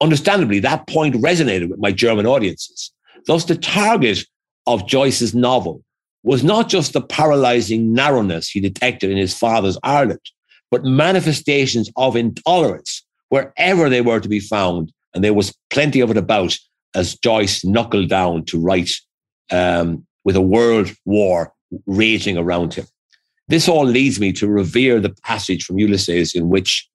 Understandably, 0.00 0.60
that 0.60 0.86
point 0.86 1.14
resonated 1.16 1.70
with 1.70 1.78
my 1.78 1.92
German 1.92 2.26
audiences. 2.26 2.92
Thus, 3.26 3.44
the 3.44 3.56
target 3.56 4.24
of 4.66 4.86
Joyce's 4.86 5.34
novel 5.34 5.82
was 6.22 6.42
not 6.42 6.68
just 6.68 6.92
the 6.92 7.00
paralyzing 7.00 7.92
narrowness 7.92 8.48
he 8.48 8.60
detected 8.60 9.10
in 9.10 9.16
his 9.16 9.36
father's 9.36 9.78
Ireland, 9.82 10.20
but 10.70 10.84
manifestations 10.84 11.90
of 11.96 12.16
intolerance 12.16 13.04
wherever 13.28 13.88
they 13.88 14.00
were 14.00 14.20
to 14.20 14.28
be 14.28 14.40
found. 14.40 14.92
And 15.14 15.22
there 15.22 15.34
was 15.34 15.54
plenty 15.70 16.00
of 16.00 16.10
it 16.10 16.16
about 16.16 16.56
as 16.94 17.16
Joyce 17.16 17.64
knuckled 17.64 18.08
down 18.08 18.44
to 18.46 18.60
write 18.60 18.90
um, 19.50 20.06
with 20.24 20.36
a 20.36 20.40
world 20.40 20.90
war 21.04 21.52
raging 21.86 22.36
around 22.36 22.74
him. 22.74 22.86
This 23.48 23.68
all 23.68 23.84
leads 23.84 24.20
me 24.20 24.32
to 24.34 24.46
revere 24.46 25.00
the 25.00 25.14
passage 25.24 25.64
from 25.64 25.78
Ulysses 25.78 26.34
in 26.34 26.48
which 26.48 26.88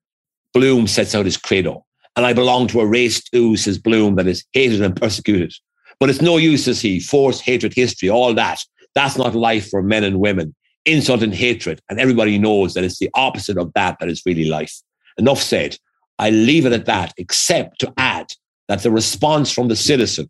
Bloom 0.53 0.87
sets 0.87 1.15
out 1.15 1.25
his 1.25 1.37
credo. 1.37 1.83
And 2.15 2.25
I 2.25 2.33
belong 2.33 2.67
to 2.67 2.81
a 2.81 2.85
race 2.85 3.23
too, 3.23 3.57
says 3.57 3.79
Bloom, 3.79 4.15
that 4.15 4.27
is 4.27 4.45
hated 4.53 4.81
and 4.81 4.95
persecuted. 4.95 5.51
But 5.99 6.09
it's 6.09 6.21
no 6.21 6.37
use, 6.37 6.65
says 6.65 6.81
he, 6.81 6.99
force, 6.99 7.39
hatred, 7.39 7.73
history, 7.73 8.09
all 8.09 8.33
that. 8.35 8.59
That's 8.95 9.17
not 9.17 9.35
life 9.35 9.69
for 9.69 9.81
men 9.81 10.03
and 10.03 10.19
women. 10.19 10.55
Insult 10.85 11.23
and 11.23 11.33
hatred. 11.33 11.81
And 11.89 11.99
everybody 11.99 12.37
knows 12.37 12.73
that 12.73 12.83
it's 12.83 12.99
the 12.99 13.09
opposite 13.13 13.57
of 13.57 13.71
that 13.73 13.97
that 13.99 14.09
is 14.09 14.21
really 14.25 14.45
life. 14.45 14.73
Enough 15.17 15.41
said. 15.41 15.77
I 16.19 16.29
leave 16.29 16.65
it 16.65 16.73
at 16.73 16.85
that, 16.85 17.13
except 17.17 17.79
to 17.79 17.93
add 17.97 18.33
that 18.67 18.83
the 18.83 18.91
response 18.91 19.51
from 19.51 19.67
the 19.67 19.75
citizen 19.75 20.29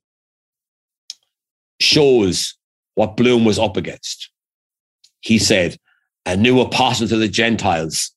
shows 1.80 2.56
what 2.96 3.18
Bloom 3.18 3.46
was 3.46 3.60
up 3.60 3.78
against. 3.78 4.30
He 5.22 5.40
said, 5.40 5.78
A 6.26 6.38
new 6.38 6.62
apostle 6.62 7.08
to 7.08 7.18
the 7.18 7.28
Gentiles. 7.28 8.12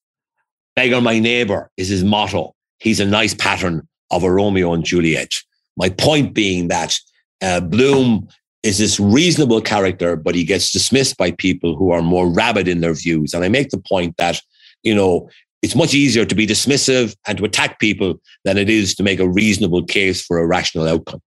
Beggar 0.76 1.00
my 1.00 1.18
neighbor 1.18 1.70
is 1.76 1.88
his 1.88 2.04
motto. 2.04 2.54
He's 2.78 3.00
a 3.00 3.06
nice 3.06 3.34
pattern 3.34 3.88
of 4.10 4.22
a 4.22 4.30
Romeo 4.30 4.72
and 4.72 4.84
Juliet. 4.84 5.32
My 5.76 5.88
point 5.88 6.34
being 6.34 6.68
that 6.68 6.96
uh, 7.42 7.60
Bloom 7.60 8.28
is 8.66 8.78
this 8.78 8.98
reasonable 8.98 9.60
character, 9.60 10.16
but 10.16 10.34
he 10.34 10.44
gets 10.44 10.72
dismissed 10.72 11.16
by 11.16 11.30
people 11.30 11.76
who 11.76 11.92
are 11.92 12.02
more 12.02 12.28
rabid 12.28 12.66
in 12.66 12.80
their 12.80 12.94
views. 12.94 13.32
And 13.32 13.44
I 13.44 13.48
make 13.48 13.70
the 13.70 13.78
point 13.78 14.16
that, 14.16 14.40
you 14.82 14.94
know, 14.94 15.30
it's 15.62 15.76
much 15.76 15.94
easier 15.94 16.24
to 16.24 16.34
be 16.34 16.46
dismissive 16.46 17.16
and 17.26 17.38
to 17.38 17.44
attack 17.44 17.78
people 17.78 18.20
than 18.44 18.58
it 18.58 18.68
is 18.68 18.94
to 18.96 19.02
make 19.02 19.20
a 19.20 19.28
reasonable 19.28 19.84
case 19.84 20.24
for 20.24 20.38
a 20.38 20.46
rational 20.46 20.88
outcome. 20.88 21.22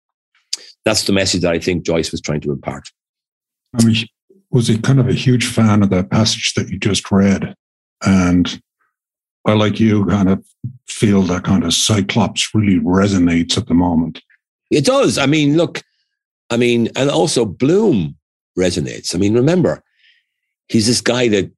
That's 0.85 1.05
the 1.05 1.13
message 1.13 1.41
that 1.41 1.53
I 1.53 1.59
think 1.59 1.85
Joyce 1.85 2.11
was 2.11 2.21
trying 2.21 2.41
to 2.41 2.51
impart. 2.51 2.89
I 3.79 3.83
mean, 3.83 4.05
was 4.51 4.67
he 4.67 4.77
kind 4.77 4.99
of 4.99 5.07
a 5.07 5.13
huge 5.13 5.45
fan 5.45 5.83
of 5.83 5.89
that 5.91 6.09
passage 6.09 6.53
that 6.55 6.69
you 6.69 6.77
just 6.77 7.09
read? 7.11 7.55
And 8.05 8.61
I, 9.45 9.53
like 9.53 9.79
you, 9.79 10.05
kind 10.05 10.29
of 10.29 10.45
feel 10.87 11.21
that 11.23 11.43
kind 11.43 11.63
of 11.63 11.73
Cyclops 11.73 12.53
really 12.53 12.79
resonates 12.79 13.57
at 13.57 13.67
the 13.67 13.73
moment. 13.73 14.21
It 14.71 14.85
does. 14.85 15.17
I 15.17 15.25
mean, 15.25 15.57
look, 15.57 15.81
I 16.49 16.57
mean, 16.57 16.89
and 16.95 17.09
also 17.09 17.45
Bloom 17.45 18.15
resonates. 18.57 19.13
I 19.13 19.17
mean, 19.17 19.33
remember, 19.33 19.83
he's 20.67 20.87
this 20.87 21.01
guy 21.01 21.27
that 21.29 21.51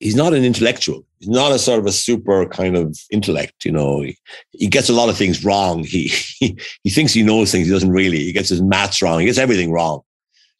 he's 0.00 0.16
not 0.16 0.34
an 0.34 0.44
intellectual. 0.44 1.04
He's 1.18 1.28
not 1.28 1.52
a 1.52 1.58
sort 1.58 1.78
of 1.78 1.86
a 1.86 1.92
super 1.92 2.46
kind 2.46 2.76
of 2.76 2.98
intellect. 3.10 3.64
You 3.64 3.72
know, 3.72 4.02
he, 4.02 4.18
he 4.50 4.66
gets 4.66 4.88
a 4.88 4.92
lot 4.92 5.08
of 5.08 5.16
things 5.16 5.44
wrong. 5.44 5.84
He, 5.84 6.08
he 6.38 6.58
he 6.82 6.90
thinks 6.90 7.12
he 7.12 7.22
knows 7.22 7.52
things. 7.52 7.66
He 7.66 7.72
doesn't 7.72 7.90
really. 7.90 8.18
He 8.18 8.32
gets 8.32 8.48
his 8.48 8.62
maths 8.62 9.00
wrong. 9.00 9.20
He 9.20 9.26
gets 9.26 9.38
everything 9.38 9.72
wrong. 9.72 10.00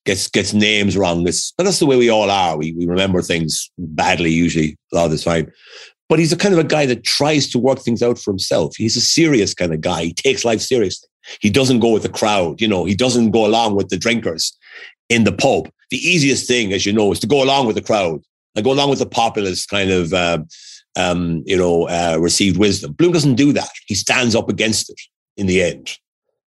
Gets 0.05 0.29
gets 0.29 0.53
names 0.53 0.97
wrong. 0.97 1.27
It's, 1.29 1.53
but 1.53 1.65
that's 1.65 1.79
the 1.79 1.87
way 1.87 1.97
we 1.97 2.11
all 2.11 2.31
are. 2.31 2.57
We 2.57 2.73
we 2.73 2.87
remember 2.87 3.23
things 3.23 3.71
badly 3.79 4.31
usually 4.31 4.77
a 4.93 4.97
lot 4.97 5.05
of 5.07 5.11
the 5.13 5.19
time. 5.19 5.53
But 6.09 6.19
he's 6.19 6.33
a 6.33 6.37
kind 6.37 6.53
of 6.53 6.61
a 6.61 6.65
guy 6.65 6.87
that 6.87 7.05
tries 7.05 7.49
to 7.51 7.59
work 7.59 7.79
things 7.79 8.03
out 8.03 8.19
for 8.19 8.31
himself. 8.31 8.77
He's 8.77 8.97
a 8.97 9.01
serious 9.01 9.55
kind 9.55 9.73
of 9.73 9.81
guy. 9.81 10.05
He 10.05 10.13
takes 10.13 10.45
life 10.45 10.61
seriously. 10.61 11.09
He 11.41 11.51
doesn't 11.51 11.81
go 11.81 11.91
with 11.91 12.03
the 12.03 12.09
crowd. 12.09 12.61
You 12.61 12.69
know, 12.69 12.85
he 12.85 12.95
doesn't 12.95 13.31
go 13.31 13.47
along 13.47 13.77
with 13.77 13.89
the 13.89 13.97
drinkers 13.97 14.57
in 15.09 15.25
the 15.25 15.33
pub. 15.33 15.71
The 15.91 15.97
easiest 15.99 16.47
thing, 16.47 16.73
as 16.73 16.85
you 16.85 16.93
know, 16.93 17.13
is 17.13 17.21
to 17.21 17.27
go 17.27 17.43
along 17.43 17.67
with 17.67 17.77
the 17.77 17.83
crowd 17.83 18.23
and 18.55 18.65
go 18.65 18.73
along 18.73 18.91
with 18.91 18.99
the 18.99 19.07
populist 19.07 19.69
kind 19.69 19.91
of, 19.91 20.13
uh, 20.13 20.39
um, 20.97 21.43
you 21.47 21.57
know, 21.57 21.89
uh, 21.89 22.19
received 22.21 22.59
wisdom. 22.59 22.93
Bloom 22.93 23.13
doesn't 23.13 23.37
do 23.37 23.53
that. 23.53 23.71
He 23.87 23.95
stands 23.95 24.35
up 24.35 24.49
against 24.49 24.91
it 24.91 25.01
in 25.37 25.47
the 25.47 25.63
end. 25.63 25.97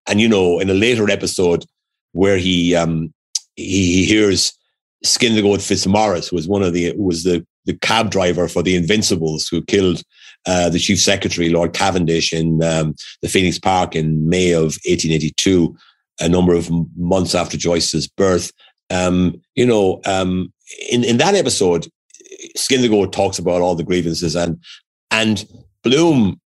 And, 0.08 0.20
you 0.20 0.28
know, 0.28 0.60
in 0.60 0.70
a 0.70 0.74
later 0.74 1.10
episode 1.10 1.64
where 2.12 2.36
he, 2.36 2.76
um, 2.76 3.12
he, 3.56 3.94
he 3.94 4.04
hears 4.04 4.56
Skin 5.02 5.34
the 5.34 5.42
Goat 5.42 5.62
Fitzmaurice, 5.62 6.30
was 6.30 6.46
one 6.46 6.62
of 6.62 6.72
the, 6.72 6.92
was 6.96 7.24
the, 7.24 7.44
the 7.66 7.76
cab 7.78 8.10
driver 8.10 8.48
for 8.48 8.62
the 8.62 8.76
Invincibles 8.76 9.48
who 9.48 9.62
killed 9.62 10.02
uh, 10.46 10.70
the 10.70 10.78
chief 10.78 11.00
secretary, 11.00 11.50
Lord 11.50 11.72
Cavendish, 11.72 12.32
in 12.32 12.62
um, 12.62 12.94
the 13.22 13.28
Phoenix 13.28 13.58
Park 13.58 13.94
in 13.94 14.28
May 14.28 14.52
of 14.52 14.78
1882. 14.86 15.76
a 16.20 16.28
number 16.28 16.54
of 16.54 16.70
months 16.96 17.34
after 17.34 17.56
Joyce's 17.58 18.08
birth. 18.08 18.52
Um, 18.88 19.42
you 19.54 19.66
know, 19.66 20.00
um, 20.06 20.52
in 20.90 21.04
in 21.04 21.18
that 21.18 21.34
episode, 21.34 21.88
Skin 22.54 22.82
the 22.82 22.88
Goat 22.88 23.12
talks 23.12 23.38
about 23.38 23.60
all 23.60 23.74
the 23.74 23.84
grievances, 23.84 24.36
and 24.36 24.58
and 25.10 25.44
Bloom 25.82 26.40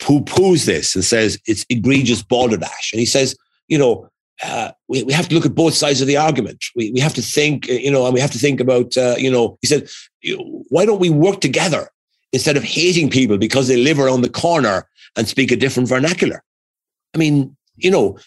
poo 0.00 0.20
poos 0.20 0.66
this 0.66 0.94
and 0.94 1.04
says 1.04 1.38
it's 1.46 1.64
egregious 1.70 2.22
balderdash, 2.22 2.92
and 2.92 3.00
he 3.00 3.06
says, 3.06 3.36
you 3.68 3.78
know, 3.78 4.08
uh, 4.42 4.72
we, 4.88 5.02
we 5.04 5.12
have 5.12 5.28
to 5.28 5.34
look 5.34 5.46
at 5.46 5.54
both 5.54 5.74
sides 5.74 6.00
of 6.00 6.06
the 6.06 6.16
argument. 6.16 6.64
We, 6.74 6.90
we 6.92 7.00
have 7.00 7.14
to 7.14 7.22
think, 7.22 7.68
you 7.68 7.90
know, 7.90 8.04
and 8.04 8.14
we 8.14 8.20
have 8.20 8.32
to 8.32 8.38
think 8.38 8.60
about, 8.60 8.96
uh, 8.96 9.14
you 9.16 9.30
know, 9.30 9.58
he 9.60 9.68
said, 9.68 9.88
why 10.68 10.84
don't 10.84 11.00
we 11.00 11.10
work 11.10 11.40
together 11.40 11.88
instead 12.32 12.56
of 12.56 12.64
hating 12.64 13.10
people 13.10 13.38
because 13.38 13.68
they 13.68 13.76
live 13.76 13.98
around 13.98 14.22
the 14.22 14.28
corner 14.28 14.88
and 15.16 15.28
speak 15.28 15.52
a 15.52 15.56
different 15.56 15.88
vernacular? 15.88 16.42
I 17.14 17.18
mean, 17.18 17.56
you 17.76 17.90
know, 17.90 18.18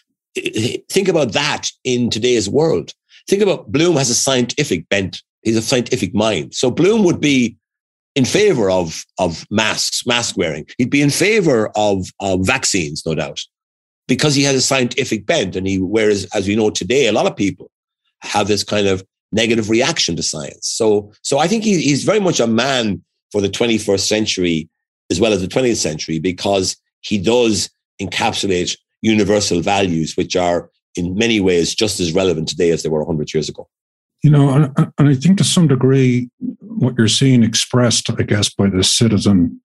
think 0.90 1.08
about 1.08 1.34
that 1.34 1.70
in 1.84 2.10
today's 2.10 2.50
world. 2.50 2.94
Think 3.28 3.42
about 3.42 3.72
Bloom 3.72 3.96
has 3.98 4.10
a 4.10 4.16
scientific 4.16 4.88
bent. 4.90 5.22
He's 5.42 5.58
a 5.58 5.62
scientific 5.62 6.14
mind. 6.14 6.54
So 6.54 6.72
Bloom 6.72 7.04
would 7.04 7.20
be 7.20 7.58
in 8.16 8.26
favor 8.26 8.70
of, 8.70 9.06
of 9.20 9.46
masks, 9.52 10.06
mask 10.06 10.38
wearing. 10.38 10.66
He'd 10.78 10.90
be 10.90 11.02
in 11.02 11.10
favor 11.10 11.72
of, 11.76 12.08
of 12.20 12.46
vaccines, 12.46 13.04
no 13.06 13.16
doubt 13.16 13.40
because 14.08 14.36
he 14.36 14.44
has 14.44 14.56
a 14.56 14.62
scientific 14.62 15.26
bent. 15.26 15.56
And 15.56 15.68
he, 15.68 15.80
whereas, 15.80 16.26
as 16.34 16.48
we 16.48 16.56
know 16.56 16.70
today, 16.70 17.08
a 17.08 17.12
lot 17.12 17.28
of 17.28 17.36
people 17.36 17.70
have 18.22 18.48
this 18.48 18.64
kind 18.64 18.88
of 18.88 19.04
negative 19.32 19.70
reaction 19.70 20.16
to 20.16 20.24
science. 20.24 20.68
So, 20.68 21.12
so 21.22 21.40
I 21.40 21.48
think 21.48 21.64
he, 21.64 21.82
he's 21.82 22.04
very 22.04 22.20
much 22.20 22.40
a 22.40 22.48
man 22.48 23.04
for 23.32 23.42
the 23.42 23.50
21st 23.50 24.08
century 24.08 24.70
as 25.10 25.20
well 25.20 25.34
as 25.34 25.42
the 25.42 25.48
20th 25.48 25.78
century 25.78 26.20
because 26.20 26.76
he 27.02 27.18
does 27.18 27.70
encapsulate 28.02 28.78
universal 29.02 29.62
values, 29.62 30.16
which 30.18 30.36
are 30.36 30.70
in 30.96 31.16
many 31.16 31.40
ways 31.40 31.76
just 31.76 32.00
as 32.00 32.14
relevant 32.14 32.48
today 32.48 32.72
as 32.72 32.84
they 32.84 32.90
were 32.90 33.04
100 33.04 33.34
years 33.34 33.50
ago. 33.50 33.68
You 34.24 34.32
know, 34.32 34.50
and, 34.50 34.92
and 34.98 35.10
I 35.10 35.14
think 35.14 35.38
to 35.38 35.44
some 35.44 35.68
degree, 35.68 36.30
what 36.62 36.96
you're 36.98 37.08
seeing 37.08 37.44
expressed, 37.44 38.10
I 38.10 38.24
guess, 38.24 38.50
by 38.50 38.70
the 38.70 38.84
citizen 38.84 39.62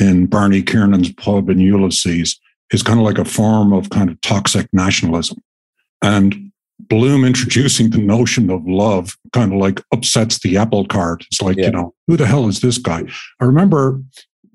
in 0.00 0.26
Barney 0.26 0.62
Kiernan's 0.62 1.12
pub 1.12 1.50
in 1.50 1.58
Ulysses 1.58 2.38
is 2.72 2.82
kind 2.82 3.00
of 3.00 3.04
like 3.04 3.18
a 3.18 3.24
form 3.24 3.72
of 3.72 3.90
kind 3.90 4.10
of 4.10 4.20
toxic 4.20 4.68
nationalism. 4.72 5.38
And 6.02 6.45
Bloom 6.78 7.24
introducing 7.24 7.90
the 7.90 7.98
notion 7.98 8.50
of 8.50 8.66
love 8.66 9.16
kind 9.32 9.52
of 9.52 9.58
like 9.58 9.82
upsets 9.92 10.38
the 10.40 10.56
apple 10.56 10.86
cart. 10.86 11.24
It's 11.30 11.40
like, 11.40 11.56
yeah. 11.56 11.66
you 11.66 11.70
know, 11.72 11.94
who 12.06 12.16
the 12.16 12.26
hell 12.26 12.48
is 12.48 12.60
this 12.60 12.78
guy? 12.78 13.04
I 13.40 13.44
remember 13.44 14.00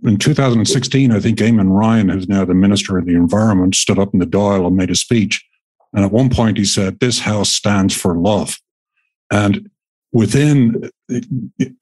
in 0.04 0.18
2016, 0.18 1.12
I 1.12 1.20
think 1.20 1.40
Eamon 1.40 1.76
Ryan, 1.76 2.10
who's 2.10 2.28
now 2.28 2.46
the 2.46 2.54
Minister 2.54 2.98
of 2.98 3.06
the 3.06 3.16
Environment, 3.16 3.76
stood 3.76 4.00
up 4.00 4.14
in 4.14 4.20
the 4.20 4.26
Dáil 4.26 4.68
and 4.68 4.76
made 4.76 4.92
a 4.92 4.96
speech. 4.96 5.44
And 5.94 6.06
at 6.06 6.12
one 6.12 6.30
point 6.30 6.58
he 6.58 6.66
said, 6.66 7.00
This 7.00 7.20
house 7.20 7.50
stands 7.50 7.96
for 7.96 8.16
love. 8.16 8.58
And 9.32 9.70
within, 10.12 10.90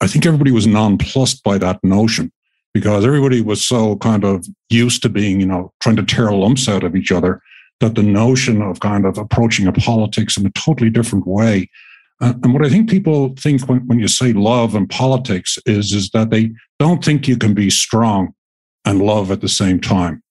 I 0.00 0.06
think 0.06 0.26
everybody 0.26 0.52
was 0.52 0.66
nonplussed 0.66 1.42
by 1.42 1.58
that 1.58 1.82
notion 1.82 2.32
because 2.72 3.04
everybody 3.04 3.40
was 3.40 3.66
so 3.66 3.96
kind 3.96 4.24
of 4.24 4.46
used 4.68 5.02
to 5.02 5.08
being, 5.08 5.40
you 5.40 5.46
know, 5.46 5.72
trying 5.80 5.96
to 5.96 6.04
tear 6.04 6.30
lumps 6.32 6.68
out 6.68 6.84
of 6.84 6.94
each 6.94 7.10
other 7.10 7.42
that 7.80 7.94
the 7.94 8.02
notion 8.02 8.62
of 8.62 8.80
kind 8.80 9.04
of 9.04 9.18
approaching 9.18 9.66
a 9.66 9.72
politics 9.72 10.36
in 10.36 10.46
a 10.46 10.50
totally 10.50 10.90
different 10.90 11.26
way. 11.26 11.68
Uh, 12.20 12.34
and 12.42 12.52
what 12.52 12.64
I 12.64 12.68
think 12.68 12.90
people 12.90 13.34
think 13.38 13.66
when, 13.68 13.86
when 13.86 13.98
you 13.98 14.08
say 14.08 14.32
love 14.32 14.74
and 14.74 14.88
politics 14.88 15.58
is, 15.64 15.92
is 15.92 16.10
that 16.10 16.30
they 16.30 16.50
don't 16.78 17.02
think 17.02 17.26
you 17.26 17.36
can 17.36 17.54
be 17.54 17.70
strong 17.70 18.34
and 18.84 19.00
love 19.00 19.30
at 19.30 19.40
the 19.40 19.48
same 19.48 19.80
time. 19.80 20.22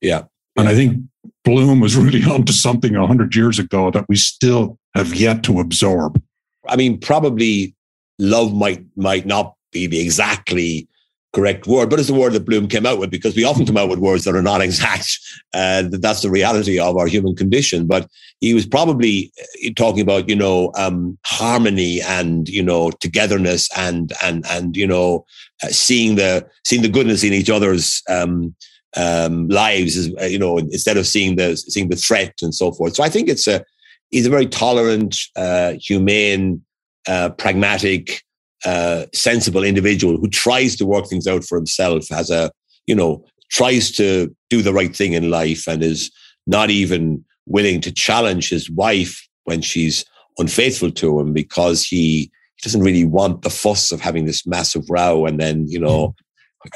Yeah. 0.00 0.24
And 0.56 0.68
I 0.68 0.74
think 0.74 0.98
Bloom 1.44 1.80
was 1.80 1.96
really 1.96 2.24
onto 2.30 2.52
something 2.52 2.98
100 2.98 3.34
years 3.34 3.58
ago 3.58 3.90
that 3.92 4.06
we 4.08 4.16
still 4.16 4.78
have 4.94 5.14
yet 5.14 5.42
to 5.44 5.60
absorb. 5.60 6.20
I 6.68 6.76
mean, 6.76 6.98
probably 6.98 7.74
love 8.18 8.52
might 8.52 8.84
might 8.96 9.26
not 9.26 9.54
be 9.72 9.86
the 9.86 10.00
exactly 10.00 10.88
correct 11.32 11.66
word, 11.66 11.88
but 11.88 11.98
it's 11.98 12.08
the 12.08 12.14
word 12.14 12.32
that 12.32 12.44
Bloom 12.44 12.66
came 12.66 12.84
out 12.84 12.98
with 12.98 13.10
because 13.10 13.36
we 13.36 13.44
often 13.44 13.64
come 13.64 13.76
out 13.76 13.88
with 13.88 14.00
words 14.00 14.24
that 14.24 14.34
are 14.34 14.42
not 14.42 14.60
exact. 14.60 15.18
Uh, 15.54 15.84
that's 15.90 16.22
the 16.22 16.30
reality 16.30 16.78
of 16.78 16.96
our 16.96 17.06
human 17.06 17.36
condition. 17.36 17.86
But 17.86 18.08
he 18.40 18.52
was 18.52 18.66
probably 18.66 19.32
uh, 19.40 19.70
talking 19.76 20.00
about, 20.00 20.28
you 20.28 20.34
know, 20.34 20.72
um, 20.76 21.18
harmony 21.24 22.00
and, 22.02 22.48
you 22.48 22.62
know, 22.62 22.90
togetherness 22.90 23.68
and, 23.76 24.12
and, 24.22 24.44
and, 24.50 24.76
you 24.76 24.86
know, 24.86 25.24
uh, 25.62 25.68
seeing 25.68 26.16
the, 26.16 26.48
seeing 26.64 26.82
the 26.82 26.88
goodness 26.88 27.22
in 27.22 27.32
each 27.32 27.50
other's, 27.50 28.02
um, 28.08 28.54
um, 28.96 29.46
lives, 29.48 29.96
is, 29.96 30.12
uh, 30.20 30.24
you 30.24 30.38
know, 30.38 30.58
instead 30.58 30.96
of 30.96 31.06
seeing 31.06 31.36
the, 31.36 31.56
seeing 31.56 31.88
the 31.88 31.96
threat 31.96 32.34
and 32.42 32.54
so 32.54 32.72
forth. 32.72 32.96
So 32.96 33.04
I 33.04 33.08
think 33.08 33.28
it's 33.28 33.46
a, 33.46 33.64
he's 34.10 34.26
a 34.26 34.30
very 34.30 34.46
tolerant, 34.46 35.16
uh, 35.36 35.74
humane, 35.80 36.64
uh, 37.06 37.30
pragmatic, 37.30 38.24
uh, 38.64 39.06
sensible 39.14 39.64
individual 39.64 40.16
who 40.16 40.28
tries 40.28 40.76
to 40.76 40.86
work 40.86 41.06
things 41.06 41.26
out 41.26 41.44
for 41.44 41.56
himself, 41.56 42.08
has 42.08 42.30
a, 42.30 42.50
you 42.86 42.94
know, 42.94 43.24
tries 43.50 43.90
to 43.92 44.34
do 44.48 44.62
the 44.62 44.72
right 44.72 44.94
thing 44.94 45.12
in 45.12 45.30
life 45.30 45.66
and 45.66 45.82
is 45.82 46.10
not 46.46 46.70
even 46.70 47.24
willing 47.46 47.80
to 47.80 47.92
challenge 47.92 48.48
his 48.48 48.70
wife 48.70 49.26
when 49.44 49.60
she's 49.60 50.04
unfaithful 50.38 50.90
to 50.90 51.18
him 51.18 51.32
because 51.32 51.84
he, 51.84 52.30
he 52.56 52.62
doesn't 52.62 52.82
really 52.82 53.04
want 53.04 53.42
the 53.42 53.50
fuss 53.50 53.92
of 53.92 54.00
having 54.00 54.26
this 54.26 54.46
massive 54.46 54.88
row 54.88 55.26
and 55.26 55.40
then, 55.40 55.66
you 55.68 55.78
know, 55.78 56.14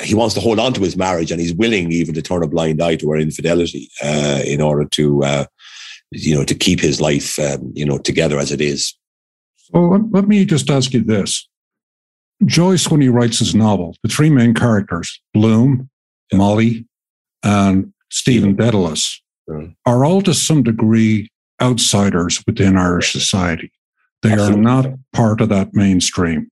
he 0.01 0.15
wants 0.15 0.35
to 0.35 0.41
hold 0.41 0.59
on 0.59 0.73
to 0.73 0.81
his 0.81 0.97
marriage 0.97 1.31
and 1.31 1.41
he's 1.41 1.55
willing 1.55 1.93
even 1.93 2.15
to 2.15 2.23
turn 2.23 2.43
a 2.43 2.49
blind 2.49 2.83
eye 2.83 2.97
to 2.97 3.11
her 3.11 3.19
infidelity 3.19 3.91
uh, 4.03 4.41
in 4.45 4.61
order 4.61 4.87
to, 4.87 5.23
uh, 5.23 5.45
you 6.11 6.35
know, 6.35 6.45
to 6.45 6.55
keep 6.55 6.81
his 6.81 7.01
life, 7.01 7.39
um, 7.39 7.71
you 7.75 7.85
know, 7.85 7.99
together 7.99 8.39
as 8.39 8.51
it 8.51 8.61
is. 8.61 8.95
So 9.57 10.09
let 10.11 10.27
me 10.27 10.45
just 10.45 10.71
ask 10.71 10.93
you 10.93 11.03
this. 11.03 11.47
Joyce, 12.45 12.91
when 12.91 13.01
he 13.01 13.09
writes 13.09 13.39
his 13.39 13.55
novel, 13.55 13.97
the 14.03 14.09
three 14.09 14.31
main 14.31 14.55
characters, 14.55 15.21
Bloom. 15.33 15.89
Molly, 16.33 16.87
and 17.43 17.93
Stephen 18.11 18.57
Dedalus, 18.57 19.21
are 19.87 20.05
all 20.05 20.23
to 20.23 20.35
some 20.35 20.63
degree 20.63 21.31
outsiders 21.61 22.43
within 22.47 22.77
Irish 22.77 23.13
society. 23.13 23.71
They 24.23 24.33
Absolutely. 24.33 24.59
are 24.59 24.63
not 24.63 24.87
part 25.13 25.41
of 25.41 25.51
that 25.51 25.75
mainstream. 25.75 26.51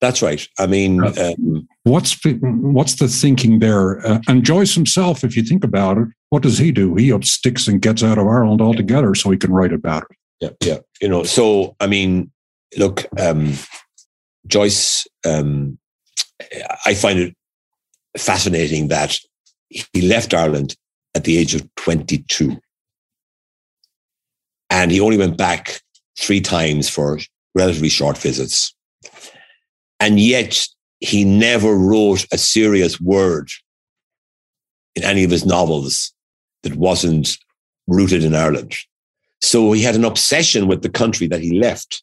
That's 0.00 0.20
right. 0.20 0.46
I 0.58 0.66
mean, 0.66 1.02
um, 1.02 1.68
what's 1.84 2.18
what's 2.40 2.96
the 2.96 3.08
thinking 3.08 3.60
there? 3.60 4.06
Uh, 4.06 4.20
and 4.28 4.44
Joyce 4.44 4.74
himself, 4.74 5.24
if 5.24 5.36
you 5.36 5.42
think 5.42 5.64
about 5.64 5.96
it, 5.98 6.08
what 6.30 6.42
does 6.42 6.58
he 6.58 6.70
do? 6.70 6.94
He 6.96 7.12
up 7.12 7.24
sticks 7.24 7.66
and 7.66 7.80
gets 7.80 8.02
out 8.02 8.18
of 8.18 8.26
Ireland 8.26 8.60
altogether 8.60 9.14
so 9.14 9.30
he 9.30 9.38
can 9.38 9.52
write 9.52 9.72
about 9.72 10.04
it. 10.04 10.16
Yeah, 10.40 10.50
yeah. 10.68 10.78
You 11.00 11.08
know, 11.08 11.22
so 11.22 11.76
I 11.80 11.86
mean, 11.86 12.30
look, 12.76 13.06
um, 13.18 13.54
Joyce, 14.46 15.06
um, 15.24 15.78
I 16.84 16.94
find 16.94 17.18
it 17.18 17.36
fascinating 18.16 18.88
that 18.88 19.18
he 19.68 20.02
left 20.02 20.34
Ireland 20.34 20.76
at 21.14 21.24
the 21.24 21.36
age 21.36 21.54
of 21.54 21.68
22. 21.76 22.56
And 24.70 24.90
he 24.90 25.00
only 25.00 25.16
went 25.16 25.36
back 25.36 25.80
three 26.18 26.40
times 26.40 26.88
for 26.88 27.18
relatively 27.54 27.88
short 27.88 28.18
visits. 28.18 28.74
And 30.00 30.20
yet 30.20 30.66
he 31.00 31.24
never 31.24 31.74
wrote 31.74 32.26
a 32.32 32.38
serious 32.38 33.00
word 33.00 33.50
in 34.94 35.04
any 35.04 35.24
of 35.24 35.30
his 35.30 35.44
novels 35.44 36.12
that 36.62 36.76
wasn't 36.76 37.36
rooted 37.86 38.24
in 38.24 38.34
Ireland. 38.34 38.74
So 39.40 39.72
he 39.72 39.82
had 39.82 39.94
an 39.94 40.04
obsession 40.04 40.66
with 40.66 40.82
the 40.82 40.88
country 40.88 41.26
that 41.28 41.40
he 41.40 41.58
left 41.58 42.02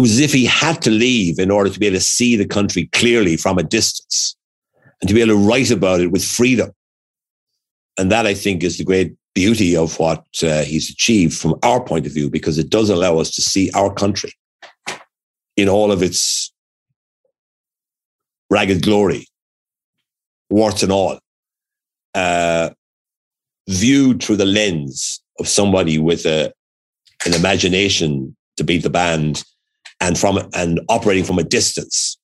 it 0.00 0.08
was 0.08 0.12
as 0.12 0.20
if 0.20 0.32
he 0.32 0.46
had 0.46 0.80
to 0.80 0.90
leave 0.90 1.38
in 1.38 1.50
order 1.50 1.68
to 1.68 1.78
be 1.78 1.86
able 1.86 1.98
to 1.98 2.02
see 2.02 2.34
the 2.34 2.46
country 2.46 2.86
clearly 2.86 3.36
from 3.36 3.58
a 3.58 3.62
distance 3.62 4.34
and 5.00 5.08
to 5.08 5.14
be 5.14 5.20
able 5.20 5.34
to 5.34 5.46
write 5.46 5.70
about 5.70 6.00
it 6.00 6.10
with 6.10 6.24
freedom. 6.24 6.70
And 7.98 8.10
that, 8.10 8.26
I 8.26 8.32
think, 8.32 8.64
is 8.64 8.78
the 8.78 8.84
great 8.84 9.14
beauty 9.34 9.76
of 9.76 9.98
what 9.98 10.24
uh, 10.42 10.62
he's 10.62 10.88
achieved 10.88 11.36
from 11.36 11.54
our 11.62 11.84
point 11.84 12.06
of 12.06 12.12
view, 12.12 12.30
because 12.30 12.56
it 12.56 12.70
does 12.70 12.88
allow 12.88 13.18
us 13.18 13.30
to 13.32 13.42
see 13.42 13.70
our 13.72 13.92
country 13.92 14.32
in 15.58 15.68
all 15.68 15.92
of 15.92 16.02
its 16.02 16.50
ragged 18.48 18.82
glory, 18.82 19.26
warts 20.48 20.82
and 20.82 20.92
all, 20.92 21.18
uh, 22.14 22.70
viewed 23.68 24.22
through 24.22 24.36
the 24.36 24.46
lens 24.46 25.20
of 25.38 25.46
somebody 25.46 25.98
with 25.98 26.24
a, 26.24 26.50
an 27.26 27.34
imagination 27.34 28.34
to 28.56 28.64
beat 28.64 28.82
the 28.82 28.88
band 28.88 29.44
and 30.00 30.18
from 30.18 30.38
and 30.54 30.80
operating 30.88 31.24
from 31.24 31.38
a 31.38 31.44
distance 31.44 32.18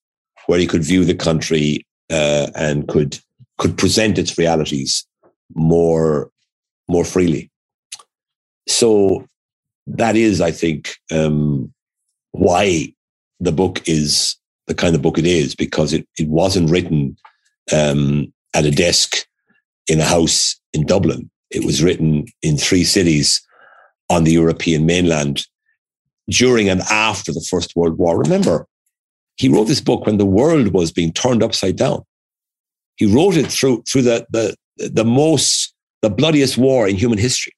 where 0.47 0.59
he 0.59 0.67
could 0.67 0.83
view 0.83 1.05
the 1.05 1.15
country 1.15 1.85
uh, 2.11 2.47
and 2.55 2.87
could 2.87 3.19
could 3.57 3.77
present 3.77 4.17
its 4.17 4.37
realities 4.37 5.05
more 5.55 6.31
more 6.87 7.05
freely. 7.05 7.51
So 8.67 9.25
that 9.87 10.15
is, 10.15 10.41
I 10.41 10.51
think, 10.51 10.95
um, 11.11 11.73
why 12.31 12.93
the 13.39 13.51
book 13.51 13.87
is 13.87 14.35
the 14.67 14.75
kind 14.75 14.95
of 14.95 15.01
book 15.01 15.17
it 15.17 15.25
is 15.25 15.55
because 15.55 15.93
it 15.93 16.07
it 16.17 16.27
wasn't 16.27 16.69
written 16.69 17.17
um, 17.71 18.33
at 18.53 18.65
a 18.65 18.71
desk 18.71 19.25
in 19.87 19.99
a 19.99 20.05
house 20.05 20.59
in 20.73 20.85
Dublin. 20.85 21.29
It 21.49 21.63
was 21.63 21.81
written 21.81 22.25
in 22.41 22.57
three 22.57 22.83
cities 22.83 23.41
on 24.09 24.23
the 24.23 24.33
European 24.33 24.85
mainland 24.85 25.45
during 26.29 26.69
and 26.69 26.81
after 26.81 27.31
the 27.31 27.45
First 27.49 27.75
World 27.75 27.97
War. 27.97 28.17
Remember, 28.19 28.67
he 29.37 29.49
wrote 29.49 29.65
this 29.65 29.81
book 29.81 30.05
when 30.05 30.17
the 30.17 30.25
world 30.25 30.73
was 30.73 30.91
being 30.91 31.13
turned 31.13 31.43
upside 31.43 31.75
down. 31.75 32.01
He 32.95 33.05
wrote 33.05 33.37
it 33.37 33.51
through 33.51 33.83
through 33.83 34.03
the 34.03 34.25
the 34.31 34.55
the 34.77 35.05
most 35.05 35.73
the 36.01 36.09
bloodiest 36.09 36.57
war 36.57 36.87
in 36.87 36.95
human 36.95 37.17
history. 37.17 37.53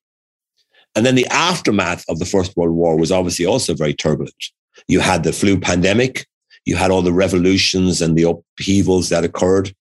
And 0.96 1.06
then 1.06 1.16
the 1.16 1.28
aftermath 1.28 2.04
of 2.10 2.20
the 2.20 2.26
First 2.26 2.56
World 2.58 2.76
War 2.76 2.98
was 2.98 3.12
obviously 3.12 3.46
also 3.46 3.74
very 3.74 3.94
turbulent. 3.94 4.44
You 4.88 5.00
had 5.00 5.24
the 5.24 5.34
flu 5.34 5.60
pandemic, 5.60 6.26
you 6.66 6.76
had 6.76 6.92
all 6.92 7.02
the 7.02 7.14
revolutions 7.14 8.02
and 8.02 8.18
the 8.18 8.24
upheavals 8.24 9.10
that 9.10 9.24
occurred. 9.24 9.74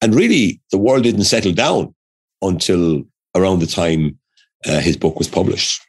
And 0.00 0.14
really, 0.14 0.60
the 0.70 0.78
world 0.78 1.04
didn't 1.04 1.24
settle 1.24 1.52
down 1.52 1.94
until 2.42 3.02
around 3.34 3.60
the 3.60 3.66
time 3.66 4.18
uh, 4.66 4.80
his 4.80 4.96
book 4.96 5.18
was 5.18 5.28
published. 5.28 5.80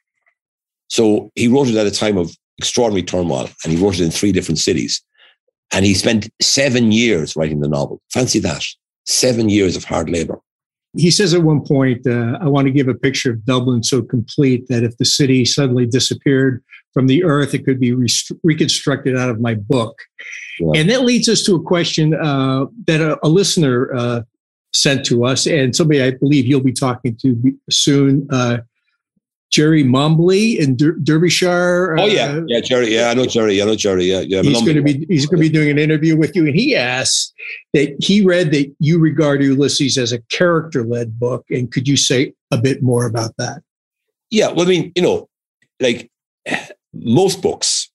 So 0.93 1.31
he 1.33 1.47
wrote 1.47 1.69
it 1.69 1.75
at 1.75 1.87
a 1.87 1.91
time 1.91 2.19
of 2.19 2.37
extraordinary 2.59 3.01
turmoil, 3.01 3.49
and 3.63 3.73
he 3.73 3.83
wrote 3.83 3.95
it 3.95 4.01
in 4.01 4.11
three 4.11 4.31
different 4.31 4.59
cities. 4.59 5.01
And 5.73 5.85
he 5.85 5.95
spent 5.95 6.29
seven 6.39 6.91
years 6.91 7.35
writing 7.35 7.61
the 7.61 7.67
novel. 7.67 7.99
Fancy 8.13 8.37
that. 8.41 8.63
Seven 9.07 9.49
years 9.49 9.75
of 9.75 9.85
hard 9.85 10.07
labor. 10.07 10.39
He 10.95 11.09
says 11.09 11.33
at 11.33 11.41
one 11.41 11.65
point, 11.65 12.05
uh, 12.05 12.37
I 12.39 12.47
want 12.47 12.67
to 12.67 12.71
give 12.71 12.87
a 12.89 12.93
picture 12.93 13.31
of 13.31 13.43
Dublin 13.43 13.81
so 13.81 14.03
complete 14.03 14.67
that 14.67 14.83
if 14.83 14.95
the 14.97 15.05
city 15.05 15.45
suddenly 15.45 15.87
disappeared 15.87 16.63
from 16.93 17.07
the 17.07 17.23
earth, 17.23 17.55
it 17.55 17.65
could 17.65 17.79
be 17.79 17.91
rest- 17.91 18.31
reconstructed 18.43 19.17
out 19.17 19.31
of 19.31 19.41
my 19.41 19.55
book. 19.55 19.97
Yeah. 20.59 20.79
And 20.79 20.91
that 20.91 21.05
leads 21.05 21.27
us 21.27 21.41
to 21.45 21.55
a 21.55 21.63
question 21.63 22.13
uh, 22.13 22.67
that 22.85 23.01
a, 23.01 23.17
a 23.25 23.29
listener 23.29 23.91
uh, 23.95 24.21
sent 24.73 25.03
to 25.07 25.25
us, 25.25 25.47
and 25.47 25.75
somebody 25.75 26.03
I 26.03 26.11
believe 26.11 26.45
you'll 26.45 26.61
be 26.61 26.71
talking 26.71 27.17
to 27.23 27.57
soon. 27.71 28.27
Uh, 29.53 29.55
Jerry 29.55 29.83
Mombley 29.83 30.57
in 30.57 30.75
Der- 30.75 30.97
Derbyshire. 31.03 31.95
Oh 31.99 32.05
yeah, 32.05 32.31
uh, 32.31 32.41
yeah, 32.47 32.59
Jerry. 32.59 32.93
Yeah, 32.93 33.09
I 33.09 33.13
know 33.13 33.25
Jerry. 33.25 33.61
I 33.61 33.65
know 33.65 33.75
Jerry. 33.75 34.05
Yeah, 34.05 34.21
yeah. 34.21 34.41
He's 34.41 34.61
going 34.61 34.75
to 34.75 34.81
be 34.81 35.05
he's 35.07 35.27
going 35.27 35.41
to 35.41 35.49
be 35.49 35.53
doing 35.53 35.69
an 35.69 35.77
interview 35.77 36.17
with 36.17 36.35
you, 36.35 36.45
and 36.47 36.55
he 36.55 36.75
asks 36.75 37.31
that 37.73 37.95
he 37.99 38.25
read 38.25 38.51
that 38.51 38.73
you 38.79 38.99
regard 38.99 39.43
Ulysses 39.43 39.97
as 39.97 40.11
a 40.11 40.21
character 40.23 40.83
led 40.83 41.19
book, 41.19 41.45
and 41.49 41.71
could 41.71 41.87
you 41.87 41.97
say 41.97 42.33
a 42.51 42.57
bit 42.57 42.81
more 42.81 43.05
about 43.05 43.35
that? 43.37 43.61
Yeah, 44.31 44.51
well, 44.51 44.65
I 44.65 44.69
mean, 44.69 44.91
you 44.95 45.03
know, 45.03 45.29
like 45.79 46.09
most 46.93 47.41
books, 47.41 47.91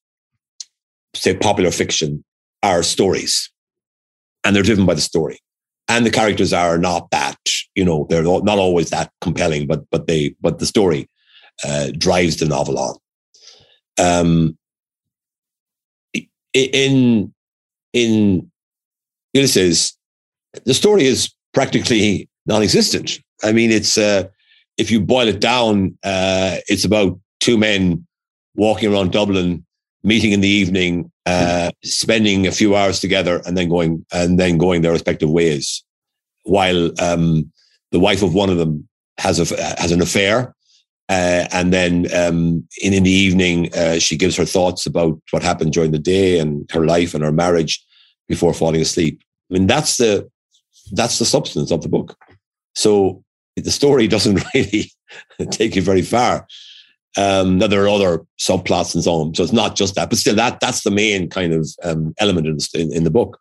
say 1.15 1.37
popular 1.37 1.73
fiction, 1.73 2.25
are 2.63 2.85
stories, 2.85 3.51
and 4.45 4.55
they're 4.55 4.63
driven 4.63 4.87
by 4.87 4.95
the 4.95 5.01
story, 5.01 5.41
and 5.89 6.07
the 6.07 6.11
characters 6.11 6.53
are 6.53 6.79
not 6.79 7.11
that, 7.11 7.39
you 7.75 7.85
know, 7.85 8.07
they're 8.09 8.23
not 8.23 8.59
always 8.59 8.91
that 8.91 9.11
compelling, 9.21 9.67
but 9.67 9.85
but 9.91 10.07
they 10.07 10.37
but 10.41 10.61
the 10.61 10.67
story 10.67 11.09
uh, 11.65 11.91
drives 11.97 12.37
the 12.37 12.47
novel 12.47 12.79
on. 12.79 12.97
Um, 13.99 14.59
in 16.55 17.33
in 17.93 18.51
Ulysses, 19.33 19.97
the 20.65 20.75
story 20.75 21.05
is 21.05 21.33
practically 21.53 22.29
non-existent. 22.47 23.21
I 23.43 23.53
mean, 23.53 23.71
it's 23.71 23.99
uh, 23.99 24.29
if 24.77 24.91
you 24.91 25.01
boil 25.01 25.29
it 25.29 25.41
down, 25.41 25.97
uh, 26.05 26.57
it's 26.69 26.85
about 26.85 27.19
two 27.41 27.59
men 27.59 28.07
walking 28.55 28.93
around 28.93 29.13
Dublin, 29.13 29.65
meeting 30.03 30.33
in 30.33 30.41
the 30.41 30.49
evening, 30.49 31.11
uh, 31.27 31.71
spending 31.85 32.47
a 32.47 32.53
few 32.53 32.75
hours 32.75 33.01
together, 33.01 33.43
and 33.47 33.57
then 33.57 33.69
going 33.69 34.05
and 34.13 34.39
then 34.39 34.59
going 34.59 34.83
their 34.83 34.93
respective 34.93 35.31
ways. 35.31 35.85
While 36.45 36.91
um, 37.01 37.53
the 37.93 38.01
wife 38.01 38.23
of 38.23 38.35
one 38.35 38.51
of 38.51 38.59
them 38.59 38.89
has 39.19 39.39
a 39.39 39.81
has 39.81 39.93
an 39.93 40.01
affair, 40.01 40.55
uh, 41.09 41.49
and 41.53 41.73
then 41.73 42.07
um, 42.15 42.67
in, 42.83 42.93
in 42.93 43.03
the 43.03 43.11
evening, 43.11 43.73
uh, 43.75 43.99
she 43.99 44.17
gives 44.17 44.37
her 44.37 44.45
thoughts 44.45 44.85
about 44.85 45.19
what 45.31 45.43
happened 45.43 45.73
during 45.73 45.91
the 45.91 45.99
day 45.99 46.39
and 46.39 46.71
her 46.71 46.85
life 46.85 47.15
and 47.15 47.25
her 47.25 47.33
marriage 47.33 47.83
before 48.29 48.53
falling 48.53 48.83
asleep. 48.83 49.23
I 49.51 49.55
mean, 49.55 49.67
that's 49.67 49.97
the 49.97 50.31
that's 50.93 51.19
the 51.19 51.25
substance 51.25 51.71
of 51.71 51.83
the 51.83 51.89
book. 51.89 52.17
So 52.75 53.25
the 53.57 53.71
story 53.71 54.07
doesn't 54.09 54.43
really 54.55 54.93
take 55.51 55.77
you 55.77 55.83
very 55.83 56.03
far. 56.03 56.47
Um, 57.17 57.59
now 57.59 57.67
there 57.67 57.83
are 57.83 57.89
other 57.89 58.25
subplots 58.39 58.95
and 58.95 59.03
so 59.03 59.15
on, 59.15 59.35
so 59.35 59.43
it's 59.43 59.53
not 59.53 59.75
just 59.77 59.95
that, 59.95 60.11
but 60.11 60.19
still, 60.19 60.37
that 60.37 60.61
that's 60.61 60.83
the 60.83 60.91
main 60.91 61.29
kind 61.29 61.53
of 61.53 61.67
um, 61.83 62.15
element 62.19 62.47
in 62.47 62.57
the, 62.57 62.93
in, 62.95 63.05
the 63.05 63.11
book. 63.11 63.41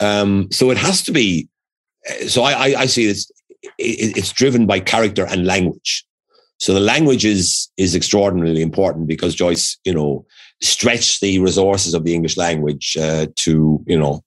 Um, 0.00 0.48
so 0.50 0.70
it 0.70 0.76
has 0.76 1.02
to 1.04 1.12
be. 1.12 1.48
So 2.26 2.42
I, 2.42 2.52
I, 2.52 2.80
I 2.80 2.86
see 2.86 3.08
it's 3.08 3.30
it's 3.78 4.32
driven 4.32 4.66
by 4.66 4.80
character 4.80 5.24
and 5.24 5.46
language. 5.46 6.05
So 6.58 6.72
the 6.72 6.80
language 6.80 7.24
is 7.24 7.70
is 7.76 7.94
extraordinarily 7.94 8.62
important 8.62 9.06
because 9.06 9.34
Joyce, 9.34 9.78
you 9.84 9.92
know, 9.92 10.24
stretched 10.62 11.20
the 11.20 11.38
resources 11.38 11.94
of 11.94 12.04
the 12.04 12.14
English 12.14 12.36
language 12.36 12.96
uh, 12.96 13.26
to 13.36 13.82
you 13.86 13.98
know 13.98 14.22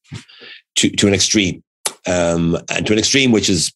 to 0.76 0.90
to 0.90 1.08
an 1.08 1.14
extreme, 1.14 1.64
um, 2.06 2.58
and 2.70 2.86
to 2.86 2.94
an 2.94 3.00
extreme 3.00 3.32
which 3.32 3.48
has 3.48 3.72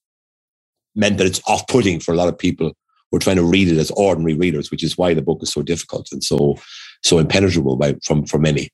meant 0.95 1.17
that 1.17 1.27
it's 1.27 1.41
off 1.47 1.67
putting 1.67 1.99
for 1.99 2.13
a 2.13 2.17
lot 2.17 2.29
of 2.29 2.37
people 2.37 2.71
who 3.09 3.17
are 3.17 3.19
trying 3.19 3.37
to 3.37 3.43
read 3.43 3.67
it 3.67 3.77
as 3.77 3.91
ordinary 3.91 4.35
readers, 4.35 4.69
which 4.69 4.83
is 4.83 4.97
why 4.97 5.13
the 5.13 5.21
book 5.21 5.41
is 5.41 5.51
so 5.51 5.63
difficult 5.63 6.11
and 6.11 6.23
so 6.23 6.55
so 7.01 7.17
impenetrable 7.17 7.75
by 7.75 7.95
from 8.03 8.25
for 8.25 8.37
many. 8.37 8.69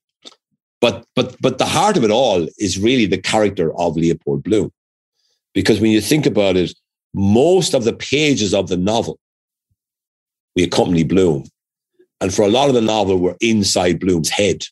But 0.82 1.05
but 1.15 1.38
but 1.41 1.57
the 1.57 1.65
heart 1.65 1.95
of 1.95 2.03
it 2.03 2.11
all 2.11 2.47
is 2.57 2.77
really 2.77 3.05
the 3.05 3.21
character 3.21 3.73
of 3.80 3.95
Leopold 3.95 4.43
Bloom, 4.43 4.71
because 5.53 5.80
when 5.80 5.91
you 5.91 6.01
think 6.01 6.25
about 6.25 6.57
it, 6.57 6.73
most 7.13 7.73
of 7.73 7.86
the 7.86 7.93
pages 7.93 8.53
of 8.53 8.67
the 8.67 8.77
novel 8.77 9.17
we 10.56 10.64
accompany 10.64 11.04
Bloom. 11.04 11.45
And 12.22 12.34
for 12.34 12.43
a 12.43 12.50
lot 12.50 12.70
of 12.70 12.76
the 12.76 12.82
novel, 12.82 13.18
we're 13.18 13.36
inside 13.39 14.00
Bloom's 14.00 14.30
head. 14.30 14.64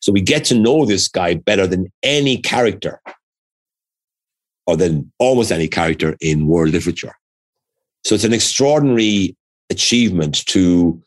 So 0.00 0.12
we 0.12 0.20
get 0.20 0.44
to 0.46 0.54
know 0.54 0.84
this 0.84 1.08
guy 1.08 1.34
better 1.34 1.66
than 1.66 1.92
any 2.02 2.38
character 2.38 3.00
or 4.66 4.76
than 4.76 5.10
almost 5.18 5.52
any 5.52 5.68
character 5.68 6.16
in 6.20 6.46
world 6.46 6.70
literature. 6.70 7.14
So 8.04 8.14
it's 8.14 8.24
an 8.24 8.32
extraordinary 8.32 9.36
achievement 9.68 10.46
to, 10.46 11.02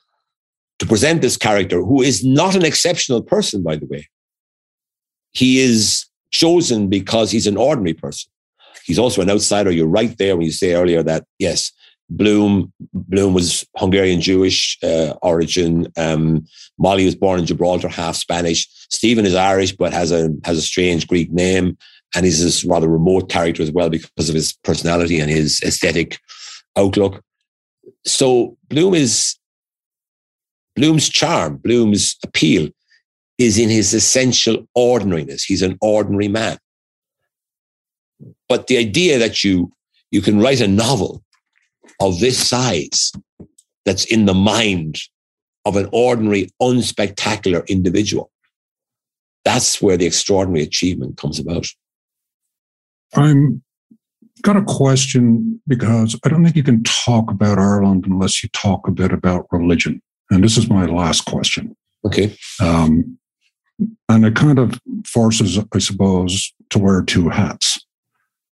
to 0.80 0.86
present 0.86 1.22
this 1.22 1.38
character 1.38 1.82
who 1.82 2.02
is 2.02 2.24
not 2.24 2.56
an 2.56 2.66
exceptional 2.66 3.22
person, 3.22 3.64
by 3.64 3.78
the 3.78 3.86
way. 3.88 4.08
He 5.32 5.60
is 5.60 6.06
chosen 6.30 6.90
because 6.90 7.32
he's 7.32 7.48
an 7.48 7.58
ordinary 7.58 7.94
person. 7.94 8.30
He's 8.86 9.00
also 9.00 9.22
an 9.22 9.30
outsider. 9.30 9.72
You're 9.72 9.88
right 9.88 10.16
there 10.18 10.36
when 10.36 10.46
you 10.46 10.52
say 10.52 10.74
earlier 10.74 11.02
that, 11.04 11.26
yes, 11.40 11.72
Bloom 12.18 12.72
Bloom 12.94 13.34
was 13.34 13.66
Hungarian 13.78 14.22
Jewish 14.22 14.78
uh, 14.84 15.14
origin. 15.22 15.88
Um, 15.98 16.46
Molly 16.78 17.06
was 17.06 17.16
born 17.16 17.40
in 17.40 17.46
Gibraltar, 17.46 17.88
half 17.88 18.16
Spanish. 18.16 18.68
Stephen 18.90 19.26
is 19.26 19.36
Irish, 19.36 19.72
but 19.72 19.94
has 19.94 20.12
a 20.12 20.30
has 20.44 20.58
a 20.58 20.62
strange 20.62 21.08
Greek 21.08 21.32
name, 21.32 21.78
and 22.16 22.26
he's 22.26 22.44
this 22.44 22.64
rather 22.64 22.88
remote 22.88 23.30
character 23.30 23.64
as 23.64 23.72
well 23.72 23.90
because 23.90 24.30
of 24.30 24.36
his 24.36 24.54
personality 24.64 25.20
and 25.20 25.30
his 25.30 25.62
aesthetic 25.64 26.20
outlook. 26.78 27.24
So 28.06 28.58
Bloom 28.70 28.94
is 28.94 29.36
Bloom's 30.76 31.10
charm, 31.10 31.58
Bloom's 31.58 32.18
appeal 32.24 32.70
is 33.40 33.58
in 33.58 33.70
his 33.70 33.94
essential 33.94 34.68
ordinariness. 34.76 35.44
He's 35.44 35.64
an 35.64 35.78
ordinary 35.82 36.28
man. 36.28 36.58
But 38.48 38.68
the 38.68 38.78
idea 38.78 39.18
that 39.18 39.44
you 39.44 39.72
you 40.12 40.22
can 40.22 40.40
write 40.40 40.62
a 40.62 40.68
novel 40.68 41.23
of 42.00 42.20
this 42.20 42.38
size 42.48 43.12
that's 43.86 44.06
in 44.06 44.26
the 44.26 44.34
mind 44.34 44.98
of 45.66 45.76
an 45.76 45.90
ordinary, 45.92 46.50
unspectacular 46.62 47.68
individual. 47.68 48.32
That's 49.46 49.82
where 49.82 49.98
the 49.98 50.06
extraordinary 50.06 50.64
achievement 50.64 51.18
comes 51.18 51.40
about. 51.40 51.66
I'm 53.16 53.62
got 54.42 54.58
a 54.58 54.64
question 54.64 55.62
because 55.68 56.20
I 56.26 56.30
don't 56.30 56.44
think 56.44 56.56
you 56.56 56.64
can 56.64 56.84
talk 56.84 57.30
about 57.32 57.60
Ireland 57.60 58.06
unless 58.08 58.44
you 58.44 58.50
talk 58.50 58.88
a 58.88 58.92
bit 58.92 59.12
about 59.12 59.48
religion. 59.52 60.02
And 60.32 60.44
this 60.44 60.58
is 60.58 60.70
my 60.70 60.86
last 60.86 61.22
question. 61.26 61.76
Okay. 62.06 62.36
Um, 62.62 63.18
and 64.10 64.26
it 64.26 64.36
kind 64.36 64.60
of 64.60 64.80
forces, 65.06 65.60
I 65.74 65.80
suppose, 65.80 66.54
to 66.72 66.80
wear 66.80 67.02
two 67.02 67.30
hats. 67.30 67.86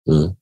Mm 0.08 0.36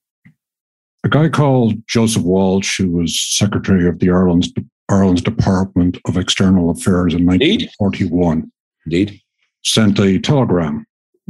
a 1.04 1.08
guy 1.08 1.28
called 1.28 1.74
Joseph 1.88 2.22
Walsh, 2.22 2.78
who 2.78 2.90
was 2.90 3.20
secretary 3.20 3.88
of 3.88 3.98
the 3.98 4.10
Ireland's, 4.10 4.52
Ireland's 4.88 5.22
Department 5.22 5.98
of 6.06 6.16
External 6.16 6.70
Affairs 6.70 7.14
in 7.14 7.26
1941, 7.26 8.50
Indeed. 8.86 9.20
sent 9.64 9.98
a 9.98 10.18
telegram 10.18 10.86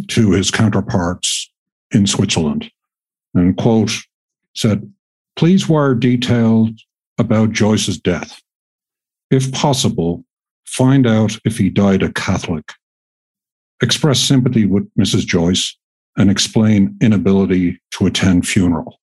to 0.08 0.32
his 0.32 0.50
counterparts 0.50 1.50
in 1.92 2.06
Switzerland 2.06 2.70
and, 3.34 3.56
quote, 3.56 3.92
said, 4.54 4.92
please 5.36 5.68
wire 5.68 5.94
details 5.94 6.70
about 7.18 7.52
Joyce's 7.52 7.98
death. 7.98 8.40
If 9.30 9.52
possible, 9.52 10.24
find 10.66 11.06
out 11.06 11.38
if 11.44 11.56
he 11.56 11.70
died 11.70 12.02
a 12.02 12.12
Catholic. 12.12 12.72
Express 13.82 14.20
sympathy 14.20 14.66
with 14.66 14.88
Mrs. 14.98 15.26
Joyce 15.26 15.76
and 16.18 16.30
explain 16.30 16.96
inability 17.00 17.80
to 17.92 18.06
attend 18.06 18.46
funeral. 18.46 19.00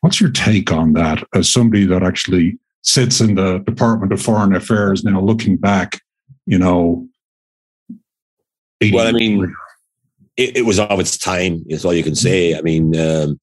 What's 0.00 0.20
your 0.20 0.30
take 0.30 0.72
on 0.72 0.92
that 0.92 1.24
as 1.34 1.52
somebody 1.52 1.84
that 1.86 2.02
actually 2.02 2.58
sits 2.82 3.20
in 3.20 3.34
the 3.34 3.58
Department 3.58 4.12
of 4.12 4.22
Foreign 4.22 4.54
Affairs 4.54 5.04
now, 5.04 5.20
looking 5.20 5.56
back, 5.56 6.00
you 6.46 6.58
know. 6.58 7.08
Well, 8.92 9.08
I 9.08 9.12
mean, 9.12 9.54
it, 10.36 10.58
it, 10.58 10.66
was 10.66 10.78
of 10.78 11.00
its 11.00 11.16
time. 11.16 11.64
Is 11.68 11.84
all 11.84 11.94
you 11.94 12.04
can 12.04 12.14
say. 12.14 12.56
I 12.56 12.60
mean, 12.60 12.94
um, 12.98 13.40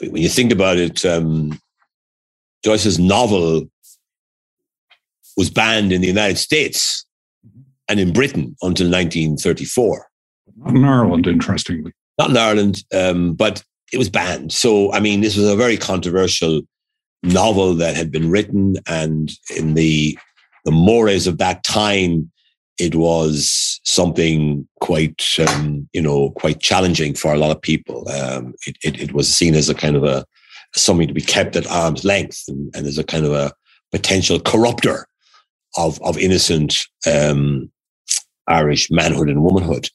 when 0.00 0.22
you 0.22 0.28
think 0.28 0.52
about 0.52 0.76
it, 0.76 1.04
um, 1.04 1.58
Joyce's 2.64 2.98
novel 2.98 3.64
was 5.36 5.50
banned 5.50 5.92
in 5.92 6.00
the 6.00 6.06
United 6.06 6.38
States 6.38 7.04
and 7.88 7.98
in 7.98 8.12
Britain 8.12 8.56
until 8.62 8.86
1934. 8.86 10.06
Not 10.56 10.76
in 10.76 10.84
Ireland, 10.84 11.26
interestingly. 11.26 11.92
Not 12.18 12.30
in 12.30 12.36
Ireland, 12.36 12.84
um, 12.92 13.34
but 13.34 13.62
it 13.92 13.98
was 13.98 14.10
banned. 14.10 14.52
So, 14.52 14.92
I 14.92 15.00
mean, 15.00 15.20
this 15.20 15.36
was 15.36 15.48
a 15.48 15.56
very 15.56 15.76
controversial 15.76 16.62
novel 17.22 17.74
that 17.74 17.96
had 17.96 18.12
been 18.12 18.30
written, 18.30 18.76
and 18.86 19.30
in 19.56 19.74
the 19.74 20.18
the 20.64 20.70
mores 20.70 21.26
of 21.26 21.38
that 21.38 21.64
time, 21.64 22.30
it 22.78 22.94
was 22.94 23.80
something 23.84 24.66
quite, 24.80 25.22
um, 25.46 25.88
you 25.92 26.00
know, 26.00 26.30
quite 26.30 26.60
challenging 26.60 27.14
for 27.14 27.32
a 27.32 27.38
lot 27.38 27.54
of 27.54 27.60
people. 27.60 28.08
Um, 28.08 28.54
it, 28.66 28.76
it, 28.82 29.00
it, 29.00 29.12
was 29.12 29.32
seen 29.32 29.54
as 29.54 29.68
a 29.68 29.74
kind 29.74 29.94
of 29.94 30.04
a 30.04 30.24
something 30.74 31.06
to 31.06 31.14
be 31.14 31.20
kept 31.20 31.54
at 31.56 31.66
arm's 31.66 32.04
length, 32.04 32.44
and, 32.48 32.74
and 32.74 32.86
as 32.86 32.98
a 32.98 33.04
kind 33.04 33.24
of 33.24 33.32
a 33.32 33.52
potential 33.92 34.40
corrupter 34.40 35.06
of 35.76 36.00
of 36.02 36.18
innocent 36.18 36.86
um, 37.06 37.70
Irish 38.48 38.90
manhood 38.90 39.28
and 39.28 39.42
womanhood. 39.42 39.88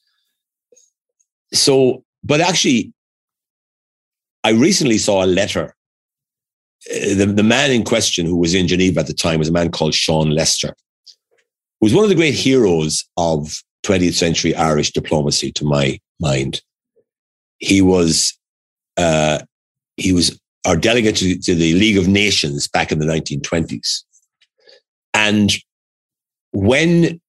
So, 1.52 2.04
but 2.22 2.40
actually, 2.40 2.92
I 4.44 4.50
recently 4.50 4.98
saw 4.98 5.24
a 5.24 5.26
letter. 5.26 5.74
Uh, 6.90 7.14
the, 7.14 7.26
the 7.26 7.42
man 7.42 7.70
in 7.70 7.84
question 7.84 8.26
who 8.26 8.36
was 8.36 8.54
in 8.54 8.68
Geneva 8.68 9.00
at 9.00 9.06
the 9.06 9.14
time 9.14 9.38
was 9.38 9.48
a 9.48 9.52
man 9.52 9.70
called 9.70 9.94
Sean 9.94 10.30
Lester, 10.30 10.74
who 11.80 11.86
was 11.86 11.94
one 11.94 12.04
of 12.04 12.10
the 12.10 12.16
great 12.16 12.34
heroes 12.34 13.04
of 13.16 13.62
20th 13.84 14.14
century 14.14 14.54
Irish 14.54 14.92
diplomacy, 14.92 15.52
to 15.52 15.64
my 15.64 15.98
mind. 16.20 16.62
He 17.58 17.82
was 17.82 18.38
uh, 18.96 19.40
he 19.96 20.12
was 20.12 20.38
our 20.66 20.76
delegate 20.76 21.16
to, 21.16 21.38
to 21.38 21.54
the 21.54 21.74
League 21.74 21.96
of 21.96 22.08
Nations 22.08 22.68
back 22.68 22.92
in 22.92 22.98
the 22.98 23.06
1920s. 23.06 24.02
And 25.14 25.52
when 26.52 27.20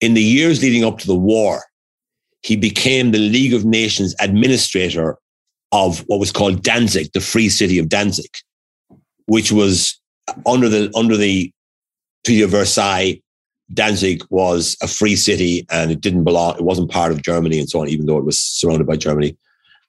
in 0.00 0.14
the 0.14 0.22
years 0.22 0.62
leading 0.62 0.84
up 0.84 0.98
to 0.98 1.06
the 1.06 1.14
war, 1.14 1.62
he 2.44 2.56
became 2.56 3.10
the 3.10 3.18
League 3.18 3.54
of 3.54 3.64
Nations 3.64 4.14
administrator 4.20 5.16
of 5.72 6.00
what 6.06 6.20
was 6.20 6.30
called 6.30 6.62
Danzig, 6.62 7.10
the 7.12 7.20
free 7.20 7.48
city 7.48 7.78
of 7.78 7.88
Danzig, 7.88 8.30
which 9.26 9.50
was 9.50 9.98
under 10.46 10.68
the 10.68 10.92
under 10.94 11.16
the 11.16 11.50
Treaty 12.24 12.42
of 12.42 12.50
Versailles. 12.50 13.20
Danzig 13.72 14.22
was 14.28 14.76
a 14.82 14.86
free 14.86 15.16
city 15.16 15.66
and 15.70 15.90
it 15.90 16.02
didn't 16.02 16.24
belong. 16.24 16.56
It 16.56 16.64
wasn't 16.64 16.90
part 16.90 17.10
of 17.10 17.22
Germany 17.22 17.58
and 17.58 17.68
so 17.68 17.80
on, 17.80 17.88
even 17.88 18.04
though 18.06 18.18
it 18.18 18.26
was 18.26 18.38
surrounded 18.38 18.86
by 18.86 18.96
Germany, 18.96 19.36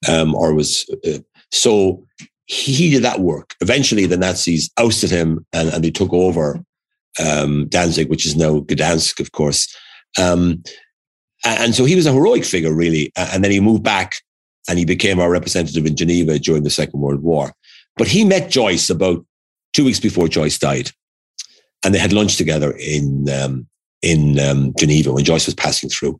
um, 0.10 0.34
or 0.34 0.54
was 0.54 0.90
uh, 1.06 1.20
so. 1.52 2.04
He 2.48 2.92
did 2.92 3.04
that 3.04 3.22
work. 3.22 3.56
Eventually, 3.60 4.06
the 4.06 4.18
Nazis 4.18 4.70
ousted 4.78 5.10
him 5.10 5.44
and, 5.52 5.68
and 5.70 5.84
they 5.84 5.90
took 5.90 6.14
over 6.14 6.64
um, 7.20 7.68
Danzig, 7.70 8.08
which 8.08 8.24
is 8.24 8.36
now 8.36 8.60
Gdansk, 8.60 9.20
of 9.20 9.32
course. 9.32 9.76
Um, 10.22 10.62
and 11.46 11.76
so 11.76 11.86
he 11.86 11.96
was 11.96 12.06
a 12.06 12.14
heroic 12.14 12.44
figure, 12.44 12.74
really. 12.74 13.12
And 13.16 13.44
then 13.44 13.52
he 13.52 13.60
moved 13.60 13.84
back 13.84 14.16
and 14.68 14.80
he 14.80 14.86
became 14.86 15.20
our 15.20 15.30
representative 15.30 15.86
in 15.86 15.96
Geneva 15.96 16.40
during 16.40 16.64
the 16.64 16.70
Second 16.70 17.00
World 17.00 17.22
War. 17.22 17.54
But 17.98 18.08
he 18.08 18.26
met 18.26 18.50
Joyce 18.50 18.90
about 18.90 19.24
two 19.74 19.86
weeks 19.86 20.00
before 20.00 20.28
Joyce 20.28 20.58
died. 20.58 20.92
And 21.84 21.94
they 21.94 22.00
had 22.00 22.14
lunch 22.14 22.38
together 22.38 22.72
in, 22.80 23.30
um, 23.30 23.68
in 24.02 24.40
um, 24.40 24.74
Geneva 24.78 25.14
when 25.14 25.24
Joyce 25.24 25.46
was 25.46 25.54
passing 25.54 25.90
through. 25.90 26.20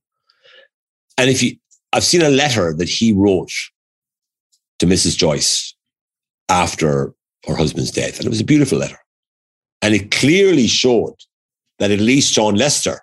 And 1.18 1.30
if 1.30 1.42
you, 1.42 1.56
I've 1.92 2.04
seen 2.04 2.22
a 2.22 2.30
letter 2.30 2.74
that 2.74 2.90
he 2.90 3.12
wrote 3.12 3.52
to 4.80 4.86
Mrs. 4.86 5.18
Joyce 5.18 5.76
after 6.50 7.14
her 7.48 7.56
husband's 7.56 7.92
death. 7.92 8.18
And 8.18 8.28
it 8.28 8.30
was 8.30 8.42
a 8.42 8.46
beautiful 8.46 8.78
letter. 8.78 9.00
And 9.82 9.96
it 9.96 10.12
clearly 10.12 10.68
showed 10.68 11.16
that 11.80 11.92
at 11.92 12.00
least 12.00 12.34
Sean 12.34 12.56
Lester 12.56 13.02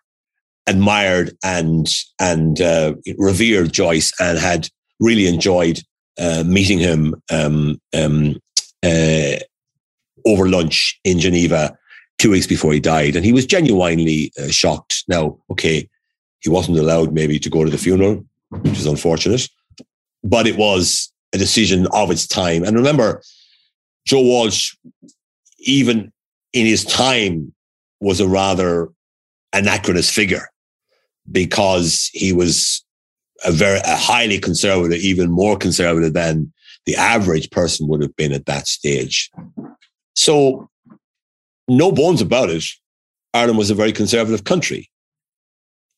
admired 0.66 1.36
and 1.42 1.88
and 2.20 2.60
uh, 2.60 2.94
revered 3.18 3.72
Joyce 3.72 4.12
and 4.20 4.38
had 4.38 4.68
really 5.00 5.26
enjoyed 5.26 5.80
uh, 6.18 6.44
meeting 6.46 6.78
him 6.78 7.14
um, 7.30 7.80
um, 7.94 8.36
uh, 8.84 9.36
over 10.26 10.48
lunch 10.48 10.98
in 11.04 11.18
Geneva 11.18 11.76
two 12.18 12.30
weeks 12.30 12.46
before 12.46 12.72
he 12.72 12.80
died, 12.80 13.16
and 13.16 13.24
he 13.24 13.32
was 13.32 13.46
genuinely 13.46 14.32
uh, 14.38 14.48
shocked. 14.48 15.04
Now, 15.08 15.38
okay, 15.50 15.88
he 16.40 16.50
wasn't 16.50 16.78
allowed 16.78 17.12
maybe 17.12 17.38
to 17.38 17.50
go 17.50 17.64
to 17.64 17.70
the 17.70 17.78
funeral, 17.78 18.24
which 18.50 18.78
is 18.78 18.86
unfortunate, 18.86 19.48
but 20.22 20.46
it 20.46 20.56
was 20.56 21.12
a 21.32 21.38
decision 21.38 21.86
of 21.92 22.10
its 22.10 22.26
time. 22.26 22.62
And 22.62 22.76
remember, 22.76 23.22
Joe 24.06 24.20
Walsh, 24.20 24.76
even 25.58 26.12
in 26.52 26.66
his 26.66 26.84
time, 26.84 27.52
was 28.00 28.20
a 28.20 28.28
rather 28.28 28.90
anachronist 29.54 30.10
figure 30.10 30.48
because 31.30 32.10
he 32.12 32.32
was 32.32 32.84
a 33.44 33.52
very 33.52 33.80
a 33.84 33.96
highly 33.96 34.38
conservative, 34.38 34.98
even 34.98 35.30
more 35.30 35.56
conservative 35.56 36.14
than 36.14 36.52
the 36.86 36.96
average 36.96 37.50
person 37.50 37.88
would 37.88 38.02
have 38.02 38.14
been 38.16 38.32
at 38.32 38.46
that 38.46 38.66
stage. 38.66 39.30
So, 40.14 40.68
no 41.68 41.92
bones 41.92 42.20
about 42.20 42.50
it. 42.50 42.64
Ireland 43.34 43.58
was 43.58 43.70
a 43.70 43.74
very 43.74 43.92
conservative 43.92 44.44
country 44.44 44.90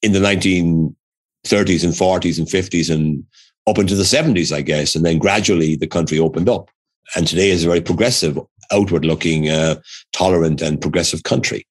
in 0.02 0.12
the 0.12 0.20
1930s 0.20 0.94
and 1.84 1.94
40s 1.94 2.38
and 2.38 2.46
50s 2.46 2.92
and 2.92 3.24
up 3.66 3.78
into 3.78 3.94
the 3.94 4.02
70s, 4.02 4.55
I 4.55 4.61
guess. 4.61 4.94
And 4.94 5.05
then 5.05 5.18
gradually 5.18 5.74
the 5.74 5.86
country 5.86 6.18
opened 6.18 6.48
up. 6.48 6.68
And 7.16 7.26
today 7.26 7.50
is 7.50 7.64
a 7.64 7.68
very 7.68 7.80
progressive, 7.80 8.38
outward 8.70 9.05
looking, 9.05 9.48
uh, 9.48 9.76
tolerant, 10.12 10.62
and 10.62 10.80
progressive 10.80 11.22
country. 11.22 11.66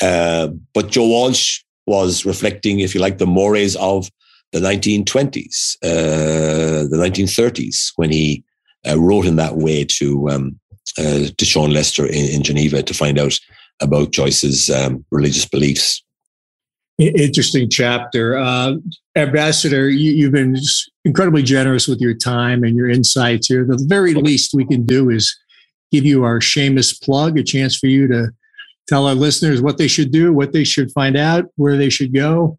Uh, 0.00 0.48
but 0.74 0.90
Joe 0.90 1.06
Walsh 1.06 1.62
was 1.86 2.24
reflecting, 2.24 2.80
if 2.80 2.94
you 2.94 3.00
like, 3.00 3.18
the 3.18 3.26
mores 3.26 3.76
of 3.76 4.08
the 4.52 4.60
1920s, 4.60 5.76
uh, 5.82 6.88
the 6.88 6.96
1930s, 6.96 7.92
when 7.96 8.10
he 8.10 8.44
uh, 8.88 8.98
wrote 8.98 9.26
in 9.26 9.36
that 9.36 9.56
way 9.56 9.84
to 9.84 10.28
um, 10.30 10.58
uh, 10.98 11.26
to 11.36 11.44
Sean 11.44 11.70
Lester 11.70 12.06
in, 12.06 12.26
in, 12.26 12.42
Geneva 12.42 12.82
to 12.82 12.92
find 12.92 13.18
out 13.18 13.38
about 13.80 14.10
Joyce's 14.10 14.68
um, 14.68 15.04
religious 15.10 15.46
beliefs. 15.46 16.02
Interesting 16.98 17.70
chapter, 17.70 18.36
uh, 18.36 18.74
Ambassador. 19.16 19.88
You, 19.88 20.24
have 20.24 20.34
been 20.34 20.56
incredibly 21.04 21.42
generous 21.42 21.88
with 21.88 22.00
your 22.00 22.14
time 22.14 22.62
and 22.62 22.76
your 22.76 22.90
insights 22.90 23.46
here. 23.46 23.64
The 23.64 23.82
very 23.88 24.14
least 24.14 24.52
we 24.54 24.66
can 24.66 24.84
do 24.84 25.08
is 25.08 25.34
give 25.90 26.04
you 26.04 26.24
our 26.24 26.40
shameless 26.40 26.92
plug, 26.98 27.38
a 27.38 27.42
chance 27.42 27.76
for 27.76 27.86
you 27.86 28.06
to 28.08 28.30
tell 28.88 29.06
our 29.06 29.14
listeners 29.14 29.62
what 29.62 29.78
they 29.78 29.88
should 29.88 30.10
do, 30.10 30.32
what 30.32 30.52
they 30.52 30.64
should 30.64 30.90
find 30.92 31.16
out, 31.16 31.46
where 31.56 31.76
they 31.76 31.90
should 31.90 32.14
go? 32.14 32.58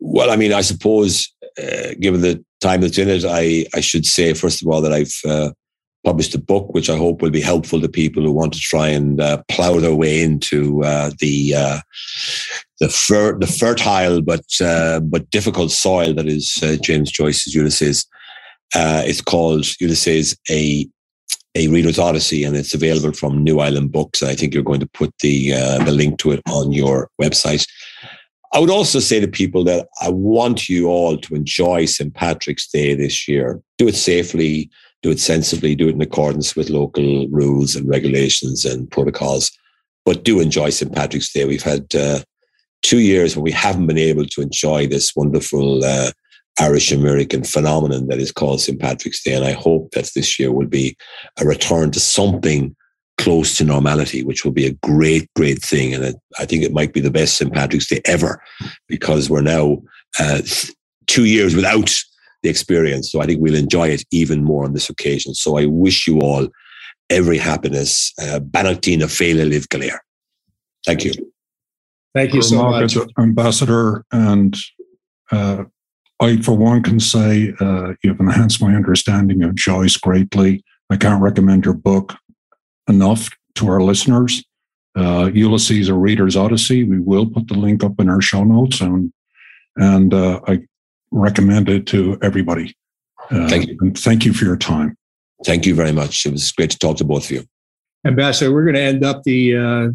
Well, 0.00 0.30
I 0.30 0.36
mean, 0.36 0.52
I 0.52 0.62
suppose, 0.62 1.32
uh, 1.58 1.94
given 2.00 2.20
the 2.20 2.44
time 2.60 2.80
that's 2.80 2.98
in 2.98 3.08
it, 3.08 3.24
I, 3.24 3.66
I 3.74 3.80
should 3.80 4.06
say, 4.06 4.34
first 4.34 4.62
of 4.62 4.68
all, 4.68 4.80
that 4.80 4.92
I've 4.92 5.14
uh, 5.24 5.52
published 6.04 6.34
a 6.34 6.40
book 6.40 6.74
which 6.74 6.90
I 6.90 6.96
hope 6.96 7.22
will 7.22 7.30
be 7.30 7.40
helpful 7.40 7.80
to 7.80 7.88
people 7.88 8.22
who 8.22 8.32
want 8.32 8.52
to 8.54 8.58
try 8.58 8.88
and 8.88 9.20
uh, 9.20 9.42
plow 9.48 9.78
their 9.78 9.94
way 9.94 10.22
into 10.22 10.82
uh, 10.82 11.10
the 11.20 11.54
uh, 11.56 11.80
the, 12.80 12.88
fer- 12.88 13.38
the 13.38 13.46
fertile 13.46 14.20
but 14.20 14.44
uh, 14.60 15.00
but 15.00 15.30
difficult 15.30 15.70
soil 15.70 16.14
that 16.14 16.26
is 16.26 16.54
James 16.82 17.12
Joyce's 17.12 17.54
Ulysses. 17.54 18.04
it's 18.74 19.20
called 19.20 19.66
Ulysses, 19.80 20.36
a 20.50 20.88
a 21.54 21.68
Reader's 21.68 21.98
Odyssey, 21.98 22.44
and 22.44 22.56
it's 22.56 22.74
available 22.74 23.12
from 23.12 23.44
New 23.44 23.60
Island 23.60 23.92
Books. 23.92 24.22
I 24.22 24.34
think 24.34 24.54
you're 24.54 24.62
going 24.62 24.80
to 24.80 24.86
put 24.86 25.12
the 25.20 25.52
uh, 25.52 25.84
the 25.84 25.92
link 25.92 26.18
to 26.20 26.32
it 26.32 26.40
on 26.48 26.72
your 26.72 27.10
website. 27.20 27.66
I 28.54 28.58
would 28.58 28.70
also 28.70 29.00
say 29.00 29.18
to 29.20 29.28
people 29.28 29.64
that 29.64 29.88
I 30.02 30.10
want 30.10 30.68
you 30.68 30.88
all 30.88 31.16
to 31.16 31.34
enjoy 31.34 31.86
St. 31.86 32.12
Patrick's 32.12 32.68
Day 32.68 32.94
this 32.94 33.26
year. 33.26 33.60
Do 33.78 33.88
it 33.88 33.94
safely, 33.94 34.70
do 35.02 35.10
it 35.10 35.20
sensibly, 35.20 35.74
do 35.74 35.88
it 35.88 35.94
in 35.94 36.02
accordance 36.02 36.54
with 36.54 36.68
local 36.68 37.26
rules 37.28 37.74
and 37.74 37.88
regulations 37.88 38.66
and 38.66 38.90
protocols. 38.90 39.50
But 40.04 40.24
do 40.24 40.40
enjoy 40.40 40.70
St. 40.70 40.92
Patrick's 40.92 41.32
Day. 41.32 41.46
We've 41.46 41.62
had 41.62 41.94
uh, 41.94 42.20
two 42.82 42.98
years 42.98 43.34
where 43.34 43.42
we 43.42 43.52
haven't 43.52 43.86
been 43.86 43.98
able 43.98 44.26
to 44.26 44.42
enjoy 44.42 44.86
this 44.86 45.16
wonderful 45.16 45.82
uh, 45.82 46.10
Irish 46.60 46.92
American 46.92 47.44
phenomenon 47.44 48.08
that 48.08 48.18
is 48.18 48.32
called 48.32 48.60
St. 48.60 48.78
Patrick's 48.78 49.22
Day. 49.22 49.34
And 49.34 49.44
I 49.44 49.52
hope 49.52 49.90
that 49.92 50.10
this 50.14 50.38
year 50.38 50.52
will 50.52 50.66
be 50.66 50.96
a 51.40 51.44
return 51.44 51.90
to 51.92 52.00
something 52.00 52.76
close 53.18 53.56
to 53.56 53.64
normality, 53.64 54.22
which 54.22 54.44
will 54.44 54.52
be 54.52 54.66
a 54.66 54.72
great, 54.82 55.28
great 55.34 55.62
thing. 55.62 55.94
And 55.94 56.04
it, 56.04 56.16
I 56.38 56.44
think 56.44 56.62
it 56.62 56.72
might 56.72 56.92
be 56.92 57.00
the 57.00 57.10
best 57.10 57.36
St. 57.36 57.52
Patrick's 57.52 57.88
Day 57.88 58.00
ever 58.04 58.42
because 58.88 59.30
we're 59.30 59.42
now 59.42 59.82
uh, 60.18 60.42
two 61.06 61.24
years 61.24 61.54
without 61.54 61.94
the 62.42 62.48
experience. 62.48 63.10
So 63.10 63.20
I 63.20 63.26
think 63.26 63.40
we'll 63.40 63.54
enjoy 63.54 63.88
it 63.88 64.04
even 64.10 64.44
more 64.44 64.64
on 64.64 64.72
this 64.74 64.90
occasion. 64.90 65.34
So 65.34 65.56
I 65.56 65.66
wish 65.66 66.06
you 66.06 66.20
all 66.20 66.48
every 67.08 67.38
happiness. 67.38 68.12
Uh, 68.20 68.40
Beannachtaí 68.40 68.98
na 68.98 69.06
Féile 69.06 69.48
libh 69.48 69.68
go 69.68 69.78
léir. 69.78 69.98
Thank 70.84 71.04
you. 71.04 71.12
Thank 72.14 72.34
you 72.34 72.42
so 72.42 72.56
much. 72.56 72.96
Ambassador, 73.18 74.04
and 74.12 74.56
uh, 75.30 75.64
I, 76.22 76.36
for 76.36 76.56
one, 76.56 76.82
can 76.82 77.00
say 77.00 77.52
uh, 77.60 77.94
you've 78.02 78.20
enhanced 78.20 78.62
my 78.62 78.74
understanding 78.74 79.42
of 79.42 79.56
Joyce 79.56 79.96
greatly. 79.96 80.64
I 80.88 80.96
can't 80.96 81.22
recommend 81.22 81.64
your 81.64 81.74
book 81.74 82.14
enough 82.88 83.28
to 83.56 83.68
our 83.68 83.80
listeners. 83.80 84.44
Uh, 84.96 85.30
Ulysses, 85.32 85.88
a 85.88 85.94
Reader's 85.94 86.36
Odyssey. 86.36 86.84
We 86.84 87.00
will 87.00 87.26
put 87.26 87.48
the 87.48 87.54
link 87.54 87.82
up 87.82 87.98
in 87.98 88.08
our 88.08 88.20
show 88.20 88.44
notes, 88.44 88.80
and 88.80 89.12
and 89.76 90.14
uh, 90.14 90.40
I 90.46 90.60
recommend 91.10 91.68
it 91.68 91.86
to 91.88 92.18
everybody. 92.22 92.76
Uh, 93.30 93.48
thank 93.48 93.68
you. 93.68 93.76
And 93.80 93.98
thank 93.98 94.24
you 94.24 94.32
for 94.32 94.44
your 94.44 94.56
time. 94.56 94.96
Thank 95.44 95.66
you 95.66 95.74
very 95.74 95.92
much. 95.92 96.24
It 96.24 96.32
was 96.32 96.52
great 96.52 96.70
to 96.70 96.78
talk 96.78 96.98
to 96.98 97.04
both 97.04 97.24
of 97.24 97.30
you. 97.32 97.44
Ambassador, 98.06 98.52
we're 98.52 98.64
going 98.64 98.74
to 98.74 98.80
end 98.80 99.04
up 99.04 99.22
the 99.22 99.56
uh, 99.56 99.88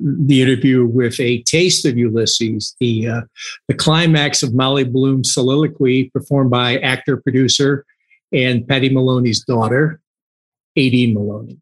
the 0.00 0.42
interview 0.42 0.86
with 0.86 1.18
a 1.20 1.42
taste 1.42 1.84
of 1.84 1.98
Ulysses, 1.98 2.76
the 2.80 3.08
uh, 3.08 3.20
the 3.66 3.74
climax 3.74 4.42
of 4.42 4.54
Molly 4.54 4.84
Bloom's 4.84 5.32
soliloquy, 5.32 6.10
performed 6.10 6.50
by 6.50 6.78
actor 6.78 7.16
producer 7.16 7.84
and 8.32 8.66
Paddy 8.66 8.90
Moloney's 8.90 9.44
daughter, 9.44 10.00
Aedín 10.76 11.14
Moloney. 11.14 11.58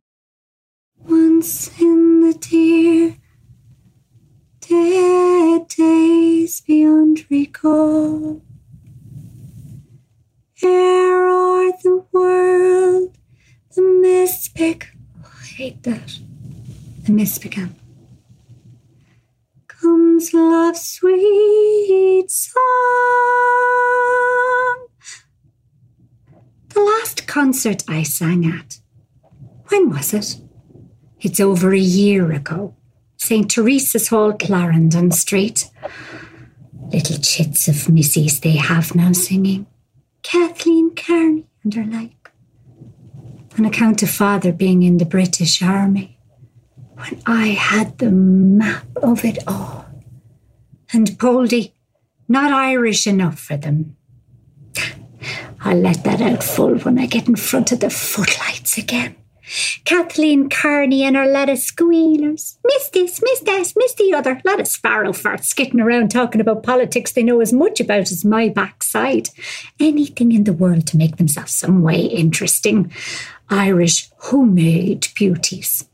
Once 0.99 1.81
in 1.81 2.21
the 2.21 2.35
dear 2.35 3.17
dead 4.61 5.69
days 5.69 6.61
beyond 6.61 7.25
recall, 7.31 8.43
ere 10.63 11.29
o'er 11.29 11.73
the 11.83 12.05
world 12.13 13.17
the 13.75 13.83
mist. 13.83 14.51
Oh, 14.59 14.77
I 15.25 15.47
hate 15.47 15.83
that. 15.85 16.19
The 17.05 17.13
mist 17.13 17.43
began 17.43 17.75
comes 20.17 20.33
love's 20.33 20.81
sweet 20.81 22.31
song. 22.31 22.55
The 26.71 26.81
last 26.81 27.27
concert 27.27 27.85
I 27.87 28.03
sang 28.03 28.47
at, 28.47 28.79
when 29.69 29.91
was 29.91 30.15
it? 30.15 30.41
It's 31.21 31.39
over 31.39 31.75
a 31.75 31.79
year 31.79 32.33
ago. 32.33 32.75
St. 33.19 33.51
Teresa's 33.51 34.09
Hall, 34.09 34.33
Clarendon 34.33 35.11
Street. 35.11 35.69
Little 36.91 37.19
chits 37.19 37.69
of 37.69 37.91
missies 37.91 38.41
they 38.41 38.57
have 38.57 38.95
now 38.95 39.13
singing. 39.13 39.67
Kathleen 40.23 40.95
Kearney 40.95 41.45
and 41.63 41.75
her 41.75 41.85
like. 41.85 42.31
On 43.59 43.67
account 43.67 44.03
of 44.03 44.09
father 44.09 44.53
being 44.53 44.83
in 44.83 44.97
the 44.97 45.05
British 45.05 45.61
Army 45.63 46.19
when 46.95 47.21
I 47.27 47.49
had 47.49 47.99
the 47.99 48.11
map 48.11 48.87
of 49.03 49.23
it 49.23 49.39
all. 49.47 49.86
And 50.97 51.19
Poldy, 51.19 51.75
not 52.27 52.55
Irish 52.55 53.07
enough 53.07 53.39
for 53.39 53.59
them. 53.59 53.99
I'll 55.61 55.77
let 55.77 56.03
that 56.05 56.23
out 56.23 56.43
full 56.43 56.79
when 56.79 56.99
I 56.99 57.05
get 57.05 57.29
in 57.29 57.37
front 57.37 57.71
of 57.71 57.81
the 57.81 57.91
footlights 57.91 58.79
again. 58.79 59.15
Kathleen 59.85 60.49
Kearney 60.49 61.03
and 61.03 61.15
her 61.15 61.27
lot 61.27 61.51
of 61.51 61.59
squealers. 61.59 62.57
Miss 62.65 62.89
this, 62.89 63.21
miss 63.23 63.41
that, 63.41 63.75
miss 63.77 63.95
the 63.97 64.15
other. 64.15 64.41
Lot 64.47 64.59
of 64.59 64.69
sparrow 64.69 65.13
farts 65.13 65.45
skitting 65.45 65.83
around 65.83 66.11
talking 66.11 66.41
about 66.41 66.63
politics 66.63 67.13
they 67.13 67.23
know 67.23 67.41
as 67.41 67.53
much 67.53 67.79
about 67.79 68.11
as 68.11 68.25
my 68.25 68.49
backside. 68.49 69.29
Anything 69.79 70.33
in 70.33 70.45
the 70.45 70.55
world 70.55 70.87
to 70.87 70.97
make 70.97 71.19
themselves 71.19 71.53
some 71.53 71.83
way 71.83 72.01
interesting. 72.01 72.91
Irish 73.51 74.09
homemade 74.17 75.09
beauties. 75.15 75.85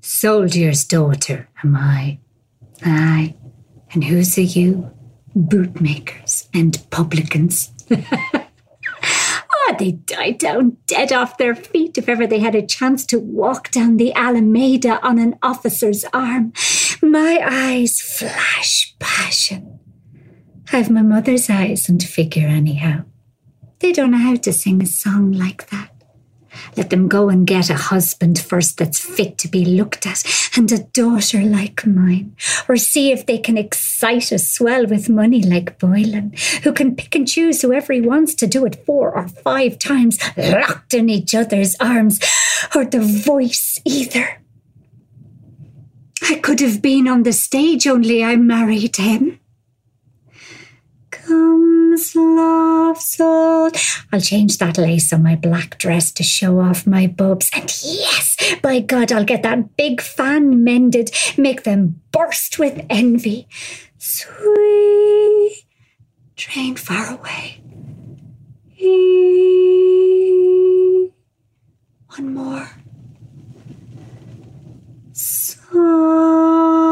Soldier's 0.00 0.86
daughter 0.86 1.50
am 1.62 1.76
I. 1.76 2.20
Aye, 2.82 3.34
and 3.92 4.04
who's 4.04 4.36
are 4.38 4.42
you? 4.42 4.90
Bootmakers 5.34 6.48
and 6.54 6.78
publicans. 6.90 7.72
Ah, 9.50 9.72
oh, 9.72 9.76
they'd 9.78 10.06
die 10.06 10.30
down 10.30 10.76
dead 10.86 11.12
off 11.12 11.36
their 11.36 11.54
feet 11.54 11.98
if 11.98 12.08
ever 12.08 12.26
they 12.26 12.38
had 12.38 12.54
a 12.54 12.66
chance 12.66 13.04
to 13.06 13.18
walk 13.18 13.70
down 13.70 13.96
the 13.96 14.14
Alameda 14.14 14.98
on 15.06 15.18
an 15.18 15.36
officer's 15.42 16.04
arm. 16.12 16.52
My 17.02 17.40
eyes 17.44 18.00
flash 18.00 18.94
passion. 18.98 19.78
I've 20.72 20.90
my 20.90 21.02
mother's 21.02 21.50
eyes 21.50 21.88
and 21.88 22.02
figure, 22.02 22.46
anyhow. 22.46 23.04
They 23.80 23.92
don't 23.92 24.10
know 24.10 24.18
how 24.18 24.36
to 24.36 24.52
sing 24.52 24.82
a 24.82 24.86
song 24.86 25.32
like 25.32 25.68
that. 25.70 25.90
Let 26.76 26.90
them 26.90 27.08
go 27.08 27.28
and 27.28 27.46
get 27.46 27.70
a 27.70 27.74
husband 27.74 28.38
first 28.38 28.78
that's 28.78 28.98
fit 28.98 29.38
to 29.38 29.48
be 29.48 29.64
looked 29.64 30.06
at, 30.06 30.24
and 30.56 30.70
a 30.70 30.84
daughter 30.84 31.42
like 31.42 31.86
mine. 31.86 32.36
Or 32.68 32.76
see 32.76 33.12
if 33.12 33.26
they 33.26 33.38
can 33.38 33.56
excite 33.56 34.32
a 34.32 34.38
swell 34.38 34.86
with 34.86 35.08
money 35.08 35.42
like 35.42 35.78
Boylan, 35.78 36.34
who 36.62 36.72
can 36.72 36.96
pick 36.96 37.14
and 37.14 37.28
choose 37.28 37.62
whoever 37.62 37.92
he 37.92 38.00
wants 38.00 38.34
to 38.36 38.46
do 38.46 38.64
it 38.64 38.84
four 38.86 39.14
or 39.14 39.28
five 39.28 39.78
times, 39.78 40.18
locked 40.36 40.94
in 40.94 41.08
each 41.08 41.34
other's 41.34 41.76
arms, 41.80 42.20
or 42.74 42.84
the 42.84 43.00
voice 43.00 43.80
either. 43.84 44.40
I 46.30 46.34
could 46.36 46.60
have 46.60 46.82
been 46.82 47.08
on 47.08 47.22
the 47.22 47.32
stage, 47.32 47.86
only 47.86 48.22
I 48.24 48.36
married 48.36 48.96
him 48.96 49.40
comes 51.28 52.16
love 52.16 52.98
sold. 52.98 53.76
I'll 54.12 54.20
change 54.20 54.58
that 54.58 54.78
lace 54.78 55.12
on 55.12 55.22
my 55.22 55.36
black 55.36 55.78
dress 55.78 56.10
to 56.12 56.22
show 56.22 56.60
off 56.60 56.86
my 56.86 57.06
bubs. 57.06 57.50
And 57.54 57.70
yes, 57.82 58.36
by 58.62 58.80
God, 58.80 59.12
I'll 59.12 59.24
get 59.24 59.42
that 59.42 59.76
big 59.76 60.00
fan 60.00 60.64
mended, 60.64 61.10
make 61.36 61.64
them 61.64 62.00
burst 62.12 62.58
with 62.58 62.84
envy. 62.88 63.46
Sweet 63.98 65.64
train 66.36 66.76
far 66.76 67.14
away. 67.14 67.60
One 72.16 72.34
more. 72.34 72.70
Song. 75.12 76.87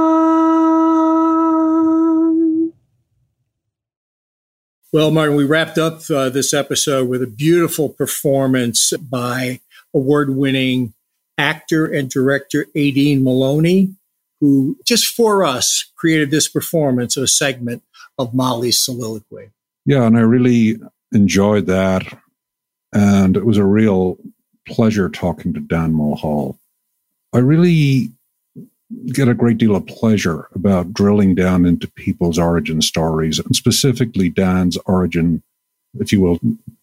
Well, 4.92 5.10
Martin, 5.10 5.36
we 5.36 5.44
wrapped 5.44 5.78
up 5.78 6.08
uh, 6.10 6.28
this 6.28 6.54
episode 6.54 7.08
with 7.08 7.22
a 7.22 7.26
beautiful 7.26 7.88
performance 7.88 8.92
by 8.96 9.60
award 9.92 10.36
winning 10.36 10.94
actor 11.36 11.86
and 11.86 12.08
director 12.08 12.66
Aedín 12.74 13.22
Moloney, 13.22 13.94
who 14.40 14.78
just 14.84 15.06
for 15.08 15.44
us 15.44 15.90
created 15.96 16.30
this 16.30 16.48
performance, 16.48 17.16
of 17.16 17.24
a 17.24 17.28
segment 17.28 17.82
of 18.18 18.32
Molly's 18.32 18.82
soliloquy. 18.82 19.50
Yeah, 19.84 20.06
and 20.06 20.16
I 20.16 20.20
really 20.20 20.76
enjoyed 21.12 21.66
that. 21.66 22.04
And 22.92 23.36
it 23.36 23.44
was 23.44 23.58
a 23.58 23.64
real 23.64 24.18
pleasure 24.68 25.08
talking 25.08 25.52
to 25.54 25.60
Dan 25.60 25.94
Mulhall. 25.94 26.58
I 27.32 27.38
really 27.38 28.12
get 29.12 29.28
a 29.28 29.34
great 29.34 29.58
deal 29.58 29.74
of 29.74 29.86
pleasure 29.86 30.48
about 30.54 30.92
drilling 30.92 31.34
down 31.34 31.66
into 31.66 31.90
people's 31.92 32.38
origin 32.38 32.80
stories 32.80 33.38
and 33.38 33.56
specifically 33.56 34.28
Dan's 34.28 34.76
origin, 34.86 35.42
if 35.98 36.12
you 36.12 36.20
will, 36.20 36.38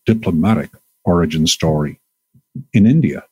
diplomatic 0.05 0.69
origin 1.05 1.47
story 1.47 1.99
in 2.73 2.85
India. 2.85 3.23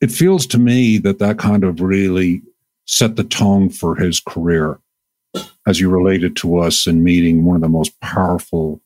It 0.00 0.10
feels 0.10 0.46
to 0.48 0.58
me 0.58 0.98
that 0.98 1.18
that 1.20 1.38
kind 1.38 1.64
of 1.64 1.80
really 1.80 2.42
set 2.86 3.16
the 3.16 3.24
tone 3.24 3.70
for 3.70 3.96
his 3.96 4.20
career 4.20 4.78
as 5.66 5.78
he 5.78 5.86
related 5.86 6.36
to 6.36 6.58
us 6.58 6.86
in 6.86 7.04
meeting 7.04 7.44
one 7.44 7.56
of 7.56 7.62
the 7.62 7.68
most 7.68 7.98
powerful 8.00 8.80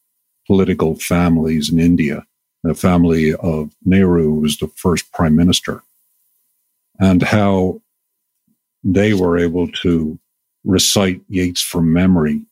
political 0.47 0.95
families 0.95 1.73
in 1.73 1.81
India, 1.81 2.25
the 2.63 2.75
family 2.75 3.35
of 3.35 3.75
Nehru, 3.85 4.25
who 4.25 4.41
was 4.41 4.59
the 4.59 4.69
first 4.77 5.11
prime 5.13 5.35
minister, 5.35 5.83
and 7.01 7.23
how 7.23 7.81
they 8.85 9.15
were 9.15 9.39
able 9.39 9.69
to 9.69 10.19
recite 10.65 11.21
Yeats 11.29 11.63
from 11.63 11.93
memory. 11.93 12.43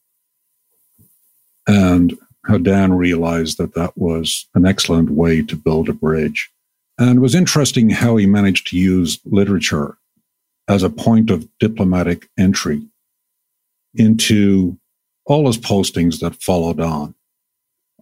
And 1.66 2.16
how 2.46 2.58
Dan 2.58 2.94
realized 2.94 3.58
that 3.58 3.74
that 3.74 3.96
was 3.96 4.48
an 4.54 4.66
excellent 4.66 5.10
way 5.10 5.42
to 5.42 5.54
build 5.54 5.88
a 5.88 5.92
bridge. 5.92 6.50
And 6.98 7.18
it 7.18 7.20
was 7.20 7.34
interesting 7.34 7.90
how 7.90 8.16
he 8.16 8.26
managed 8.26 8.66
to 8.68 8.78
use 8.78 9.20
literature 9.24 9.96
as 10.68 10.82
a 10.82 10.90
point 10.90 11.30
of 11.30 11.48
diplomatic 11.58 12.28
entry 12.38 12.82
into 13.94 14.76
all 15.26 15.46
his 15.46 15.58
postings 15.58 16.20
that 16.20 16.42
followed 16.42 16.80
on 16.80 17.14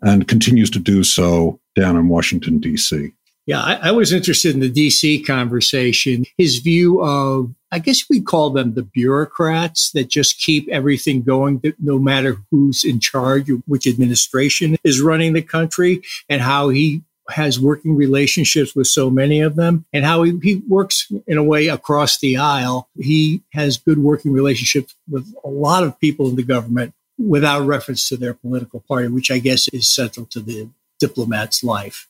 and 0.02 0.28
continues 0.28 0.70
to 0.70 0.78
do 0.78 1.04
so 1.04 1.60
down 1.76 1.96
in 1.96 2.08
Washington, 2.08 2.58
D.C. 2.58 3.12
Yeah, 3.46 3.60
I, 3.60 3.88
I, 3.88 3.90
was 3.90 4.12
interested 4.12 4.54
in 4.54 4.60
the 4.60 4.70
DC 4.70 5.26
conversation. 5.26 6.24
His 6.38 6.58
view 6.58 7.02
of, 7.02 7.52
I 7.72 7.78
guess 7.78 8.08
we 8.08 8.20
call 8.20 8.50
them 8.50 8.74
the 8.74 8.82
bureaucrats 8.82 9.92
that 9.92 10.08
just 10.08 10.40
keep 10.40 10.68
everything 10.68 11.22
going, 11.22 11.62
no 11.78 11.98
matter 11.98 12.38
who's 12.50 12.84
in 12.84 12.98
charge, 12.98 13.48
which 13.66 13.86
administration 13.86 14.76
is 14.82 15.00
running 15.00 15.34
the 15.34 15.42
country, 15.42 16.02
and 16.28 16.42
how 16.42 16.68
he 16.70 17.02
has 17.30 17.60
working 17.60 17.94
relationships 17.94 18.74
with 18.74 18.88
so 18.88 19.08
many 19.08 19.40
of 19.40 19.54
them 19.54 19.84
and 19.92 20.04
how 20.04 20.24
he, 20.24 20.38
he 20.42 20.56
works 20.66 21.10
in 21.26 21.38
a 21.38 21.44
way 21.44 21.68
across 21.68 22.18
the 22.18 22.36
aisle. 22.36 22.88
He 22.98 23.42
has 23.52 23.76
good 23.76 23.98
working 23.98 24.32
relationships 24.32 24.96
with 25.08 25.32
a 25.44 25.48
lot 25.48 25.84
of 25.84 26.00
people 26.00 26.28
in 26.28 26.36
the 26.36 26.42
government 26.42 26.92
without 27.18 27.66
reference 27.66 28.08
to 28.08 28.16
their 28.16 28.34
political 28.34 28.80
party, 28.80 29.06
which 29.08 29.30
I 29.30 29.38
guess 29.38 29.68
is 29.68 29.88
central 29.88 30.26
to 30.26 30.40
the 30.40 30.70
diplomat's 30.98 31.62
life. 31.62 32.08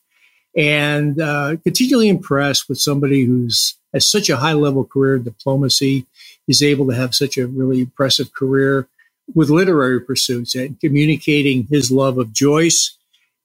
And 0.57 1.21
uh, 1.21 1.57
continually 1.63 2.09
impressed 2.09 2.69
with 2.69 2.79
somebody 2.79 3.25
who's 3.25 3.77
has 3.93 4.09
such 4.09 4.31
a 4.31 4.37
high 4.37 4.53
level 4.53 4.85
career 4.85 5.17
in 5.17 5.23
diplomacy, 5.23 6.07
is 6.47 6.63
able 6.63 6.87
to 6.87 6.95
have 6.95 7.15
such 7.15 7.37
a 7.37 7.47
really 7.47 7.81
impressive 7.81 8.33
career 8.33 8.89
with 9.35 9.51
literary 9.51 10.01
pursuits 10.01 10.55
and 10.55 10.79
communicating 10.81 11.67
his 11.67 11.91
love 11.91 12.19
of 12.19 12.33
Joyce 12.33 12.97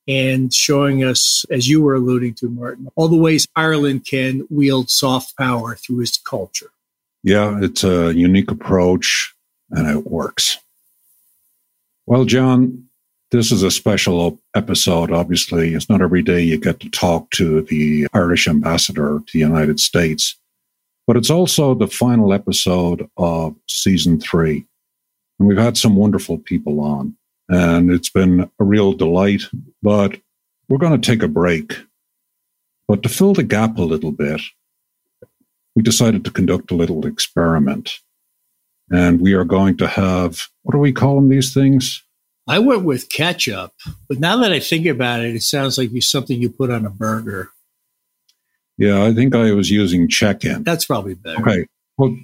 and 0.08 0.54
showing 0.54 1.04
us, 1.04 1.46
as 1.50 1.68
you 1.68 1.82
were 1.82 1.96
alluding 1.96 2.36
to, 2.36 2.50
Martin, 2.50 2.90
all 2.96 3.08
the 3.08 3.16
ways 3.16 3.48
Ireland 3.56 4.06
can 4.06 4.48
wield 4.50 4.90
soft 4.90 5.36
power 5.38 5.76
through 5.76 6.02
its 6.02 6.18
culture. 6.18 6.72
Yeah, 7.24 7.60
it's 7.62 7.84
a 7.84 8.14
unique 8.14 8.52
approach 8.52 9.34
and 9.72 9.90
it 9.90 10.06
works. 10.06 10.60
Well, 12.06 12.26
John, 12.26 12.85
this 13.32 13.52
is 13.52 13.64
a 13.64 13.72
special 13.72 14.40
episode. 14.56 15.12
Obviously, 15.12 15.74
it's 15.74 15.90
not 15.90 16.02
every 16.02 16.22
day 16.22 16.42
you 16.42 16.58
get 16.58 16.80
to 16.82 16.90
talk 16.90 17.30
to 17.32 17.64
the 17.64 18.08
Irish 18.14 18.48
ambassador 18.48 19.20
to 19.20 19.34
the 19.34 19.40
United 19.40 19.80
States, 19.80 20.38
but 21.08 21.18
it's 21.18 21.30
also 21.30 21.74
the 21.74 21.88
final 21.88 22.34
episode 22.34 23.10
of 23.18 23.56
season 23.68 24.20
three. 24.20 24.66
And 25.40 25.48
we've 25.48 25.58
had 25.58 25.78
some 25.78 25.96
wonderful 25.96 26.38
people 26.38 26.80
on, 26.80 27.18
and 27.50 27.92
it's 27.92 28.10
been 28.10 28.50
a 28.60 28.64
real 28.64 28.94
delight. 28.94 29.42
But 29.82 30.20
we're 30.70 30.78
going 30.78 31.00
to 31.00 31.06
take 31.06 31.24
a 31.24 31.28
break. 31.28 31.78
But 32.88 33.04
to 33.04 33.10
fill 33.10 33.34
the 33.34 33.44
gap 33.44 33.78
a 33.78 33.82
little 33.82 34.12
bit, 34.12 34.42
we 35.76 35.84
decided 35.84 36.24
to 36.24 36.32
conduct 36.32 36.72
a 36.72 36.76
little 36.76 37.06
experiment. 37.06 38.00
And 38.92 39.20
we 39.20 39.34
are 39.34 39.44
going 39.44 39.78
to 39.78 39.88
have, 39.88 40.48
what 40.62 40.76
are 40.76 40.80
we 40.80 40.94
calling 40.94 41.30
these 41.30 41.54
things? 41.54 42.05
I 42.48 42.60
went 42.60 42.84
with 42.84 43.10
ketchup, 43.10 43.74
but 44.08 44.20
now 44.20 44.38
that 44.38 44.52
I 44.52 44.60
think 44.60 44.86
about 44.86 45.22
it, 45.22 45.36
it 45.36 45.42
sounds 45.42 45.78
like 45.78 45.90
something 46.02 46.40
you 46.40 46.50
put 46.50 46.70
on 46.70 46.86
a 46.86 46.90
burger. 46.90 47.50
Yeah, 48.78 49.04
I 49.04 49.14
think 49.14 49.34
I 49.34 49.52
was 49.54 49.72
using 49.72 50.08
check-in. 50.08 50.64
That's 50.64 50.86
probably 50.86 51.16
better. 51.16 51.42
Okay. 51.42 51.66
Well, 51.98 52.18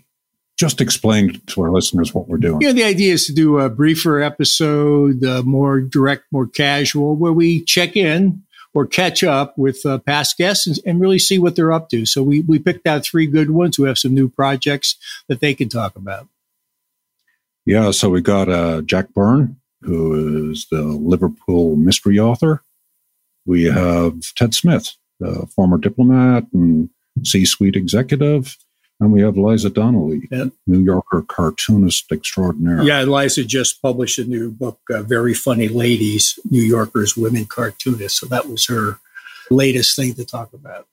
just 0.59 0.81
explain 0.81 1.41
to 1.47 1.61
our 1.61 1.71
listeners 1.71 2.13
what 2.13 2.27
we're 2.27 2.37
doing. 2.37 2.61
Yeah, 2.61 2.73
the 2.73 2.83
idea 2.83 3.13
is 3.13 3.25
to 3.25 3.33
do 3.33 3.57
a 3.57 3.69
briefer 3.69 4.21
episode, 4.21 5.23
uh, 5.23 5.41
more 5.43 5.79
direct, 5.79 6.25
more 6.31 6.45
casual, 6.45 7.15
where 7.15 7.33
we 7.33 7.63
check 7.63 7.95
in 7.95 8.43
or 8.73 8.85
catch 8.85 9.23
up 9.23 9.57
with 9.57 9.85
uh, 9.85 9.97
past 9.99 10.37
guests 10.37 10.67
and, 10.67 10.79
and, 10.85 11.01
really 11.01 11.19
see 11.19 11.39
what 11.39 11.55
they're 11.55 11.73
up 11.73 11.89
to. 11.89 12.05
So 12.05 12.23
we, 12.23 12.41
we 12.41 12.59
picked 12.59 12.87
out 12.87 13.03
three 13.03 13.25
good 13.25 13.49
ones 13.49 13.75
who 13.75 13.83
have 13.83 13.97
some 13.97 14.13
new 14.13 14.29
projects 14.29 14.95
that 15.27 15.41
they 15.41 15.53
can 15.53 15.67
talk 15.67 15.95
about. 15.95 16.27
Yeah, 17.65 17.91
so 17.91 18.09
we 18.09 18.21
got 18.21 18.47
uh, 18.47 18.81
Jack 18.81 19.13
Byrne, 19.13 19.59
who 19.81 20.51
is 20.51 20.67
the 20.71 20.81
Liverpool 20.81 21.75
mystery 21.75 22.19
author. 22.19 22.63
We 23.45 23.65
have 23.65 24.33
Ted 24.35 24.53
Smith, 24.53 24.93
the 25.19 25.47
former 25.55 25.77
diplomat 25.77 26.45
and 26.53 26.89
C 27.23 27.45
suite 27.45 27.75
executive. 27.75 28.57
And 28.99 29.11
we 29.11 29.21
have 29.21 29.35
Liza 29.35 29.71
Donnelly. 29.71 30.29
New 30.67 30.79
Yorker 30.79 31.23
cartoonist 31.27 32.11
extraordinaire. 32.11 32.83
Yeah, 32.83 33.01
Liza 33.01 33.43
just 33.43 33.81
published 33.81 34.19
a 34.19 34.25
new 34.25 34.51
book, 34.51 34.79
uh, 34.91 35.01
Very 35.01 35.33
Funny 35.33 35.67
Ladies, 35.67 36.37
New 36.51 36.61
Yorker's 36.61 37.17
Women 37.17 37.45
Cartoonists. 37.45 38.19
So 38.19 38.27
that 38.27 38.47
was 38.47 38.67
her 38.67 38.99
latest 39.49 39.95
thing 39.95 40.13
to 40.13 40.23
talk 40.23 40.53
about. 40.53 40.87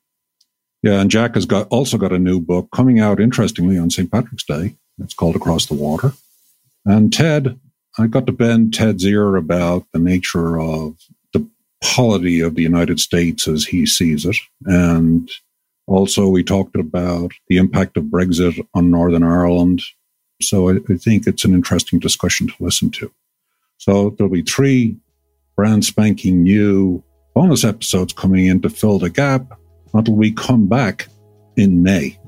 Yeah, 0.82 1.00
and 1.00 1.10
Jack 1.10 1.34
has 1.34 1.44
got 1.44 1.68
also 1.68 1.98
got 1.98 2.12
a 2.12 2.18
new 2.18 2.40
book 2.40 2.68
coming 2.74 2.98
out, 2.98 3.20
interestingly, 3.20 3.76
on 3.76 3.90
St. 3.90 4.10
Patrick's 4.10 4.44
Day. 4.44 4.76
It's 5.02 5.14
called 5.14 5.36
Across 5.36 5.66
the 5.66 5.74
Water. 5.74 6.12
And 6.86 7.12
Ted, 7.12 7.60
I 7.98 8.06
got 8.06 8.26
to 8.26 8.32
bend 8.32 8.74
Ted's 8.74 9.04
ear 9.04 9.36
about 9.36 9.84
the 9.92 9.98
nature 9.98 10.60
of 10.60 10.96
the 11.32 11.46
polity 11.82 12.40
of 12.40 12.54
the 12.54 12.62
United 12.62 13.00
States 13.00 13.48
as 13.48 13.64
he 13.64 13.86
sees 13.86 14.24
it. 14.24 14.36
And 14.64 15.28
also, 15.86 16.28
we 16.28 16.44
talked 16.44 16.76
about 16.76 17.32
the 17.48 17.56
impact 17.56 17.96
of 17.96 18.04
Brexit 18.04 18.64
on 18.74 18.90
Northern 18.90 19.24
Ireland. 19.24 19.82
So 20.40 20.68
I, 20.68 20.76
I 20.88 20.96
think 20.96 21.26
it's 21.26 21.44
an 21.44 21.54
interesting 21.54 21.98
discussion 21.98 22.46
to 22.46 22.54
listen 22.60 22.90
to. 22.92 23.10
So 23.78 24.10
there'll 24.10 24.32
be 24.32 24.42
three 24.42 24.96
brand 25.56 25.84
spanking 25.84 26.42
new 26.42 27.02
bonus 27.34 27.64
episodes 27.64 28.12
coming 28.12 28.46
in 28.46 28.60
to 28.62 28.70
fill 28.70 28.98
the 28.98 29.10
gap 29.10 29.58
until 29.92 30.14
we 30.14 30.30
come 30.30 30.68
back 30.68 31.08
in 31.56 31.82
May. 31.82 32.18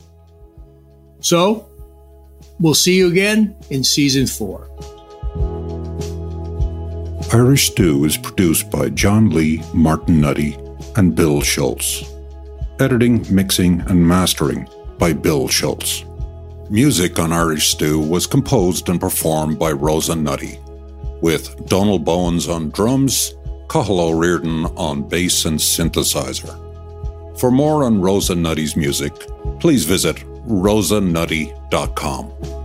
So 1.21 1.69
we'll 2.59 2.75
see 2.75 2.97
you 2.97 3.09
again 3.09 3.55
in 3.71 3.85
season 3.85 4.27
four. 4.27 4.69
Irish 7.33 7.71
Stew 7.71 8.05
is 8.05 8.17
produced 8.17 8.73
by 8.73 8.89
John 8.89 9.31
Lee, 9.31 9.63
Martin 9.73 10.21
Nutty, 10.21 10.59
and 10.97 11.15
Bill 11.15 11.41
Schultz. 11.43 12.03
Editing, 12.81 13.25
mixing, 13.33 13.83
and 13.83 14.05
mastering 14.05 14.69
by 14.99 15.13
Bill 15.13 15.47
Schultz. 15.47 16.05
Music 16.71 17.21
on 17.21 17.33
Irish 17.33 17.69
Stew 17.69 18.01
was 18.01 18.27
composed 18.27 18.89
and 18.89 18.99
performed 18.99 19.61
by 19.61 19.71
Rosa 19.71 20.17
Nutty, 20.17 20.59
with 21.21 21.67
Donald 21.67 22.05
Bowens 22.05 22.49
on 22.49 22.71
drums, 22.71 23.35
Cathal 23.69 24.01
O'Riordan 24.01 24.67
on 24.77 25.09
bass 25.09 25.45
and 25.45 25.57
synthesizer. 25.57 26.59
For 27.39 27.53
more 27.53 27.85
on 27.85 28.01
Rosa 28.01 28.35
Nutty's 28.35 28.75
music, 28.75 29.15
please 29.61 29.85
visit 29.85 30.17
rosanutty.com. 30.49 32.60